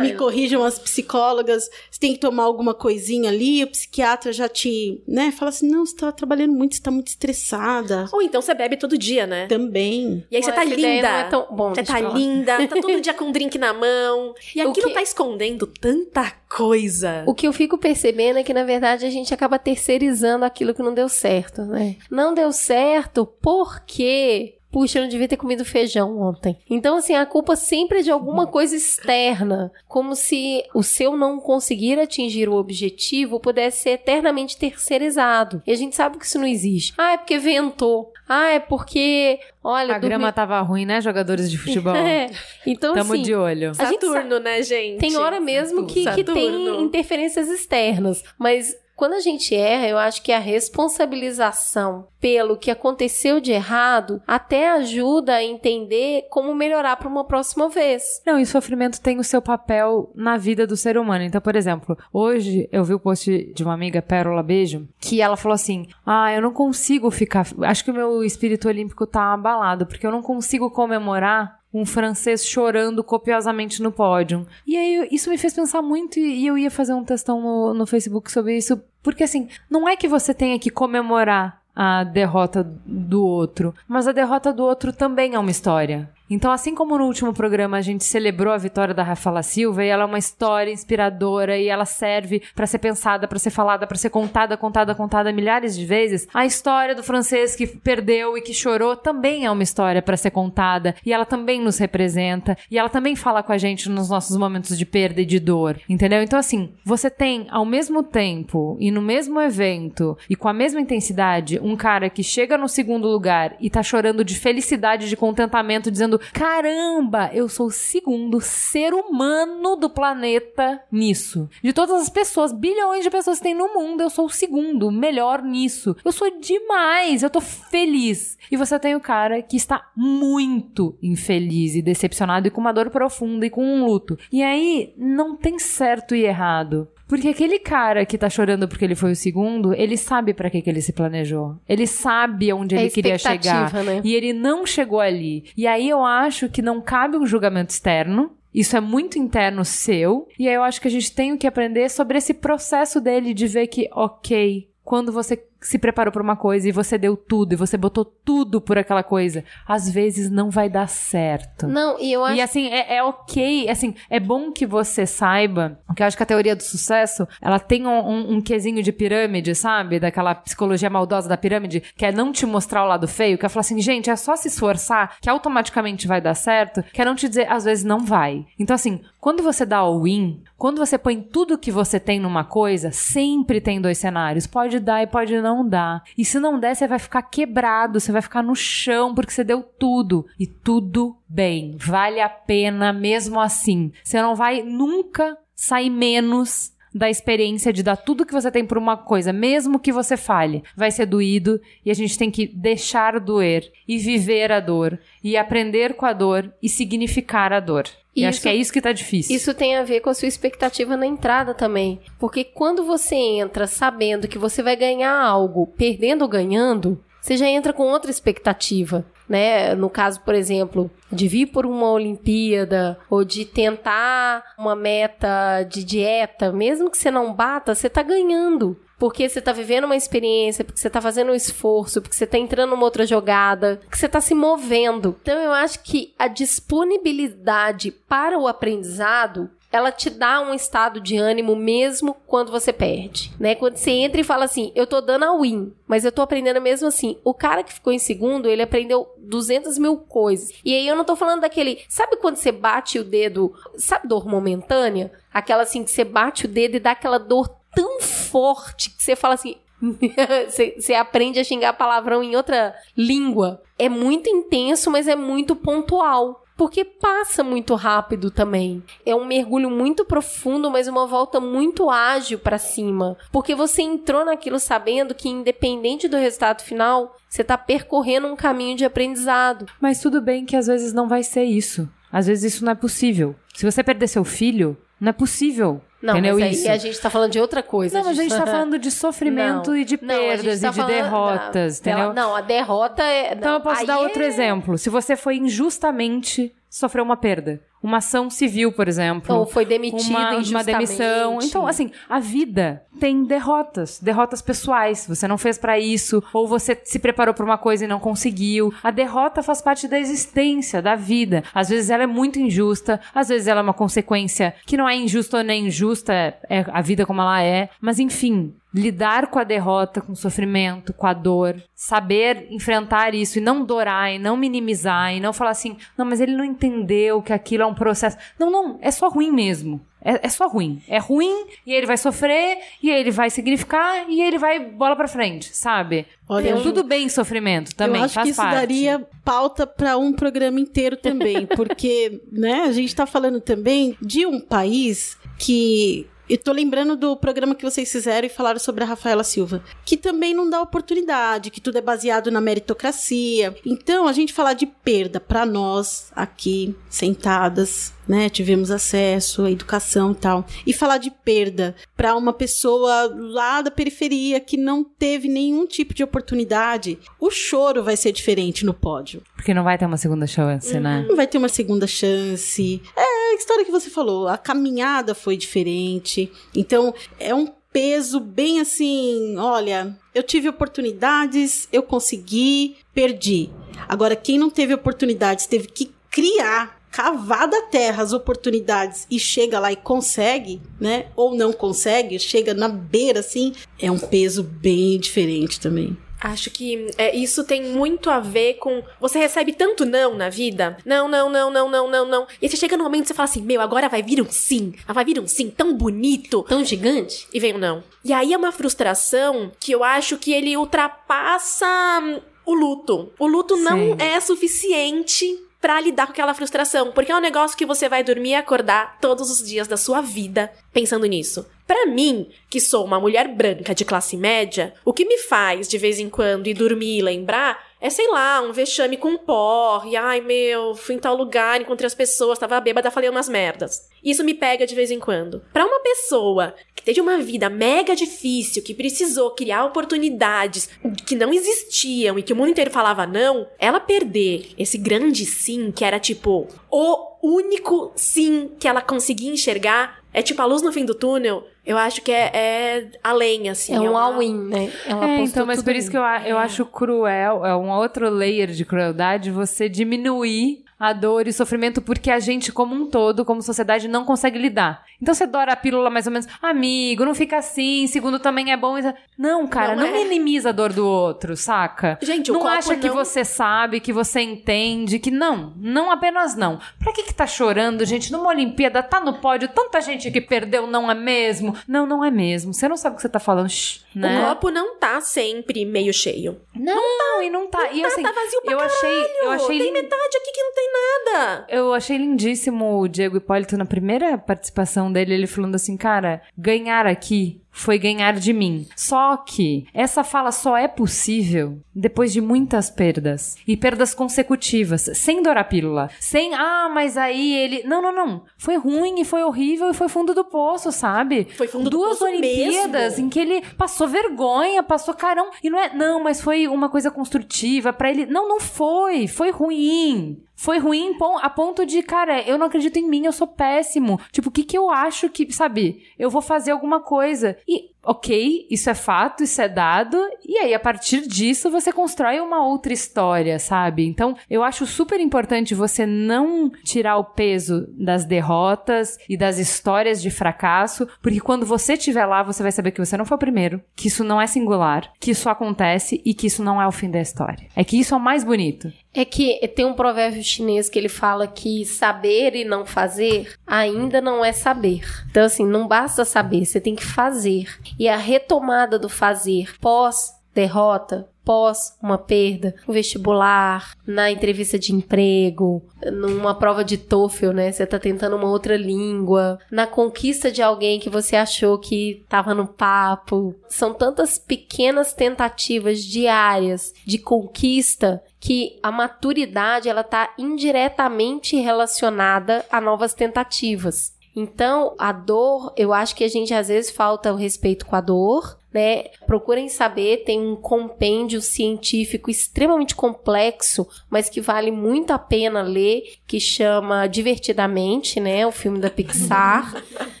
me 0.00 0.14
corrijam 0.14 0.64
as 0.64 0.78
psicólogas. 0.78 1.68
Você 1.90 2.00
tem 2.00 2.12
que 2.12 2.18
tomar 2.20 2.44
alguma 2.44 2.74
coisinha 2.74 3.30
ali, 3.30 3.62
o 3.62 3.66
psiquiatra 3.68 4.32
já 4.32 4.48
te, 4.48 5.02
né, 5.06 5.32
fala 5.32 5.50
assim: 5.50 5.68
"Não, 5.68 5.84
você 5.84 5.96
tá 5.96 6.12
trabalhando 6.12 6.52
muito, 6.52 6.76
você 6.76 6.82
tá 6.82 6.90
muito 6.90 7.08
estressada". 7.08 8.08
Ou 8.12 8.22
então 8.22 8.40
você 8.40 8.54
bebe 8.54 8.76
todo 8.76 8.96
dia, 8.98 9.26
né? 9.26 9.46
Também. 9.46 10.24
E 10.30 10.36
aí 10.36 10.42
você 10.42 10.50
Pô, 10.50 10.56
tá 10.56 10.64
essa 10.64 10.74
ideia 10.74 10.94
linda. 10.96 11.08
é 11.08 11.24
tão- 11.24 11.46
Bom, 11.50 11.74
você 11.74 11.82
tá 11.82 11.98
lá. 11.98 12.10
linda, 12.14 12.66
tá 12.68 12.76
todo 12.80 13.00
dia 13.00 13.14
com 13.14 13.24
um 13.26 13.32
drink 13.32 13.58
na 13.58 13.72
mão. 13.72 14.34
E 14.54 14.60
O 14.64 14.70
aquilo 14.70 14.88
que- 14.88 14.94
tá 14.94 15.02
escondendo 15.02 15.66
tanta 15.90 16.30
coisa. 16.48 17.24
O 17.26 17.34
que 17.34 17.46
eu 17.46 17.52
fico 17.52 17.76
percebendo 17.76 18.38
é 18.38 18.42
que, 18.42 18.54
na 18.54 18.64
verdade, 18.64 19.04
a 19.04 19.10
gente 19.10 19.34
acaba 19.34 19.58
terceirizando 19.58 20.44
aquilo 20.44 20.74
que 20.74 20.82
não 20.82 20.94
deu 20.94 21.08
certo, 21.08 21.62
né? 21.62 21.96
Não 22.10 22.32
deu 22.32 22.52
certo 22.52 23.26
porque. 23.26 24.59
Puxa, 24.70 24.98
eu 24.98 25.02
não 25.02 25.08
devia 25.08 25.26
ter 25.26 25.36
comido 25.36 25.64
feijão 25.64 26.20
ontem. 26.20 26.56
Então, 26.68 26.96
assim, 26.96 27.14
a 27.14 27.26
culpa 27.26 27.56
sempre 27.56 27.98
é 27.98 28.02
de 28.02 28.10
alguma 28.10 28.46
coisa 28.46 28.76
externa. 28.76 29.72
Como 29.88 30.14
se 30.14 30.62
o 30.74 30.82
seu 30.82 31.16
não 31.16 31.40
conseguir 31.40 31.98
atingir 31.98 32.48
o 32.48 32.54
objetivo 32.54 33.40
pudesse 33.40 33.82
ser 33.82 33.90
eternamente 33.90 34.56
terceirizado. 34.56 35.62
E 35.66 35.72
a 35.72 35.76
gente 35.76 35.96
sabe 35.96 36.18
que 36.18 36.24
isso 36.24 36.38
não 36.38 36.46
existe. 36.46 36.94
Ah, 36.96 37.12
é 37.12 37.16
porque 37.18 37.38
ventou. 37.38 38.12
Ah, 38.28 38.50
é 38.50 38.60
porque. 38.60 39.40
Olha, 39.62 39.96
A 39.96 39.98
grama 39.98 40.32
tava 40.32 40.60
ruim, 40.60 40.86
né, 40.86 41.00
jogadores 41.00 41.50
de 41.50 41.58
futebol? 41.58 41.94
É. 42.00 42.30
Então, 42.66 42.94
Tamo 42.94 43.12
assim. 43.14 43.22
de 43.22 43.34
olho. 43.34 43.72
A 43.78 43.84
gente 43.86 44.00
Saturno, 44.06 44.38
né, 44.38 44.62
gente? 44.62 44.98
tem 45.00 45.16
hora 45.16 45.40
mesmo 45.40 45.86
que, 45.86 46.04
que 46.14 46.24
tem 46.24 46.50
Saturno. 46.50 46.80
interferências 46.80 47.48
externas, 47.48 48.22
mas 48.38 48.74
quando 49.00 49.14
a 49.14 49.20
gente 49.20 49.54
erra, 49.54 49.88
eu 49.88 49.96
acho 49.96 50.22
que 50.22 50.30
a 50.30 50.38
responsabilização 50.38 52.08
pelo 52.20 52.58
que 52.58 52.70
aconteceu 52.70 53.40
de 53.40 53.50
errado 53.50 54.20
até 54.26 54.70
ajuda 54.72 55.36
a 55.36 55.42
entender 55.42 56.26
como 56.28 56.54
melhorar 56.54 56.96
para 56.96 57.08
uma 57.08 57.24
próxima 57.24 57.70
vez. 57.70 58.20
Não, 58.26 58.38
e 58.38 58.44
sofrimento 58.44 59.00
tem 59.00 59.18
o 59.18 59.24
seu 59.24 59.40
papel 59.40 60.12
na 60.14 60.36
vida 60.36 60.66
do 60.66 60.76
ser 60.76 60.98
humano. 60.98 61.24
Então, 61.24 61.40
por 61.40 61.56
exemplo, 61.56 61.96
hoje 62.12 62.68
eu 62.70 62.84
vi 62.84 62.92
o 62.92 63.00
post 63.00 63.50
de 63.54 63.64
uma 63.64 63.72
amiga, 63.72 64.02
Pérola 64.02 64.42
Beijo, 64.42 64.86
que 65.00 65.22
ela 65.22 65.34
falou 65.34 65.54
assim: 65.54 65.88
Ah, 66.04 66.30
eu 66.34 66.42
não 66.42 66.52
consigo 66.52 67.10
ficar. 67.10 67.46
Acho 67.62 67.82
que 67.82 67.90
o 67.90 67.94
meu 67.94 68.22
espírito 68.22 68.68
olímpico 68.68 69.06
tá 69.06 69.32
abalado, 69.32 69.86
porque 69.86 70.06
eu 70.06 70.12
não 70.12 70.20
consigo 70.20 70.70
comemorar 70.70 71.58
um 71.72 71.86
francês 71.86 72.44
chorando 72.44 73.02
copiosamente 73.02 73.82
no 73.82 73.92
pódio. 73.92 74.46
E 74.66 74.76
aí 74.76 75.08
isso 75.10 75.30
me 75.30 75.38
fez 75.38 75.54
pensar 75.54 75.80
muito 75.80 76.18
e 76.18 76.46
eu 76.46 76.58
ia 76.58 76.70
fazer 76.70 76.92
um 76.92 77.04
textão 77.04 77.40
no, 77.40 77.74
no 77.74 77.86
Facebook 77.86 78.30
sobre 78.30 78.56
isso, 78.56 78.80
porque 79.02 79.24
assim, 79.24 79.48
não 79.68 79.88
é 79.88 79.96
que 79.96 80.08
você 80.08 80.34
tenha 80.34 80.58
que 80.58 80.70
comemorar 80.70 81.60
a 81.74 82.04
derrota 82.04 82.64
do 82.84 83.24
outro, 83.24 83.74
mas 83.88 84.06
a 84.06 84.12
derrota 84.12 84.52
do 84.52 84.64
outro 84.64 84.92
também 84.92 85.34
é 85.34 85.38
uma 85.38 85.50
história. 85.50 86.10
Então, 86.30 86.52
assim 86.52 86.76
como 86.76 86.96
no 86.96 87.06
último 87.06 87.32
programa 87.32 87.76
a 87.76 87.80
gente 87.80 88.04
celebrou 88.04 88.54
a 88.54 88.56
vitória 88.56 88.94
da 88.94 89.02
Rafaela 89.02 89.42
Silva 89.42 89.84
e 89.84 89.88
ela 89.88 90.04
é 90.04 90.06
uma 90.06 90.18
história 90.18 90.70
inspiradora 90.70 91.58
e 91.58 91.66
ela 91.66 91.84
serve 91.84 92.40
pra 92.54 92.68
ser 92.68 92.78
pensada, 92.78 93.26
pra 93.26 93.38
ser 93.38 93.50
falada, 93.50 93.84
pra 93.84 93.98
ser 93.98 94.10
contada, 94.10 94.56
contada, 94.56 94.94
contada 94.94 95.32
milhares 95.32 95.76
de 95.76 95.84
vezes, 95.84 96.28
a 96.32 96.46
história 96.46 96.94
do 96.94 97.02
francês 97.02 97.56
que 97.56 97.66
perdeu 97.66 98.38
e 98.38 98.42
que 98.42 98.54
chorou 98.54 98.94
também 98.94 99.44
é 99.44 99.50
uma 99.50 99.64
história 99.64 100.00
pra 100.00 100.16
ser 100.16 100.30
contada 100.30 100.94
e 101.04 101.12
ela 101.12 101.24
também 101.24 101.60
nos 101.60 101.78
representa 101.78 102.56
e 102.70 102.78
ela 102.78 102.88
também 102.88 103.16
fala 103.16 103.42
com 103.42 103.52
a 103.52 103.58
gente 103.58 103.88
nos 103.88 104.08
nossos 104.08 104.36
momentos 104.36 104.78
de 104.78 104.86
perda 104.86 105.20
e 105.20 105.26
de 105.26 105.40
dor, 105.40 105.80
entendeu? 105.88 106.22
Então, 106.22 106.38
assim, 106.38 106.72
você 106.84 107.10
tem 107.10 107.48
ao 107.50 107.64
mesmo 107.64 108.04
tempo 108.04 108.76
e 108.78 108.92
no 108.92 109.02
mesmo 109.02 109.40
evento 109.40 110.16
e 110.28 110.36
com 110.36 110.48
a 110.48 110.52
mesma 110.52 110.80
intensidade 110.80 111.58
um 111.60 111.74
cara 111.74 112.08
que 112.08 112.22
chega 112.22 112.56
no 112.56 112.68
segundo 112.68 113.08
lugar 113.08 113.56
e 113.58 113.68
tá 113.68 113.82
chorando 113.82 114.24
de 114.24 114.38
felicidade, 114.38 115.08
de 115.08 115.16
contentamento, 115.16 115.90
dizendo: 115.90 116.19
caramba, 116.32 117.30
eu 117.32 117.48
sou 117.48 117.66
o 117.66 117.70
segundo 117.70 118.40
ser 118.40 118.92
humano 118.92 119.76
do 119.76 119.90
planeta 119.90 120.82
nisso. 120.90 121.48
De 121.62 121.72
todas 121.72 122.02
as 122.02 122.08
pessoas, 122.08 122.52
bilhões 122.52 123.04
de 123.04 123.10
pessoas 123.10 123.38
que 123.38 123.44
tem 123.44 123.54
no 123.54 123.72
mundo, 123.72 124.02
eu 124.02 124.10
sou 124.10 124.26
o 124.26 124.30
segundo, 124.30 124.90
melhor 124.90 125.42
nisso. 125.42 125.96
Eu 126.04 126.12
sou 126.12 126.30
demais, 126.38 127.22
eu 127.22 127.30
tô 127.30 127.40
feliz. 127.40 128.38
E 128.50 128.56
você 128.56 128.78
tem 128.78 128.94
o 128.94 129.00
cara 129.00 129.42
que 129.42 129.56
está 129.56 129.90
muito 129.96 130.96
infeliz 131.02 131.74
e 131.74 131.82
decepcionado 131.82 132.46
e 132.46 132.50
com 132.50 132.60
uma 132.60 132.72
dor 132.72 132.90
profunda 132.90 133.46
e 133.46 133.50
com 133.50 133.64
um 133.64 133.84
luto. 133.84 134.18
E 134.32 134.42
aí 134.42 134.94
não 134.96 135.36
tem 135.36 135.58
certo 135.58 136.14
e 136.14 136.24
errado. 136.24 136.88
Porque 137.10 137.26
aquele 137.26 137.58
cara 137.58 138.06
que 138.06 138.16
tá 138.16 138.30
chorando 138.30 138.68
porque 138.68 138.84
ele 138.84 138.94
foi 138.94 139.10
o 139.10 139.16
segundo, 139.16 139.74
ele 139.74 139.96
sabe 139.96 140.32
pra 140.32 140.48
que, 140.48 140.62
que 140.62 140.70
ele 140.70 140.80
se 140.80 140.92
planejou. 140.92 141.56
Ele 141.68 141.84
sabe 141.84 142.52
onde 142.52 142.76
É 142.76 142.82
ele 142.82 142.90
queria 142.90 143.18
chegar. 143.18 143.74
né? 143.82 144.00
E 144.04 144.14
ele 144.14 144.32
não 144.32 144.64
chegou 144.64 145.00
ali. 145.00 145.44
E 145.56 145.66
aí 145.66 145.88
eu 145.88 146.04
acho 146.04 146.48
que 146.48 146.62
não 146.62 146.80
cabe 146.80 147.16
um 147.16 147.26
julgamento 147.26 147.70
externo. 147.72 148.30
Isso 148.54 148.76
é 148.76 148.80
muito 148.80 149.18
interno 149.18 149.64
seu. 149.64 150.28
E 150.38 150.48
aí 150.48 150.54
eu 150.54 150.62
acho 150.62 150.80
que 150.80 150.86
a 150.86 150.90
gente 150.90 151.12
tem 151.12 151.36
que 151.36 151.48
aprender 151.48 151.88
sobre 151.90 152.16
esse 152.16 152.32
processo 152.32 153.00
dele 153.00 153.34
de 153.34 153.48
ver 153.48 153.66
que, 153.66 153.88
ok, 153.92 154.68
quando 154.84 155.10
você 155.10 155.36
se 155.60 155.78
preparou 155.78 156.12
pra 156.12 156.22
uma 156.22 156.36
coisa 156.36 156.68
e 156.68 156.72
você 156.72 156.96
deu 156.96 157.16
tudo 157.16 157.52
e 157.52 157.56
você 157.56 157.76
botou 157.76 158.04
tudo 158.04 158.60
por 158.60 158.78
aquela 158.78 159.02
coisa, 159.02 159.44
às 159.66 159.90
vezes 159.90 160.30
não 160.30 160.50
vai 160.50 160.68
dar 160.68 160.88
certo. 160.88 161.66
Não, 161.66 161.98
e 162.00 162.12
eu 162.12 162.24
acho 162.24 162.36
E 162.36 162.40
assim, 162.40 162.68
é, 162.68 162.96
é 162.96 163.02
ok, 163.02 163.68
assim, 163.68 163.94
é 164.08 164.18
bom 164.18 164.52
que 164.52 164.66
você 164.66 165.06
saiba, 165.06 165.78
que 165.94 166.02
eu 166.02 166.06
acho 166.06 166.16
que 166.16 166.22
a 166.22 166.26
teoria 166.26 166.56
do 166.56 166.62
sucesso, 166.62 167.26
ela 167.40 167.58
tem 167.58 167.86
um, 167.86 167.90
um, 167.90 168.32
um 168.34 168.40
quesinho 168.40 168.82
de 168.82 168.92
pirâmide, 168.92 169.54
sabe? 169.54 170.00
Daquela 170.00 170.34
psicologia 170.34 170.88
maldosa 170.88 171.28
da 171.28 171.36
pirâmide, 171.36 171.82
que 171.96 172.06
é 172.06 172.12
não 172.12 172.32
te 172.32 172.46
mostrar 172.46 172.84
o 172.84 172.88
lado 172.88 173.06
feio, 173.06 173.36
que 173.36 173.44
é 173.44 173.48
falar 173.48 173.60
assim, 173.60 173.80
gente, 173.80 174.10
é 174.10 174.16
só 174.16 174.36
se 174.36 174.48
esforçar 174.48 175.16
que 175.20 175.28
automaticamente 175.28 176.06
vai 176.06 176.20
dar 176.20 176.34
certo, 176.34 176.82
que 176.82 177.00
é 177.00 177.04
não 177.04 177.14
te 177.14 177.28
dizer, 177.28 177.50
às 177.50 177.64
vezes 177.64 177.84
não 177.84 178.00
vai. 178.00 178.46
Então 178.58 178.74
assim, 178.74 179.00
quando 179.20 179.42
você 179.42 179.66
dá 179.66 179.84
o 179.84 180.02
win, 180.02 180.42
quando 180.56 180.78
você 180.78 180.96
põe 180.96 181.20
tudo 181.20 181.58
que 181.58 181.70
você 181.70 182.00
tem 182.00 182.18
numa 182.18 182.42
coisa, 182.42 182.90
sempre 182.90 183.60
tem 183.60 183.80
dois 183.80 183.98
cenários, 183.98 184.46
pode 184.46 184.80
dar 184.80 185.02
e 185.02 185.06
pode 185.06 185.38
não 185.40 185.68
dar. 185.68 186.02
E 186.16 186.24
se 186.24 186.40
não 186.40 186.58
der, 186.58 186.74
você 186.74 186.88
vai 186.88 186.98
ficar 186.98 187.22
quebrado, 187.22 188.00
você 188.00 188.10
vai 188.10 188.22
ficar 188.22 188.42
no 188.42 188.56
chão 188.56 189.14
porque 189.14 189.32
você 189.32 189.44
deu 189.44 189.62
tudo. 189.62 190.26
E 190.38 190.46
tudo 190.46 191.16
bem, 191.28 191.76
vale 191.78 192.20
a 192.20 192.28
pena 192.28 192.92
mesmo 192.92 193.38
assim. 193.38 193.92
Você 194.02 194.20
não 194.22 194.34
vai 194.34 194.62
nunca 194.62 195.36
sair 195.54 195.90
menos 195.90 196.72
da 196.94 197.08
experiência 197.08 197.72
de 197.72 197.82
dar 197.82 197.96
tudo 197.96 198.26
que 198.26 198.32
você 198.32 198.50
tem 198.50 198.64
por 198.64 198.76
uma 198.78 198.96
coisa, 198.96 199.32
mesmo 199.32 199.78
que 199.78 199.92
você 199.92 200.16
falhe. 200.16 200.62
Vai 200.76 200.90
ser 200.90 201.06
doído 201.06 201.60
e 201.84 201.90
a 201.90 201.94
gente 201.94 202.18
tem 202.18 202.30
que 202.30 202.46
deixar 202.46 203.18
doer 203.20 203.70
e 203.86 203.98
viver 203.98 204.50
a 204.52 204.60
dor 204.60 204.98
e 205.22 205.36
aprender 205.36 205.94
com 205.94 206.06
a 206.06 206.12
dor 206.12 206.52
e 206.62 206.68
significar 206.68 207.52
a 207.52 207.60
dor. 207.60 207.84
E 208.14 208.24
acho 208.24 208.38
Isso- 208.38 208.42
que 208.42 208.48
é 208.48 208.54
isso 208.56 208.72
que 208.72 208.80
tá 208.80 208.90
difícil. 208.92 209.36
Isso 209.36 209.54
tem 209.54 209.76
a 209.76 209.84
ver 209.84 210.00
com 210.00 210.10
a 210.10 210.14
sua 210.14 210.26
expectativa 210.26 210.96
na 210.96 211.06
entrada 211.06 211.54
também. 211.54 212.00
Porque 212.18 212.42
quando 212.42 212.84
você 212.84 213.14
entra 213.14 213.68
sabendo 213.68 214.26
que 214.26 214.36
você 214.38 214.62
vai 214.62 214.74
ganhar 214.74 215.14
algo 215.16 215.68
perdendo 215.68 216.22
ou 216.22 216.28
ganhando, 216.28 217.00
você 217.20 217.36
já 217.36 217.46
entra 217.46 217.72
com 217.72 217.84
outra 217.84 218.10
expectativa. 218.10 219.04
Né? 219.30 219.76
No 219.76 219.88
caso, 219.88 220.20
por 220.22 220.34
exemplo, 220.34 220.90
de 221.12 221.28
vir 221.28 221.46
por 221.46 221.64
uma 221.64 221.92
Olimpíada 221.92 222.98
ou 223.08 223.24
de 223.24 223.44
tentar 223.44 224.42
uma 224.58 224.74
meta 224.74 225.62
de 225.62 225.84
dieta, 225.84 226.50
mesmo 226.50 226.90
que 226.90 226.98
você 226.98 227.12
não 227.12 227.32
bata, 227.32 227.72
você 227.72 227.88
tá 227.88 228.02
ganhando. 228.02 228.76
porque 228.98 229.26
você 229.26 229.40
tá 229.40 229.50
vivendo 229.50 229.84
uma 229.84 229.96
experiência, 229.96 230.62
porque 230.62 230.78
você 230.78 230.90
tá 230.90 231.00
fazendo 231.00 231.32
um 231.32 231.34
esforço, 231.34 232.02
porque 232.02 232.14
você 232.14 232.26
tá 232.26 232.36
entrando 232.36 232.70
numa 232.70 232.84
outra 232.84 233.06
jogada, 233.06 233.80
que 233.90 233.96
você 233.96 234.06
tá 234.06 234.20
se 234.20 234.34
movendo. 234.34 235.16
Então 235.22 235.38
eu 235.38 235.52
acho 235.52 235.82
que 235.82 236.12
a 236.18 236.28
disponibilidade 236.28 237.90
para 237.90 238.38
o 238.38 238.46
aprendizado 238.46 239.48
ela 239.72 239.92
te 239.92 240.10
dá 240.10 240.40
um 240.40 240.52
estado 240.52 241.00
de 241.00 241.16
ânimo 241.16 241.54
mesmo 241.54 242.16
quando 242.26 242.50
você 242.50 242.72
perde, 242.72 243.32
né? 243.38 243.54
Quando 243.54 243.76
você 243.76 243.90
entra 243.90 244.20
e 244.20 244.24
fala 244.24 244.44
assim, 244.44 244.72
eu 244.74 244.86
tô 244.86 245.00
dando 245.00 245.24
a 245.24 245.38
win, 245.38 245.72
mas 245.86 246.04
eu 246.04 246.10
tô 246.10 246.22
aprendendo 246.22 246.60
mesmo 246.60 246.88
assim. 246.88 247.18
O 247.24 247.32
cara 247.32 247.62
que 247.62 247.72
ficou 247.72 247.92
em 247.92 247.98
segundo, 247.98 248.48
ele 248.48 248.62
aprendeu 248.62 249.06
200 249.18 249.78
mil 249.78 249.96
coisas. 249.96 250.50
E 250.64 250.74
aí 250.74 250.86
eu 250.86 250.96
não 250.96 251.04
tô 251.04 251.14
falando 251.14 251.42
daquele, 251.42 251.80
sabe 251.88 252.16
quando 252.16 252.36
você 252.36 252.50
bate 252.50 252.98
o 252.98 253.04
dedo, 253.04 253.54
sabe 253.76 254.08
dor 254.08 254.26
momentânea? 254.26 255.12
Aquela 255.32 255.62
assim 255.62 255.84
que 255.84 255.90
você 255.90 256.04
bate 256.04 256.46
o 256.46 256.48
dedo 256.48 256.76
e 256.76 256.80
dá 256.80 256.90
aquela 256.90 257.18
dor 257.18 257.48
tão 257.72 258.00
forte 258.00 258.90
que 258.90 259.02
você 259.02 259.14
fala 259.14 259.34
assim, 259.34 259.54
você 260.76 260.94
aprende 260.94 261.38
a 261.38 261.44
xingar 261.44 261.74
palavrão 261.74 262.22
em 262.22 262.34
outra 262.34 262.74
língua. 262.96 263.62
É 263.78 263.88
muito 263.88 264.28
intenso, 264.28 264.90
mas 264.90 265.06
é 265.06 265.14
muito 265.14 265.54
pontual 265.54 266.44
porque 266.60 266.84
passa 266.84 267.42
muito 267.42 267.74
rápido 267.74 268.30
também. 268.30 268.82
É 269.06 269.14
um 269.14 269.24
mergulho 269.24 269.70
muito 269.70 270.04
profundo, 270.04 270.70
mas 270.70 270.86
uma 270.86 271.06
volta 271.06 271.40
muito 271.40 271.88
ágil 271.88 272.38
para 272.38 272.58
cima, 272.58 273.16
porque 273.32 273.54
você 273.54 273.80
entrou 273.80 274.26
naquilo 274.26 274.58
sabendo 274.58 275.14
que 275.14 275.30
independente 275.30 276.06
do 276.06 276.18
resultado 276.18 276.60
final, 276.60 277.16
você 277.26 277.42
tá 277.42 277.56
percorrendo 277.56 278.26
um 278.26 278.36
caminho 278.36 278.76
de 278.76 278.84
aprendizado. 278.84 279.64
Mas 279.80 280.02
tudo 280.02 280.20
bem 280.20 280.44
que 280.44 280.54
às 280.54 280.66
vezes 280.66 280.92
não 280.92 281.08
vai 281.08 281.22
ser 281.22 281.44
isso. 281.44 281.88
Às 282.12 282.26
vezes 282.26 282.52
isso 282.52 282.62
não 282.62 282.72
é 282.72 282.74
possível. 282.74 283.34
Se 283.54 283.64
você 283.64 283.82
perder 283.82 284.08
seu 284.08 284.22
filho, 284.22 284.76
não 285.00 285.08
é 285.08 285.12
possível. 285.14 285.80
Não, 286.02 286.14
Entendeu 286.14 286.34
mas 286.34 286.42
aí 286.44 286.52
isso? 286.52 286.70
a 286.70 286.76
gente 286.78 286.98
tá 287.00 287.10
falando 287.10 287.32
de 287.32 287.38
outra 287.40 287.62
coisa. 287.62 287.98
Não, 287.98 288.04
mas 288.06 288.18
a 288.18 288.22
gente 288.22 288.34
tá 288.34 288.46
falando 288.46 288.78
de 288.78 288.90
sofrimento 288.90 289.70
Não. 289.70 289.76
e 289.76 289.84
de 289.84 289.98
Não, 290.00 290.08
perdas 290.08 290.60
tá 290.60 290.68
e 290.68 290.70
de 290.70 290.76
falando- 290.76 290.92
derrotas, 290.94 291.82
não, 291.82 291.92
entendeu? 291.92 292.12
Não, 292.14 292.34
a 292.34 292.40
derrota 292.40 293.02
é. 293.02 293.34
Então 293.34 293.54
eu 293.54 293.60
posso 293.60 293.84
dar 293.86 293.98
outro 293.98 294.22
é- 294.22 294.26
exemplo. 294.26 294.78
Se 294.78 294.88
você 294.88 295.14
foi 295.16 295.36
injustamente 295.36 296.54
sofreu 296.68 297.02
uma 297.02 297.16
perda, 297.16 297.60
uma 297.82 297.96
ação 297.98 298.30
civil, 298.30 298.70
por 298.70 298.86
exemplo, 298.86 299.34
Ou 299.34 299.44
foi 299.44 299.64
demitido 299.64 300.08
uma, 300.10 300.36
uma 300.36 300.62
demissão. 300.64 301.38
Então, 301.42 301.66
assim, 301.66 301.90
a 302.08 302.20
vida 302.20 302.84
tem 303.00 303.24
derrotas, 303.24 303.98
derrotas 303.98 304.42
pessoais. 304.42 305.06
Você 305.08 305.26
não 305.26 305.38
fez 305.38 305.56
pra 305.56 305.78
isso, 305.78 306.22
ou 306.34 306.46
você 306.46 306.78
se 306.84 306.98
preparou 306.98 307.34
pra 307.34 307.44
uma 307.44 307.56
coisa 307.56 307.84
e 307.84 307.88
não 307.88 307.98
conseguiu. 307.98 308.72
A 308.82 308.90
derrota 308.90 309.42
faz 309.42 309.62
parte 309.62 309.88
da 309.88 309.98
existência, 309.98 310.82
da 310.82 310.94
vida. 310.94 311.42
Às 311.54 311.70
vezes 311.70 311.88
ela 311.88 312.02
é 312.02 312.06
muito 312.06 312.38
injusta, 312.38 313.00
às 313.14 313.28
vezes 313.28 313.48
ela 313.48 313.60
é 313.60 313.62
uma 313.62 313.72
consequência 313.72 314.54
que 314.66 314.76
não 314.76 314.88
é 314.88 314.94
injusta 314.94 315.42
nem 315.42 315.66
injusta, 315.66 316.12
é, 316.12 316.38
é 316.48 316.66
a 316.70 316.82
vida 316.82 317.06
como 317.06 317.22
ela 317.22 317.42
é. 317.42 317.70
Mas 317.80 317.98
enfim, 317.98 318.54
lidar 318.72 319.28
com 319.28 319.38
a 319.38 319.44
derrota, 319.44 320.00
com 320.00 320.12
o 320.12 320.16
sofrimento, 320.16 320.92
com 320.92 321.06
a 321.06 321.12
dor, 321.12 321.56
saber 321.74 322.46
enfrentar 322.50 323.14
isso 323.14 323.38
e 323.38 323.40
não 323.40 323.64
dorar 323.64 324.12
e 324.12 324.18
não 324.18 324.36
minimizar 324.36 325.14
e 325.14 325.20
não 325.20 325.32
falar 325.32 325.50
assim, 325.50 325.76
não, 325.96 326.04
mas 326.04 326.20
ele 326.20 326.36
não 326.36 326.44
entendeu 326.44 327.22
que 327.22 327.32
aquilo 327.32 327.62
é 327.62 327.66
um 327.66 327.74
processo. 327.74 328.16
Não, 328.38 328.50
não, 328.50 328.78
é 328.80 328.90
só 328.90 329.08
ruim 329.08 329.32
mesmo. 329.32 329.80
É, 330.02 330.26
é 330.26 330.28
só 330.28 330.48
ruim. 330.48 330.80
É 330.88 330.98
ruim 330.98 331.46
e 331.66 331.72
ele 331.72 331.86
vai 331.86 331.96
sofrer 331.96 332.58
e 332.82 332.88
ele 332.90 333.10
vai 333.10 333.28
significar 333.30 334.08
e 334.08 334.20
ele 334.22 334.38
vai 334.38 334.58
bola 334.58 334.96
pra 334.96 335.06
frente, 335.08 335.54
sabe? 335.54 336.06
Olha, 336.28 336.50
eu- 336.50 336.62
tudo 336.62 336.82
bem 336.84 337.08
sofrimento 337.08 337.74
também, 337.74 337.98
eu 338.00 338.04
acho 338.04 338.14
faz 338.14 338.24
que 338.26 338.30
isso 338.32 338.40
parte. 338.40 338.54
daria 338.54 339.06
pauta 339.24 339.66
para 339.66 339.98
um 339.98 340.12
programa 340.12 340.58
inteiro 340.60 340.96
também, 340.96 341.44
porque, 341.54 342.20
né, 342.32 342.62
a 342.62 342.72
gente 342.72 342.94
tá 342.94 343.04
falando 343.06 343.40
também 343.40 343.96
de 344.00 344.24
um 344.26 344.40
país 344.40 345.18
que 345.38 346.06
eu 346.30 346.38
tô 346.38 346.52
lembrando 346.52 346.96
do 346.96 347.16
programa 347.16 347.56
que 347.56 347.64
vocês 347.64 347.90
fizeram 347.90 348.26
e 348.26 348.30
falaram 348.30 348.60
sobre 348.60 348.84
a 348.84 348.86
Rafaela 348.86 349.24
Silva, 349.24 349.62
que 349.84 349.96
também 349.96 350.32
não 350.32 350.48
dá 350.48 350.62
oportunidade, 350.62 351.50
que 351.50 351.60
tudo 351.60 351.78
é 351.78 351.80
baseado 351.80 352.30
na 352.30 352.40
meritocracia. 352.40 353.54
Então, 353.66 354.06
a 354.06 354.12
gente 354.12 354.32
falar 354.32 354.52
de 354.52 354.64
perda 354.66 355.18
para 355.18 355.44
nós 355.44 356.12
aqui 356.14 356.74
sentadas, 356.88 357.92
né, 358.06 358.28
tivemos 358.28 358.70
acesso 358.70 359.44
à 359.44 359.50
educação 359.50 360.12
e 360.12 360.14
tal, 360.14 360.46
e 360.64 360.72
falar 360.72 360.98
de 360.98 361.10
perda 361.10 361.74
para 361.96 362.14
uma 362.14 362.32
pessoa 362.32 363.12
lá 363.12 363.60
da 363.60 363.70
periferia 363.70 364.38
que 364.38 364.56
não 364.56 364.84
teve 364.84 365.28
nenhum 365.28 365.66
tipo 365.66 365.92
de 365.92 366.04
oportunidade, 366.04 366.98
o 367.18 367.30
choro 367.30 367.82
vai 367.82 367.96
ser 367.96 368.12
diferente 368.12 368.64
no 368.64 368.72
pódio. 368.72 369.22
Porque 369.34 369.52
não 369.52 369.64
vai 369.64 369.76
ter 369.76 369.86
uma 369.86 369.96
segunda 369.96 370.26
chance, 370.28 370.78
né? 370.78 371.04
Não 371.08 371.16
vai 371.16 371.26
ter 371.26 371.38
uma 371.38 371.48
segunda 371.48 371.86
chance. 371.86 372.80
É 372.96 373.19
a 373.30 373.34
história 373.34 373.64
que 373.64 373.70
você 373.70 373.90
falou, 373.90 374.28
a 374.28 374.36
caminhada 374.36 375.14
foi 375.14 375.36
diferente. 375.36 376.30
Então, 376.54 376.94
é 377.18 377.34
um 377.34 377.48
peso 377.72 378.18
bem 378.18 378.60
assim, 378.60 379.36
olha, 379.38 379.96
eu 380.14 380.22
tive 380.22 380.48
oportunidades, 380.48 381.68
eu 381.72 381.82
consegui, 381.82 382.76
perdi. 382.92 383.50
Agora, 383.88 384.16
quem 384.16 384.38
não 384.38 384.50
teve 384.50 384.74
oportunidades, 384.74 385.46
teve 385.46 385.68
que 385.68 385.92
criar, 386.10 386.80
cavar 386.90 387.48
da 387.48 387.62
terra 387.62 388.02
as 388.02 388.12
oportunidades 388.12 389.06
e 389.10 389.18
chega 389.18 389.60
lá 389.60 389.72
e 389.72 389.76
consegue, 389.76 390.60
né? 390.80 391.06
Ou 391.14 391.34
não 391.34 391.52
consegue, 391.52 392.18
chega 392.18 392.52
na 392.52 392.68
beira 392.68 393.20
assim, 393.20 393.52
é 393.78 393.90
um 393.90 393.98
peso 393.98 394.42
bem 394.42 394.98
diferente 394.98 395.60
também. 395.60 395.96
Acho 396.20 396.50
que 396.50 396.88
é, 396.98 397.16
isso 397.16 397.44
tem 397.44 397.62
muito 397.62 398.10
a 398.10 398.20
ver 398.20 398.54
com. 398.54 398.82
Você 399.00 399.18
recebe 399.18 399.52
tanto 399.52 399.84
não 399.84 400.14
na 400.14 400.28
vida. 400.28 400.76
Não, 400.84 401.08
não, 401.08 401.30
não, 401.30 401.50
não, 401.50 401.68
não, 401.68 401.90
não, 401.90 402.06
não. 402.06 402.26
E 402.40 402.44
aí 402.44 402.48
você 402.48 402.56
chega 402.56 402.76
no 402.76 402.84
momento 402.84 403.02
que 403.02 403.08
você 403.08 403.14
fala 403.14 403.28
assim: 403.28 403.42
Meu, 403.42 403.60
agora 403.60 403.88
vai 403.88 404.02
vir 404.02 404.20
um 404.20 404.30
sim. 404.30 404.74
Vai 404.86 405.04
vir 405.04 405.18
um 405.18 405.26
sim 405.26 405.50
tão 405.50 405.74
bonito. 405.74 406.42
Tão 406.42 406.64
gigante? 406.64 407.26
E 407.32 407.40
vem 407.40 407.54
um 407.54 407.58
não. 407.58 407.82
E 408.04 408.12
aí 408.12 408.32
é 408.32 408.36
uma 408.36 408.52
frustração 408.52 409.50
que 409.58 409.72
eu 409.72 409.82
acho 409.82 410.18
que 410.18 410.32
ele 410.32 410.56
ultrapassa 410.56 411.66
hum, 412.02 412.20
o 412.44 412.54
luto. 412.54 413.12
O 413.18 413.26
luto 413.26 413.56
não 413.56 413.78
Sim. 413.78 413.96
é 413.98 414.18
suficiente 414.20 415.38
pra 415.60 415.80
lidar 415.80 416.06
com 416.06 416.12
aquela 416.12 416.34
frustração, 416.34 416.90
porque 416.92 417.12
é 417.12 417.16
um 417.16 417.20
negócio 417.20 417.56
que 417.56 417.66
você 417.66 417.88
vai 417.88 418.02
dormir 418.02 418.30
e 418.30 418.34
acordar 418.34 418.98
todos 419.00 419.30
os 419.30 419.46
dias 419.46 419.68
da 419.68 419.76
sua 419.76 420.00
vida 420.00 420.50
pensando 420.72 421.04
nisso. 421.06 421.46
Pra 421.66 421.86
mim, 421.86 422.28
que 422.48 422.58
sou 422.58 422.84
uma 422.84 422.98
mulher 422.98 423.28
branca 423.28 423.74
de 423.74 423.84
classe 423.84 424.16
média, 424.16 424.74
o 424.84 424.92
que 424.92 425.04
me 425.04 425.18
faz 425.18 425.68
de 425.68 425.78
vez 425.78 425.98
em 425.98 426.08
quando 426.08 426.46
ir 426.46 426.54
dormir 426.54 426.98
e 426.98 427.02
lembrar 427.02 427.69
é, 427.80 427.88
sei 427.88 428.08
lá, 428.08 428.42
um 428.42 428.52
vexame 428.52 428.96
com 428.96 429.16
porre. 429.16 429.96
Ai, 429.96 430.20
meu, 430.20 430.74
fui 430.74 430.94
em 430.94 430.98
tal 430.98 431.16
lugar, 431.16 431.60
encontrei 431.60 431.86
as 431.86 431.94
pessoas, 431.94 432.38
tava 432.38 432.60
bêbada, 432.60 432.90
falei 432.90 433.08
umas 433.08 433.28
merdas. 433.28 433.88
Isso 434.04 434.22
me 434.22 434.34
pega 434.34 434.66
de 434.66 434.74
vez 434.74 434.90
em 434.90 435.00
quando. 435.00 435.42
Pra 435.52 435.64
uma 435.64 435.80
pessoa 435.80 436.54
que 436.74 436.82
teve 436.82 437.00
uma 437.00 437.18
vida 437.18 437.48
mega 437.48 437.96
difícil, 437.96 438.62
que 438.62 438.74
precisou 438.74 439.30
criar 439.30 439.64
oportunidades 439.64 440.68
que 441.06 441.14
não 441.14 441.32
existiam 441.32 442.18
e 442.18 442.22
que 442.22 442.32
o 442.32 442.36
mundo 442.36 442.50
inteiro 442.50 442.70
falava 442.70 443.06
não, 443.06 443.46
ela 443.58 443.80
perder 443.80 444.52
esse 444.58 444.76
grande 444.76 445.24
sim, 445.24 445.72
que 445.72 445.84
era 445.84 445.98
tipo 445.98 446.48
o 446.70 447.10
único 447.22 447.92
sim 447.96 448.50
que 448.58 448.68
ela 448.68 448.82
conseguia 448.82 449.30
enxergar, 449.30 450.00
é 450.12 450.22
tipo 450.22 450.40
a 450.42 450.46
luz 450.46 450.62
no 450.62 450.72
fim 450.72 450.84
do 450.84 450.94
túnel. 450.94 451.46
Eu 451.64 451.76
acho 451.76 452.00
que 452.02 452.10
é, 452.10 452.30
é 452.34 452.88
além, 453.04 453.48
assim. 453.48 453.74
é 453.74 453.80
um 453.80 453.90
uma- 453.90 454.02
all-in, 454.02 454.34
né? 454.48 454.70
Ela 454.86 455.06
É, 455.08 455.18
então, 455.20 455.44
mas 455.46 455.62
por 455.62 455.76
isso 455.76 455.90
que 455.90 455.96
eu, 455.96 456.02
eu 456.02 456.38
acho 456.38 456.64
cruel, 456.64 457.44
é 457.44 457.54
um 457.56 457.70
outro 457.70 458.08
layer 458.08 458.48
de 458.50 458.64
crueldade 458.64 459.30
você 459.30 459.68
diminuir 459.68 460.64
a 460.80 460.94
dor 460.94 461.26
e 461.26 461.30
o 461.30 461.32
sofrimento 461.34 461.82
porque 461.82 462.10
a 462.10 462.18
gente, 462.18 462.50
como 462.50 462.74
um 462.74 462.86
todo, 462.88 463.22
como 463.22 463.42
sociedade, 463.42 463.86
não 463.86 464.04
consegue 464.06 464.38
lidar. 464.38 464.82
Então 465.00 465.12
você 465.12 465.26
dora 465.26 465.52
a 465.52 465.56
pílula 465.56 465.90
mais 465.90 466.06
ou 466.06 466.12
menos, 466.12 466.26
amigo, 466.40 467.04
não 467.04 467.14
fica 467.14 467.36
assim, 467.36 467.86
segundo 467.86 468.18
também 468.18 468.50
é 468.50 468.56
bom. 468.56 468.70
Não, 469.18 469.46
cara, 469.46 469.76
Não 469.76 469.82
não, 469.86 469.94
é. 469.94 470.04
minimiza 470.04 470.48
a 470.48 470.52
dor 470.52 470.72
do 470.72 470.86
outro, 470.86 471.36
saca? 471.36 471.98
Gente, 472.00 472.30
o 472.30 472.34
não 472.34 472.46
acha 472.46 472.76
que 472.76 472.88
não- 472.88 472.94
você 472.94 473.24
sabe, 473.24 473.78
que 473.80 473.92
você 473.92 474.20
entende, 474.20 474.98
que 474.98 475.10
não, 475.10 475.52
não 475.58 475.90
apenas 475.90 476.34
não. 476.34 476.58
Pra 476.78 476.92
que 476.92 477.02
que 477.02 477.12
tá 477.12 477.26
chorando, 477.26 477.84
gente? 477.84 478.10
Numa 478.10 478.28
Olimpíada, 478.30 478.82
tá 478.82 479.00
no 479.00 479.18
pódio, 479.20 479.48
tanta 479.48 479.80
gente 479.82 480.10
que 480.10 480.20
perdeu, 480.20 480.66
não 480.66 480.90
é 480.90 480.94
mesmo? 480.94 481.54
Não, 481.68 481.84
não 481.84 482.02
é 482.02 482.10
mesmo. 482.10 482.54
Você 482.54 482.66
não 482.68 482.76
sabe 482.78 482.94
o 482.94 482.96
que 482.96 483.02
você 483.02 483.08
tá 483.08 483.18
falando, 483.18 483.50
shh, 483.50 483.80
né? 483.94 484.24
O 484.24 484.28
copo 484.30 484.50
não 484.50 484.76
tá 484.78 485.00
sempre 485.02 485.64
meio 485.66 485.92
cheio. 485.92 486.40
Não, 486.54 487.22
e 487.22 487.28
não 487.28 487.46
tá. 487.48 487.70
e 487.72 487.84
assim, 487.84 488.02
tá 488.02 488.12
vazio 488.12 488.40
pra 488.42 488.52
eu 488.52 488.60
achei, 488.60 489.06
eu 489.22 489.30
achei 489.32 489.58
Tem 489.58 489.72
metade 489.72 490.16
aqui 490.16 490.32
que 490.32 490.42
não 490.42 490.52
tem 490.54 490.69
nada. 490.72 491.46
eu 491.48 491.74
achei 491.74 491.96
lindíssimo 491.96 492.80
o 492.80 492.88
Diego 492.88 493.16
Hipólito 493.16 493.56
na 493.56 493.64
primeira 493.64 494.16
participação 494.16 494.92
dele, 494.92 495.14
ele 495.14 495.26
falando 495.26 495.54
assim, 495.54 495.76
cara, 495.76 496.22
ganhar 496.36 496.86
aqui 496.86 497.42
foi 497.50 497.78
ganhar 497.78 498.14
de 498.14 498.32
mim. 498.32 498.66
Só 498.76 499.16
que 499.16 499.66
essa 499.74 500.04
fala 500.04 500.32
só 500.32 500.56
é 500.56 500.68
possível 500.68 501.58
depois 501.74 502.12
de 502.12 502.20
muitas 502.20 502.70
perdas. 502.70 503.36
E 503.46 503.56
perdas 503.56 503.94
consecutivas, 503.94 504.90
sem 504.94 505.22
dourar 505.22 505.42
a 505.42 505.44
pílula. 505.44 505.90
Sem, 505.98 506.34
ah, 506.34 506.70
mas 506.72 506.96
aí 506.96 507.34
ele. 507.34 507.62
Não, 507.64 507.82
não, 507.82 507.92
não. 507.92 508.24
Foi 508.36 508.56
ruim 508.56 509.00
e 509.00 509.04
foi 509.04 509.22
horrível 509.22 509.70
e 509.70 509.74
foi 509.74 509.88
fundo 509.88 510.14
do 510.14 510.24
poço, 510.24 510.70
sabe? 510.70 511.26
Foi 511.36 511.48
fundo 511.48 511.64
do 511.64 511.70
Duas 511.70 511.98
poço 511.98 512.04
Olimpíadas 512.04 512.92
mesmo. 512.92 513.06
em 513.06 513.08
que 513.08 513.18
ele 513.18 513.42
passou 513.56 513.88
vergonha, 513.88 514.62
passou 514.62 514.94
carão. 514.94 515.30
E 515.42 515.50
não 515.50 515.58
é, 515.58 515.74
não, 515.74 516.02
mas 516.02 516.20
foi 516.20 516.46
uma 516.46 516.68
coisa 516.68 516.90
construtiva 516.90 517.72
pra 517.72 517.90
ele. 517.90 518.06
Não, 518.06 518.28
não 518.28 518.40
foi. 518.40 519.06
Foi 519.06 519.30
ruim. 519.30 520.22
Foi 520.40 520.58
ruim 520.58 520.96
a 521.20 521.28
ponto 521.28 521.66
de, 521.66 521.82
cara, 521.82 522.22
eu 522.22 522.38
não 522.38 522.46
acredito 522.46 522.78
em 522.78 522.88
mim, 522.88 523.04
eu 523.04 523.12
sou 523.12 523.26
péssimo. 523.26 524.00
Tipo, 524.10 524.30
o 524.30 524.32
que 524.32 524.42
que 524.42 524.56
eu 524.56 524.70
acho 524.70 525.10
que, 525.10 525.30
sabe, 525.30 525.82
eu 525.98 526.08
vou 526.08 526.22
fazer 526.22 526.50
alguma 526.50 526.80
coisa. 526.80 527.36
E 527.46 527.70
ok, 527.82 528.46
isso 528.50 528.68
é 528.68 528.74
fato, 528.74 529.22
isso 529.24 529.40
é 529.40 529.48
dado, 529.48 529.96
e 530.24 530.36
aí 530.38 530.54
a 530.54 530.60
partir 530.60 531.06
disso 531.06 531.50
você 531.50 531.72
constrói 531.72 532.20
uma 532.20 532.46
outra 532.46 532.72
história, 532.72 533.38
sabe? 533.38 533.86
Então 533.86 534.14
eu 534.28 534.42
acho 534.42 534.66
super 534.66 535.00
importante 535.00 535.54
você 535.54 535.86
não 535.86 536.50
tirar 536.62 536.98
o 536.98 537.04
peso 537.04 537.66
das 537.70 538.04
derrotas 538.04 538.98
e 539.08 539.16
das 539.16 539.38
histórias 539.38 540.00
de 540.02 540.10
fracasso, 540.10 540.86
porque 541.02 541.20
quando 541.20 541.46
você 541.46 541.72
estiver 541.72 542.04
lá, 542.06 542.22
você 542.22 542.42
vai 542.42 542.52
saber 542.52 542.70
que 542.70 542.84
você 542.84 542.96
não 542.96 543.04
foi 543.04 543.16
o 543.16 543.20
primeiro, 543.20 543.62
que 543.74 543.88
isso 543.88 544.04
não 544.04 544.20
é 544.20 544.26
singular, 544.26 544.92
que 545.00 545.10
isso 545.12 545.28
acontece 545.28 546.00
e 546.04 546.12
que 546.12 546.26
isso 546.26 546.44
não 546.44 546.60
é 546.60 546.66
o 546.66 546.72
fim 546.72 546.90
da 546.90 547.00
história. 547.00 547.48
É 547.56 547.64
que 547.64 547.78
isso 547.78 547.94
é 547.94 547.96
o 547.96 548.00
mais 548.00 548.22
bonito. 548.22 548.70
É 548.92 549.04
que 549.04 549.38
tem 549.54 549.64
um 549.64 549.74
provérbio 549.74 550.22
chinês 550.22 550.68
que 550.68 550.78
ele 550.78 550.88
fala 550.88 551.26
que 551.26 551.64
saber 551.64 552.34
e 552.34 552.44
não 552.44 552.66
fazer 552.66 553.34
ainda 553.46 554.00
não 554.00 554.24
é 554.24 554.32
saber. 554.32 554.84
Então, 555.10 555.24
assim, 555.24 555.46
não 555.46 555.68
basta 555.68 556.04
saber, 556.04 556.44
você 556.44 556.60
tem 556.60 556.74
que 556.74 556.84
fazer. 556.84 557.46
E 557.78 557.88
a 557.88 557.96
retomada 557.96 558.78
do 558.78 558.88
fazer 558.88 559.56
pós 559.60 560.12
derrota, 560.34 561.08
pós 561.24 561.76
uma 561.82 561.98
perda, 561.98 562.54
no 562.66 562.74
vestibular, 562.74 563.74
na 563.86 564.10
entrevista 564.10 564.58
de 564.58 564.74
emprego, 564.74 565.62
numa 565.92 566.34
prova 566.34 566.64
de 566.64 566.76
TOEFL, 566.76 567.30
né? 567.32 567.52
Você 567.52 567.66
tá 567.66 567.78
tentando 567.78 568.16
uma 568.16 568.28
outra 568.28 568.56
língua, 568.56 569.38
na 569.50 569.66
conquista 569.66 570.30
de 570.30 570.42
alguém 570.42 570.80
que 570.80 570.90
você 570.90 571.16
achou 571.16 571.58
que 571.58 572.04
tava 572.08 572.34
no 572.34 572.46
papo. 572.46 573.34
São 573.48 573.72
tantas 573.72 574.18
pequenas 574.18 574.92
tentativas 574.92 575.80
diárias 575.80 576.72
de 576.86 576.98
conquista 576.98 578.02
que 578.18 578.58
a 578.62 578.70
maturidade 578.70 579.68
ela 579.68 579.82
tá 579.82 580.12
indiretamente 580.18 581.36
relacionada 581.36 582.44
a 582.50 582.60
novas 582.60 582.92
tentativas. 582.92 583.98
Então, 584.14 584.74
a 584.78 584.92
dor, 584.92 585.52
eu 585.56 585.72
acho 585.72 585.94
que 585.94 586.04
a 586.04 586.08
gente 586.08 586.34
às 586.34 586.48
vezes 586.48 586.70
falta 586.70 587.12
o 587.12 587.16
respeito 587.16 587.64
com 587.64 587.76
a 587.76 587.80
dor, 587.80 588.38
né? 588.52 588.84
Procurem 589.06 589.48
saber, 589.48 590.04
tem 590.04 590.20
um 590.20 590.36
compêndio 590.36 591.20
científico 591.20 592.10
extremamente 592.10 592.74
complexo, 592.74 593.66
mas 593.88 594.08
que 594.08 594.20
vale 594.20 594.50
muito 594.50 594.92
a 594.92 594.98
pena 594.98 595.42
ler, 595.42 595.82
que 596.06 596.20
chama 596.20 596.86
Divertidamente, 596.86 598.00
né? 598.00 598.26
O 598.26 598.32
filme 598.32 598.58
da 598.58 598.70
Pixar. 598.70 599.54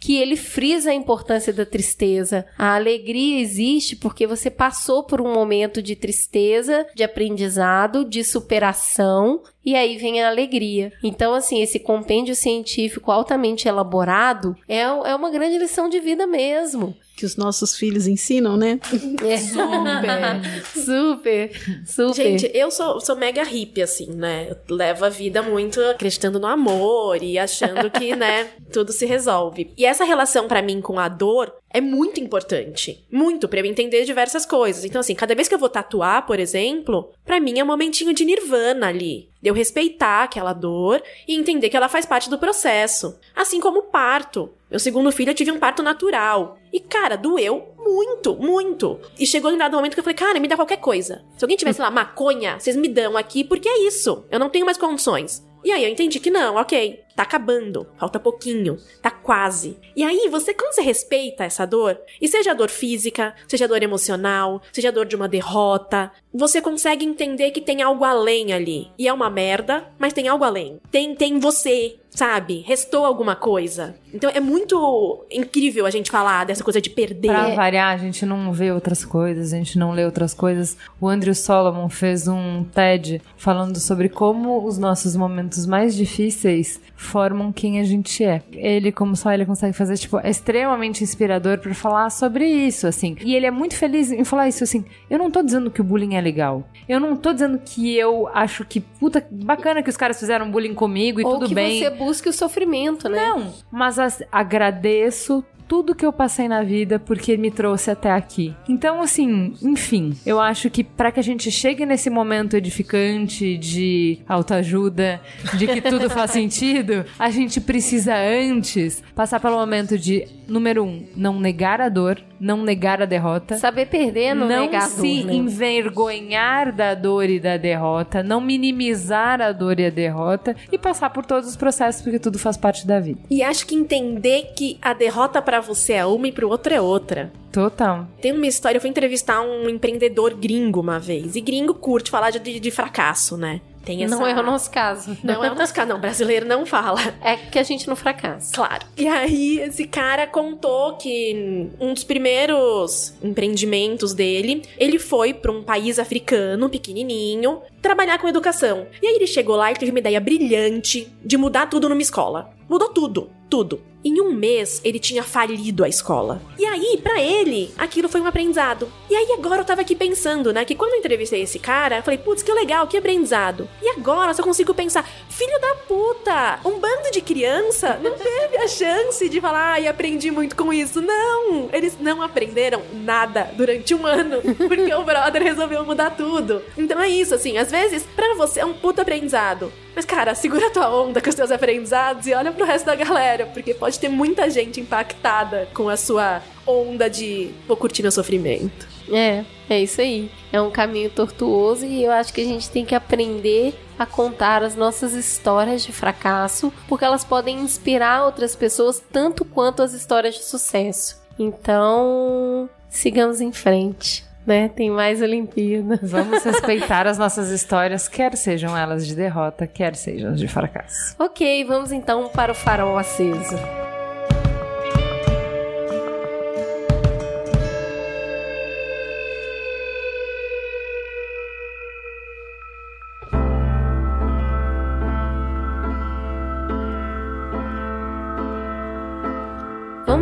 que 0.00 0.16
ele 0.16 0.36
frisa 0.36 0.90
a 0.90 0.94
importância 0.94 1.52
da 1.52 1.66
tristeza. 1.66 2.46
A 2.56 2.74
alegria 2.76 3.40
existe 3.40 3.96
porque 3.96 4.26
você 4.26 4.50
passou 4.50 5.02
por 5.02 5.20
um 5.20 5.32
momento 5.32 5.82
de 5.82 5.96
tristeza, 5.96 6.86
de 6.94 7.02
aprendizado, 7.02 8.04
de 8.04 8.22
superação, 8.22 9.42
e 9.64 9.74
aí 9.74 9.96
vem 9.96 10.22
a 10.22 10.28
alegria. 10.28 10.92
Então, 11.02 11.34
assim, 11.34 11.60
esse 11.60 11.78
compêndio 11.80 12.34
científico 12.34 13.10
altamente 13.10 13.68
elaborado 13.68 14.56
é, 14.68 14.80
é 14.80 15.14
uma 15.14 15.30
grande 15.30 15.58
lição 15.58 15.88
de 15.88 16.00
vida 16.00 16.26
mesmo 16.26 16.96
que 17.18 17.26
os 17.26 17.36
nossos 17.36 17.76
filhos 17.76 18.06
ensinam, 18.06 18.56
né? 18.56 18.78
É. 19.26 19.38
Super, 19.38 20.70
super, 20.72 21.50
super. 21.84 22.14
Gente, 22.14 22.50
eu 22.54 22.70
sou, 22.70 23.00
sou 23.00 23.16
mega 23.16 23.42
hippie, 23.42 23.82
assim, 23.82 24.12
né? 24.12 24.50
Eu 24.50 24.76
levo 24.76 25.04
a 25.04 25.08
vida 25.08 25.42
muito 25.42 25.80
acreditando 25.80 26.38
no 26.38 26.46
amor 26.46 27.20
e 27.20 27.36
achando 27.36 27.90
que, 27.90 28.14
né, 28.14 28.50
tudo 28.72 28.92
se 28.92 29.04
resolve. 29.04 29.72
E 29.76 29.84
essa 29.84 30.04
relação 30.04 30.46
para 30.46 30.62
mim 30.62 30.80
com 30.80 31.00
a 31.00 31.08
dor 31.08 31.52
é 31.70 31.80
muito 31.80 32.20
importante. 32.20 33.04
Muito, 33.10 33.48
para 33.48 33.58
eu 33.58 33.66
entender 33.66 34.04
diversas 34.04 34.46
coisas. 34.46 34.84
Então, 34.84 35.00
assim, 35.00 35.14
cada 35.14 35.34
vez 35.34 35.48
que 35.48 35.54
eu 35.54 35.58
vou 35.58 35.68
tatuar, 35.68 36.24
por 36.24 36.38
exemplo, 36.38 37.10
para 37.24 37.40
mim 37.40 37.58
é 37.58 37.64
um 37.64 37.66
momentinho 37.66 38.14
de 38.14 38.24
nirvana 38.24 38.86
ali. 38.86 39.28
De 39.42 39.50
eu 39.50 39.54
respeitar 39.54 40.22
aquela 40.22 40.52
dor 40.52 41.02
e 41.26 41.34
entender 41.34 41.68
que 41.68 41.76
ela 41.76 41.88
faz 41.88 42.06
parte 42.06 42.30
do 42.30 42.38
processo. 42.38 43.18
Assim 43.34 43.60
como 43.60 43.80
o 43.80 43.84
parto. 43.84 44.50
Meu 44.70 44.78
segundo 44.78 45.10
filho, 45.10 45.30
eu 45.30 45.34
tive 45.34 45.50
um 45.50 45.58
parto 45.58 45.82
natural. 45.82 46.58
E, 46.72 46.78
cara, 46.78 47.16
doeu 47.16 47.74
muito, 47.78 48.36
muito. 48.36 49.00
E 49.18 49.26
chegou 49.26 49.50
em 49.50 49.56
dado 49.56 49.76
momento 49.76 49.94
que 49.94 50.00
eu 50.00 50.04
falei, 50.04 50.16
cara, 50.16 50.38
me 50.38 50.48
dá 50.48 50.56
qualquer 50.56 50.76
coisa. 50.76 51.24
Se 51.36 51.44
alguém 51.44 51.56
tivesse 51.56 51.80
lá 51.80 51.90
maconha, 51.90 52.58
vocês 52.58 52.76
me 52.76 52.88
dão 52.88 53.16
aqui, 53.16 53.44
porque 53.44 53.68
é 53.68 53.86
isso. 53.86 54.24
Eu 54.30 54.38
não 54.38 54.50
tenho 54.50 54.66
mais 54.66 54.76
condições. 54.76 55.42
E 55.64 55.72
aí 55.72 55.82
eu 55.82 55.90
entendi 55.90 56.20
que 56.20 56.30
não, 56.30 56.54
ok, 56.54 57.00
tá 57.16 57.24
acabando, 57.24 57.86
falta 57.98 58.20
pouquinho, 58.20 58.78
tá 59.02 59.10
quase. 59.10 59.76
E 59.96 60.04
aí 60.04 60.28
você, 60.30 60.54
quando 60.54 60.72
você 60.72 60.82
respeita 60.82 61.44
essa 61.44 61.66
dor, 61.66 61.98
e 62.20 62.28
seja 62.28 62.52
a 62.52 62.54
dor 62.54 62.70
física, 62.70 63.34
seja 63.48 63.64
a 63.64 63.68
dor 63.68 63.82
emocional, 63.82 64.62
seja 64.72 64.88
a 64.88 64.92
dor 64.92 65.04
de 65.04 65.16
uma 65.16 65.28
derrota, 65.28 66.12
você 66.32 66.62
consegue 66.62 67.04
entender 67.04 67.50
que 67.50 67.60
tem 67.60 67.82
algo 67.82 68.04
além 68.04 68.52
ali. 68.52 68.88
E 68.96 69.08
é 69.08 69.12
uma 69.12 69.28
merda, 69.28 69.92
mas 69.98 70.12
tem 70.12 70.28
algo 70.28 70.44
além. 70.44 70.80
Tem, 70.92 71.14
tem 71.14 71.40
você, 71.40 71.96
sabe? 72.08 72.60
Restou 72.60 73.04
alguma 73.04 73.34
coisa. 73.34 73.98
Então 74.12 74.30
é 74.30 74.40
muito 74.40 75.24
incrível 75.30 75.86
a 75.86 75.90
gente 75.90 76.10
falar 76.10 76.44
dessa 76.44 76.64
coisa 76.64 76.80
de 76.80 76.90
perder. 76.90 77.28
Pra 77.28 77.54
variar, 77.54 77.94
a 77.94 77.96
gente 77.98 78.24
não 78.24 78.52
vê 78.52 78.70
outras 78.72 79.04
coisas, 79.04 79.52
a 79.52 79.56
gente 79.56 79.78
não 79.78 79.92
lê 79.92 80.04
outras 80.04 80.34
coisas. 80.34 80.76
O 81.00 81.08
Andrew 81.08 81.34
Solomon 81.34 81.88
fez 81.88 82.26
um 82.28 82.64
TED 82.64 83.20
falando 83.36 83.78
sobre 83.78 84.08
como 84.08 84.64
os 84.64 84.78
nossos 84.78 85.14
momentos 85.16 85.66
mais 85.66 85.94
difíceis 85.94 86.80
formam 86.96 87.52
quem 87.52 87.78
a 87.78 87.84
gente 87.84 88.24
é. 88.24 88.42
Ele, 88.52 88.90
como 88.90 89.14
só 89.14 89.32
ele 89.32 89.46
consegue 89.46 89.72
fazer, 89.72 89.96
tipo, 89.96 90.18
é 90.18 90.28
extremamente 90.28 91.04
inspirador 91.04 91.58
para 91.58 91.72
falar 91.72 92.10
sobre 92.10 92.46
isso, 92.46 92.86
assim. 92.86 93.16
E 93.24 93.36
ele 93.36 93.46
é 93.46 93.50
muito 93.50 93.76
feliz 93.76 94.10
em 94.10 94.24
falar 94.24 94.48
isso, 94.48 94.64
assim. 94.64 94.84
Eu 95.08 95.18
não 95.18 95.30
tô 95.30 95.42
dizendo 95.42 95.70
que 95.70 95.80
o 95.80 95.84
bullying 95.84 96.16
é 96.16 96.20
legal. 96.20 96.68
Eu 96.88 96.98
não 96.98 97.16
tô 97.16 97.32
dizendo 97.32 97.58
que 97.58 97.96
eu 97.96 98.28
acho 98.34 98.64
que, 98.64 98.80
puta, 98.80 99.24
bacana 99.30 99.82
que 99.82 99.88
os 99.90 99.96
caras 99.96 100.18
fizeram 100.18 100.50
bullying 100.50 100.74
comigo 100.74 101.20
e 101.20 101.24
Ou 101.24 101.34
tudo 101.34 101.48
que 101.48 101.54
bem. 101.54 101.78
você 101.78 101.90
busque 101.90 102.28
o 102.28 102.32
sofrimento, 102.32 103.08
né? 103.08 103.28
Não, 103.28 103.54
mas 103.70 103.97
as- 103.98 104.22
agradeço 104.32 105.44
tudo 105.66 105.94
que 105.94 106.06
eu 106.06 106.12
passei 106.14 106.48
na 106.48 106.62
vida 106.62 106.98
porque 106.98 107.36
me 107.36 107.50
trouxe 107.50 107.90
até 107.90 108.10
aqui. 108.10 108.54
Então, 108.66 109.02
assim, 109.02 109.52
enfim, 109.62 110.14
eu 110.24 110.40
acho 110.40 110.70
que 110.70 110.82
para 110.82 111.12
que 111.12 111.20
a 111.20 111.22
gente 111.22 111.50
chegue 111.50 111.84
nesse 111.84 112.08
momento 112.08 112.56
edificante 112.56 113.58
de 113.58 114.18
autoajuda, 114.26 115.20
de 115.58 115.66
que 115.66 115.82
tudo 115.82 116.08
faz 116.10 116.30
sentido, 116.30 117.04
a 117.18 117.28
gente 117.28 117.60
precisa 117.60 118.14
antes 118.16 119.02
passar 119.14 119.40
pelo 119.40 119.58
momento 119.58 119.98
de, 119.98 120.26
número 120.48 120.84
um, 120.84 121.04
não 121.14 121.38
negar 121.38 121.82
a 121.82 121.90
dor, 121.90 122.18
não 122.40 122.62
negar 122.62 123.02
a 123.02 123.06
derrota. 123.06 123.56
Saber 123.58 123.86
perder, 123.86 124.34
não, 124.34 124.48
não 124.48 124.60
negar 124.62 124.84
a 124.84 124.88
se 124.88 125.22
dor, 125.22 125.26
né? 125.26 125.34
envergonhar 125.34 126.72
da 126.72 126.94
dor 126.94 127.28
e 127.28 127.40
da 127.40 127.56
derrota, 127.56 128.22
não 128.22 128.40
minimizar 128.40 129.40
a 129.40 129.52
dor 129.52 129.78
e 129.80 129.86
a 129.86 129.90
derrota 129.90 130.56
e 130.70 130.78
passar 130.78 131.10
por 131.10 131.24
todos 131.24 131.48
os 131.48 131.56
processos 131.56 132.02
porque 132.02 132.18
tudo 132.18 132.38
faz 132.38 132.56
parte 132.56 132.86
da 132.86 133.00
vida. 133.00 133.20
E 133.30 133.42
acho 133.42 133.66
que 133.66 133.74
entender 133.74 134.52
que 134.56 134.78
a 134.80 134.92
derrota 134.92 135.40
pra 135.42 135.60
você 135.60 135.94
é 135.94 136.06
uma 136.06 136.28
e 136.28 136.32
pro 136.32 136.48
outro 136.48 136.72
é 136.72 136.80
outra. 136.80 137.32
Total. 137.52 138.06
Tem 138.20 138.32
uma 138.32 138.46
história, 138.46 138.76
eu 138.76 138.80
fui 138.80 138.90
entrevistar 138.90 139.40
um 139.40 139.68
empreendedor 139.68 140.34
gringo 140.34 140.80
uma 140.80 140.98
vez. 140.98 141.34
E 141.34 141.40
gringo 141.40 141.74
curte 141.74 142.10
falar 142.10 142.30
de, 142.30 142.60
de 142.60 142.70
fracasso, 142.70 143.36
né? 143.36 143.60
Tem 143.88 144.04
essa... 144.04 144.14
Não 144.14 144.26
é 144.26 144.38
o 144.38 144.42
nosso 144.42 144.70
caso. 144.70 145.16
Não 145.24 145.42
é 145.42 145.50
o 145.50 145.54
nosso 145.54 145.72
caso, 145.72 145.88
não. 145.88 145.98
Brasileiro 145.98 146.46
não 146.46 146.66
fala. 146.66 147.00
É 147.22 147.36
que 147.36 147.58
a 147.58 147.62
gente 147.62 147.88
não 147.88 147.96
fracassa. 147.96 148.54
Claro. 148.54 148.84
E 148.98 149.08
aí, 149.08 149.60
esse 149.60 149.86
cara 149.86 150.26
contou 150.26 150.98
que 150.98 151.70
um 151.80 151.94
dos 151.94 152.04
primeiros 152.04 153.14
empreendimentos 153.22 154.12
dele, 154.12 154.62
ele 154.76 154.98
foi 154.98 155.32
pra 155.32 155.50
um 155.50 155.62
país 155.62 155.98
africano, 155.98 156.68
pequenininho, 156.68 157.62
trabalhar 157.80 158.18
com 158.18 158.28
educação. 158.28 158.86
E 159.02 159.06
aí 159.06 159.14
ele 159.14 159.26
chegou 159.26 159.56
lá 159.56 159.72
e 159.72 159.74
teve 159.74 159.90
uma 159.90 160.00
ideia 160.00 160.20
brilhante 160.20 161.10
de 161.24 161.38
mudar 161.38 161.64
tudo 161.70 161.88
numa 161.88 162.02
escola. 162.02 162.50
Mudou 162.68 162.90
tudo, 162.90 163.30
tudo. 163.48 163.80
Em 164.08 164.22
um 164.22 164.32
mês, 164.32 164.80
ele 164.82 164.98
tinha 164.98 165.22
falido 165.22 165.84
a 165.84 165.88
escola. 165.88 166.40
E 166.58 166.64
aí, 166.64 166.98
pra 167.02 167.20
ele, 167.20 167.70
aquilo 167.76 168.08
foi 168.08 168.22
um 168.22 168.26
aprendizado. 168.26 168.90
E 169.10 169.14
aí, 169.14 169.32
agora 169.38 169.60
eu 169.60 169.66
tava 169.66 169.82
aqui 169.82 169.94
pensando, 169.94 170.50
né? 170.50 170.64
Que 170.64 170.74
quando 170.74 170.94
eu 170.94 170.98
entrevistei 170.98 171.42
esse 171.42 171.58
cara, 171.58 171.98
eu 171.98 172.02
falei, 172.02 172.16
putz, 172.16 172.42
que 172.42 172.50
legal, 172.50 172.86
que 172.86 172.96
aprendizado. 172.96 173.68
E 173.82 173.88
agora 173.90 174.30
eu 174.30 174.34
só 174.34 174.42
consigo 174.42 174.72
pensar, 174.72 175.06
filho 175.28 175.60
da 175.60 175.74
puta, 175.86 176.58
um 176.64 176.78
bando 176.78 177.10
de 177.12 177.20
criança 177.20 178.00
não 178.02 178.12
teve 178.12 178.56
a 178.56 178.66
chance 178.66 179.28
de 179.28 179.42
falar, 179.42 179.72
ai, 179.72 179.86
aprendi 179.86 180.30
muito 180.30 180.56
com 180.56 180.72
isso. 180.72 181.02
Não! 181.02 181.68
Eles 181.70 181.98
não 182.00 182.22
aprenderam 182.22 182.80
nada 182.94 183.50
durante 183.58 183.94
um 183.94 184.06
ano, 184.06 184.40
porque 184.56 184.94
o 184.94 185.04
brother 185.04 185.42
resolveu 185.42 185.84
mudar 185.84 186.16
tudo. 186.16 186.62
Então 186.78 186.98
é 186.98 187.10
isso, 187.10 187.34
assim, 187.34 187.58
às 187.58 187.70
vezes, 187.70 188.04
pra 188.16 188.34
você 188.36 188.60
é 188.60 188.64
um 188.64 188.72
puta 188.72 189.02
aprendizado. 189.02 189.70
Mas, 189.98 190.04
cara, 190.04 190.32
segura 190.32 190.70
tua 190.70 190.88
onda 190.94 191.20
com 191.20 191.28
os 191.28 191.34
teus 191.34 191.50
aprendizados 191.50 192.28
e 192.28 192.32
olha 192.32 192.52
pro 192.52 192.64
resto 192.64 192.86
da 192.86 192.94
galera, 192.94 193.46
porque 193.46 193.74
pode 193.98 194.00
ter 194.00 194.08
muita 194.08 194.48
gente 194.48 194.80
impactada 194.80 195.68
com 195.74 195.88
a 195.88 195.96
sua 195.96 196.40
onda 196.66 197.10
de 197.10 197.50
vou 197.66 197.76
curtir 197.76 198.02
meu 198.02 198.12
sofrimento. 198.12 198.86
É, 199.10 199.44
é 199.68 199.80
isso 199.80 200.00
aí. 200.00 200.30
É 200.52 200.60
um 200.60 200.70
caminho 200.70 201.10
tortuoso 201.10 201.84
e 201.84 202.04
eu 202.04 202.12
acho 202.12 202.32
que 202.32 202.40
a 202.40 202.44
gente 202.44 202.70
tem 202.70 202.84
que 202.84 202.94
aprender 202.94 203.74
a 203.98 204.06
contar 204.06 204.62
as 204.62 204.76
nossas 204.76 205.14
histórias 205.14 205.82
de 205.82 205.92
fracasso, 205.92 206.72
porque 206.86 207.04
elas 207.04 207.24
podem 207.24 207.58
inspirar 207.58 208.24
outras 208.24 208.54
pessoas 208.54 209.02
tanto 209.12 209.44
quanto 209.44 209.82
as 209.82 209.92
histórias 209.92 210.34
de 210.36 210.44
sucesso. 210.44 211.20
Então, 211.38 212.68
sigamos 212.88 213.40
em 213.40 213.52
frente, 213.52 214.24
né? 214.46 214.68
Tem 214.68 214.90
mais 214.90 215.22
Olimpíada. 215.22 215.98
Vamos 216.02 216.42
respeitar 216.44 217.06
as 217.06 217.18
nossas 217.18 217.50
histórias, 217.50 218.06
quer 218.06 218.36
sejam 218.36 218.76
elas 218.76 219.06
de 219.06 219.16
derrota, 219.16 219.66
quer 219.66 219.96
sejam 219.96 220.34
de 220.34 220.46
fracasso. 220.46 221.16
Ok, 221.18 221.64
vamos 221.64 221.90
então 221.90 222.28
para 222.28 222.52
o 222.52 222.54
farol 222.54 222.98
aceso. 222.98 223.56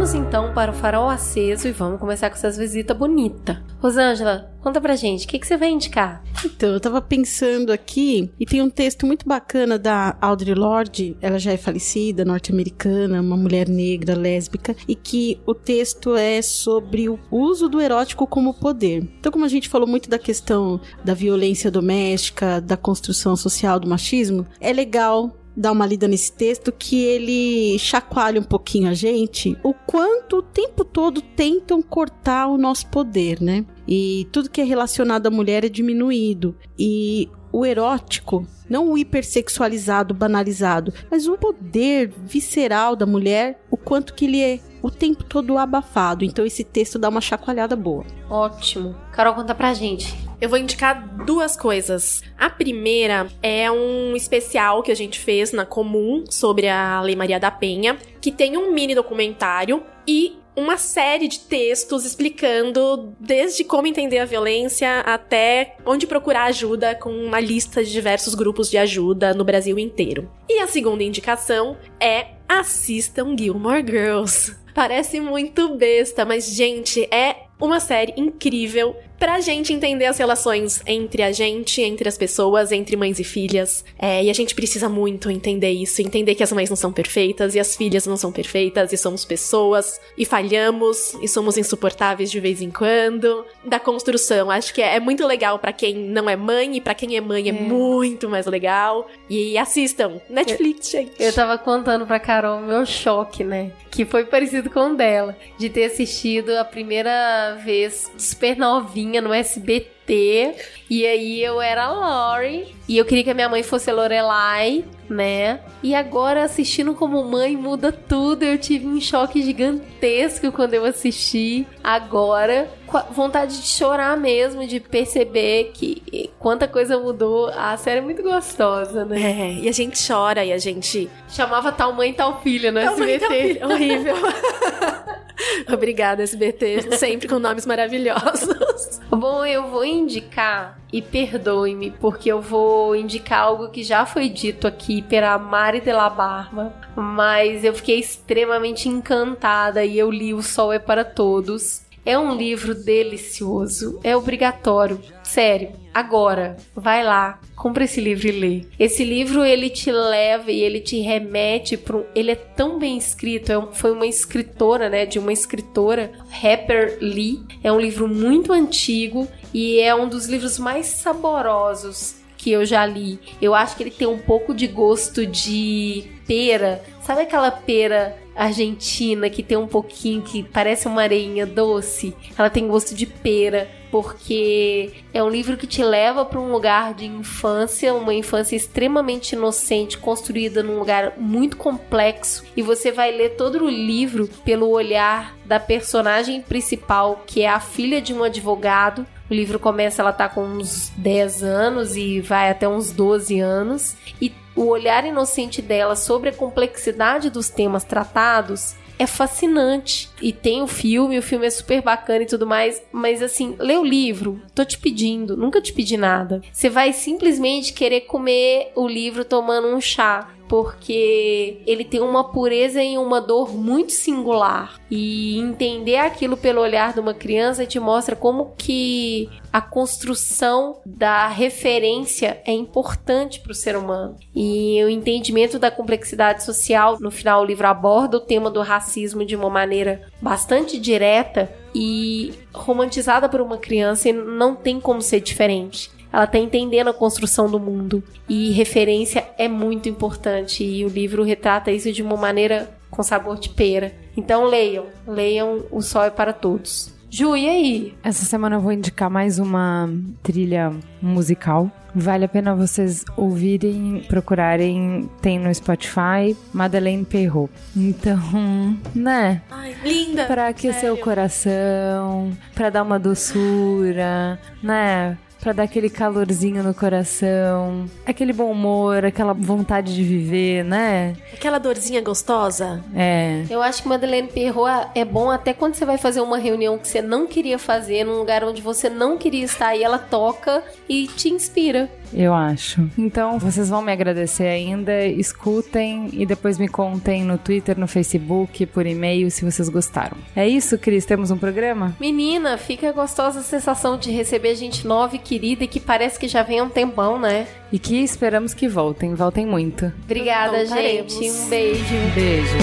Vamos 0.07 0.25
então 0.25 0.55
para 0.55 0.71
o 0.71 0.75
farol 0.75 1.09
aceso 1.09 1.67
e 1.67 1.73
vamos 1.73 1.99
começar 1.99 2.31
com 2.31 2.37
essas 2.37 2.57
visitas 2.57 2.97
bonitas. 2.97 3.57
Rosângela, 3.81 4.55
conta 4.61 4.81
pra 4.81 4.95
gente, 4.95 5.27
o 5.27 5.29
que, 5.29 5.37
que 5.37 5.45
você 5.45 5.57
vai 5.57 5.69
indicar? 5.69 6.23
Então, 6.45 6.69
eu 6.69 6.79
tava 6.79 7.03
pensando 7.03 7.73
aqui, 7.73 8.31
e 8.39 8.47
tem 8.47 8.63
um 8.63 8.71
texto 8.71 9.05
muito 9.05 9.27
bacana 9.27 9.77
da 9.77 10.17
Audre 10.21 10.55
Lorde, 10.55 11.17
ela 11.21 11.41
já 11.41 11.51
é 11.51 11.57
falecida, 11.57 12.25
norte-americana, 12.25 13.21
uma 13.21 13.37
mulher 13.37 13.69
negra, 13.69 14.15
lésbica, 14.15 14.77
e 14.87 14.95
que 14.95 15.41
o 15.45 15.53
texto 15.53 16.15
é 16.15 16.41
sobre 16.41 17.09
o 17.09 17.19
uso 17.29 17.69
do 17.69 17.81
erótico 17.81 18.29
como 18.29 18.55
poder. 18.55 19.03
Então, 19.19 19.33
como 19.33 19.45
a 19.45 19.49
gente 19.49 19.69
falou 19.69 19.89
muito 19.89 20.09
da 20.09 20.21
questão 20.21 20.81
da 21.05 21.15
violência 21.15 21.69
doméstica, 21.69 22.61
da 22.61 22.77
construção 22.77 23.35
social 23.35 23.81
do 23.81 23.89
machismo, 23.89 24.47
é 24.61 24.73
legal 24.73 25.37
dar 25.57 25.73
uma 25.73 25.87
lida 25.87 26.07
nesse 26.07 26.33
texto 26.33 26.71
que 26.71 27.03
ele 27.03 27.79
chacoalha 27.79 28.41
um 28.41 28.45
pouquinho 28.45 28.91
a 28.91 28.95
gente 28.95 29.57
o 29.63 29.73
quanto 29.73 30.39
o 30.39 30.43
tempo 30.43 30.85
todo 30.85 31.23
tentam 31.23 31.81
cortar 31.81 32.49
o 32.49 32.59
nosso 32.59 32.87
poder, 32.89 33.41
né? 33.41 33.65
E 33.89 34.29
tudo 34.31 34.51
que 34.51 34.61
é 34.61 34.65
relacionado 34.65 35.27
à 35.27 35.31
mulher 35.31 35.65
é 35.65 35.69
diminuído. 35.69 36.57
E 36.79 37.29
o 37.53 37.65
erótico, 37.65 38.47
não 38.69 38.91
o 38.91 38.99
hipersexualizado, 38.99 40.13
banalizado, 40.13 40.93
mas 41.11 41.27
o 41.27 41.39
poder 41.39 42.13
visceral 42.25 42.95
da 42.95 43.07
mulher, 43.07 43.63
o 43.71 43.77
quanto 43.77 44.13
que 44.15 44.27
ele 44.27 44.41
é 44.41 44.61
o 44.83 44.91
tempo 44.91 45.25
todo 45.25 45.59
abafado. 45.59 46.25
Então 46.25 46.45
esse 46.45 46.65
texto 46.65 46.99
dá 46.99 47.09
uma 47.09 47.21
chacoalhada 47.21 47.77
boa. 47.77 48.05
Ótimo. 48.29 48.97
Carol, 49.13 49.35
conta 49.35 49.55
pra 49.55 49.75
gente. 49.75 50.15
Eu 50.41 50.49
vou 50.49 50.59
indicar 50.59 51.25
duas 51.25 51.57
coisas. 51.57 52.23
A 52.39 52.51
primeira 52.51 53.27
é 53.43 53.71
um 53.71 54.15
especial 54.15 54.83
que 54.83 54.93
a 54.93 54.97
gente 54.97 55.19
fez 55.19 55.53
na 55.53 55.65
Comum 55.65 56.25
sobre 56.29 56.69
a 56.69 57.01
Lei 57.01 57.17
Maria 57.17 57.41
da 57.41 57.51
Penha, 57.51 57.97
que 58.21 58.31
tem 58.31 58.57
um 58.57 58.73
mini 58.73 58.95
documentário 58.95 59.83
e 60.07 60.39
uma 60.57 60.79
série 60.79 61.29
de 61.29 61.41
textos 61.41 62.07
explicando 62.07 63.15
desde 63.21 63.63
como 63.63 63.87
entender 63.87 64.19
a 64.19 64.25
violência 64.25 65.01
até 65.01 65.77
onde 65.85 66.07
procurar 66.07 66.45
ajuda, 66.45 66.95
com 66.95 67.11
uma 67.11 67.39
lista 67.39 67.85
de 67.85 67.93
diversos 67.93 68.35
grupos 68.35 68.71
de 68.71 68.79
ajuda 68.79 69.35
no 69.35 69.45
Brasil 69.45 69.79
inteiro. 69.79 70.31
E 70.49 70.59
a 70.61 70.67
segunda 70.67 71.05
indicação 71.05 71.77
é 72.01 72.36
assistam 72.49 73.37
Gilmore 73.37 73.85
Girls. 73.85 74.57
Parece 74.75 75.21
muito 75.21 75.77
besta, 75.77 76.25
mas 76.25 76.51
gente, 76.55 77.03
é 77.13 77.47
uma 77.61 77.81
série 77.81 78.13
incrível 78.17 78.95
pra 79.19 79.41
gente 79.41 79.73
entender 79.73 80.07
as 80.07 80.19
relações 80.19 80.83
entre 80.87 81.23
a 81.23 81.33
gente, 81.33 81.81
entre 81.83 82.09
as 82.09 82.19
pessoas, 82.19 82.73
entre 82.73 82.97
mães 82.97 83.19
e 83.19 83.25
filhas. 83.25 83.85
É, 83.99 84.25
e 84.25 84.31
a 84.31 84.33
gente 84.33 84.55
precisa 84.55 84.89
muito 84.89 85.31
entender 85.31 85.71
isso, 85.71 86.03
entender 86.03 86.35
que 86.35 86.43
as 86.43 86.53
mães 86.53 86.69
não 86.69 86.77
são 86.77 86.93
perfeitas 86.93 87.55
e 87.55 87.61
as 87.61 87.77
filhas 87.77 88.07
não 88.07 88.17
são 88.17 88.31
perfeitas 88.31 88.93
e 88.93 88.97
somos 88.97 89.25
pessoas 89.25 90.01
e 90.17 90.25
falhamos 90.25 91.15
e 91.23 91.29
somos 91.29 91.57
insuportáveis 91.57 92.31
de 92.31 92.41
vez 92.41 92.61
em 92.61 92.71
quando. 92.71 93.45
Da 93.65 93.81
construção, 93.81 94.51
acho 94.51 94.73
que 94.73 94.83
é, 94.83 94.97
é 94.97 95.01
muito 95.01 95.27
legal 95.27 95.59
para 95.59 95.73
quem 95.73 95.95
não 95.95 96.29
é 96.29 96.37
mãe 96.37 96.77
e 96.77 96.81
para 96.81 96.95
quem 96.95 97.17
é 97.17 97.21
mãe 97.21 97.47
é, 97.47 97.51
é, 97.51 97.53
muito 97.53 98.29
mais 98.29 98.47
legal. 98.47 99.09
E 99.29 99.57
assistam, 99.57 100.21
Netflix, 100.29 100.93
eu, 100.93 101.01
gente. 101.01 101.23
Eu 101.23 101.33
tava 101.33 101.59
contando 101.59 102.07
pra 102.07 102.21
Carol 102.21 102.59
o 102.59 102.63
meu 102.63 102.85
choque, 102.85 103.43
né? 103.43 103.73
Que 103.91 104.05
foi 104.05 104.25
parecido 104.25 104.69
com 104.71 104.91
o 104.91 104.95
dela, 104.95 105.37
de 105.59 105.71
ter 105.71 105.85
assistido 105.85 106.51
a 106.51 106.65
primeira 106.65 107.59
vez 107.65 108.11
super 108.19 108.57
novinha 108.57 109.06
no 109.21 109.33
SBT. 109.33 110.55
E 110.89 111.07
aí 111.07 111.43
eu 111.43 111.61
era 111.61 111.85
a 111.85 111.93
Lori. 112.37 112.75
E 112.89 112.97
eu 112.97 113.05
queria 113.05 113.25
que 113.25 113.31
a 113.31 113.35
minha 113.35 113.49
mãe 113.49 113.63
fosse 113.63 113.91
a 113.91 113.95
Lorelai, 113.95 114.85
né? 115.09 115.61
E 115.83 115.95
agora 115.95 116.45
assistindo 116.45 116.95
como 116.95 117.25
mãe 117.25 117.57
muda 117.57 117.91
tudo. 117.91 118.43
Eu 118.45 118.59
tive 118.59 118.87
um 118.87 119.01
choque 119.01 119.43
gigantesco 119.43 120.53
quando 120.53 120.75
eu 120.75 120.85
assisti. 120.85 121.67
Agora, 121.83 122.71
vontade 123.11 123.61
de 123.61 123.67
chorar 123.67 124.17
mesmo, 124.17 124.67
de 124.67 124.81
perceber 124.81 125.73
que 125.75 126.31
quanta 126.39 126.67
coisa 126.69 126.99
mudou. 126.99 127.49
A 127.49 127.77
série 127.77 127.99
é 127.99 128.03
muito 128.03 128.23
gostosa, 128.23 129.05
né? 129.05 129.21
É, 129.21 129.53
e 129.55 129.69
a 129.69 129.73
gente 129.73 129.99
chora 130.07 130.45
e 130.45 130.53
a 130.53 130.59
gente. 130.59 131.11
Chamava 131.29 131.73
tal 131.73 131.93
mãe 131.93 132.13
tal 132.13 132.41
filha 132.41 132.71
no 132.73 132.81
Tal 132.81 132.97
mãe, 132.97 133.15
SBT. 133.15 133.19
tal 133.21 133.31
filha. 133.31 133.67
Horrível. 133.67 134.17
Obrigada, 135.73 136.23
SBT, 136.23 136.97
sempre 136.97 137.29
com 137.29 137.39
nomes 137.39 137.67
maravilhosos. 137.67 139.01
Bom, 139.11 139.45
eu 139.45 139.69
vou 139.69 139.85
indicar, 139.85 140.79
e 140.93 141.03
perdoe-me, 141.03 141.91
porque 141.91 142.31
eu 142.31 142.41
vou 142.41 142.97
indicar 142.97 143.41
algo 143.41 143.69
que 143.69 143.83
já 143.83 144.07
foi 144.07 144.29
dito 144.29 144.67
aqui 144.67 145.03
pela 145.03 145.37
Mari 145.39 145.81
de 145.81 145.93
la 145.93 146.09
Barba, 146.09 146.73
mas 146.95 147.65
eu 147.65 147.75
fiquei 147.75 147.99
extremamente 147.99 148.89
encantada 148.89 149.85
e 149.85 149.99
eu 149.99 150.11
li 150.11 150.33
O 150.33 150.43
Sol 150.43 150.73
é 150.73 150.79
para 150.79 151.05
Todos. 151.05 151.86
É 152.07 152.17
um 152.17 152.37
livro 152.37 152.73
delicioso, 152.73 153.99
é 154.05 154.17
obrigatório, 154.17 155.01
sério. 155.25 155.73
Agora, 155.93 156.57
vai 156.73 157.03
lá, 157.03 157.41
compra 157.57 157.83
esse 157.83 158.01
livro 158.01 158.29
e 158.29 158.31
lê. 158.31 158.65
Esse 158.79 159.03
livro 159.03 159.45
ele 159.45 159.69
te 159.69 159.91
leva 159.91 160.53
e 160.53 160.61
ele 160.61 160.79
te 160.79 161.01
remete 161.01 161.77
para 161.77 161.97
um, 161.97 162.05
ele 162.15 162.31
é 162.31 162.37
tão 162.37 162.79
bem 162.79 162.97
escrito, 162.97 163.51
é 163.51 163.59
um, 163.59 163.73
foi 163.73 163.91
uma 163.91 164.07
escritora, 164.07 164.89
né, 164.89 165.05
de 165.05 165.19
uma 165.19 165.33
escritora, 165.33 166.13
Harper 166.31 166.97
Lee. 167.01 167.43
É 167.65 167.73
um 167.73 167.81
livro 167.81 168.07
muito 168.07 168.53
antigo 168.53 169.27
e 169.53 169.81
é 169.81 169.93
um 169.93 170.09
dos 170.09 170.27
livros 170.27 170.61
mais 170.61 170.87
saborosos 170.87 172.25
que 172.47 172.53
eu 172.53 172.65
já 172.65 172.87
li. 172.87 173.19
Eu 173.43 173.57
acho 173.57 173.77
que 173.77 173.83
ele 173.83 173.91
tem 173.91 174.07
um 174.07 174.19
pouco 174.19 174.55
de 174.55 174.69
gosto 174.69 175.27
de 175.27 176.05
pera. 176.29 176.81
Sabe 177.03 177.23
aquela 177.23 177.51
pera 177.51 178.17
argentina 178.37 179.29
que 179.29 179.43
tem 179.43 179.57
um 179.57 179.67
pouquinho 179.67 180.23
que 180.23 180.45
parece 180.45 180.87
uma 180.87 181.03
areinha 181.03 181.45
doce? 181.45 182.15
Ela 182.39 182.49
tem 182.49 182.69
gosto 182.69 182.95
de 182.95 183.05
pera 183.05 183.69
porque 183.91 184.93
é 185.13 185.21
um 185.21 185.29
livro 185.29 185.57
que 185.57 185.67
te 185.67 185.83
leva 185.83 186.25
para 186.25 186.39
um 186.39 186.53
lugar 186.53 186.95
de 186.95 187.07
infância, 187.07 187.93
uma 187.93 188.15
infância 188.15 188.55
extremamente 188.55 189.33
inocente, 189.33 189.99
construída 189.99 190.63
num 190.63 190.79
lugar 190.79 191.15
muito 191.17 191.57
complexo, 191.57 192.45
e 192.57 192.63
você 192.63 192.93
vai 192.93 193.11
ler 193.11 193.31
todo 193.37 193.65
o 193.65 193.71
livro 193.71 194.29
pelo 194.45 194.69
olhar 194.69 195.35
da 195.45 195.59
personagem 195.59 196.43
principal, 196.43 197.25
que 197.27 197.43
é 197.43 197.49
a 197.49 197.59
filha 197.59 198.01
de 198.01 198.13
um 198.13 198.23
advogado. 198.23 199.07
O 199.31 199.35
livro 199.35 199.59
começa, 199.59 200.03
ela 200.03 200.13
tá 200.13 200.29
com 200.29 200.45
uns 200.45 200.91
10 200.97 201.43
anos 201.43 201.97
e 201.97 202.21
vai 202.21 202.51
até 202.51 202.69
uns 202.69 202.93
12 202.93 203.41
anos, 203.41 203.97
e 204.21 204.33
o 204.55 204.67
olhar 204.67 205.05
inocente 205.05 205.61
dela 205.61 205.97
sobre 205.97 206.31
a 206.31 206.33
complexidade 206.33 207.29
dos 207.29 207.49
temas 207.51 207.85
tratados 207.85 208.77
é 208.99 209.07
fascinante. 209.07 210.09
E 210.21 210.33
tem 210.33 210.63
o 210.63 210.67
filme, 210.67 211.19
o 211.19 211.23
filme 211.23 211.47
é 211.47 211.51
super 211.51 211.83
bacana 211.83 212.23
e 212.23 212.27
tudo 212.27 212.47
mais, 212.47 212.83
mas 212.91 213.23
assim, 213.23 213.55
lê 213.59 213.77
o 213.77 213.85
livro, 213.85 214.41
tô 214.55 214.65
te 214.65 214.79
pedindo, 214.79 215.37
nunca 215.37 215.61
te 215.61 215.73
pedi 215.73 215.97
nada. 215.97 216.41
Você 216.53 216.71
vai 216.71 216.93
simplesmente 216.93 217.73
querer 217.73 218.03
comer 218.03 218.73
o 218.75 218.89
livro 218.89 219.25
tomando 219.25 219.69
um 219.69 219.81
chá 219.81 220.29
porque 220.49 221.61
ele 221.67 221.85
tem 221.85 222.01
uma 222.01 222.25
pureza 222.25 222.83
e 222.83 222.99
uma 222.99 223.21
dor 223.21 223.55
muito 223.55 223.93
singular. 223.93 224.81
E 224.91 225.39
entender 225.39 225.97
aquilo 225.97 226.37
pelo 226.37 226.61
olhar 226.61 226.93
de 226.93 227.01
uma 227.01 227.15
criança 227.15 227.67
te 227.67 227.79
mostra 227.81 228.15
como 228.15 228.53
que 228.57 229.29
a 229.53 229.61
construção 229.61 230.81
da 230.85 231.29
referência 231.29 232.41
é 232.45 232.53
importante 232.53 233.41
para 233.41 233.53
o 233.53 233.55
ser 233.55 233.77
humano. 233.77 234.17
E 234.35 234.83
o 234.85 234.89
entendimento 234.89 235.59
da 235.59 235.71
complexidade 235.71 236.45
social, 236.45 236.99
no 237.01 237.11
final 237.11 237.43
o 237.43 237.45
livro 237.45 237.67
aborda 237.67 238.19
o 238.19 238.21
tema 238.21 238.51
do 238.51 238.61
racismo 238.61 239.25
de 239.25 239.35
uma 239.35 239.49
maneira 239.49 240.03
bastante 240.21 240.79
direta 240.79 241.51
e 241.75 242.33
romantizada 242.55 243.29
por 243.29 243.41
uma 243.41 243.59
criança 243.59 244.09
e 244.09 244.13
não 244.13 244.55
tem 244.55 244.81
como 244.81 245.03
ser 245.03 245.21
diferente 245.21 245.96
ela 246.17 246.27
tá 246.27 246.39
entendendo 246.39 246.89
a 246.89 246.95
construção 246.95 247.51
do 247.51 247.61
mundo. 247.61 248.03
E 248.27 248.51
referência 248.53 249.29
é 249.37 249.47
muito 249.49 249.87
importante. 249.87 250.65
E 250.65 250.83
o 250.83 250.89
livro 250.89 251.23
retrata 251.23 251.71
isso 251.71 251.93
de 251.93 252.03
uma 252.03 252.17
maneira 252.17 252.71
com 252.91 253.03
sabor 253.03 253.39
de 253.39 253.51
pera. 253.51 253.93
Então 254.17 254.45
leiam, 254.45 254.87
leiam 255.07 255.65
O 255.71 255.83
Sol 255.83 256.05
é 256.05 256.11
para 256.11 256.33
Todos. 256.33 256.91
Ju, 257.11 257.37
e 257.37 257.47
aí? 257.47 257.95
Essa 258.03 258.25
semana 258.25 258.57
eu 258.57 258.61
vou 258.61 258.73
indicar 258.73 259.11
mais 259.11 259.39
uma 259.39 259.91
trilha 260.23 260.73
musical. 261.03 261.71
Vale 261.95 262.25
a 262.25 262.29
pena 262.29 262.55
vocês 262.55 263.05
ouvirem, 263.15 264.03
procurarem. 264.09 265.11
Tem 265.21 265.39
no 265.39 265.55
Spotify, 265.55 266.35
Madeleine 266.53 267.05
Perrault. 267.05 267.53
Então, 267.77 268.19
né? 268.95 269.43
Ai, 269.51 269.77
linda! 269.85 270.25
Pra 270.25 270.49
aquecer 270.49 270.81
Sério. 270.81 270.95
o 270.95 270.99
coração, 270.99 272.33
pra 272.55 272.71
dar 272.71 272.83
uma 272.83 272.99
doçura, 272.99 274.39
né? 274.63 275.19
Pra 275.47 275.53
dar 275.53 275.63
aquele 275.63 275.89
calorzinho 275.89 276.61
no 276.61 276.75
coração, 276.75 277.89
aquele 278.05 278.33
bom 278.33 278.51
humor, 278.51 279.05
aquela 279.05 279.33
vontade 279.33 279.95
de 279.95 280.03
viver, 280.03 280.65
né? 280.65 281.15
Aquela 281.33 281.59
dorzinha 281.59 282.03
gostosa. 282.03 282.83
É. 282.93 283.45
Eu 283.49 283.63
acho 283.63 283.81
que 283.81 283.89
Madeleine 283.89 284.27
Perrault 284.27 284.89
é 284.93 285.05
bom 285.05 285.31
até 285.31 285.55
quando 285.55 285.77
você 285.77 285.85
vai 285.85 285.99
fazer 285.99 286.21
uma 286.21 286.37
reunião 286.37 286.77
que 286.77 286.89
você 286.89 287.01
não 287.01 287.29
queria 287.29 287.61
fazer, 287.61 288.03
num 288.03 288.19
lugar 288.19 288.43
onde 288.43 288.61
você 288.61 288.91
não 288.91 289.17
queria 289.17 289.45
estar, 289.45 289.77
e 289.77 289.85
ela 289.85 289.99
toca 289.99 290.65
e 290.89 291.07
te 291.07 291.29
inspira. 291.29 291.89
Eu 292.13 292.35
acho. 292.35 292.89
Então, 292.97 293.39
vocês 293.39 293.69
vão 293.69 293.83
me 293.83 293.93
agradecer 293.93 294.47
ainda. 294.47 295.05
Escutem 295.07 296.09
e 296.13 296.25
depois 296.27 296.59
me 296.59 296.69
contem 296.69 297.23
no 297.25 297.39
Twitter, 297.39 297.79
no 297.79 297.87
Facebook, 297.87 298.67
por 298.67 298.87
e-mail, 298.87 299.31
se 299.31 299.45
vocês 299.45 299.69
gostaram. 299.69 300.17
É 300.35 300.47
isso, 300.47 300.79
Cris? 300.79 301.05
Temos 301.05 301.31
um 301.31 301.39
programa? 301.39 301.97
Menina, 302.01 302.57
fica 302.59 302.89
a 302.89 302.93
gostosa 302.93 303.43
sensação 303.43 303.99
de 303.99 304.11
receber 304.11 304.55
gente 304.55 304.87
nova 304.87 305.17
e 305.17 305.19
querida 305.19 305.65
e 305.65 305.69
que 305.69 305.81
parece 305.81 306.19
que 306.19 306.29
já 306.29 306.43
vem 306.43 306.59
há 306.59 306.65
um 306.65 306.69
tempão, 306.69 307.19
né? 307.19 307.47
E 307.73 307.79
que 307.79 307.97
esperamos 308.03 308.55
que 308.55 308.69
voltem. 308.69 309.15
Voltem 309.15 309.47
muito. 309.47 309.93
Obrigada, 310.05 310.59
Voltaremos. 310.65 311.13
gente. 311.13 311.31
Um 311.31 311.49
beijo. 311.49 311.85
Beijo. 312.15 312.59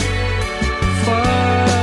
Far 1.05 1.82